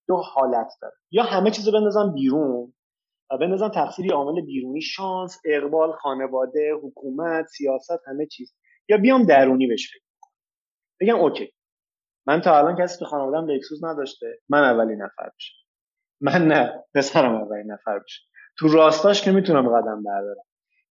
دو 0.07 0.15
حالت 0.15 0.73
داره. 0.81 0.95
یا 1.11 1.23
همه 1.23 1.51
چیزو 1.51 1.71
بندازم 1.71 2.13
بیرون 2.13 2.73
و 3.31 3.37
بندازم 3.37 3.67
تقصیری 3.67 4.09
عامل 4.09 4.41
بیرونی 4.41 4.81
شانس 4.81 5.41
اقبال 5.45 5.91
خانواده 5.91 6.73
حکومت 6.83 7.45
سیاست 7.45 8.07
همه 8.07 8.25
چیز. 8.25 8.55
یا 8.89 8.97
بیام 8.97 9.23
درونی 9.23 9.67
بهش 9.67 9.91
فکر 9.93 10.03
بگم 11.01 11.15
اوکی. 11.15 11.51
من 12.27 12.41
تا 12.41 12.57
الان 12.57 12.75
کسی 12.75 12.99
تو 12.99 13.05
خانواده‌ام 13.05 13.47
لکسوس 13.47 13.83
نداشته. 13.83 14.39
من 14.49 14.63
اولین 14.63 15.01
نفر 15.01 15.29
بشم. 15.37 15.62
من 16.23 16.47
نه 16.47 16.83
پسرم 16.95 17.35
اولین 17.35 17.71
نفر 17.71 17.99
بشه 17.99 18.21
تو 18.57 18.67
راستاش 18.67 19.21
که 19.21 19.31
می‌تونم 19.31 19.69
قدم 19.69 20.03
بردارم. 20.03 20.43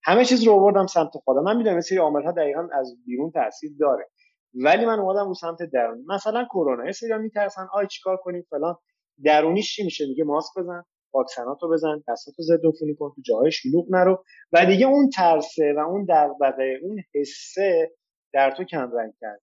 همه 0.03 0.25
چیز 0.25 0.47
رو 0.47 0.53
آوردم 0.53 0.86
سمت 0.86 1.11
خودم. 1.23 1.43
من 1.43 1.57
می‌دونم 1.57 1.82
سری 1.82 1.97
عامل 1.97 2.23
ها 2.23 2.32
دقیقا 2.32 2.67
از 2.73 2.95
بیرون 3.05 3.32
تاثیر 3.32 3.71
داره. 3.79 4.09
ولی 4.53 4.86
من 4.86 4.99
اومدم 4.99 5.27
رو 5.27 5.34
سمت 5.34 5.57
درونی 5.73 6.03
مثلا 6.07 6.45
کرونا. 6.45 6.86
یه 6.86 6.91
سری 6.91 7.17
میترسن. 7.17 7.67
آی 7.73 7.88
چیکار 7.88 8.17
کنیم 8.17 8.45
فلان. 8.49 8.75
درونیش 9.23 9.75
چی 9.75 9.84
میشه؟ 9.84 10.05
دیگه 10.05 10.23
ماسک 10.23 10.57
بزن 10.57 10.84
واکسناتو 11.13 11.69
بزن 11.69 12.03
دستاتو 12.07 12.43
ضد 12.43 12.65
عفونی 12.65 12.95
کن 12.95 13.11
تو 13.15 13.21
جاهای 13.25 13.51
شلوغ 13.51 13.86
نرو. 13.89 14.23
و 14.51 14.65
دیگه 14.65 14.86
اون 14.86 15.09
ترسه 15.09 15.73
و 15.77 15.79
اون 15.79 16.05
دغدغه 16.09 16.79
اون 16.84 17.03
حسه 17.15 17.91
در 18.34 18.51
تو 18.51 18.63
کم 18.63 18.91
رنگ 18.97 19.13
کرد 19.21 19.41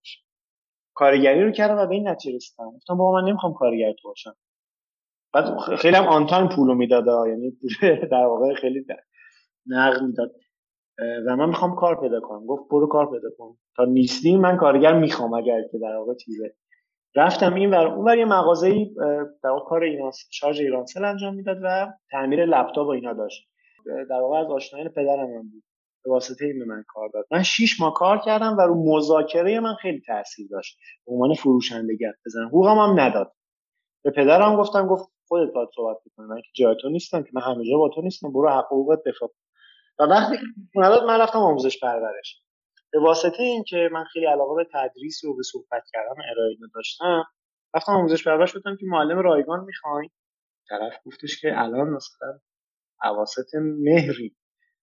کارگری 0.93 1.43
رو 1.43 1.51
کردم 1.51 1.77
و 1.77 1.87
به 1.87 1.95
این 1.95 2.07
نتیجه 2.07 2.35
رسیدم. 2.35 2.71
گفتم 2.71 2.97
بابا 2.97 3.21
من 3.21 3.27
نمی‌خوام 3.27 3.53
کارگر 3.53 3.93
تو 4.01 4.07
باشم. 4.07 4.35
بعد 5.33 5.57
خیلی 5.57 5.95
هم 5.95 6.07
آن 6.07 6.25
time 6.25 6.47
پولو 6.47 6.75
می‌داد 6.75 7.05
یعنی 7.27 7.57
در 8.11 8.25
واقع 8.25 8.53
خیلی 8.53 8.85
نقد 9.65 10.01
می‌داد. 10.01 10.35
و 11.27 11.35
من 11.35 11.49
می‌خوام 11.49 11.75
کار 11.75 12.01
پیدا 12.01 12.19
کنم. 12.19 12.45
گفت 12.45 12.69
برو 12.71 12.87
کار 12.87 13.11
پیدا 13.11 13.29
کن. 13.37 13.57
تا 13.75 13.85
نیستی 13.85 14.37
من 14.37 14.57
کارگر 14.57 14.93
می‌خوام 14.93 15.33
اگر 15.33 15.61
که 15.71 15.77
در 15.77 15.95
واقع 15.95 16.13
چیزه. 16.15 16.55
رفتم 17.15 17.53
این 17.53 17.71
ور 17.71 17.87
اون 17.87 18.05
ور 18.05 18.17
یه 18.17 18.25
مغازه‌ای 18.25 18.95
در 19.43 19.49
کار 19.67 19.83
ایران 19.83 20.11
شارژ 20.31 20.59
ایرانسل 20.59 21.05
انجام 21.05 21.35
می‌داد 21.35 21.57
و 21.63 21.93
تعمیر 22.11 22.45
لپتاپ 22.45 22.87
و 22.87 22.89
اینا 22.89 23.13
داشت. 23.13 23.49
در 23.85 24.19
واقع 24.21 24.37
از 24.37 24.47
آشنایان 24.47 24.89
پدرم 24.89 25.19
هم 25.19 25.49
بود. 25.49 25.63
به 26.05 26.11
واسطه 26.11 26.45
این 26.45 26.59
به 26.59 26.65
من 26.65 26.83
کار 26.87 27.09
داد. 27.13 27.25
من 27.31 27.43
شیش 27.43 27.81
ماه 27.81 27.93
کار 27.93 28.17
کردم 28.17 28.57
و 28.57 28.61
رو 28.61 28.95
مذاکره 28.95 29.59
من 29.59 29.73
خیلی 29.73 30.01
تاثیر 30.07 30.47
داشت. 30.51 30.77
به 31.07 31.13
عنوان 31.13 31.33
فروشنده 31.33 31.95
گپ 31.95 32.15
بزنم. 32.25 32.47
حقوقم 32.47 32.77
هم 32.77 32.99
نداد. 32.99 33.31
به 34.03 34.11
پدرم 34.11 34.55
گفتم 34.55 34.87
گفت 34.87 35.09
خودت 35.29 35.53
باید 35.53 35.69
صحبت 35.75 35.97
بکنی. 36.05 36.25
من 36.25 36.41
که 36.41 36.49
جای 36.53 36.75
تو 36.81 36.89
نیستم 36.89 37.23
که 37.23 37.29
من 37.33 37.41
همه 37.41 37.65
جا 37.71 37.77
با 37.77 37.89
تو 37.95 38.01
نیستم. 38.01 38.33
برو 38.33 38.49
حق 38.49 38.65
حقوقت 38.65 38.99
دفاع 39.05 39.29
و 39.99 40.03
وقتی 40.03 40.37
نداد 40.75 41.03
من 41.03 41.21
رفتم 41.21 41.39
آموزش 41.39 41.79
پرورش. 41.79 42.41
به 42.91 42.99
واسطه 42.99 43.43
اینکه 43.43 43.89
من 43.91 44.03
خیلی 44.03 44.25
علاقه 44.25 44.55
به 44.55 44.69
تدریس 44.73 45.23
و 45.23 45.35
به 45.35 45.43
صحبت 45.43 45.83
کردن 45.93 46.21
ارائه 46.31 46.55
داشتم 46.75 47.23
رفتم 47.75 47.91
آموزش 47.91 48.27
پرورش 48.27 48.53
بودم 48.53 48.75
که 48.75 48.85
معلم 48.85 49.19
رایگان 49.19 49.65
می‌خواین 49.65 50.09
طرف 50.69 50.93
گفتش 51.05 51.41
که 51.41 51.47
الان 51.55 51.89
مثلا 51.89 52.39
اواسط 53.03 53.55
مهری. 53.79 54.35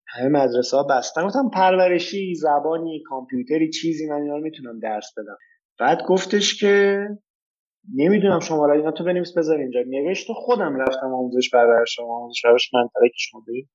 همه 0.09 0.29
مدرسه 0.29 0.77
ها 0.77 0.83
بستن. 0.83 1.27
گفتم 1.27 1.51
پرورشی 1.51 2.35
زبانی 2.35 3.03
کامپیوتری 3.03 3.71
چیزی 3.71 4.11
من 4.11 4.23
اینا 4.23 4.37
رو 4.37 4.43
می‌تونم 4.43 4.81
درس 4.81 5.13
بدم. 5.17 5.37
بعد 5.79 6.03
گفتش 6.09 6.61
که 6.61 6.99
نمی‌دونم 7.95 8.41
شما 8.41 8.67
را 8.67 8.75
اینا 8.75 8.91
تو 8.91 9.05
بنویس 9.05 9.39
بذار 9.39 9.59
اینجا. 9.59 9.81
نوشت 9.87 10.27
خودم 10.33 10.77
رفتم 10.77 11.07
آموزش 11.07 11.51
پرورش 11.51 12.01
آموزش 12.01 12.43
پرورش 12.45 12.75
منطقه 12.75 13.09
که 13.09 13.17
شما 13.19 13.45
برید 13.49 13.69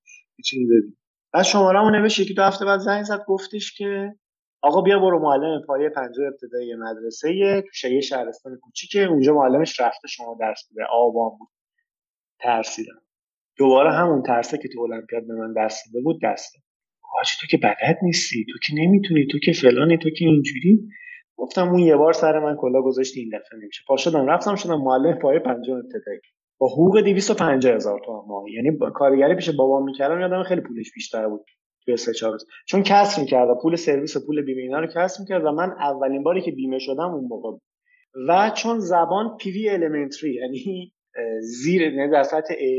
چیزی 0.45 0.65
ببین 0.65 0.97
بعد 1.33 1.43
شماره 1.43 1.79
رو 1.79 1.89
نوشت. 1.89 2.19
یکی 2.19 2.33
دو 2.33 2.41
هفته 2.43 2.65
بعد 2.65 2.79
زنگ 2.79 3.03
زد. 3.03 3.25
گفتش 3.27 3.73
که 3.77 4.13
آقا 4.61 4.81
بیا 4.81 4.99
برو 4.99 5.19
معلم 5.19 5.61
پایه 5.67 5.89
پنجاه 5.89 6.27
ابتدایی 6.27 6.75
مدرسه 6.75 7.63
تو 7.81 7.87
یه 7.87 8.01
شهرستان 8.01 8.57
کوچیکه. 8.61 8.99
اونجا 8.99 9.33
معلمش 9.33 9.79
رفته 9.79 10.07
شما 10.07 10.37
درس 10.39 10.63
بده 10.71 10.83
آبان 10.91 11.37
بود 11.39 11.49
ترسیدم. 12.39 13.01
دوباره 13.57 13.91
همون 13.91 14.23
ترسه 14.23 14.57
که 14.57 14.69
تو 14.73 14.81
المپیاد 14.81 15.27
به 15.27 15.33
من 15.33 15.53
دست 15.57 15.85
داده 15.85 16.03
بود 16.03 16.21
دسته 16.23 16.59
حاجی 17.01 17.31
تو 17.41 17.47
که 17.47 17.57
بلد 17.57 17.97
نیستی. 18.01 18.45
تو 18.53 18.59
که 18.67 18.73
نمی‌تونی. 18.75 19.27
تو 19.31 19.39
که 19.39 19.51
فلانی. 19.51 19.97
تو 19.97 20.09
که 20.09 20.25
اینجوری. 20.25 20.87
گفتم 21.41 21.69
اون 21.69 21.79
یه 21.79 21.95
بار 21.95 22.13
سر 22.13 22.39
من 22.39 22.55
کلا 22.55 22.81
گذاشتی 22.81 23.19
این 23.19 23.29
دفعه 23.29 23.59
نمیشه 23.59 23.81
پا 23.87 23.97
شدم 23.97 24.25
رفتم 24.25 24.55
شدم 24.55 24.81
معلم 24.81 25.19
پایه 25.19 25.39
پنجم 25.39 25.73
ابتدایی. 25.73 26.19
با 26.57 26.67
حقوق 26.67 27.01
250 27.01 27.75
هزار 27.75 28.01
تومان 28.05 28.25
ماهی. 28.27 28.53
یعنی 28.53 28.77
کارگری 28.95 29.35
پیش 29.35 29.49
بابام 29.49 29.83
می‌کردم 29.83 30.19
یادم 30.19 30.43
خیلی 30.43 30.61
پولش 30.61 30.91
بیشتر 30.93 31.27
بود 31.27 31.45
توی 31.85 31.97
سه 31.97 32.13
چهار 32.13 32.37
چون 32.67 32.83
کسر 32.83 33.21
می‌کرد 33.21 33.47
پول 33.61 33.75
سرویس 33.75 34.17
پول 34.27 34.41
بیمه 34.41 34.61
اینا 34.61 34.79
رو 34.79 34.87
کسر 34.87 35.21
می‌کرد 35.21 35.45
و 35.45 35.51
من 35.51 35.71
اولین 35.71 36.23
باری 36.23 36.41
که 36.41 36.51
بیمه 36.51 36.79
شدم 36.79 37.13
اون 37.13 37.27
موقع 37.27 37.51
بود. 37.51 37.61
و 38.27 38.51
چون 38.55 38.79
زبان 38.79 39.37
پی 39.39 39.51
وی 39.51 39.69
الیمنتری 39.69 40.33
یعنی 40.33 40.93
زیر 41.41 41.89
نه 41.95 42.11
در 42.11 42.23
سطح 42.23 42.53
A 42.53 42.73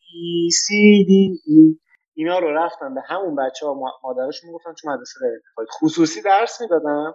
B 0.00 0.04
C 0.52 0.68
D 1.08 1.12
E 1.48 1.78
اینا 2.14 2.38
رو 2.38 2.48
رفتم 2.54 2.94
به 2.94 3.00
همون 3.06 3.36
بچه 3.36 3.66
ها 3.66 3.74
مادرشون 4.04 4.50
می‌گفتن 4.50 4.74
چون 4.82 4.92
مدرسه 4.92 5.20
غیر 5.20 5.66
خصوصی 5.80 6.22
درس 6.22 6.60
می‌دادم. 6.60 7.14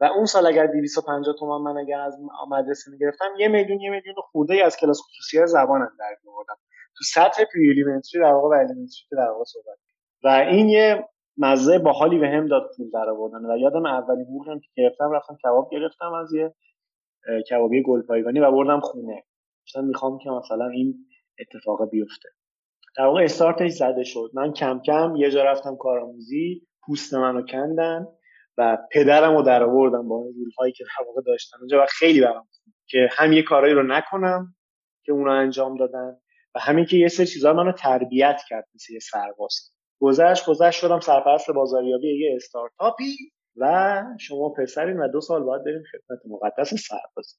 و 0.00 0.04
اون 0.04 0.24
سال 0.24 0.46
اگر 0.46 0.66
250 0.66 1.34
تومان 1.38 1.62
من 1.62 1.80
اگر 1.80 2.00
از 2.00 2.18
مدرسه 2.50 2.90
می‌گرفتم 2.90 3.26
یه 3.38 3.48
میلیون 3.48 3.80
یه 3.80 3.90
میلیون 3.90 4.14
خورده 4.18 4.64
از 4.64 4.76
کلاس 4.76 5.00
خصوصی 5.00 5.46
زبانم 5.46 5.92
در 5.98 6.16
میوردم 6.24 6.56
تو 6.96 7.04
سطح 7.04 7.44
پری 7.44 7.70
الیمنتری 7.70 8.20
در 8.20 8.32
واقع 8.32 8.48
و 8.48 8.58
الیمنتری 8.58 9.06
که 9.08 9.16
در 9.16 9.28
واقع 9.30 9.44
صحبت 9.44 9.78
و 10.24 10.28
این 10.28 10.68
یه 10.68 11.08
مزه 11.36 11.78
باحالی 11.78 12.18
به 12.18 12.28
هم 12.28 12.46
داد 12.46 12.70
پول 12.76 12.90
در 12.90 13.08
آوردن. 13.10 13.50
و 13.50 13.58
یادم 13.58 13.86
اولین 13.86 14.24
بورم 14.24 14.60
که 14.60 14.66
گرفتم 14.76 15.10
رفتم 15.10 15.36
کباب 15.44 15.68
گرفتم 15.72 16.12
از 16.12 16.32
یه 16.34 16.54
کبابی 17.50 17.82
گلپایگانی 17.82 18.40
و 18.40 18.50
بردم 18.50 18.80
خونه. 18.80 19.24
مثلا 19.68 19.82
می‌خوام 19.82 20.18
که 20.18 20.30
مثلا 20.30 20.68
این 20.68 20.94
اتفاق 21.40 21.90
بیفته. 21.90 22.28
در 22.96 23.04
واقع 23.04 23.24
استارتش 23.24 23.70
زده 23.70 24.04
شد. 24.04 24.30
من 24.34 24.52
کم 24.52 24.80
کم 24.86 25.16
یه 25.16 25.30
جا 25.30 25.44
رفتم 25.44 25.76
کارآموزی 25.76 26.66
پوست 26.86 27.14
منو 27.14 27.46
کندن. 27.46 28.06
و 28.58 28.78
پدرم 28.92 29.36
رو 29.36 29.42
در 29.42 29.62
آوردم 29.62 30.08
با 30.08 30.14
اون 30.14 30.50
هایی 30.58 30.72
که 30.72 30.84
در 30.84 31.06
واقع 31.06 31.20
داشتن 31.26 31.56
اونجا 31.58 31.82
و 31.82 31.86
خیلی 31.86 32.20
برام 32.20 32.48
که 32.86 33.08
هم 33.12 33.32
یه 33.32 33.42
کارایی 33.42 33.74
رو 33.74 33.82
نکنم 33.82 34.54
که 35.04 35.12
اونا 35.12 35.32
انجام 35.32 35.76
دادن 35.76 36.16
و 36.54 36.60
همین 36.60 36.84
که 36.84 36.96
یه 36.96 37.08
سری 37.08 37.26
چیزا 37.26 37.52
منو 37.52 37.72
تربیت 37.72 38.40
کرد 38.48 38.68
مثل 38.74 38.92
یه 38.92 38.98
سرباز. 38.98 39.70
گذشت 40.00 40.46
گذشت 40.46 40.80
شدم 40.80 41.00
سرپرست 41.00 41.50
بازاریابی 41.50 42.18
یه 42.18 42.36
استارتاپی 42.36 43.16
و 43.56 44.02
شما 44.20 44.48
پسرین 44.48 44.98
و 44.98 45.08
دو 45.08 45.20
سال 45.20 45.42
باید 45.42 45.64
بریم 45.64 45.82
خدمت 45.92 46.20
مقدس 46.26 46.74
سربازی 46.74 47.36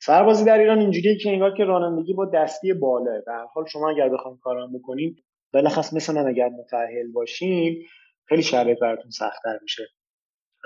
سربازی 0.00 0.44
در 0.44 0.58
ایران 0.58 0.78
اینجوریه 0.78 1.18
که 1.18 1.30
انگار 1.30 1.56
که 1.56 1.64
رانندگی 1.64 2.14
با 2.14 2.30
دستی 2.34 2.72
بالا 2.72 3.20
در 3.26 3.46
حال 3.54 3.66
شما 3.66 3.90
اگر 3.90 4.08
بخوام 4.08 4.38
کارم 4.38 4.78
بکنین 4.78 5.16
بلخص 5.52 5.94
مثل 5.94 6.14
من 6.14 6.28
اگر 6.28 6.48
متأهل 6.48 7.12
باشین 7.12 7.86
خیلی 8.28 8.42
شرایط 8.42 8.78
براتون 8.78 9.10
سختتر 9.10 9.58
میشه. 9.62 9.88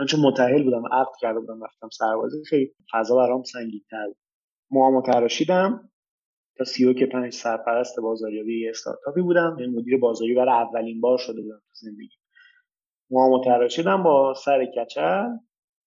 چون 0.07 0.21
متأهل 0.21 0.63
بودم 0.65 0.83
عقد 0.93 1.13
کرده 1.21 1.41
بودم 1.41 1.65
رفتم 1.65 1.89
سربازی 1.89 2.45
خیلی 2.45 2.75
فضا 2.93 3.17
برام 3.17 3.43
سنگین‌تر 3.43 4.07
بود. 4.07 4.17
موامو 4.71 5.03
تراشیدم 5.03 5.91
تا 6.59 6.65
سی 6.65 6.95
که 6.95 7.07
پنج 7.07 7.33
سرپرست 7.33 8.01
بازاریابی 8.01 8.61
یه 8.61 8.71
استارتاپی 8.71 9.23
بودم. 9.23 9.57
یعنی 9.61 9.77
مدیر 9.77 9.99
بازاری 9.99 10.35
برای 10.35 10.55
اولین 10.55 11.01
بار 11.01 11.19
شده 11.19 11.43
بودم 11.43 11.59
تو 11.59 11.75
زندگی. 11.75 12.17
موامو 13.11 13.45
تراشیدم 13.45 14.03
با 14.03 14.35
سر 14.35 14.65
کچل 14.65 15.29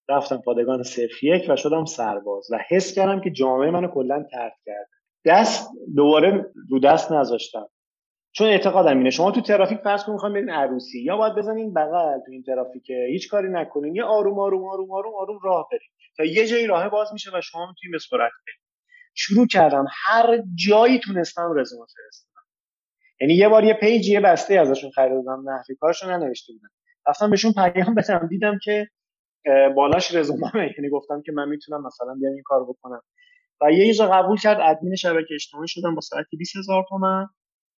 رفتم 0.08 0.36
پادگان 0.36 0.82
صرف 0.82 1.22
یک 1.22 1.46
و 1.48 1.56
شدم 1.56 1.84
سرباز 1.84 2.48
و 2.52 2.58
حس 2.68 2.94
کردم 2.94 3.20
که 3.20 3.30
جامعه 3.30 3.70
منو 3.70 3.88
کلا 3.88 4.22
ترک 4.32 4.52
کرده. 4.64 4.88
دست 5.24 5.70
دوباره 5.96 6.52
رو 6.70 6.80
دست 6.80 7.12
نذاشتم. 7.12 7.68
چون 8.32 8.46
اعتقادم 8.46 8.98
اینه. 8.98 9.10
شما 9.10 9.30
تو 9.30 9.40
ترافیک 9.40 9.78
فرض 9.78 10.04
کنید 10.04 10.12
می‌خواین 10.14 10.34
برین 10.34 10.50
عروسی. 10.50 11.02
یا 11.02 11.16
باید 11.16 11.34
بزنین 11.34 11.74
بغل 11.74 12.18
تو 12.18 12.32
این 12.32 12.42
ترافیک 12.42 12.90
هیچ 12.90 13.30
کاری 13.30 13.48
نکنین. 13.50 13.94
یا 13.94 14.06
آروم 14.06 14.38
آروم 14.38 14.64
آروم 14.64 14.92
آروم 14.92 15.14
آروم 15.14 15.38
راه 15.44 15.68
برین. 15.72 15.88
تا 16.16 16.24
یه 16.24 16.46
جایی 16.46 16.66
راه 16.66 16.88
باز 16.88 17.12
میشه 17.12 17.30
و 17.34 17.40
شما 17.40 17.66
می‌تونید 17.66 17.92
به 17.92 17.98
سرعت 17.98 18.32
شروع 19.14 19.46
کردم. 19.46 19.86
هر 20.04 20.42
جایی 20.68 20.98
تونستم 20.98 21.52
رزومه 21.56 21.86
فرستادم. 21.86 22.46
یعنی 23.20 23.34
یه 23.34 23.48
بار 23.48 23.64
یه 23.64 23.74
page 23.74 24.08
یه 24.08 24.20
بسته 24.20 24.54
ازشون 24.54 24.90
خریدم 24.90 25.50
نحوی 25.50 25.76
کارشون 25.80 26.10
ننوشته 26.10 26.52
بودن. 26.52 26.68
رفتم 27.06 27.30
بهشون 27.30 27.52
پیام 27.52 27.94
بدم. 27.94 28.26
دیدم 28.26 28.58
که 28.64 28.88
بالاش 29.76 30.14
رزومه 30.14 30.50
یعنی 30.54 30.90
گفتم 30.92 31.22
که 31.22 31.32
من 31.32 31.48
می‌تونم 31.48 31.86
مثلا 31.86 32.14
بیام 32.20 32.32
این 32.32 32.42
کار 32.44 32.64
بکنم. 32.64 33.02
و 33.60 33.70
یه 33.72 33.94
قبول 33.94 34.38
کرد. 34.38 34.58
ادمین 34.60 34.94
شبکه 34.96 35.34
اجتماعی 35.34 35.68
شدم. 35.68 35.94
با 35.94 36.00
ساعت 36.00 36.26
20 36.38 36.56
هزار 36.56 36.84
تومن. 36.88 37.26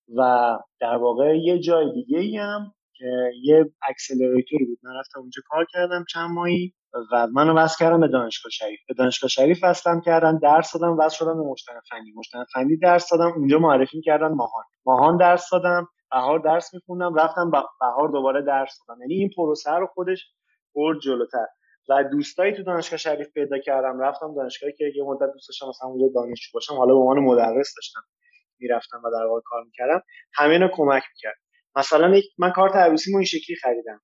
و 0.08 0.50
در 0.80 0.96
واقع 0.96 1.36
یه 1.38 1.58
جای 1.58 1.92
دیگه 1.92 2.18
ای 2.18 2.36
هم 2.36 2.72
که 2.96 3.30
یه 3.42 3.72
اکسلراتوری 3.88 4.64
بود. 4.64 4.78
من 4.82 4.94
رفتم 5.00 5.20
اونجا 5.20 5.42
کار 5.46 5.66
کردم 5.72 6.04
چند 6.08 6.30
ماهی 6.30 6.74
و 7.12 7.26
منو 7.26 7.54
وصل 7.54 7.84
کردم 7.84 8.00
به 8.00 8.08
دانشگاه 8.08 8.50
شریف. 8.50 8.80
به 8.88 8.94
دانشگاه 8.94 9.28
شریف 9.28 9.60
وصلم 9.62 10.00
کردن 10.00 10.38
درس 10.38 10.72
دادم 10.72 10.98
وصل 10.98 11.16
شدم 11.16 11.42
به 11.42 11.48
مشتن 11.50 11.80
فنی. 11.90 12.12
مشتن 12.16 12.44
فنی 12.52 12.76
درس 12.76 13.10
دادم 13.10 13.32
اونجا 13.36 13.58
معرفی 13.58 14.00
کردن 14.00 14.28
ماهان. 14.28 14.64
ماهان 14.86 15.16
درس 15.16 15.50
دادم 15.52 15.88
بهار 16.10 16.38
درس 16.38 16.74
میخوندم 16.74 17.14
رفتم 17.14 17.50
بهار 17.80 18.08
دوباره 18.08 18.42
درس 18.42 18.78
دادم. 18.88 19.00
یعنی 19.00 19.14
این 19.14 19.30
پروسه 19.36 19.70
رو 19.70 19.86
خودش 19.86 20.26
برد 20.74 21.00
جلوتر. 21.00 21.46
و 21.88 22.04
دوستایی 22.04 22.52
تو 22.52 22.62
دانشگاه 22.62 22.96
شریف 22.96 23.28
پیدا 23.34 23.58
کردم. 23.58 24.00
رفتم 24.00 24.34
دانشگاهی 24.34 24.72
که 24.78 24.92
یه 24.96 25.04
مدت 25.04 25.32
دوست 25.32 25.50
مثلا 25.68 25.88
اونجا 25.88 26.06
دانشجو 26.14 26.50
باشم 26.54 26.74
حالا 26.74 26.94
به 26.94 27.00
عنوان 27.00 27.18
مدرس 27.18 27.74
داشتم. 27.76 28.00
می‌رفتم 28.58 29.02
و 29.04 29.10
در 29.10 29.26
واقع 29.26 29.40
کار 29.44 29.64
می‌کردم 29.64 30.02
همه 30.34 30.52
اینو 30.52 30.68
کمک 30.72 31.02
می‌کرد. 31.12 31.36
مثلا 31.76 32.20
من 32.38 32.50
کارت 32.50 32.76
عروسی 32.76 33.16
این 33.16 33.24
شکلی 33.24 33.56
خریدم. 33.56 34.00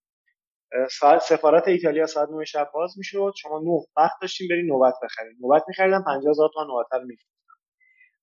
ساعت 0.90 1.20
سفارت 1.20 1.68
ایتالیا 1.68 2.06
ساعت 2.06 2.28
9 2.28 2.44
شب 2.44 2.70
باز 2.74 2.94
می‌شد 2.98 3.32
شما 3.36 3.60
9 3.60 3.70
وقت 3.97 4.16
داشتیم 4.22 4.48
برید 4.51 4.66
نوبت 4.66 4.94
بخرید 5.02 5.36
نوبت 5.40 5.62
میخریدم 5.68 6.02
50000 6.06 6.51
تومان 6.55 6.66
نوبت 6.68 6.86
میفروختم. 6.93 7.31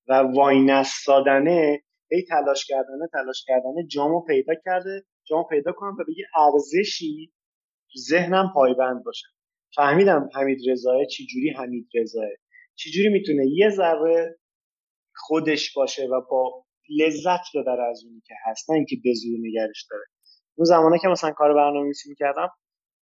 و 0.07 0.13
وای 0.13 0.59
نستادنه 0.61 1.83
ای 2.11 2.23
تلاش 2.29 2.65
کردنه 2.65 3.07
تلاش 3.13 3.43
کردنه 3.47 3.87
جامو 3.91 4.21
پیدا 4.21 4.53
کرده. 4.65 5.05
جامو 5.23 5.43
پیدا 5.43 5.71
کنم 5.71 5.93
و 5.99 6.03
به 6.03 6.13
یه 6.17 6.25
ارزشی 6.35 7.33
تو 7.91 7.99
ذهنم 7.99 8.51
پایبند 8.53 9.03
باشه. 9.03 9.27
فهمیدم 9.75 10.29
حمید 10.35 10.59
رضایه 10.69 11.05
چی 11.05 11.27
جوری 11.27 11.49
حمید 11.49 11.87
رضایه. 11.95 12.37
چی 12.75 12.91
جوری 12.91 13.09
می‌تونه 13.09 13.43
یه 13.47 13.69
ذره 13.69 14.39
خودش 15.17 15.73
باشه 15.73 16.05
و 16.05 16.21
با 16.31 16.65
لذت 16.99 17.41
ببره 17.55 17.89
از 17.89 18.03
اونی 18.05 18.21
که 18.27 18.33
هست 18.45 18.69
نه 18.69 18.75
اینکه 18.75 18.95
به 19.03 19.13
زور 19.13 19.39
نگرش 19.39 19.87
داره. 19.91 20.03
اون 20.57 20.65
زمانه 20.65 20.99
که 20.99 21.07
مثلا 21.07 21.31
کار 21.31 21.53
برنامه‌نویسی 21.53 22.09
می‌کردم 22.09 22.49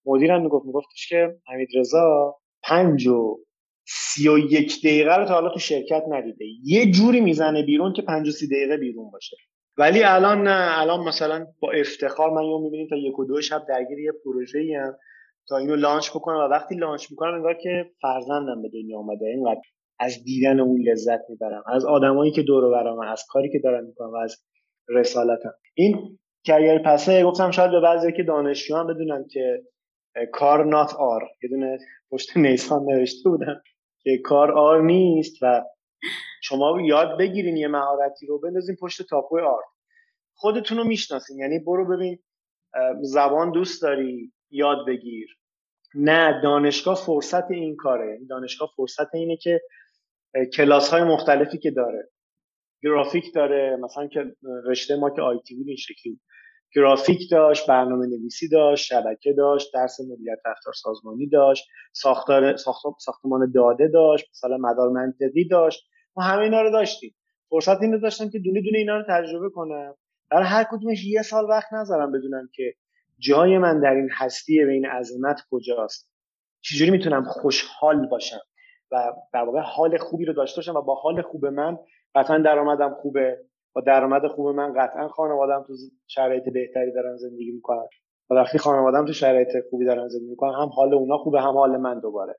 مدیرم 0.06 0.42
می‌گفت 0.42 0.66
میگفتش 0.66 1.10
که 1.10 1.36
حمید 1.48 1.70
رضا 1.76 2.36
پنج 2.64 3.08
و 3.08 3.38
سی 3.88 4.30
و 4.30 4.38
یک 4.38 4.80
دقیقه 4.80 5.16
رو 5.16 5.26
تا 5.26 5.34
حالا 5.34 5.50
تو 5.50 5.60
شرکت 5.60 6.04
ندیده. 6.10 6.46
یه 6.64 6.92
جوری 6.92 7.22
می‌زنه 7.22 7.64
بیرون 7.64 7.94
که 7.94 8.02
پنج 8.02 8.28
و 8.28 8.32
سی 8.32 8.48
دقیقه 8.48 8.78
بیرون 8.78 9.12
باشه. 9.12 9.38
ولی 9.78 10.04
الان 10.04 10.48
نه 10.48 10.80
الان 10.80 11.00
مثلا 11.08 11.48
با 11.60 11.72
افتخار 11.72 12.30
من 12.30 12.44
یه 12.44 12.58
می‌بینیم 12.58 12.88
تا 12.90 12.96
یک 12.96 13.20
و 13.20 13.26
دو 13.26 13.42
شب 13.42 13.66
درگیر 13.70 14.00
یه 14.00 14.12
پروژه 14.26 14.60
هم 14.84 14.98
تا 15.48 15.58
اینو 15.58 15.76
launch 15.76 16.10
بکنم 16.10 16.38
و 16.38 16.48
وقتی 16.48 16.76
launch 16.76 17.12
می‌کنم 17.12 17.34
انگار 17.34 17.54
که 17.54 17.92
فرزندم 18.02 18.62
به 18.62 18.70
دنیا 18.70 18.98
اومده. 18.98 19.26
اینقدر 19.26 19.62
از 20.02 20.24
دیدن 20.24 20.60
اون 20.60 20.82
لذت 20.82 21.20
می‌برم 21.30 21.64
از 21.68 21.86
آدمایی 21.86 22.32
که 22.32 22.42
دور 22.42 22.72
برام 22.72 23.00
از 23.00 23.26
کاری 23.30 23.52
که 23.52 23.60
دارم 23.60 23.86
می‌کنم 23.86 24.10
و 24.10 24.16
از 24.16 24.36
رسالتم. 24.88 25.54
این 25.74 26.20
career 26.46 26.80
path 26.80 27.15
ه 27.15 27.24
گفتم 27.24 27.52
شاید 27.52 27.72
به 27.72 27.80
بعضی 27.80 28.12
که 28.12 28.24
دانشجو 28.24 28.76
هم 28.76 28.88
بدونن 28.88 29.26
که 29.32 29.64
کار 30.32 30.66
not 30.66 30.94
عار 30.94 31.22
یه 31.44 31.50
دونه 31.50 31.80
پشت 32.12 32.38
نیسان 32.38 32.84
نوشته 32.84 33.30
بودن 33.30 33.62
که 34.04 34.18
کار 34.18 34.52
عار 34.52 34.82
نیست 34.82 35.38
و 35.42 35.64
شما 36.44 36.82
یاد 36.82 37.18
بگیرین 37.20 37.58
یه 37.58 37.68
مهارتی 37.68 38.28
رو 38.28 38.40
بندازین 38.40 38.76
پشت 38.82 39.02
تاپو 39.10 39.40
آرد 39.40 39.64
خودتون 40.34 40.78
رو 40.78 40.84
می‌شناسین. 40.84 41.40
یعنی 41.40 41.60
برو 41.60 41.88
ببین 41.88 42.20
زبان 43.02 43.52
دوست 43.52 43.82
داری 43.82 44.34
یاد 44.50 44.88
بگیر. 44.88 45.38
نه 45.96 46.42
دانشگاه 46.44 46.96
فرصت 46.96 47.52
این 47.52 47.76
کاره. 47.76 48.20
دانشگاه 48.30 48.70
فرصت 48.76 49.16
اینه 49.16 49.38
که 49.38 49.62
کلاس 50.54 50.90
های 50.90 51.04
مختلفی 51.04 51.58
که 51.58 51.72
داره. 51.72 52.10
گرافیک 52.84 53.34
داره 53.34 53.78
مثلا 53.82 54.08
که 54.08 54.36
رشته 54.66 54.96
ما 54.96 55.10
که 55.10 55.22
آیتی 55.22 55.56
بود 55.56 55.68
این 55.68 55.78
شکلی 55.78 56.20
گرافیک 56.76 57.32
داشت 57.32 57.68
برنامه 57.68 58.08
نویسی 58.08 58.50
داشت 58.50 58.86
شبکه 58.86 59.34
داشت 59.34 59.74
درس 59.74 60.00
مدیریت 60.00 60.40
رفتار 60.46 60.74
سازمانی 60.74 61.30
داشت 61.30 61.68
ساختار 61.94 62.56
ساختمان 63.00 63.52
داده 63.56 63.88
داشت 63.88 64.30
مثلا 64.30 64.58
مدار 64.58 64.90
منطقی 64.90 65.48
داشت. 65.48 65.84
ما 66.16 66.24
همه 66.24 66.42
اینا 66.42 66.62
رو 66.62 66.72
داشتیم. 66.72 67.16
فرصت 67.50 67.82
این 67.82 68.00
داشتم 68.00 68.30
که 68.30 68.40
دونه 68.40 68.62
دونه 68.62 68.78
اینا 68.78 68.98
رو 68.98 69.04
تجربه 69.10 69.50
کنم. 69.50 69.96
برای 70.30 70.46
هر 70.46 70.66
کدومش 70.72 71.06
یه 71.06 71.22
سال 71.22 71.46
وقت 71.50 71.74
نذارم 71.74 72.12
بدونم 72.12 72.50
که 72.54 72.74
جای 73.18 73.58
من 73.58 73.80
در 73.80 73.94
این 73.94 74.10
هستی 74.12 74.64
و 74.64 74.70
این 74.70 74.86
عظمت 74.86 75.42
کجاست. 75.52 76.12
چجوری 76.62 76.92
می‌تونم 76.92 77.24
خوشحال 77.24 78.08
باشم؟ 78.08 78.42
و 78.92 79.14
در 79.34 79.44
واقع 79.44 79.60
حال 79.60 79.98
خوبی 79.98 80.26
رو 80.26 80.34
داشته 80.34 80.56
باشم 80.56 80.76
و 80.76 80.82
با 80.82 80.96
حال 80.96 81.22
خوب 81.22 81.46
من 81.46 81.78
قطعا 82.16 82.38
درآمدم 82.38 82.94
خوبه. 83.02 83.38
با 83.76 83.82
درآمد 83.82 84.28
خوب 84.28 84.48
من 84.48 84.74
قطعا 84.74 85.08
خانوادم 85.08 85.64
تو 85.68 85.74
شرایط 86.08 86.44
بهتری 86.44 86.92
دارن 86.92 87.18
زندگی 87.18 87.52
می‌کنن. 87.52 87.88
و 88.30 88.34
وقتی 88.34 88.58
خانوادم 88.58 89.06
تو 89.06 89.14
شرایط 89.14 89.48
خوبی 89.70 89.86
دارن 89.86 90.08
زندگی 90.08 90.30
می‌کنن 90.30 90.54
هم 90.54 90.70
حال 90.70 90.94
اونا 90.94 91.18
خوبه 91.18 91.42
هم 91.42 91.58
حال 91.58 91.78
من 91.78 92.00
دوباره. 92.00 92.36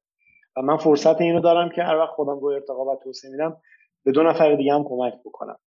و 0.56 0.62
من 0.62 0.76
فرصت 0.76 1.20
اینو 1.20 1.40
دارم 1.40 1.68
که 1.68 1.82
هر 1.82 1.96
وقت 1.96 2.10
خودم 2.10 2.38
رو 2.40 2.46
ارتقا 2.46 2.84
و 2.84 2.96
توسعه 3.04 3.30
میدم 3.30 3.56
به 4.04 4.12
دو 4.12 4.22
نفر 4.22 4.54
دیگه 4.54 4.72
هم 4.74 4.84
کمک 4.84 5.14
بکنم. 5.24 5.58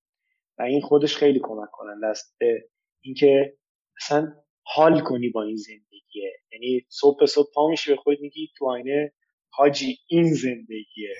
و 0.60 0.62
این 0.62 0.82
خودش 0.82 1.18
خیلی 1.18 1.40
کمک 1.44 1.70
کننده 1.72 2.07
است 2.07 2.36
به 2.40 2.66
اینکه 3.02 3.57
اصلا 4.02 4.34
حال 4.64 4.99
کنی 5.02 5.30
با 5.30 5.44
این 5.44 5.56
زندگیه 5.56 6.32
یعنی 6.52 6.86
صبح 6.90 7.26
صبح 7.26 7.48
پا 7.56 7.68
میشی 7.68 7.91
به 7.91 7.98
خود 7.98 8.18
میگی 8.22 8.49
تو 8.57 8.66
آینه 8.70 9.14
حاجی 9.56 9.98
این 10.07 10.34
زندگیه. 10.34 11.15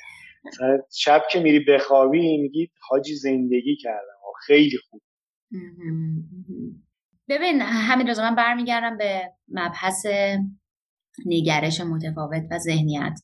مثلا 0.45 0.80
شب 0.94 1.24
که 1.32 1.40
میری 1.40 1.60
بخوابی 1.60 2.38
میگی 2.38 2.70
حاجی 2.90 3.16
زندگی 3.16 3.76
کردم. 3.76 4.16
خیلی 4.45 4.78
خوب. 4.90 5.02
ببین 7.30 7.62
همین 7.62 8.07
روز 8.07 8.20
من 8.20 8.36
برمیگردم 8.36 8.98
به 8.98 9.32
مبحث 9.48 10.06
نگرش 11.26 11.82
متفاوت 11.82 12.44
و 12.52 12.57
ذهنیت. 12.60 13.20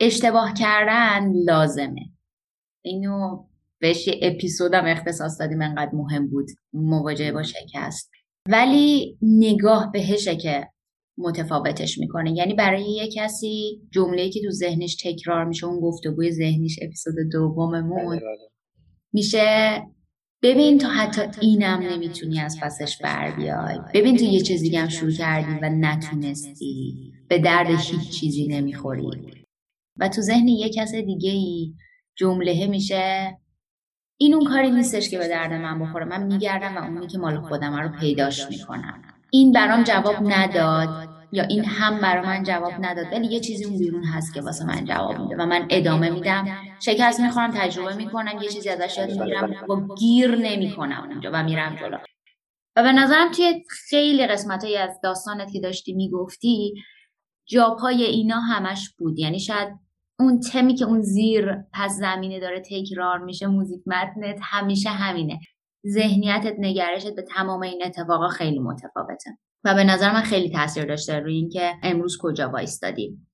اشتباه 0.00 0.54
کردن 0.54 1.32
لازمه. 1.32 2.10
اینو 2.82 3.46
بهش 3.78 4.08
یه 4.08 4.20
اپیزودم 4.22 4.84
اختصاص 4.84 5.40
دادیم 5.40 5.62
انقدر 5.62 5.90
مهم 5.92 6.30
بود. 6.30 6.46
مواجهه 6.72 7.32
با 7.32 7.42
شکست. 7.42 8.10
ولی 8.48 9.18
نگاه 9.22 9.90
بهشه 9.92 10.36
که 10.36 10.68
متفاوتش 11.18 11.98
می‌کنه. 11.98 12.32
یعنی 12.32 12.54
برای 12.54 12.90
یه 12.90 13.08
کسی 13.16 13.80
جمله‌ای 13.90 14.30
که 14.30 14.40
تو 14.40 14.50
ذهنش 14.50 14.96
تکرار 15.04 15.44
میشه 15.44 15.66
اون 15.66 15.80
گفتگوی 15.80 16.32
ذهنیش 16.32 16.78
اپیزود 16.82 17.14
دوممون 17.32 18.08
بله، 18.08 18.20
بله. 18.20 18.48
میشه. 19.12 19.82
ببین 20.42 20.78
تو 20.78 20.88
حتی 20.88 21.22
اینم 21.40 21.80
نمی‌تونی 21.82 22.40
از 22.40 22.58
پسش 22.62 22.98
بر 23.02 23.36
بیای. 23.36 23.78
ببین 23.94 24.16
تو 24.16 24.24
یه 24.24 24.40
چیزی 24.40 24.64
دیگه 24.64 24.80
هم 24.80 24.88
شروع 24.88 25.12
کردی 25.12 25.58
و 25.62 25.68
نتونستی. 25.68 27.12
به 27.28 27.38
درد 27.38 27.66
هیچ 27.66 28.10
چیزی 28.10 28.46
نمی‌خوری. 28.46 29.10
و 29.96 30.08
تو 30.08 30.20
ذهن 30.20 30.48
یه 30.48 30.68
کس 30.68 30.94
دیگه 30.94 31.30
ای 31.30 31.74
جمله 32.16 32.66
میشه. 32.66 33.38
این 34.20 34.34
اون 34.34 34.44
کاری 34.44 34.70
نیستش 34.70 35.10
که 35.10 35.18
به 35.18 35.28
درد 35.28 35.52
من 35.52 35.78
بخوره. 35.78 36.04
من 36.04 36.26
میگردم 36.26 36.76
و 36.76 36.78
اونی 36.78 37.06
که 37.06 37.18
مال 37.18 37.40
خودم 37.40 37.74
رو 37.74 37.98
پیداش 38.00 38.50
می‌کنم. 38.50 39.11
این 39.34 39.52
برام 39.52 39.82
جواب 39.82 40.16
نداد 40.20 41.08
یا 41.32 41.44
این 41.44 41.64
هم 41.64 42.00
برای 42.00 42.26
من 42.26 42.42
جواب 42.42 42.72
نداد 42.80 43.06
ولی 43.12 43.26
یه 43.26 43.40
چیزی 43.40 43.64
اون 43.64 43.78
بیرون 43.78 44.04
هست 44.04 44.34
که 44.34 44.42
واسه 44.42 44.64
من 44.66 44.84
جواب 44.84 45.18
میده 45.18 45.36
و 45.36 45.46
من 45.46 45.66
ادامه 45.70 46.10
میدم. 46.10 46.48
شکست 46.80 47.20
می‌خورم 47.20 47.50
تجربه 47.50 47.94
می‌کنم 47.94 48.42
یه 48.42 48.48
چیزی 48.48 48.68
ازش 48.68 48.98
یاد 48.98 49.10
می‌گیرم 49.10 49.54
با 49.68 49.94
گیر 49.94 50.36
نمی‌کنم 50.36 51.08
اونجا 51.10 51.30
و 51.32 51.42
میرم 51.42 51.76
جلو. 51.76 51.98
و 52.76 52.82
به 52.82 52.92
نظرم 52.92 53.32
توی 53.32 53.62
خیلی 53.88 54.26
قسمت 54.26 54.64
از 54.80 55.00
داستانت 55.02 55.52
که 55.52 55.60
داشتی 55.60 55.92
می‌گفتی 55.92 56.74
جاپای 57.46 58.02
اینا 58.02 58.40
همش 58.40 58.90
بود. 58.98 59.18
یعنی 59.18 59.40
شاید 59.40 59.68
اون 60.18 60.40
تمی 60.40 60.74
که 60.74 60.84
اون 60.84 61.00
زیر 61.00 61.56
پس 61.72 61.90
زمینه 61.90 62.40
داره 62.40 62.60
تکرار 62.70 63.18
میشه 63.18 63.46
موزیک 63.46 63.82
متنت 63.86 64.38
همیشه 64.42 64.90
همینه. 64.90 65.40
ذهنیتت 65.86 66.54
نگرشت 66.58 67.14
به 67.16 67.22
تمام 67.22 67.62
این 67.62 67.82
اتفاقا 67.84 68.28
خیلی 68.28 68.58
متفاوته. 68.58 69.30
و 69.64 69.74
به 69.74 69.84
نظر 69.84 70.12
من 70.12 70.20
خیلی 70.20 70.50
تاثیر 70.50 70.84
داشته 70.84 71.20
روی 71.20 71.34
اینکه 71.34 71.72
امروز 71.82 72.18
کجا 72.22 72.48
وایستادیم. 72.48 73.30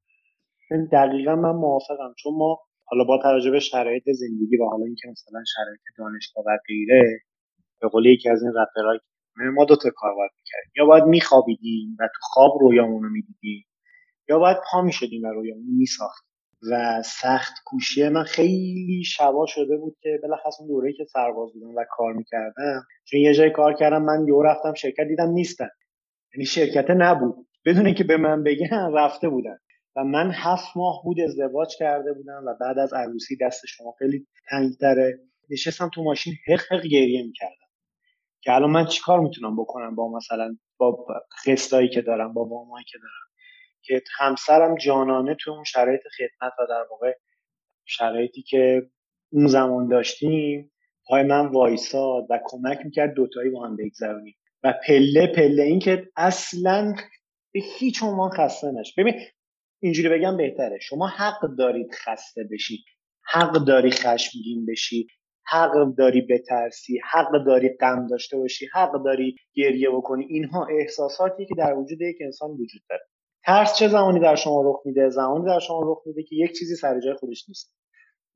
دقیقا 0.93 1.37
من 1.37 1.51
موافقم 1.51 2.15
چون 2.19 2.35
ما 2.35 2.59
حالا 2.85 3.05
با 3.05 3.19
توجه 3.23 3.51
به 3.51 3.61
شرایط 3.61 4.03
زندگی 4.11 4.57
و 4.57 4.65
حالا 4.65 4.85
اینکه 4.85 5.09
مثلا 5.09 5.45
شرایط 5.55 5.81
دانشگاه 5.99 6.45
و 6.47 6.59
غیره 6.69 7.21
به 7.81 7.89
قول 7.89 8.07
یکی 8.07 8.29
از 8.29 8.43
این 8.43 8.53
رپرها 8.53 8.99
ما 9.55 9.65
دو 9.65 9.77
تا 9.77 9.91
کار 9.97 10.15
باید 10.15 10.31
می‌کردیم. 10.37 10.73
یا 10.77 10.87
باید 10.87 11.05
میخوابیدیم 11.05 11.97
و 12.01 12.07
تو 12.07 12.21
خواب 12.21 12.53
رویامون 12.61 13.03
رو 13.03 13.11
می‌دیدیم 13.11 13.67
یا 14.29 14.39
باید 14.39 14.57
پا 14.73 14.83
می‌شدیم 14.83 15.23
و 15.23 15.27
رویامون 15.27 15.67
میساختیم. 15.79 16.28
و 16.71 17.03
سخت 17.03 17.53
کوشی 17.65 18.09
من 18.09 18.25
خیلی 18.25 19.05
شبا 19.05 19.47
شده 19.47 19.77
بود 19.77 19.97
که 20.01 20.21
بلخص 20.23 20.61
اون 20.61 20.69
دوره‌ای 20.69 20.93
که 20.95 21.05
سرباز 21.05 21.53
بودم 21.53 21.75
و 21.77 21.85
کار 21.91 22.13
می‌کردم 22.13 22.87
چون 23.05 23.21
یه 23.21 23.35
جای 23.35 23.51
کار 23.51 23.75
کردم 23.75 24.03
من 24.03 24.29
یه 24.29 24.35
رفتم 24.45 24.75
شرکت 24.75 25.05
دیدم 25.09 25.31
نیستن. 25.31 25.69
یعنی 26.35 26.47
شرکت 26.47 26.91
نبود. 26.91 27.47
بدون 27.65 27.95
که 27.95 28.05
به 28.05 28.17
من 28.17 28.43
بگن 28.43 28.93
رفته 28.95 29.29
بودن. 29.29 29.59
و 29.97 30.05
من 30.05 30.31
هفت 30.31 30.77
ماه 30.77 31.03
بود 31.05 31.21
ازدواج 31.21 31.77
کرده 31.79 32.13
بودم 32.13 32.45
و 32.47 32.55
بعد 32.61 32.79
از 32.79 32.93
عروسی 32.93 33.37
دست 33.41 33.67
شما 33.67 33.95
خیلی 33.99 34.27
تنگتره 34.51 35.19
نشستم 35.51 35.91
تو 35.95 36.03
ماشین 36.03 36.35
حق 36.47 36.61
حق 36.73 36.83
گریه 36.83 37.23
می‌کردم. 37.23 37.69
که 38.43 38.53
الان 38.55 38.71
من 38.71 38.87
چیکار 38.87 39.21
می‌تونم 39.21 39.57
بکنم 39.57 39.95
با 39.95 40.09
مثلا 40.17 40.57
با 40.79 41.07
خستایی 41.47 41.89
که 41.89 42.03
دارم 42.03 42.33
با 42.33 42.45
وامایی 42.45 42.85
که 42.89 42.99
دارم؟ 42.99 43.28
که 43.89 44.03
همسرم 44.19 44.77
جانانه 44.77 45.37
تو 45.41 45.51
اون 45.51 45.65
شرایط 45.65 46.01
خدمت 46.19 46.53
و 46.59 46.67
در 46.69 46.87
واقع 46.91 47.13
شرایطی 47.85 48.43
که 48.43 48.83
اون 49.33 49.47
زمان 49.47 49.89
داشتیم 49.89 50.73
پای 51.07 51.23
من 51.23 51.47
وایساد 51.47 52.27
و 52.31 52.41
کمک 52.45 52.79
می‌کرد 52.85 53.15
دوتایی 53.15 53.51
با 53.51 53.67
هم 53.67 53.77
بگذرونیم. 53.77 54.35
و 54.63 54.75
پله 54.87 55.27
پله 55.27 55.63
این 55.63 55.79
که 55.79 56.09
اصلا 56.17 56.95
به 57.53 57.61
هیچ 57.79 58.03
عنوان 58.03 58.31
خسته 58.31 58.73
نش 58.73 58.95
ببین 58.99 59.15
اینجوری 59.81 60.09
بگم 60.09 60.37
بهتره. 60.37 60.79
شما 60.79 61.07
حق 61.07 61.41
دارید 61.59 61.95
خسته 61.95 62.45
بشید 62.53 62.85
حق 63.25 63.53
داری 63.53 63.91
خشمگین 63.91 64.67
بشی. 64.67 65.07
حق 65.47 65.95
داری 65.99 66.21
بترسی. 66.21 67.01
حق 67.11 67.45
داری 67.47 67.69
غم 67.69 68.07
داشته 68.07 68.37
باشی. 68.37 68.69
حق 68.73 69.05
داری 69.05 69.37
گریه 69.55 69.91
بکنی. 69.91 70.27
اینها 70.29 70.67
احساساتی 70.67 71.47
که 71.47 71.55
در 71.55 71.75
وجود 71.75 72.01
یک 72.01 72.17
انسان 72.21 72.51
وجود 72.51 72.83
داره. 72.91 73.07
ترس 73.49 73.75
چه 73.75 73.89
زمانی 73.89 74.21
در 74.21 74.35
شما 74.35 74.63
رخ 74.65 74.81
میده؟ 74.85 75.09
زمانی 75.09 75.47
در 75.47 75.59
شما 75.59 75.81
رخ 75.85 75.99
میده 76.07 76.23
که 76.23 76.37
یک 76.37 76.59
چیزی 76.59 76.77
سر 76.77 77.01
جای 77.01 77.15
خودش 77.15 77.49
نیست. 77.49 77.75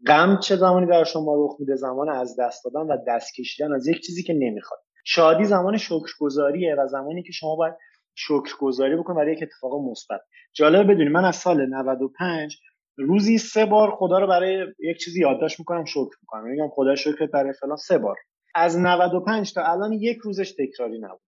غم 0.06 0.38
چه 0.38 0.56
زمانی 0.56 0.86
در 0.86 1.04
شما 1.04 1.34
رخ 1.44 1.56
میده؟ 1.60 1.76
زمان 1.76 2.08
از 2.08 2.36
دست 2.38 2.64
دادن 2.64 2.80
و 2.80 2.96
دست 3.08 3.34
کشیدن 3.34 3.72
از 3.72 3.86
یک 3.86 4.00
چیزی 4.00 4.22
که 4.22 4.32
نمی‌خواد. 4.32 4.80
شادی 5.04 5.44
زمان 5.44 5.76
شکرگزاریه 5.76 6.74
و 6.78 6.86
زمانی 6.86 7.22
که 7.22 7.32
شما 7.32 7.56
باید 7.56 7.74
شکرگزاری 8.14 8.96
بکنید 8.96 9.16
برای 9.16 9.32
یک 9.32 9.42
اتفاق 9.42 9.80
مثبت. 9.90 10.20
جالب 10.52 10.90
بدونید 10.90 11.12
من 11.12 11.24
از 11.24 11.36
سال 11.36 11.66
95 11.66 12.56
روزی 12.98 13.38
سه 13.38 13.66
بار 13.66 13.90
خدا 13.90 14.18
رو 14.18 14.26
برای 14.26 14.66
یک 14.78 14.98
چیزی 14.98 15.20
یادداشت 15.20 15.58
می‌کنم 15.58 15.84
شکر 15.84 16.16
می‌کنم. 16.22 16.44
میگم 16.44 16.68
خدا 16.68 16.94
شکرت 16.94 17.30
برای 17.30 17.52
فلان 17.52 17.76
سه 17.76 17.98
بار. 17.98 18.16
از 18.54 18.78
95 18.78 19.52
تا 19.52 19.64
الان 19.64 19.92
یک 19.92 20.18
روزش 20.18 20.52
تکراری 20.52 20.98
نبود. 20.98 21.20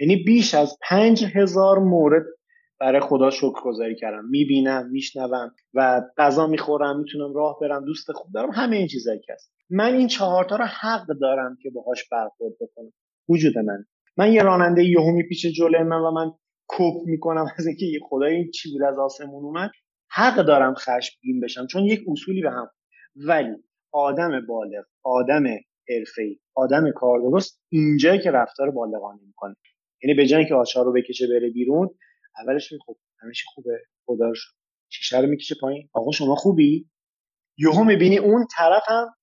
یعنی 0.00 0.16
بیش 0.16 0.54
از 0.54 0.78
پنج 0.88 1.24
هزار 1.24 1.78
مورد 1.78 2.24
برای 2.80 3.00
خدا 3.00 3.30
شکرگزاری 3.30 3.96
کردم. 3.96 4.24
می‌بینم 4.30 4.90
میشنوم 4.90 5.54
و 5.74 6.02
غذا 6.18 6.46
می‌خورم 6.46 6.98
می‌تونم 6.98 7.34
راه 7.34 7.58
برم 7.60 7.84
دوست 7.84 8.12
خوب 8.12 8.32
دارم 8.34 8.50
همه 8.50 8.76
این 8.76 8.86
چیزایی 8.86 9.20
که 9.20 9.32
هست. 9.32 9.52
من 9.70 9.94
این 9.94 10.08
چهارتا 10.08 10.56
رو 10.56 10.64
حق 10.64 11.06
دارم 11.20 11.56
که 11.62 11.70
باهاش 11.70 12.08
برخورد 12.08 12.52
بکنم. 12.60 12.92
وجود 13.28 13.58
من. 13.58 13.84
من 14.16 14.32
یه 14.32 14.42
راننده 14.42 14.84
یهو 14.84 15.12
میپیچه 15.12 15.50
جلوی 15.50 15.82
من 15.82 16.00
و 16.00 16.10
من 16.10 16.32
کپ 16.68 16.94
می‌کنم 17.06 17.46
از 17.58 17.66
اینکه 17.66 17.86
خدای 18.08 18.34
این 18.34 18.50
چی 18.50 18.72
بود 18.72 18.82
از 18.82 18.98
آسمون 18.98 19.44
اومد. 19.44 19.70
حق 20.10 20.36
دارم 20.36 20.74
خشمگین 20.74 21.40
بشم 21.40 21.66
چون 21.66 21.84
یک 21.84 22.00
اصولی 22.08 22.42
به 22.42 22.50
هم 22.50 22.70
ولی 23.26 23.56
آدم 23.92 24.46
بالغ 24.46 24.84
آدم 25.04 25.44
حرفه‌ای 25.88 26.38
آدم 26.54 26.90
کار 26.90 27.20
درست 27.20 27.62
اینجایی 27.68 28.20
که 28.20 28.30
رفتار 28.30 28.70
بالغانه 28.70 29.20
می‌کنه. 29.26 29.56
یعنی 30.02 30.14
به 30.14 30.26
جای 30.26 30.46
که 30.46 30.54
آچار 30.54 30.84
رو 30.84 30.92
بکشه 30.92 31.26
بره 31.26 31.50
بیرون 31.50 31.90
اولش 32.42 32.72
خب 32.86 32.96
همه 33.22 33.32
خوبه. 33.54 33.78
خدا 34.06 34.26
رو 34.26 34.34
شیشه 34.88 35.20
رو 35.20 35.26
می‌کشه 35.26 35.54
پایین. 35.60 35.88
آقا 35.92 36.10
شما 36.10 36.34
خوبی؟ 36.34 36.90
یهو 37.58 37.84
می‌بینی 37.84 38.18
اون 38.18 38.46
طرف 38.56 38.82
هم 38.86 39.14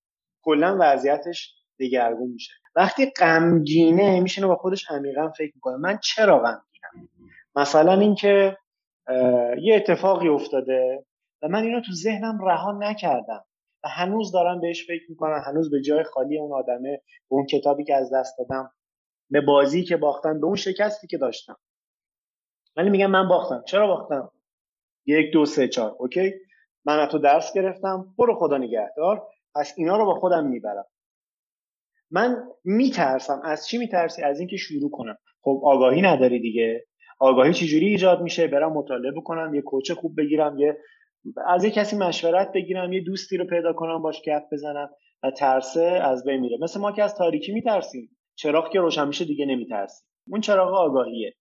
کلا 0.42 0.76
وضعیتش 0.80 1.54
دگرگون 1.80 2.30
میشه. 2.30 2.52
وقتی 2.74 3.10
غمگینه 3.10 4.20
میشینه 4.20 4.46
با 4.46 4.56
خودش 4.56 4.90
عمیقا 4.90 5.28
فکر 5.28 5.52
می‌کنه. 5.54 5.76
من 5.76 5.98
چرا 6.02 6.38
غمگینم؟ 6.38 7.08
مثلا 7.56 8.00
اینکه 8.00 8.56
یه 9.62 9.76
اتفاقی 9.76 10.28
افتاده 10.28 11.04
و 11.42 11.48
من 11.48 11.62
اینو 11.62 11.80
تو 11.80 11.92
ذهنم 11.92 12.38
رها 12.44 12.78
نکردم 12.78 13.44
و 13.84 13.88
هنوز 13.88 14.32
دارم 14.32 14.60
بهش 14.60 14.86
فکر 14.86 15.04
می‌کنم. 15.08 15.42
هنوز 15.46 15.70
به 15.70 15.80
جای 15.80 16.04
خالی 16.04 16.38
اون 16.38 16.52
آدمه 16.52 17.02
به 17.30 17.36
اون 17.36 17.46
کتابی 17.46 17.84
که 17.84 17.94
از 17.94 18.12
دست 18.12 18.38
دادم 18.38 18.72
به 19.30 19.40
بازی 19.40 19.84
که 19.84 19.96
باختم 19.96 20.40
به 20.40 20.46
اون 20.46 20.56
شکستی 20.56 21.06
که 21.06 21.18
داشتم. 21.18 21.56
ولی 22.78 22.90
میگم 22.90 23.10
من 23.10 23.28
باختم. 23.28 23.62
چرا 23.66 23.86
باختم؟ 23.86 24.30
یک 25.06 25.32
دو 25.32 25.44
سه 25.44 25.68
چهار. 25.68 25.96
اوکی؟ 25.98 26.32
من 26.84 27.06
تو 27.06 27.18
درس 27.18 27.52
گرفتم. 27.54 28.14
برو 28.18 28.34
خدا 28.34 28.58
نگهدار. 28.58 29.26
پس 29.54 29.74
اینا 29.76 29.96
رو 29.96 30.04
با 30.04 30.14
خودم 30.14 30.46
می‌برم. 30.46 30.84
من 32.10 32.48
میترسم. 32.64 33.40
از 33.44 33.66
چی 33.68 33.78
میترسی؟ 33.78 34.22
از 34.22 34.38
اینکه 34.38 34.56
شروع 34.56 34.90
کنم. 34.90 35.18
خب 35.40 35.60
آگاهی 35.64 36.02
نداری 36.02 36.40
دیگه. 36.40 36.86
آگاهی 37.18 37.54
چجوری 37.54 37.86
ایجاد 37.86 38.22
میشه؟ 38.22 38.46
برم 38.46 38.72
مطالعه 38.72 39.12
بکنم 39.12 39.54
یه 39.54 39.62
کوچه 39.62 39.94
خوب 39.94 40.20
بگیرم 40.20 40.58
یه 40.58 40.78
از 41.46 41.64
یه 41.64 41.70
کسی 41.70 41.96
مشورت 41.96 42.52
بگیرم 42.52 42.92
یه 42.92 43.00
دوستی 43.00 43.36
رو 43.36 43.44
پیدا 43.46 43.72
کنم 43.72 44.02
باش 44.02 44.22
گپ 44.22 44.42
بزنم 44.52 44.90
و 45.22 45.30
ترسه 45.30 45.82
از 45.82 46.24
بین 46.24 46.40
میره. 46.40 46.58
مثل 46.60 46.80
ما 46.80 46.92
که 46.92 47.02
از 47.02 47.14
تاریکی 47.14 47.52
میترسیم. 47.52 48.16
چراغ 48.34 48.70
که 48.70 48.80
روشن 48.80 49.06
میشه 49.08 49.24
دیگه 49.24 49.46
نمیترسیم. 49.46 50.06
اون 50.28 50.40
چراغ 50.40 50.74
آگاهیه. 50.74 51.34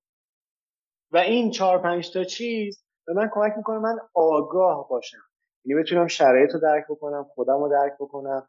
و 1.11 1.17
این 1.17 1.51
چهار 1.51 1.81
پنج 1.81 2.13
تا 2.13 2.23
چیز 2.23 2.84
به 3.07 3.13
من 3.13 3.29
کمک 3.34 3.53
می‌کنه 3.57 3.79
من 3.79 3.97
آگاه 4.13 4.89
باشم. 4.89 5.23
یعنی 5.65 5.84
بتونم 5.84 6.07
شرایط 6.07 6.53
رو 6.53 6.59
درک 6.59 6.85
بکنم 6.89 7.23
خودم 7.35 7.63
رو 7.63 7.69
درک 7.69 7.93
بکنم. 7.99 8.47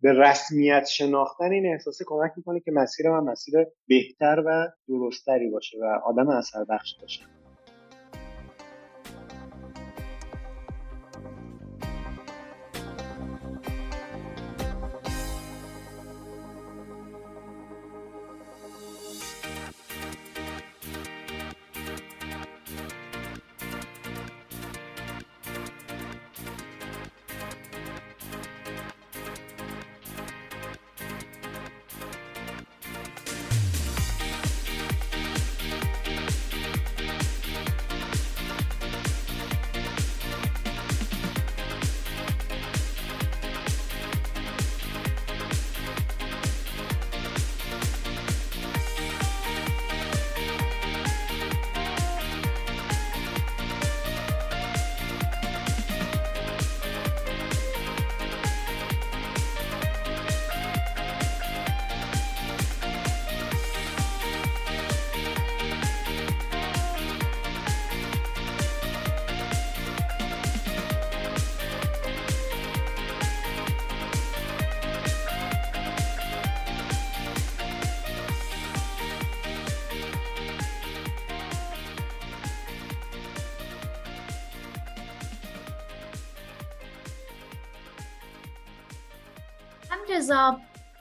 به 0.00 0.12
رسمیت 0.12 0.84
شناختن 0.84 1.52
این 1.52 1.72
احساسه 1.72 2.04
کمک 2.08 2.32
می‌کنه 2.36 2.60
که 2.60 2.72
مسیر 2.72 3.10
من 3.10 3.30
مسیر 3.32 3.54
بهتر 3.88 4.42
و 4.46 4.68
درستری 4.88 5.50
باشه 5.50 5.78
و 5.80 6.00
آدم 6.04 6.28
اثر 6.28 6.64
بخش 6.64 7.00
باشه. 7.00 7.22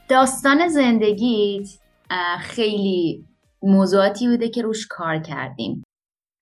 داستان 0.10 0.68
زندگیت 0.68 1.68
خیلی 2.40 3.26
موضوعاتی 3.64 4.28
بوده 4.28 4.50
که 4.50 4.62
روش 4.62 4.88
کار 4.88 5.20
کردیم. 5.20 5.84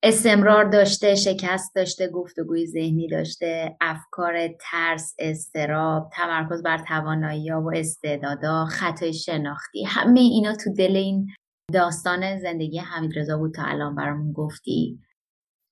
استمرار 0.04 0.66
داشته 0.66 1.16
شکست 1.16 1.76
داشته 1.76 2.08
گفتگوی 2.08 2.68
ذهنی 2.68 3.08
داشته 3.08 3.78
افکار 3.82 4.48
ترس 4.48 5.16
استراب 5.20 6.10
تمرکز 6.14 6.64
بر 6.64 6.78
توانایی 6.78 7.52
و 7.52 7.72
استعدادا 7.76 8.66
خطای 8.66 9.14
شناختی. 9.14 9.84
همه 9.84 10.20
اینا 10.20 10.56
تو 10.56 10.74
دل 10.74 10.96
این 10.96 11.28
داستان 11.74 12.40
زندگی 12.40 12.80
حمید 12.80 13.20
رضا 13.20 13.38
بود 13.38 13.54
تا 13.54 13.64
الان 13.64 13.96
برامون 13.96 14.34
گفتی. 14.34 15.00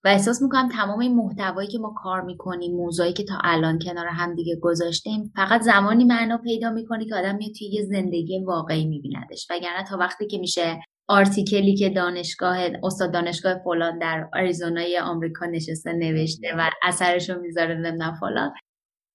و 0.07 0.09
احساس 0.09 0.41
می‌کنم 0.41 0.69
تمام 0.69 0.99
این 0.99 1.15
محتوایی 1.15 1.67
که 1.67 1.77
ما 1.77 1.93
کار 2.03 2.21
می‌کنیم 2.21 2.75
موضوعی 2.75 3.13
که 3.13 3.23
تا 3.23 3.37
الان 3.43 3.79
کنار 3.79 4.07
هم 4.07 4.35
دیگه 4.35 4.55
گذاشتیم 4.61 5.31
فقط 5.35 5.61
زمانی 5.61 6.03
معنا 6.03 6.37
پیدا 6.37 6.69
می‌کنه 6.69 7.05
که 7.05 7.15
آدم 7.15 7.35
میاد 7.35 7.51
توی 7.59 7.67
یه 7.67 7.83
زندگی 7.83 8.43
واقعی 8.43 8.85
میبیندش. 8.85 9.47
وگرنه 9.49 9.83
تا 9.83 9.97
وقتی 9.97 10.27
که 10.27 10.37
میشه 10.37 10.79
آرتیکلی 11.07 11.75
که 11.75 11.89
دانشگاه 11.89 12.57
استاد 12.83 13.13
دانشگاه 13.13 13.55
فلان 13.63 13.99
در 13.99 14.29
آریزونای 14.33 14.99
آمریکا 14.99 15.45
نشسته 15.45 15.93
نوشته 15.93 16.55
و 16.57 16.69
اثرش 16.83 17.29
رو 17.29 17.41
می‌ذاره 17.41 17.75
نمی‌دونم 17.75 18.15
فلان 18.19 18.53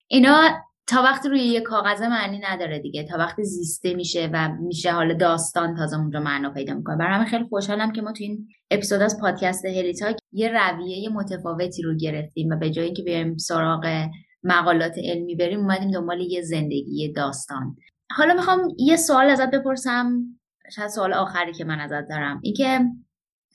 اینا 0.09 0.51
تا 0.93 1.02
وقتی 1.02 1.28
روی 1.28 1.40
یه 1.40 1.60
کاغذ 1.60 2.02
معنی 2.02 2.40
نداره 2.44 2.78
دیگه. 2.78 3.05
تا 3.05 3.19
وقتی 3.19 3.44
زیسته 3.44 3.94
میشه 3.94 4.31
و 4.32 4.48
میشه 4.48 4.93
حال 4.93 5.14
داستان 5.14 5.74
تازه 5.74 5.98
اونجا 5.98 6.20
معنا 6.20 6.51
پیدا 6.51 6.74
می‌کنه. 6.74 6.97
برای 6.97 7.14
همه 7.14 7.24
خیلی 7.24 7.44
خوشحالم 7.44 7.93
که 7.93 8.02
ما 8.02 8.12
تو 8.12 8.24
این 8.24 8.48
اپیزود 8.70 9.02
از 9.02 9.20
پادکست 9.20 9.64
هلیتاک 9.64 10.16
یه 10.32 10.48
رویه 10.48 11.09
متفاوتی 11.09 11.82
رو 11.82 11.97
گرفتیم 11.97 12.48
و 12.51 12.56
به 12.56 12.70
جای 12.70 12.85
اینکه 12.85 13.02
بیایم 13.02 13.36
سراغ 13.36 14.09
مقالات 14.43 14.98
علمی 14.98 15.35
بریم 15.35 15.60
اومدیم 15.60 15.90
دنبال 15.90 16.20
یه 16.20 16.43
زندگی 16.43 16.94
یه 16.94 17.12
داستان. 17.12 17.77
حالا 18.16 18.35
می‌خوام 18.35 18.69
یه 18.78 18.97
سوال 18.97 19.27
ازت 19.27 19.51
بپرسم. 19.51 20.12
شاید 20.73 20.89
سوال 20.89 21.12
آخری 21.12 21.52
که 21.52 21.64
من 21.64 21.81
ازت 21.81 22.09
دارم. 22.09 22.40
اینکه 22.43 22.81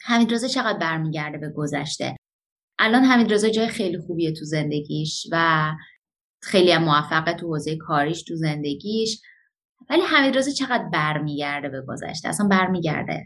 حمید 0.05 0.33
رضا 0.33 0.47
چقدر 0.47 0.77
برمیگرده 0.79 1.37
به 1.37 1.49
گذشته؟ 1.49 2.15
الان 2.79 3.03
حمید 3.03 3.33
رضا 3.33 3.49
جای 3.49 3.67
خیلی 3.67 3.97
خوبیه 3.97 4.31
تو 4.31 4.45
زندگیش 4.45 5.27
و 5.31 5.71
خیلی 6.51 6.77
موفقه 6.77 7.33
تو 7.33 7.47
حوزه 7.47 7.77
کاریش 7.77 8.23
تو 8.23 8.35
زندگیش. 8.35 9.21
ولی 9.89 10.01
حمید 10.01 10.37
رضا 10.37 10.51
چقدر 10.51 10.89
برمیگرده 10.93 11.69
به 11.69 11.81
گذشته؟ 11.87 12.29
اصلا 12.29 12.47
برمیگرده. 12.47 13.25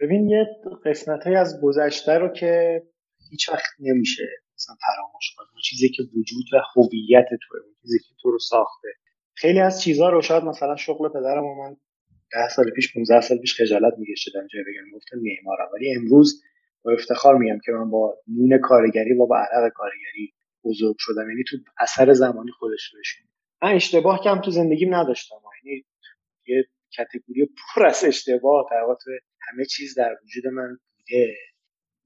ببین 0.00 0.28
یه 0.28 0.46
قسمت 0.84 1.26
های 1.26 1.36
از 1.36 1.60
گذشته 1.62 2.12
رو 2.12 2.28
که 2.28 2.82
هیچ 3.30 3.48
وقت 3.48 3.70
نمیشه 3.80 4.24
مثلا 4.54 4.76
فراموش 4.86 5.34
کنی. 5.36 5.46
اون 5.52 5.60
چیزی 5.64 5.88
که 5.88 6.02
وجود 6.02 6.44
و 6.52 6.56
هویت 6.76 7.28
توه 7.28 7.60
اون 7.64 7.74
چیزی 7.82 7.98
که 7.98 8.14
تو 8.22 8.30
رو 8.30 8.38
ساخته. 8.38 8.88
خیلی 9.34 9.60
از 9.60 9.82
چیزها 9.82 10.08
رو 10.08 10.22
شاید 10.22 10.44
مثلا 10.44 10.76
شغل 10.76 11.08
پدرم 11.08 11.44
و 11.44 11.54
من 11.54 11.76
ده 12.32 12.48
سال 12.48 12.70
پیش 12.70 12.94
15 12.94 13.20
سال 13.20 13.38
پیش 13.38 13.60
خجالت 13.60 13.92
میکشیدم 13.98 14.46
جای 14.46 14.62
بگم. 14.62 14.96
گفتم 14.96 15.16
معمارم 15.16 15.68
ولی 15.74 15.94
امروز 15.96 16.42
با 16.84 16.92
افتخار 16.92 17.38
میگم 17.38 17.58
که 17.64 17.72
من 17.72 17.90
با 17.90 18.16
نون 18.28 18.58
کارگری 18.62 19.12
و 19.12 19.26
با 19.26 19.36
عرق 19.36 19.72
کارگری 19.74 20.35
بزرگ 20.66 20.96
شدم. 20.98 21.28
یعنی 21.30 21.44
تو 21.48 21.56
اثر 21.78 22.12
زمانی 22.12 22.50
خودش 22.50 22.92
رو 22.92 23.00
من 23.62 23.74
اشتباه 23.74 24.20
کم 24.24 24.40
تو 24.40 24.50
زندگیم 24.50 24.94
نداشتم. 24.94 25.36
یعنی 25.64 25.84
یه 26.46 26.64
کتگوری 26.96 27.48
پر 27.74 27.86
از 27.86 28.04
اشتباه 28.04 28.66
در 28.70 28.82
واقع 28.82 29.18
همه 29.48 29.64
چیز 29.64 29.98
در 29.98 30.16
وجود 30.24 30.46
من 30.46 30.78
بوده. 30.98 31.34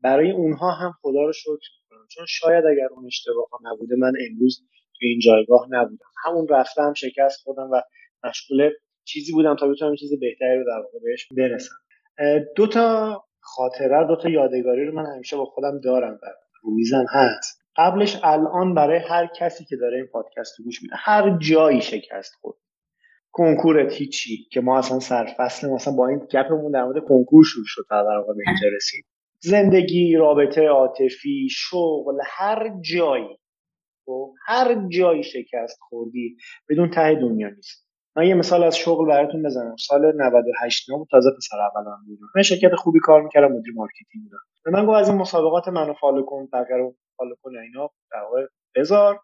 برای 0.02 0.30
اونها 0.30 0.70
هم 0.70 0.92
خدا 1.00 1.22
رو 1.22 1.32
شکر 1.32 1.70
می‌کنم. 1.82 2.06
چون 2.10 2.26
شاید 2.28 2.64
اگر 2.66 2.88
اون 2.90 3.06
اشتباه 3.06 3.48
ها 3.52 3.58
نبوده 3.62 3.96
من 3.96 4.12
امروز 4.30 4.62
تو 4.70 5.06
این 5.06 5.20
جایگاه 5.20 5.66
نبودم. 5.70 6.06
همون 6.24 6.48
رفتم 6.48 6.92
شکست 6.94 7.42
خودم 7.42 7.70
و 7.72 7.82
مشغول 8.24 8.70
چیزی 9.04 9.32
بودم 9.32 9.56
تا 9.56 9.68
بتونم 9.68 9.96
چیز 9.96 10.10
بهتری 10.20 10.58
رو 10.58 10.64
در 10.64 10.82
واقع 10.84 10.98
بهش 11.04 11.28
برسم. 11.36 11.74
دو 12.56 12.66
تا 12.66 13.24
خاطره 13.40 14.06
دو 14.08 14.16
تا 14.16 14.28
یادگاری 14.28 14.86
رو 14.86 14.94
من 14.94 15.06
همیشه 15.14 15.36
با 15.36 15.44
خودم 15.44 15.80
دارم 15.80 16.18
و 16.22 16.26
رو 16.62 16.74
میزم 16.74 17.04
هست. 17.10 17.59
قبلش 17.76 18.20
الان 18.22 18.74
برای 18.74 18.98
هر 18.98 19.26
کسی 19.26 19.64
که 19.64 19.76
داره 19.76 19.96
این 19.96 20.06
پادکست 20.06 20.58
رو 20.58 20.64
گوش 20.64 20.82
میده 20.82 20.94
هر 20.98 21.38
جایی 21.38 21.82
شکست 21.82 22.34
خورد. 22.40 22.56
کنکورت 23.32 23.92
هیچی 23.92 24.48
که 24.52 24.60
ما 24.60 24.78
اصلا 24.78 24.98
سرفصل 24.98 25.70
مثلا 25.70 25.94
با 25.94 26.08
این 26.08 26.18
گپمون 26.18 26.72
در 26.72 26.84
مورد 26.84 27.04
کنکور 27.04 27.44
شروع 27.44 27.64
شد 27.66 27.82
تا 27.88 28.02
در 28.02 28.16
واقع 28.16 28.32
به 28.34 28.76
رسید. 28.76 29.04
زندگی 29.42 30.16
رابطه 30.16 30.66
عاطفی 30.66 31.48
شغل 31.50 32.20
هر 32.24 32.80
جایی. 32.80 33.38
خب 34.06 34.34
هر 34.46 34.88
جایی 34.88 35.22
شکست 35.22 35.78
خوردی 35.80 36.36
بدون 36.68 36.90
ته 36.90 37.14
دنیا 37.14 37.48
نیست. 37.48 37.89
من 38.16 38.26
یه 38.26 38.34
مثال 38.34 38.64
از 38.64 38.76
شغل 38.76 39.06
براتون 39.08 39.42
بزنم. 39.42 39.76
سال 39.76 40.12
98 40.16 40.90
بود 40.90 41.08
تازه 41.10 41.30
پسر 41.36 41.56
اولم 41.60 42.04
بودم 42.06 42.26
من 42.36 42.42
شرکت 42.42 42.74
خوبی 42.74 42.98
کار 43.00 43.22
می‌کردم 43.22 43.52
مدیر 43.52 43.74
marketing 43.74 44.24
بودم. 44.24 44.38
به 44.64 44.70
من 44.70 44.86
گفت 44.86 44.96
از 44.96 45.08
این 45.08 45.18
مسابقات 45.18 45.68
منو 45.68 45.94
follow 45.94 46.22
کن 46.22 46.48
بقیه 46.52 46.94
follow 47.16 47.34
کن 47.42 47.56
اینا 47.56 47.90
در 48.12 48.22
واقع 48.22 48.46
بذار 48.74 49.20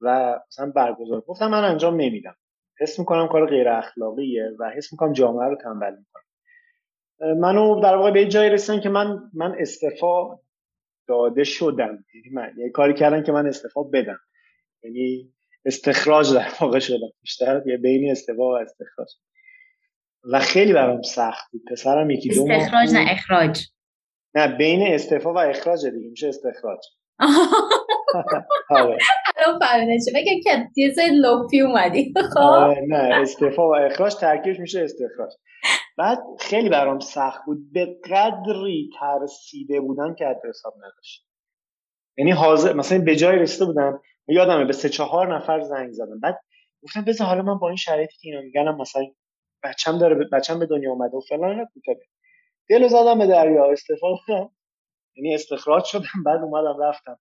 و 0.00 0.38
مثلا 0.48 0.72
برگزار. 0.76 1.20
گفتم 1.20 1.50
من 1.50 1.64
انجام 1.64 1.94
نمیدم. 1.94 2.34
حس 2.80 2.98
می‌کنم 2.98 3.28
کار 3.28 3.46
غیر 3.46 3.68
اخلاقیه 3.68 4.50
و 4.58 4.70
حس 4.76 4.92
می‌کنم 4.92 5.12
جامعه 5.12 5.48
رو 5.48 5.56
تنبل 5.56 5.96
می‌کنم 5.98 6.22
منو 7.40 7.80
در 7.80 7.96
واقع 7.96 8.10
به 8.10 8.26
جایی 8.26 8.50
رسیدن 8.50 8.80
که 8.80 8.88
من 8.88 9.30
من 9.34 9.54
استعفا 9.58 10.38
داده 11.08 11.44
شدم. 11.44 12.04
یعنی 12.14 12.30
من 12.32 12.52
یه 12.56 12.70
کاری 12.70 12.94
کردن 12.94 13.22
که 13.22 13.32
من 13.32 13.46
استعفا 13.46 13.82
بدم. 13.82 14.18
یعنی 14.82 15.34
استخراج 15.68 16.34
در 16.34 16.48
واقع 16.60 16.78
شدم. 16.78 17.08
بیشتر 17.22 17.62
یه 17.66 17.76
بین 17.76 18.10
استفا 18.10 18.42
و 18.42 18.58
استخراج. 18.58 19.08
و 20.32 20.40
خیلی 20.40 20.72
برام 20.72 21.02
سخت 21.02 21.50
بود. 21.52 21.62
پسرم 21.70 22.10
یکی 22.10 22.28
دو 22.28 22.46
استخراج 22.50 22.92
نه 22.92 23.06
اخراج. 23.10 23.60
نه 24.34 24.56
بین 24.56 24.94
استفا 24.94 25.32
و 25.32 25.38
اخراج 25.38 25.86
دیگه. 25.86 26.10
میشه 26.10 26.28
استخراج. 26.28 26.78
آره. 28.70 28.98
الان 29.36 29.58
فهمیدم 29.58 30.04
چه 30.04 30.12
بگم 30.14 30.40
که 30.44 30.68
یه 30.76 30.92
سری 30.92 31.10
لوپی 31.10 31.60
اومدی. 31.60 32.14
خب. 32.34 32.38
آره، 32.38 32.84
نه. 32.88 33.20
استفا 33.22 33.68
و 33.68 33.76
اخراج 33.76 34.14
ترکیبش 34.14 34.58
میشه 34.58 34.80
استخراج. 34.80 35.32
بعد 35.98 36.18
خیلی 36.40 36.68
برام 36.68 36.98
سخت 36.98 37.44
بود. 37.46 37.72
به 37.72 37.98
قدری 38.10 38.90
ترسیده 39.00 39.80
بودم 39.80 40.14
که 40.14 40.26
حد 40.26 40.40
حساب 40.48 40.74
نداشت. 40.76 41.28
یعنی 42.18 42.30
حاضر 42.30 42.72
مثلا 42.72 42.98
به 42.98 43.16
جای 43.16 43.38
رسیده 43.38 43.64
بودم 43.64 44.00
یادمه 44.28 44.64
به 44.64 44.72
سه 44.72 44.88
چهار 44.88 45.36
نفر 45.36 45.60
زنگ 45.60 45.92
زدم. 45.92 46.20
بعد 46.20 46.40
گفتم 46.82 47.04
بذار 47.04 47.26
حالا 47.26 47.42
من 47.42 47.58
با 47.58 47.68
این 47.68 47.76
شرایطی 47.76 48.16
که 48.20 48.28
اینا 48.28 48.40
میگنم 48.40 48.76
مثلا 48.76 49.06
بچم 49.64 49.98
داره 49.98 50.28
بچم 50.32 50.58
به 50.58 50.66
دنیا 50.66 50.92
اومده 50.92 51.16
و 51.16 51.20
فلان 51.20 51.50
اینا 51.50 51.66
دل 52.68 52.88
زدم 52.88 53.18
به 53.18 53.26
دریا 53.26 53.72
استفاده 53.72 54.50
یعنی 55.16 55.34
استخراج 55.34 55.84
شدم 55.84 56.22
بعد 56.26 56.40
اومدم 56.42 56.82
رفتم. 56.82 57.18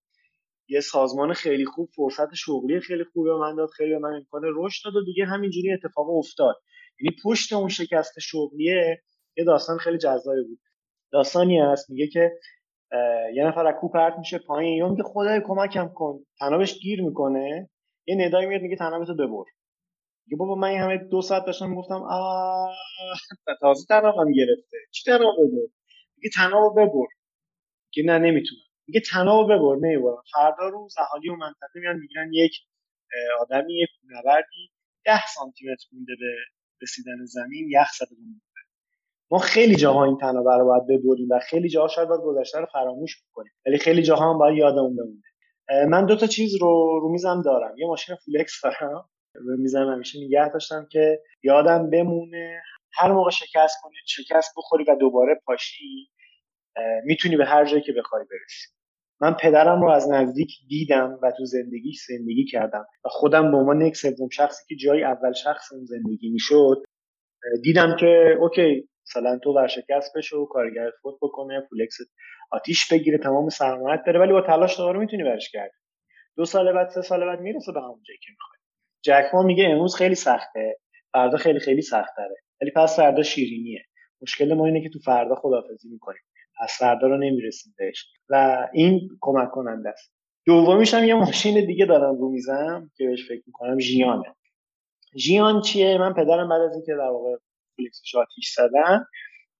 یه 0.69 0.81
سازمان 0.81 1.33
خیلی 1.33 1.65
خوب 1.65 1.89
فرصت 1.95 2.33
شغلی 2.35 2.79
خیلی 2.79 3.03
خوبی 3.03 3.29
به 3.29 3.37
من 3.37 3.55
داد 3.55 3.69
خیلی 3.69 3.89
به 3.89 3.99
من 3.99 4.13
امکان 4.13 4.41
رشد 4.55 4.85
داد 4.85 4.95
و 4.95 5.05
دیگه 5.05 5.25
همینجوری 5.25 5.73
اتفاق 5.73 6.09
افتاد. 6.09 6.55
یعنی 7.01 7.15
پشت 7.23 7.53
اون 7.53 7.69
شکست 7.69 8.19
شغلیه 8.19 9.01
یه 9.37 9.43
داستان 9.45 9.77
خیلی 9.77 9.97
جذابی 9.97 10.43
بود. 10.47 10.59
داستانی 11.11 11.59
هست 11.59 11.89
میگه 11.89 12.07
که 12.07 12.31
یه 13.35 13.43
نفر 13.47 13.67
از 13.67 13.75
کو 13.81 13.89
پرت 13.89 14.17
میشه 14.17 14.37
پایین. 14.37 14.77
یا 14.77 14.89
میگه 14.89 15.03
خدای 15.03 15.41
کمکم 15.45 15.91
کن. 15.95 16.19
تنابش 16.39 16.79
گیر 16.79 17.01
می‌کنه. 17.03 17.69
یه 18.07 18.15
ندایی 18.27 18.47
میاد 18.47 18.61
میگه 18.61 18.75
تنابتو 18.75 19.13
ببر. 19.15 19.43
میگه 20.27 20.37
بابا 20.37 20.55
من 20.55 20.75
همه 20.75 20.97
دو 20.97 21.21
ساعت 21.21 21.45
داشتم 21.45 21.69
می‌گفتم 21.69 22.03
آ 22.09 22.67
تازه 23.61 23.85
تنابم 23.89 24.31
گرفته. 24.31 24.77
چی 24.91 25.03
تناب 25.11 25.35
ببر؟ 25.39 25.67
میگه 26.17 26.29
تنابو 26.35 26.73
ببر. 26.73 27.07
میگه 27.95 28.09
نه 28.11 28.17
نمی‌تونم. 28.19 28.61
میگه 28.87 29.01
تنابو 29.11 29.45
ببر 29.47 29.87
نمی‌برم 29.87 30.23
فردا 30.33 30.69
روز 30.69 30.95
اهالی 30.97 31.29
و 31.29 31.35
منطقه 31.35 31.79
میان 31.79 31.95
میگن 31.97 32.29
یک 32.33 32.53
آدمی 33.41 33.81
یک 33.83 33.89
نوردی 34.09 34.71
ده 35.05 35.27
سانتی 35.35 35.65
متر 35.65 35.87
مونده 35.91 36.13
به 36.19 36.35
رسیدن 36.81 37.25
زمین 37.25 37.69
یخ 37.71 37.87
زده 37.99 38.15
ما 39.31 39.37
خیلی 39.37 39.75
جاها 39.75 40.05
این 40.05 40.17
تنابه 40.17 40.57
رو 40.57 40.65
باید 40.65 40.83
ببریم 40.83 41.27
و 41.31 41.39
خیلی 41.39 41.69
جاها 41.69 41.87
شاید 41.87 42.09
باید 42.09 42.21
گذشته 42.21 42.59
رو 42.59 42.65
فراموش 42.73 43.23
بکنیم. 43.23 43.51
ولی 43.65 43.77
خیلی 43.77 44.01
جاها 44.01 44.33
هم 44.33 44.37
باید 44.37 44.57
یادمون 44.57 44.95
بمونه. 44.95 45.21
من 45.89 46.05
دو 46.05 46.15
تا 46.15 46.27
چیز 46.27 46.55
رو 46.61 46.99
رو 47.01 47.09
میزم 47.11 47.41
دارم. 47.41 47.77
یه 47.77 47.87
ماشین 47.87 48.15
فلکس 48.15 48.61
دارم. 48.63 49.09
رو 49.33 49.57
میزم 49.57 49.87
همیشه 49.87 50.19
نگه 50.19 50.49
داشتم 50.49 50.87
که 50.91 51.19
یادم 51.43 51.89
بمونه. 51.89 52.61
هر 52.93 53.11
موقع 53.11 53.29
شکست 53.29 53.77
کنی 53.81 53.93
شکست 54.05 54.53
بخوری 54.57 54.83
و 54.87 54.95
دوباره 54.95 55.41
پاشی 55.45 56.09
می‌تونی 57.03 57.37
به 57.37 57.45
هر 57.45 57.65
جایی 57.65 57.83
که 57.83 57.93
بخوای 57.93 58.23
برسی. 58.23 58.67
من 59.21 59.33
پدرم 59.33 59.81
رو 59.81 59.89
از 59.89 60.09
نزدیک 60.09 60.51
دیدم 60.69 61.19
و 61.23 61.31
تو 61.37 61.45
زندگی 61.45 61.93
زندگی 62.07 62.45
کردم. 62.45 62.85
و 63.05 63.09
خودم 63.09 63.51
به 63.51 63.57
عنوان 63.57 63.81
یک 63.81 63.97
سوم 63.97 64.29
شخصی 64.29 64.63
که 64.67 64.75
جای 64.75 65.03
اول 65.03 65.33
شخص 65.33 65.71
اون 65.71 65.85
زندگی 65.85 66.29
می‌شد 66.29 66.83
دیدم 67.63 67.95
که 67.99 68.37
okay 68.39 68.89
مثلا 69.07 69.39
تو 69.43 69.53
ورشکست 69.53 70.17
بشه 70.17 70.37
و 70.37 70.45
کارگرت 70.45 70.93
فوت 71.01 71.15
بکنه 71.21 71.61
فولکس 71.69 71.97
آتیش 72.51 72.93
بگیره 72.93 73.17
تمام 73.17 73.49
سرمایت 73.49 74.03
داره 74.05 74.19
ولی 74.19 74.31
با 74.31 74.41
تلاش 74.41 74.77
دوباره 74.77 74.99
می‌تونی 74.99 75.23
برش 75.23 75.51
کرد 75.51 75.71
دو 76.35 76.45
سال 76.45 76.73
بعد 76.73 76.89
سه 76.89 77.01
سال 77.01 77.25
بعد 77.25 77.39
می‌رسه 77.41 77.71
به 77.71 77.79
همون 77.79 78.01
جایی 78.07 78.19
که 78.19 78.31
می‌خوای. 78.31 78.57
جک 79.01 79.33
ما 79.33 79.43
میگه 79.43 79.69
امروز 79.69 79.95
خیلی 79.95 80.15
سخته 80.15 80.77
فردا 81.13 81.37
خیلی 81.37 81.59
خیلی 81.59 81.81
سخت 81.81 82.13
تره 82.17 82.35
ولی 82.61 82.71
پس 82.75 82.95
فردا 82.95 83.23
شیرینیه. 83.23 83.85
مشکل 84.21 84.53
ما 84.53 84.65
اینه 84.65 84.81
که 84.81 84.89
تو 84.89 84.99
فردا 84.99 85.35
خداحافظی 85.35 85.89
می‌کنیم. 85.89 86.21
پس 86.61 86.77
فردا 86.79 87.07
رو 87.07 87.17
نمی‌رسیم 87.17 87.73
بهش. 87.77 88.05
و 88.29 88.67
این 88.73 89.09
کمک 89.21 89.51
کننده 89.51 89.89
است. 89.89 90.13
دومیش 90.45 90.93
هم 90.93 91.03
یه 91.03 91.15
ماشین 91.15 91.65
دیگه 91.65 91.85
دارم 91.85 92.15
رو 92.15 92.29
میزم 92.29 92.91
که 92.97 93.07
بهش 93.07 93.27
فکر 93.27 93.43
می‌کنم 93.47 93.79
ژیانه. 93.79 94.35
ژیان 95.17 95.61
چیه؟ 95.61 95.97
من 95.97 96.13
پدرم 96.13 96.49
بعد 96.49 96.61
از 96.61 96.73
اینکه 96.73 96.93
در 96.93 97.09
واقع 97.09 97.35
فلکسش 97.77 98.15
آتیش 98.15 98.53
زدن 98.53 99.05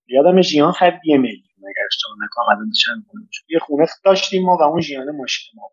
یادم 0.08 0.42
ژیان 0.42 0.72
خرید 0.72 1.02
یه 1.06 1.18
میلیون 1.18 1.44
اگر 1.58 1.86
اشتباه 1.92 2.16
نکنم 2.26 2.46
الان 2.58 2.72
چند 2.86 3.06
یه 3.50 3.60
خونه 3.60 3.86
داشتیم 4.06 4.46
ما 4.46 4.58
و 4.58 4.64
اون 4.64 4.82
ژیان 4.82 5.16
ماشین 5.16 5.60
ما. 5.60 5.72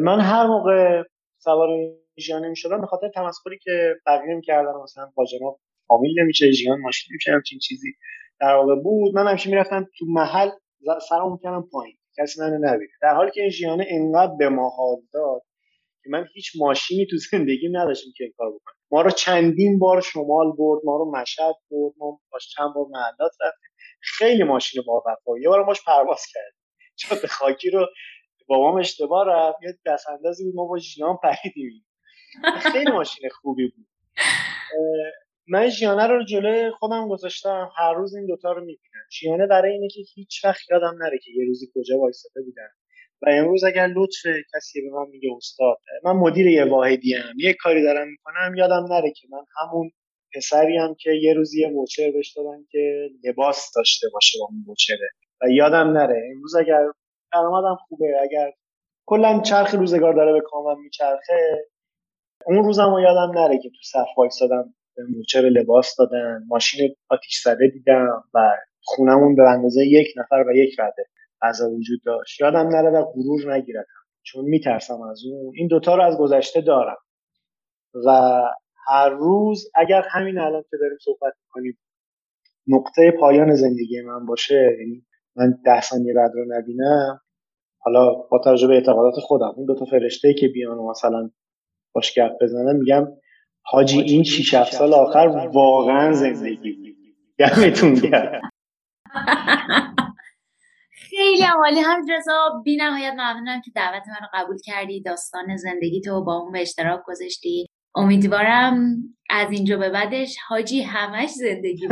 من 0.00 0.20
هر 0.20 0.46
موقع 0.46 1.02
سوار 1.38 1.68
ژیان 2.18 2.44
نمی‌شدم 2.44 2.80
به 2.80 2.86
خاطر 2.86 3.08
تمسخری 3.08 3.58
که 3.58 3.94
بقیه 4.06 4.34
می‌کردن 4.34 4.72
مثلا 4.82 5.12
با 5.14 5.24
جناب 5.24 5.60
فامیل 5.88 6.20
نمیشه 6.20 6.50
ژیان 6.50 6.80
ماشین 6.80 7.12
نمیشه 7.12 7.32
همچین 7.32 7.58
چیزی 7.58 7.94
در 8.40 8.54
واقع 8.54 8.74
بود. 8.74 9.14
من 9.14 9.28
همیشه 9.28 9.50
می‌رفتم 9.50 9.88
تو 9.98 10.06
محل 10.08 10.50
سرمو 11.08 11.30
می‌کردم 11.30 11.68
پایین 11.72 11.96
کسی 12.18 12.40
منو 12.40 12.58
نبید 12.60 12.90
در 13.02 13.14
حالی 13.14 13.30
که 13.30 13.40
این 13.40 13.50
ژیان 13.50 13.84
انقدر 13.88 14.32
به 14.38 14.48
ما 14.48 14.68
حال 14.68 14.96
داد 15.12 15.42
که 16.04 16.10
من 16.10 16.26
هیچ 16.34 16.52
ماشینی 16.58 17.06
تو 17.06 17.16
زندگیم 17.16 17.76
نداشتم 17.76 18.10
که 18.16 18.24
این 18.24 18.32
کار 18.36 18.48
بکنم. 18.48 18.74
ما 18.90 19.02
رو 19.02 19.10
چندین 19.10 19.78
بار 19.78 20.00
شمال 20.00 20.52
برد 20.58 20.80
ما 20.84 20.96
رو 20.96 21.12
مشهد 21.20 21.54
برد 21.70 21.94
ما 21.98 22.20
باش 22.32 22.48
چند 22.56 22.74
بار 22.74 22.86
محلات 22.90 23.32
رفتیم. 23.40 23.70
خیلی 24.00 24.42
ماشین 24.42 24.82
با 24.86 25.02
وفا. 25.06 25.38
یه 25.38 25.48
بار 25.48 25.64
ماش 25.64 25.84
پرواز 25.86 26.22
کرد 26.32 26.54
چون 26.96 27.18
خاکی 27.28 27.70
رو 27.70 27.86
بابام 28.46 28.76
اشتباه 28.76 29.28
رفت. 29.28 29.58
یه 29.62 29.78
دست 29.86 30.08
اندازی 30.08 30.44
بود 30.44 30.54
ما 30.54 30.66
با 30.66 30.78
ژیان 30.78 31.18
پریدیم. 31.22 31.86
خیلی 32.72 32.90
ماشین 32.90 33.28
خوبی 33.30 33.68
بود. 33.68 33.86
من 35.48 35.68
ژیانه 35.68 36.06
رو 36.06 36.24
جلوی 36.24 36.70
خودم 36.70 37.08
گذاشتم. 37.08 37.70
هر 37.76 37.92
روز 37.94 38.14
این 38.14 38.26
دوتا 38.26 38.52
رو 38.52 38.60
می‌بینم. 38.60 39.06
ژیانه 39.20 39.46
برای 39.46 39.72
اینه 39.72 39.88
که 39.88 40.00
هیچ 40.14 40.44
وقت 40.44 40.70
یادم 40.70 40.94
نره 40.98 41.18
که 41.18 41.30
یه 41.30 41.46
روزی 41.46 41.66
کجا 41.74 41.98
وایساده 41.98 42.42
بودن. 42.42 42.68
و 43.22 43.26
امروز 43.28 43.64
اگر 43.64 43.86
لطف 43.86 44.26
کسی 44.54 44.80
به 44.80 44.90
من 44.90 45.06
میگه 45.10 45.30
استاد 45.36 45.76
من 46.04 46.12
مدیر 46.12 46.46
یه 46.46 46.64
واحدی 46.64 47.14
هم 47.14 47.34
یه 47.38 47.54
کاری 47.54 47.82
دارم 47.82 48.08
می‌کنم 48.08 48.54
یادم 48.54 48.86
نره 48.90 49.10
که 49.10 49.28
من 49.30 49.44
همون 49.58 49.90
پسری 50.34 50.76
هم 50.76 50.94
که 51.00 51.10
یه 51.10 51.34
روزی 51.34 51.60
یه 51.60 51.68
موچر 51.68 52.10
بهش 52.10 52.32
دادن 52.36 52.64
که 52.70 53.10
لباس 53.24 53.70
داشته 53.76 54.06
باشه 54.12 54.38
با 54.40 54.48
اون 54.50 54.76
و 55.42 55.50
یادم 55.50 55.90
نره 55.90 56.30
امروز 56.34 56.56
اگر 56.56 56.86
درآمدم 57.32 57.76
خوبه 57.88 58.06
اگر 58.22 58.52
کلا 59.06 59.40
چرخ 59.40 59.74
روزگار 59.74 60.14
داره 60.14 60.32
به 60.32 60.40
کامم 60.40 60.82
میچرخه 60.82 61.66
اون 62.46 62.64
روزم 62.64 62.96
یادم 63.02 63.38
نره 63.38 63.58
که 63.58 63.68
تو 63.68 63.76
صف 63.92 64.18
وایسادم 64.18 64.74
به 64.96 65.02
موچر 65.16 65.40
لباس 65.40 65.96
دادن 65.98 66.44
ماشین 66.48 66.96
آتیش 67.10 67.42
زده 67.44 67.68
دیدم 67.68 68.24
و 68.34 68.52
خونمون 68.84 69.36
به 69.36 69.42
اندازه 69.42 69.86
یک 69.86 70.08
نفر 70.16 70.44
و 70.48 70.56
یک 70.56 70.80
رده 70.80 71.06
غذا 71.42 71.70
وجود 71.70 72.00
داشت. 72.04 72.40
یادم 72.40 72.68
نره 72.68 72.90
و 72.90 73.04
غرور 73.04 73.54
نگیرتم 73.54 74.02
چون 74.22 74.44
میترسم 74.44 75.02
از 75.02 75.22
اون. 75.24 75.54
این 75.56 75.68
دوتا 75.68 75.94
رو 75.94 76.02
از 76.02 76.18
گذشته 76.18 76.60
دارم. 76.60 76.96
و 78.06 78.40
هر 78.86 79.08
روز 79.08 79.70
اگر 79.74 80.02
همین 80.10 80.38
الان 80.38 80.62
که 80.70 80.76
داریم 80.80 80.98
صحبت 81.00 81.32
می‌کنیم 81.44 81.78
نقطه 82.66 83.10
پایان 83.20 83.54
زندگی 83.54 84.00
من 84.00 84.26
باشه 84.26 84.76
یعنی 84.80 85.06
من 85.36 85.58
ده 85.64 85.80
ثانیه 85.80 86.14
بعد 86.14 86.30
رو 86.34 86.44
نبینم 86.48 87.20
حالا 87.78 88.14
با 88.14 88.38
توجه 88.44 88.66
به 88.66 88.74
اعتقادات 88.74 89.14
خودم 89.20 89.52
اون 89.56 89.66
دوتا 89.66 89.84
فرشته 89.84 90.34
که 90.34 90.48
بیان 90.48 90.78
و 90.78 90.90
مثلا 90.90 91.30
باش 91.94 92.18
گپ 92.18 92.32
بزنم 92.40 92.76
میگم 92.76 93.08
حاجی 93.64 94.00
این 94.00 94.22
6 94.22 94.70
سال 94.70 94.94
آخر 94.94 95.48
واقعا 95.52 96.12
زندگی 96.12 96.72
بود. 96.72 96.92
گمتون 97.38 97.94
گرم. 97.94 98.40
خیلی 101.10 101.44
عالی. 101.44 101.80
هم 101.80 102.00
رضا 102.18 102.62
بی 102.64 102.76
نهایت 102.76 103.12
ممنونم 103.12 103.60
که 103.60 103.70
دعوت 103.74 104.02
من 104.08 104.16
رو 104.20 104.28
قبول 104.34 104.56
کردی. 104.64 105.02
داستان 105.02 105.56
زندگی 105.56 106.00
تو 106.00 106.24
با 106.24 106.36
اون 106.36 106.52
به 106.52 106.60
اشتراک 106.62 107.00
گذاشتی. 107.06 107.66
امیدوارم 107.94 108.96
از 109.30 109.50
اینجا 109.50 109.78
به 109.78 109.90
بعدش 109.90 110.36
حاجی 110.48 110.82
همش 110.82 111.30
زندگی 111.30 111.88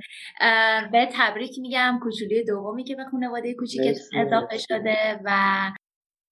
به 0.92 1.08
تبریک 1.12 1.58
میگم. 1.58 2.00
کوچولی 2.02 2.44
دومی 2.44 2.84
که 2.84 2.96
به 2.96 3.04
خانواده 3.10 3.54
کوچیکت 3.54 3.98
اضافه 4.14 4.58
شده 4.58 5.20
و 5.24 5.30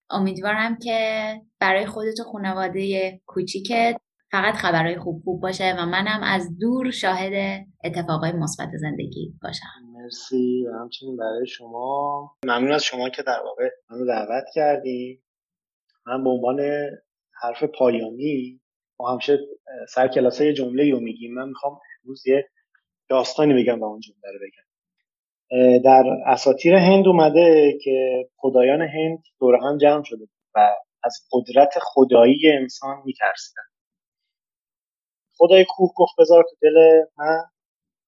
امیدوارم 0.09 0.77
که 0.77 1.41
برای 1.59 1.85
خودت 1.85 2.19
و 2.19 2.23
خانواده 2.23 3.11
کوچیکت 3.25 3.97
فقط 4.31 4.53
خبرهای 4.53 4.97
خوب 4.97 5.21
خوب 5.23 5.41
باشه 5.41 5.75
و 5.79 5.85
منم 5.85 6.23
از 6.23 6.57
دور 6.59 6.91
شاهد 6.91 7.65
اتفاقای 7.83 8.31
مثبت 8.31 8.69
زندگی 8.81 9.33
باشم. 9.43 9.92
مرسی 10.03 10.65
و 10.67 10.71
همچنین 10.71 11.17
برای 11.17 11.47
شما. 11.47 12.31
ممنون 12.45 12.71
از 12.71 12.83
شما 12.83 13.09
که 13.09 13.23
در 13.23 13.39
واقع 13.39 13.69
منو 13.89 14.05
دعوت 14.05 14.43
کردی 14.53 15.23
من 16.05 16.23
به 16.23 16.29
عنوان 16.29 16.59
حرف 17.41 17.63
پایانی 17.63 18.61
ما 18.99 19.11
همیشه 19.11 19.39
سر 19.89 20.07
کلاس 20.07 20.41
یه 20.41 20.53
جمله 20.53 20.91
رو 20.91 20.99
میگیم. 20.99 21.33
من 21.33 21.49
می‌خوام 21.49 21.79
امروز 22.03 22.27
یه 22.27 22.49
داستانی 23.09 23.63
بگم 23.63 23.81
و 23.81 23.85
اون 23.85 23.99
جمله 23.99 24.33
رو 24.33 24.39
بگم. 24.39 24.63
در 25.83 26.03
اساتیر 26.25 26.75
هند 26.75 27.07
اومده 27.07 27.77
که 27.83 28.29
خدایان 28.37 28.81
هند 28.81 29.23
دور 29.39 29.55
هم 29.55 29.77
جمع 29.77 30.03
شده 30.03 30.27
و 30.55 30.75
از 31.03 31.27
قدرت 31.31 31.73
خدایی 31.81 32.51
انسان 32.61 33.01
میترسیدن. 33.05 33.63
خدای 35.37 35.65
کوه 35.69 35.91
گفت 35.95 36.13
بذار 36.19 36.43
تو 36.43 36.55
دل 36.61 37.01
من 37.17 37.43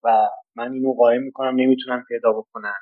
و 0.05 0.29
من 0.55 0.73
اینو 0.73 0.93
قایم 0.93 1.21
می‌کنم 1.21 1.55
نمی‌تونم 1.55 2.05
پیدا 2.07 2.33
بکنم. 2.33 2.75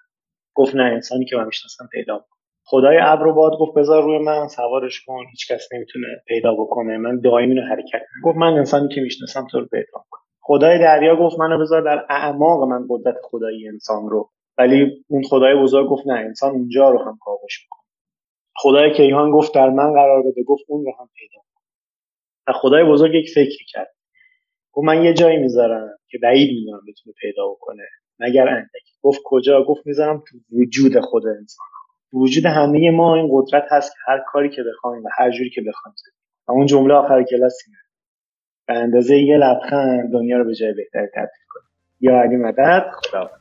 گفت 0.55 0.75
نه 0.75 0.83
انسانی 0.83 1.25
که 1.25 1.37
من 1.37 1.45
می‌شناسم 1.45 1.87
پیدا 1.91 2.17
بکنم 2.17 2.37
خدای 2.65 2.97
ابر 3.01 3.27
و 3.27 3.33
باد 3.33 3.51
گفت 3.59 3.77
بذار 3.77 4.03
روی 4.03 4.17
من 4.17 4.47
سوارش 4.47 5.03
کن 5.05 5.25
هیچ 5.31 5.51
کس 5.51 5.67
نمی‌تونه 5.73 6.07
پیدا 6.27 6.53
بکنه. 6.53 6.97
من 6.97 7.19
دائم 7.19 7.49
اینو 7.49 7.61
حرکت 7.61 8.01
گفت 8.23 8.37
من 8.37 8.53
انسانی 8.53 8.95
که 8.95 9.01
می‌شناسم 9.01 9.47
تو 9.51 9.59
رو 9.59 9.65
پیدا 9.65 10.05
کنم 10.09 10.21
خدای 10.41 10.79
دریا 10.79 11.15
گفت 11.15 11.39
منو 11.39 11.59
بذار 11.59 11.81
در 11.81 12.05
اعماق 12.09 12.63
من 12.63 12.85
قدرت 12.89 13.15
خدایی 13.23 13.67
انسان 13.67 14.09
رو. 14.09 14.29
ولی 14.57 15.05
اون 15.07 15.23
خدای 15.23 15.55
بزرگ 15.55 15.87
گفت 15.87 16.07
نه 16.07 16.13
انسان 16.13 16.51
اونجا 16.51 16.89
رو 16.89 16.99
هم 16.99 17.17
کاوش 17.21 17.63
می‌کنه. 17.63 17.83
خدای 18.55 18.93
کیهان 18.93 19.31
گفت 19.31 19.55
در 19.55 19.69
من 19.69 19.93
قرار 19.93 20.21
بده. 20.21 20.43
گفت 20.43 20.63
اون 20.67 20.85
رو 20.85 20.91
هم 20.99 21.09
پیدا 21.15 21.41
کنه 21.41 22.55
خدای 22.55 22.83
بزرگ 22.83 23.15
یک 23.15 23.29
فکری 23.29 23.65
کرد. 23.67 23.92
گفت 24.73 24.85
من 24.87 25.03
یه 25.03 25.13
جایی 25.13 25.37
می‌ذارم 25.37 25.89
که 26.09 26.17
بعید 26.17 26.49
می‌دونم 26.51 26.81
بتونه 26.87 27.13
پیدا 27.21 27.47
بکنه. 27.49 27.83
مگر 28.19 28.47
اندک 28.47 28.83
گفت 29.01 29.21
کجا؟ 29.25 29.63
گفت 29.63 29.87
می‌ذارم 29.87 30.23
تو 30.27 30.37
وجود 30.59 30.99
خود 30.99 31.27
انسان. 31.27 31.65
وجود 32.13 32.45
همه 32.45 32.91
ما 32.91 33.15
این 33.15 33.29
قدرت 33.31 33.63
هست 33.71 33.91
که 33.91 33.97
هر 34.07 34.23
کاری 34.27 34.49
که 34.49 34.63
بخوایم 34.63 35.03
و 35.03 35.09
هر 35.17 35.31
جوری 35.31 35.49
که 35.49 35.61
بخوایم 35.61 35.95
و 36.47 36.51
اون 36.51 36.65
جمله 36.65 36.93
آخر 36.93 37.23
کلاس 37.23 37.57
اینه. 37.67 37.77
به 38.67 38.73
اندازه 38.73 39.17
یه 39.17 39.37
لبخند 39.37 40.11
دنیا 40.13 40.37
رو 40.37 40.45
به 40.45 40.55
جای 40.55 40.73
بهتری 40.73 41.07
تبدیل 41.07 41.45
کنیم. 41.49 41.69
یا 41.99 42.21
علی 42.21 42.35
مدد 42.35 42.91
خدا 42.93 43.31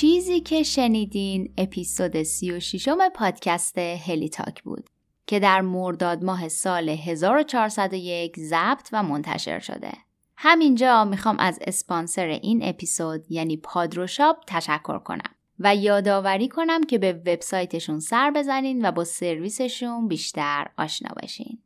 چیزی 0.00 0.40
که 0.40 0.62
شنیدین 0.62 1.54
اپیزود 1.58 2.22
36 2.22 2.88
م 2.88 3.08
پادکست 3.14 3.78
هلی 3.78 4.28
تاک 4.28 4.62
بود 4.62 4.90
که 5.26 5.40
در 5.40 5.60
مرداد 5.60 6.24
ماه 6.24 6.48
سال 6.48 6.88
1401 6.88 8.40
ضبط 8.40 8.88
و 8.92 9.02
منتشر 9.02 9.58
شده. 9.58 9.92
همینجا 10.36 11.04
می‌خوام 11.04 11.36
از 11.38 11.58
اسپانسر 11.62 12.26
این 12.26 12.60
اپیزود 12.64 13.24
یعنی 13.30 13.56
پادروشاپ 13.56 14.36
تشکر 14.46 14.98
کنم 14.98 15.34
و 15.58 15.76
یادآوری 15.76 16.48
کنم 16.48 16.82
که 16.82 16.98
به 16.98 17.12
وبسایتشون 17.12 18.00
سر 18.00 18.30
بزنین 18.30 18.88
و 18.88 18.92
با 18.92 19.04
سرویسشون 19.04 20.08
بیشتر 20.08 20.66
آشنا 20.78 21.10
بشین. 21.22 21.58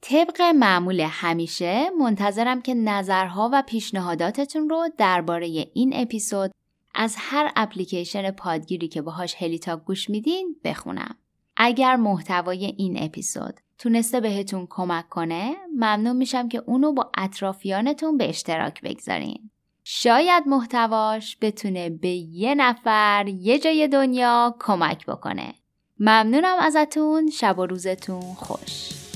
طبق 0.00 0.40
معمول 0.40 1.00
همیشه 1.00 1.90
منتظرم 2.00 2.62
که 2.62 2.74
نظرها 2.74 3.50
و 3.52 3.62
پیشنهاداتتون 3.66 4.68
رو 4.68 4.88
درباره 4.98 5.46
این 5.74 5.92
اپیزود 5.94 6.50
از 6.94 7.14
هر 7.18 7.52
اپلیکیشن 7.56 8.30
پادگیری 8.30 8.88
که 8.88 9.02
باهاش 9.02 9.34
هلیتاک 9.34 9.84
گوش 9.84 10.10
میدین 10.10 10.56
بخونم. 10.64 11.16
اگر 11.56 11.96
محتوای 11.96 12.64
این 12.64 13.02
اپیزود 13.02 13.60
تونسته 13.78 14.20
بهتون 14.20 14.66
کمک 14.70 15.08
کنه 15.08 15.56
ممنون 15.76 16.16
میشم 16.16 16.48
که 16.48 16.62
اونو 16.66 16.92
با 16.92 17.10
اطرافیانتون 17.16 18.16
به 18.16 18.28
اشتراک 18.28 18.82
بگذارین. 18.82 19.50
شاید 19.84 20.44
محتواش 20.46 21.36
بتونه 21.40 21.90
به 21.90 22.08
یه 22.08 22.54
نفر 22.54 23.24
یه 23.28 23.58
جای 23.58 23.88
دنیا 23.88 24.56
کمک 24.60 25.06
بکنه. 25.06 25.54
ممنونم 26.00 26.56
ازتون 26.60 27.30
شب 27.30 27.58
و 27.58 27.66
روزتون 27.66 28.20
خوش. 28.20 29.07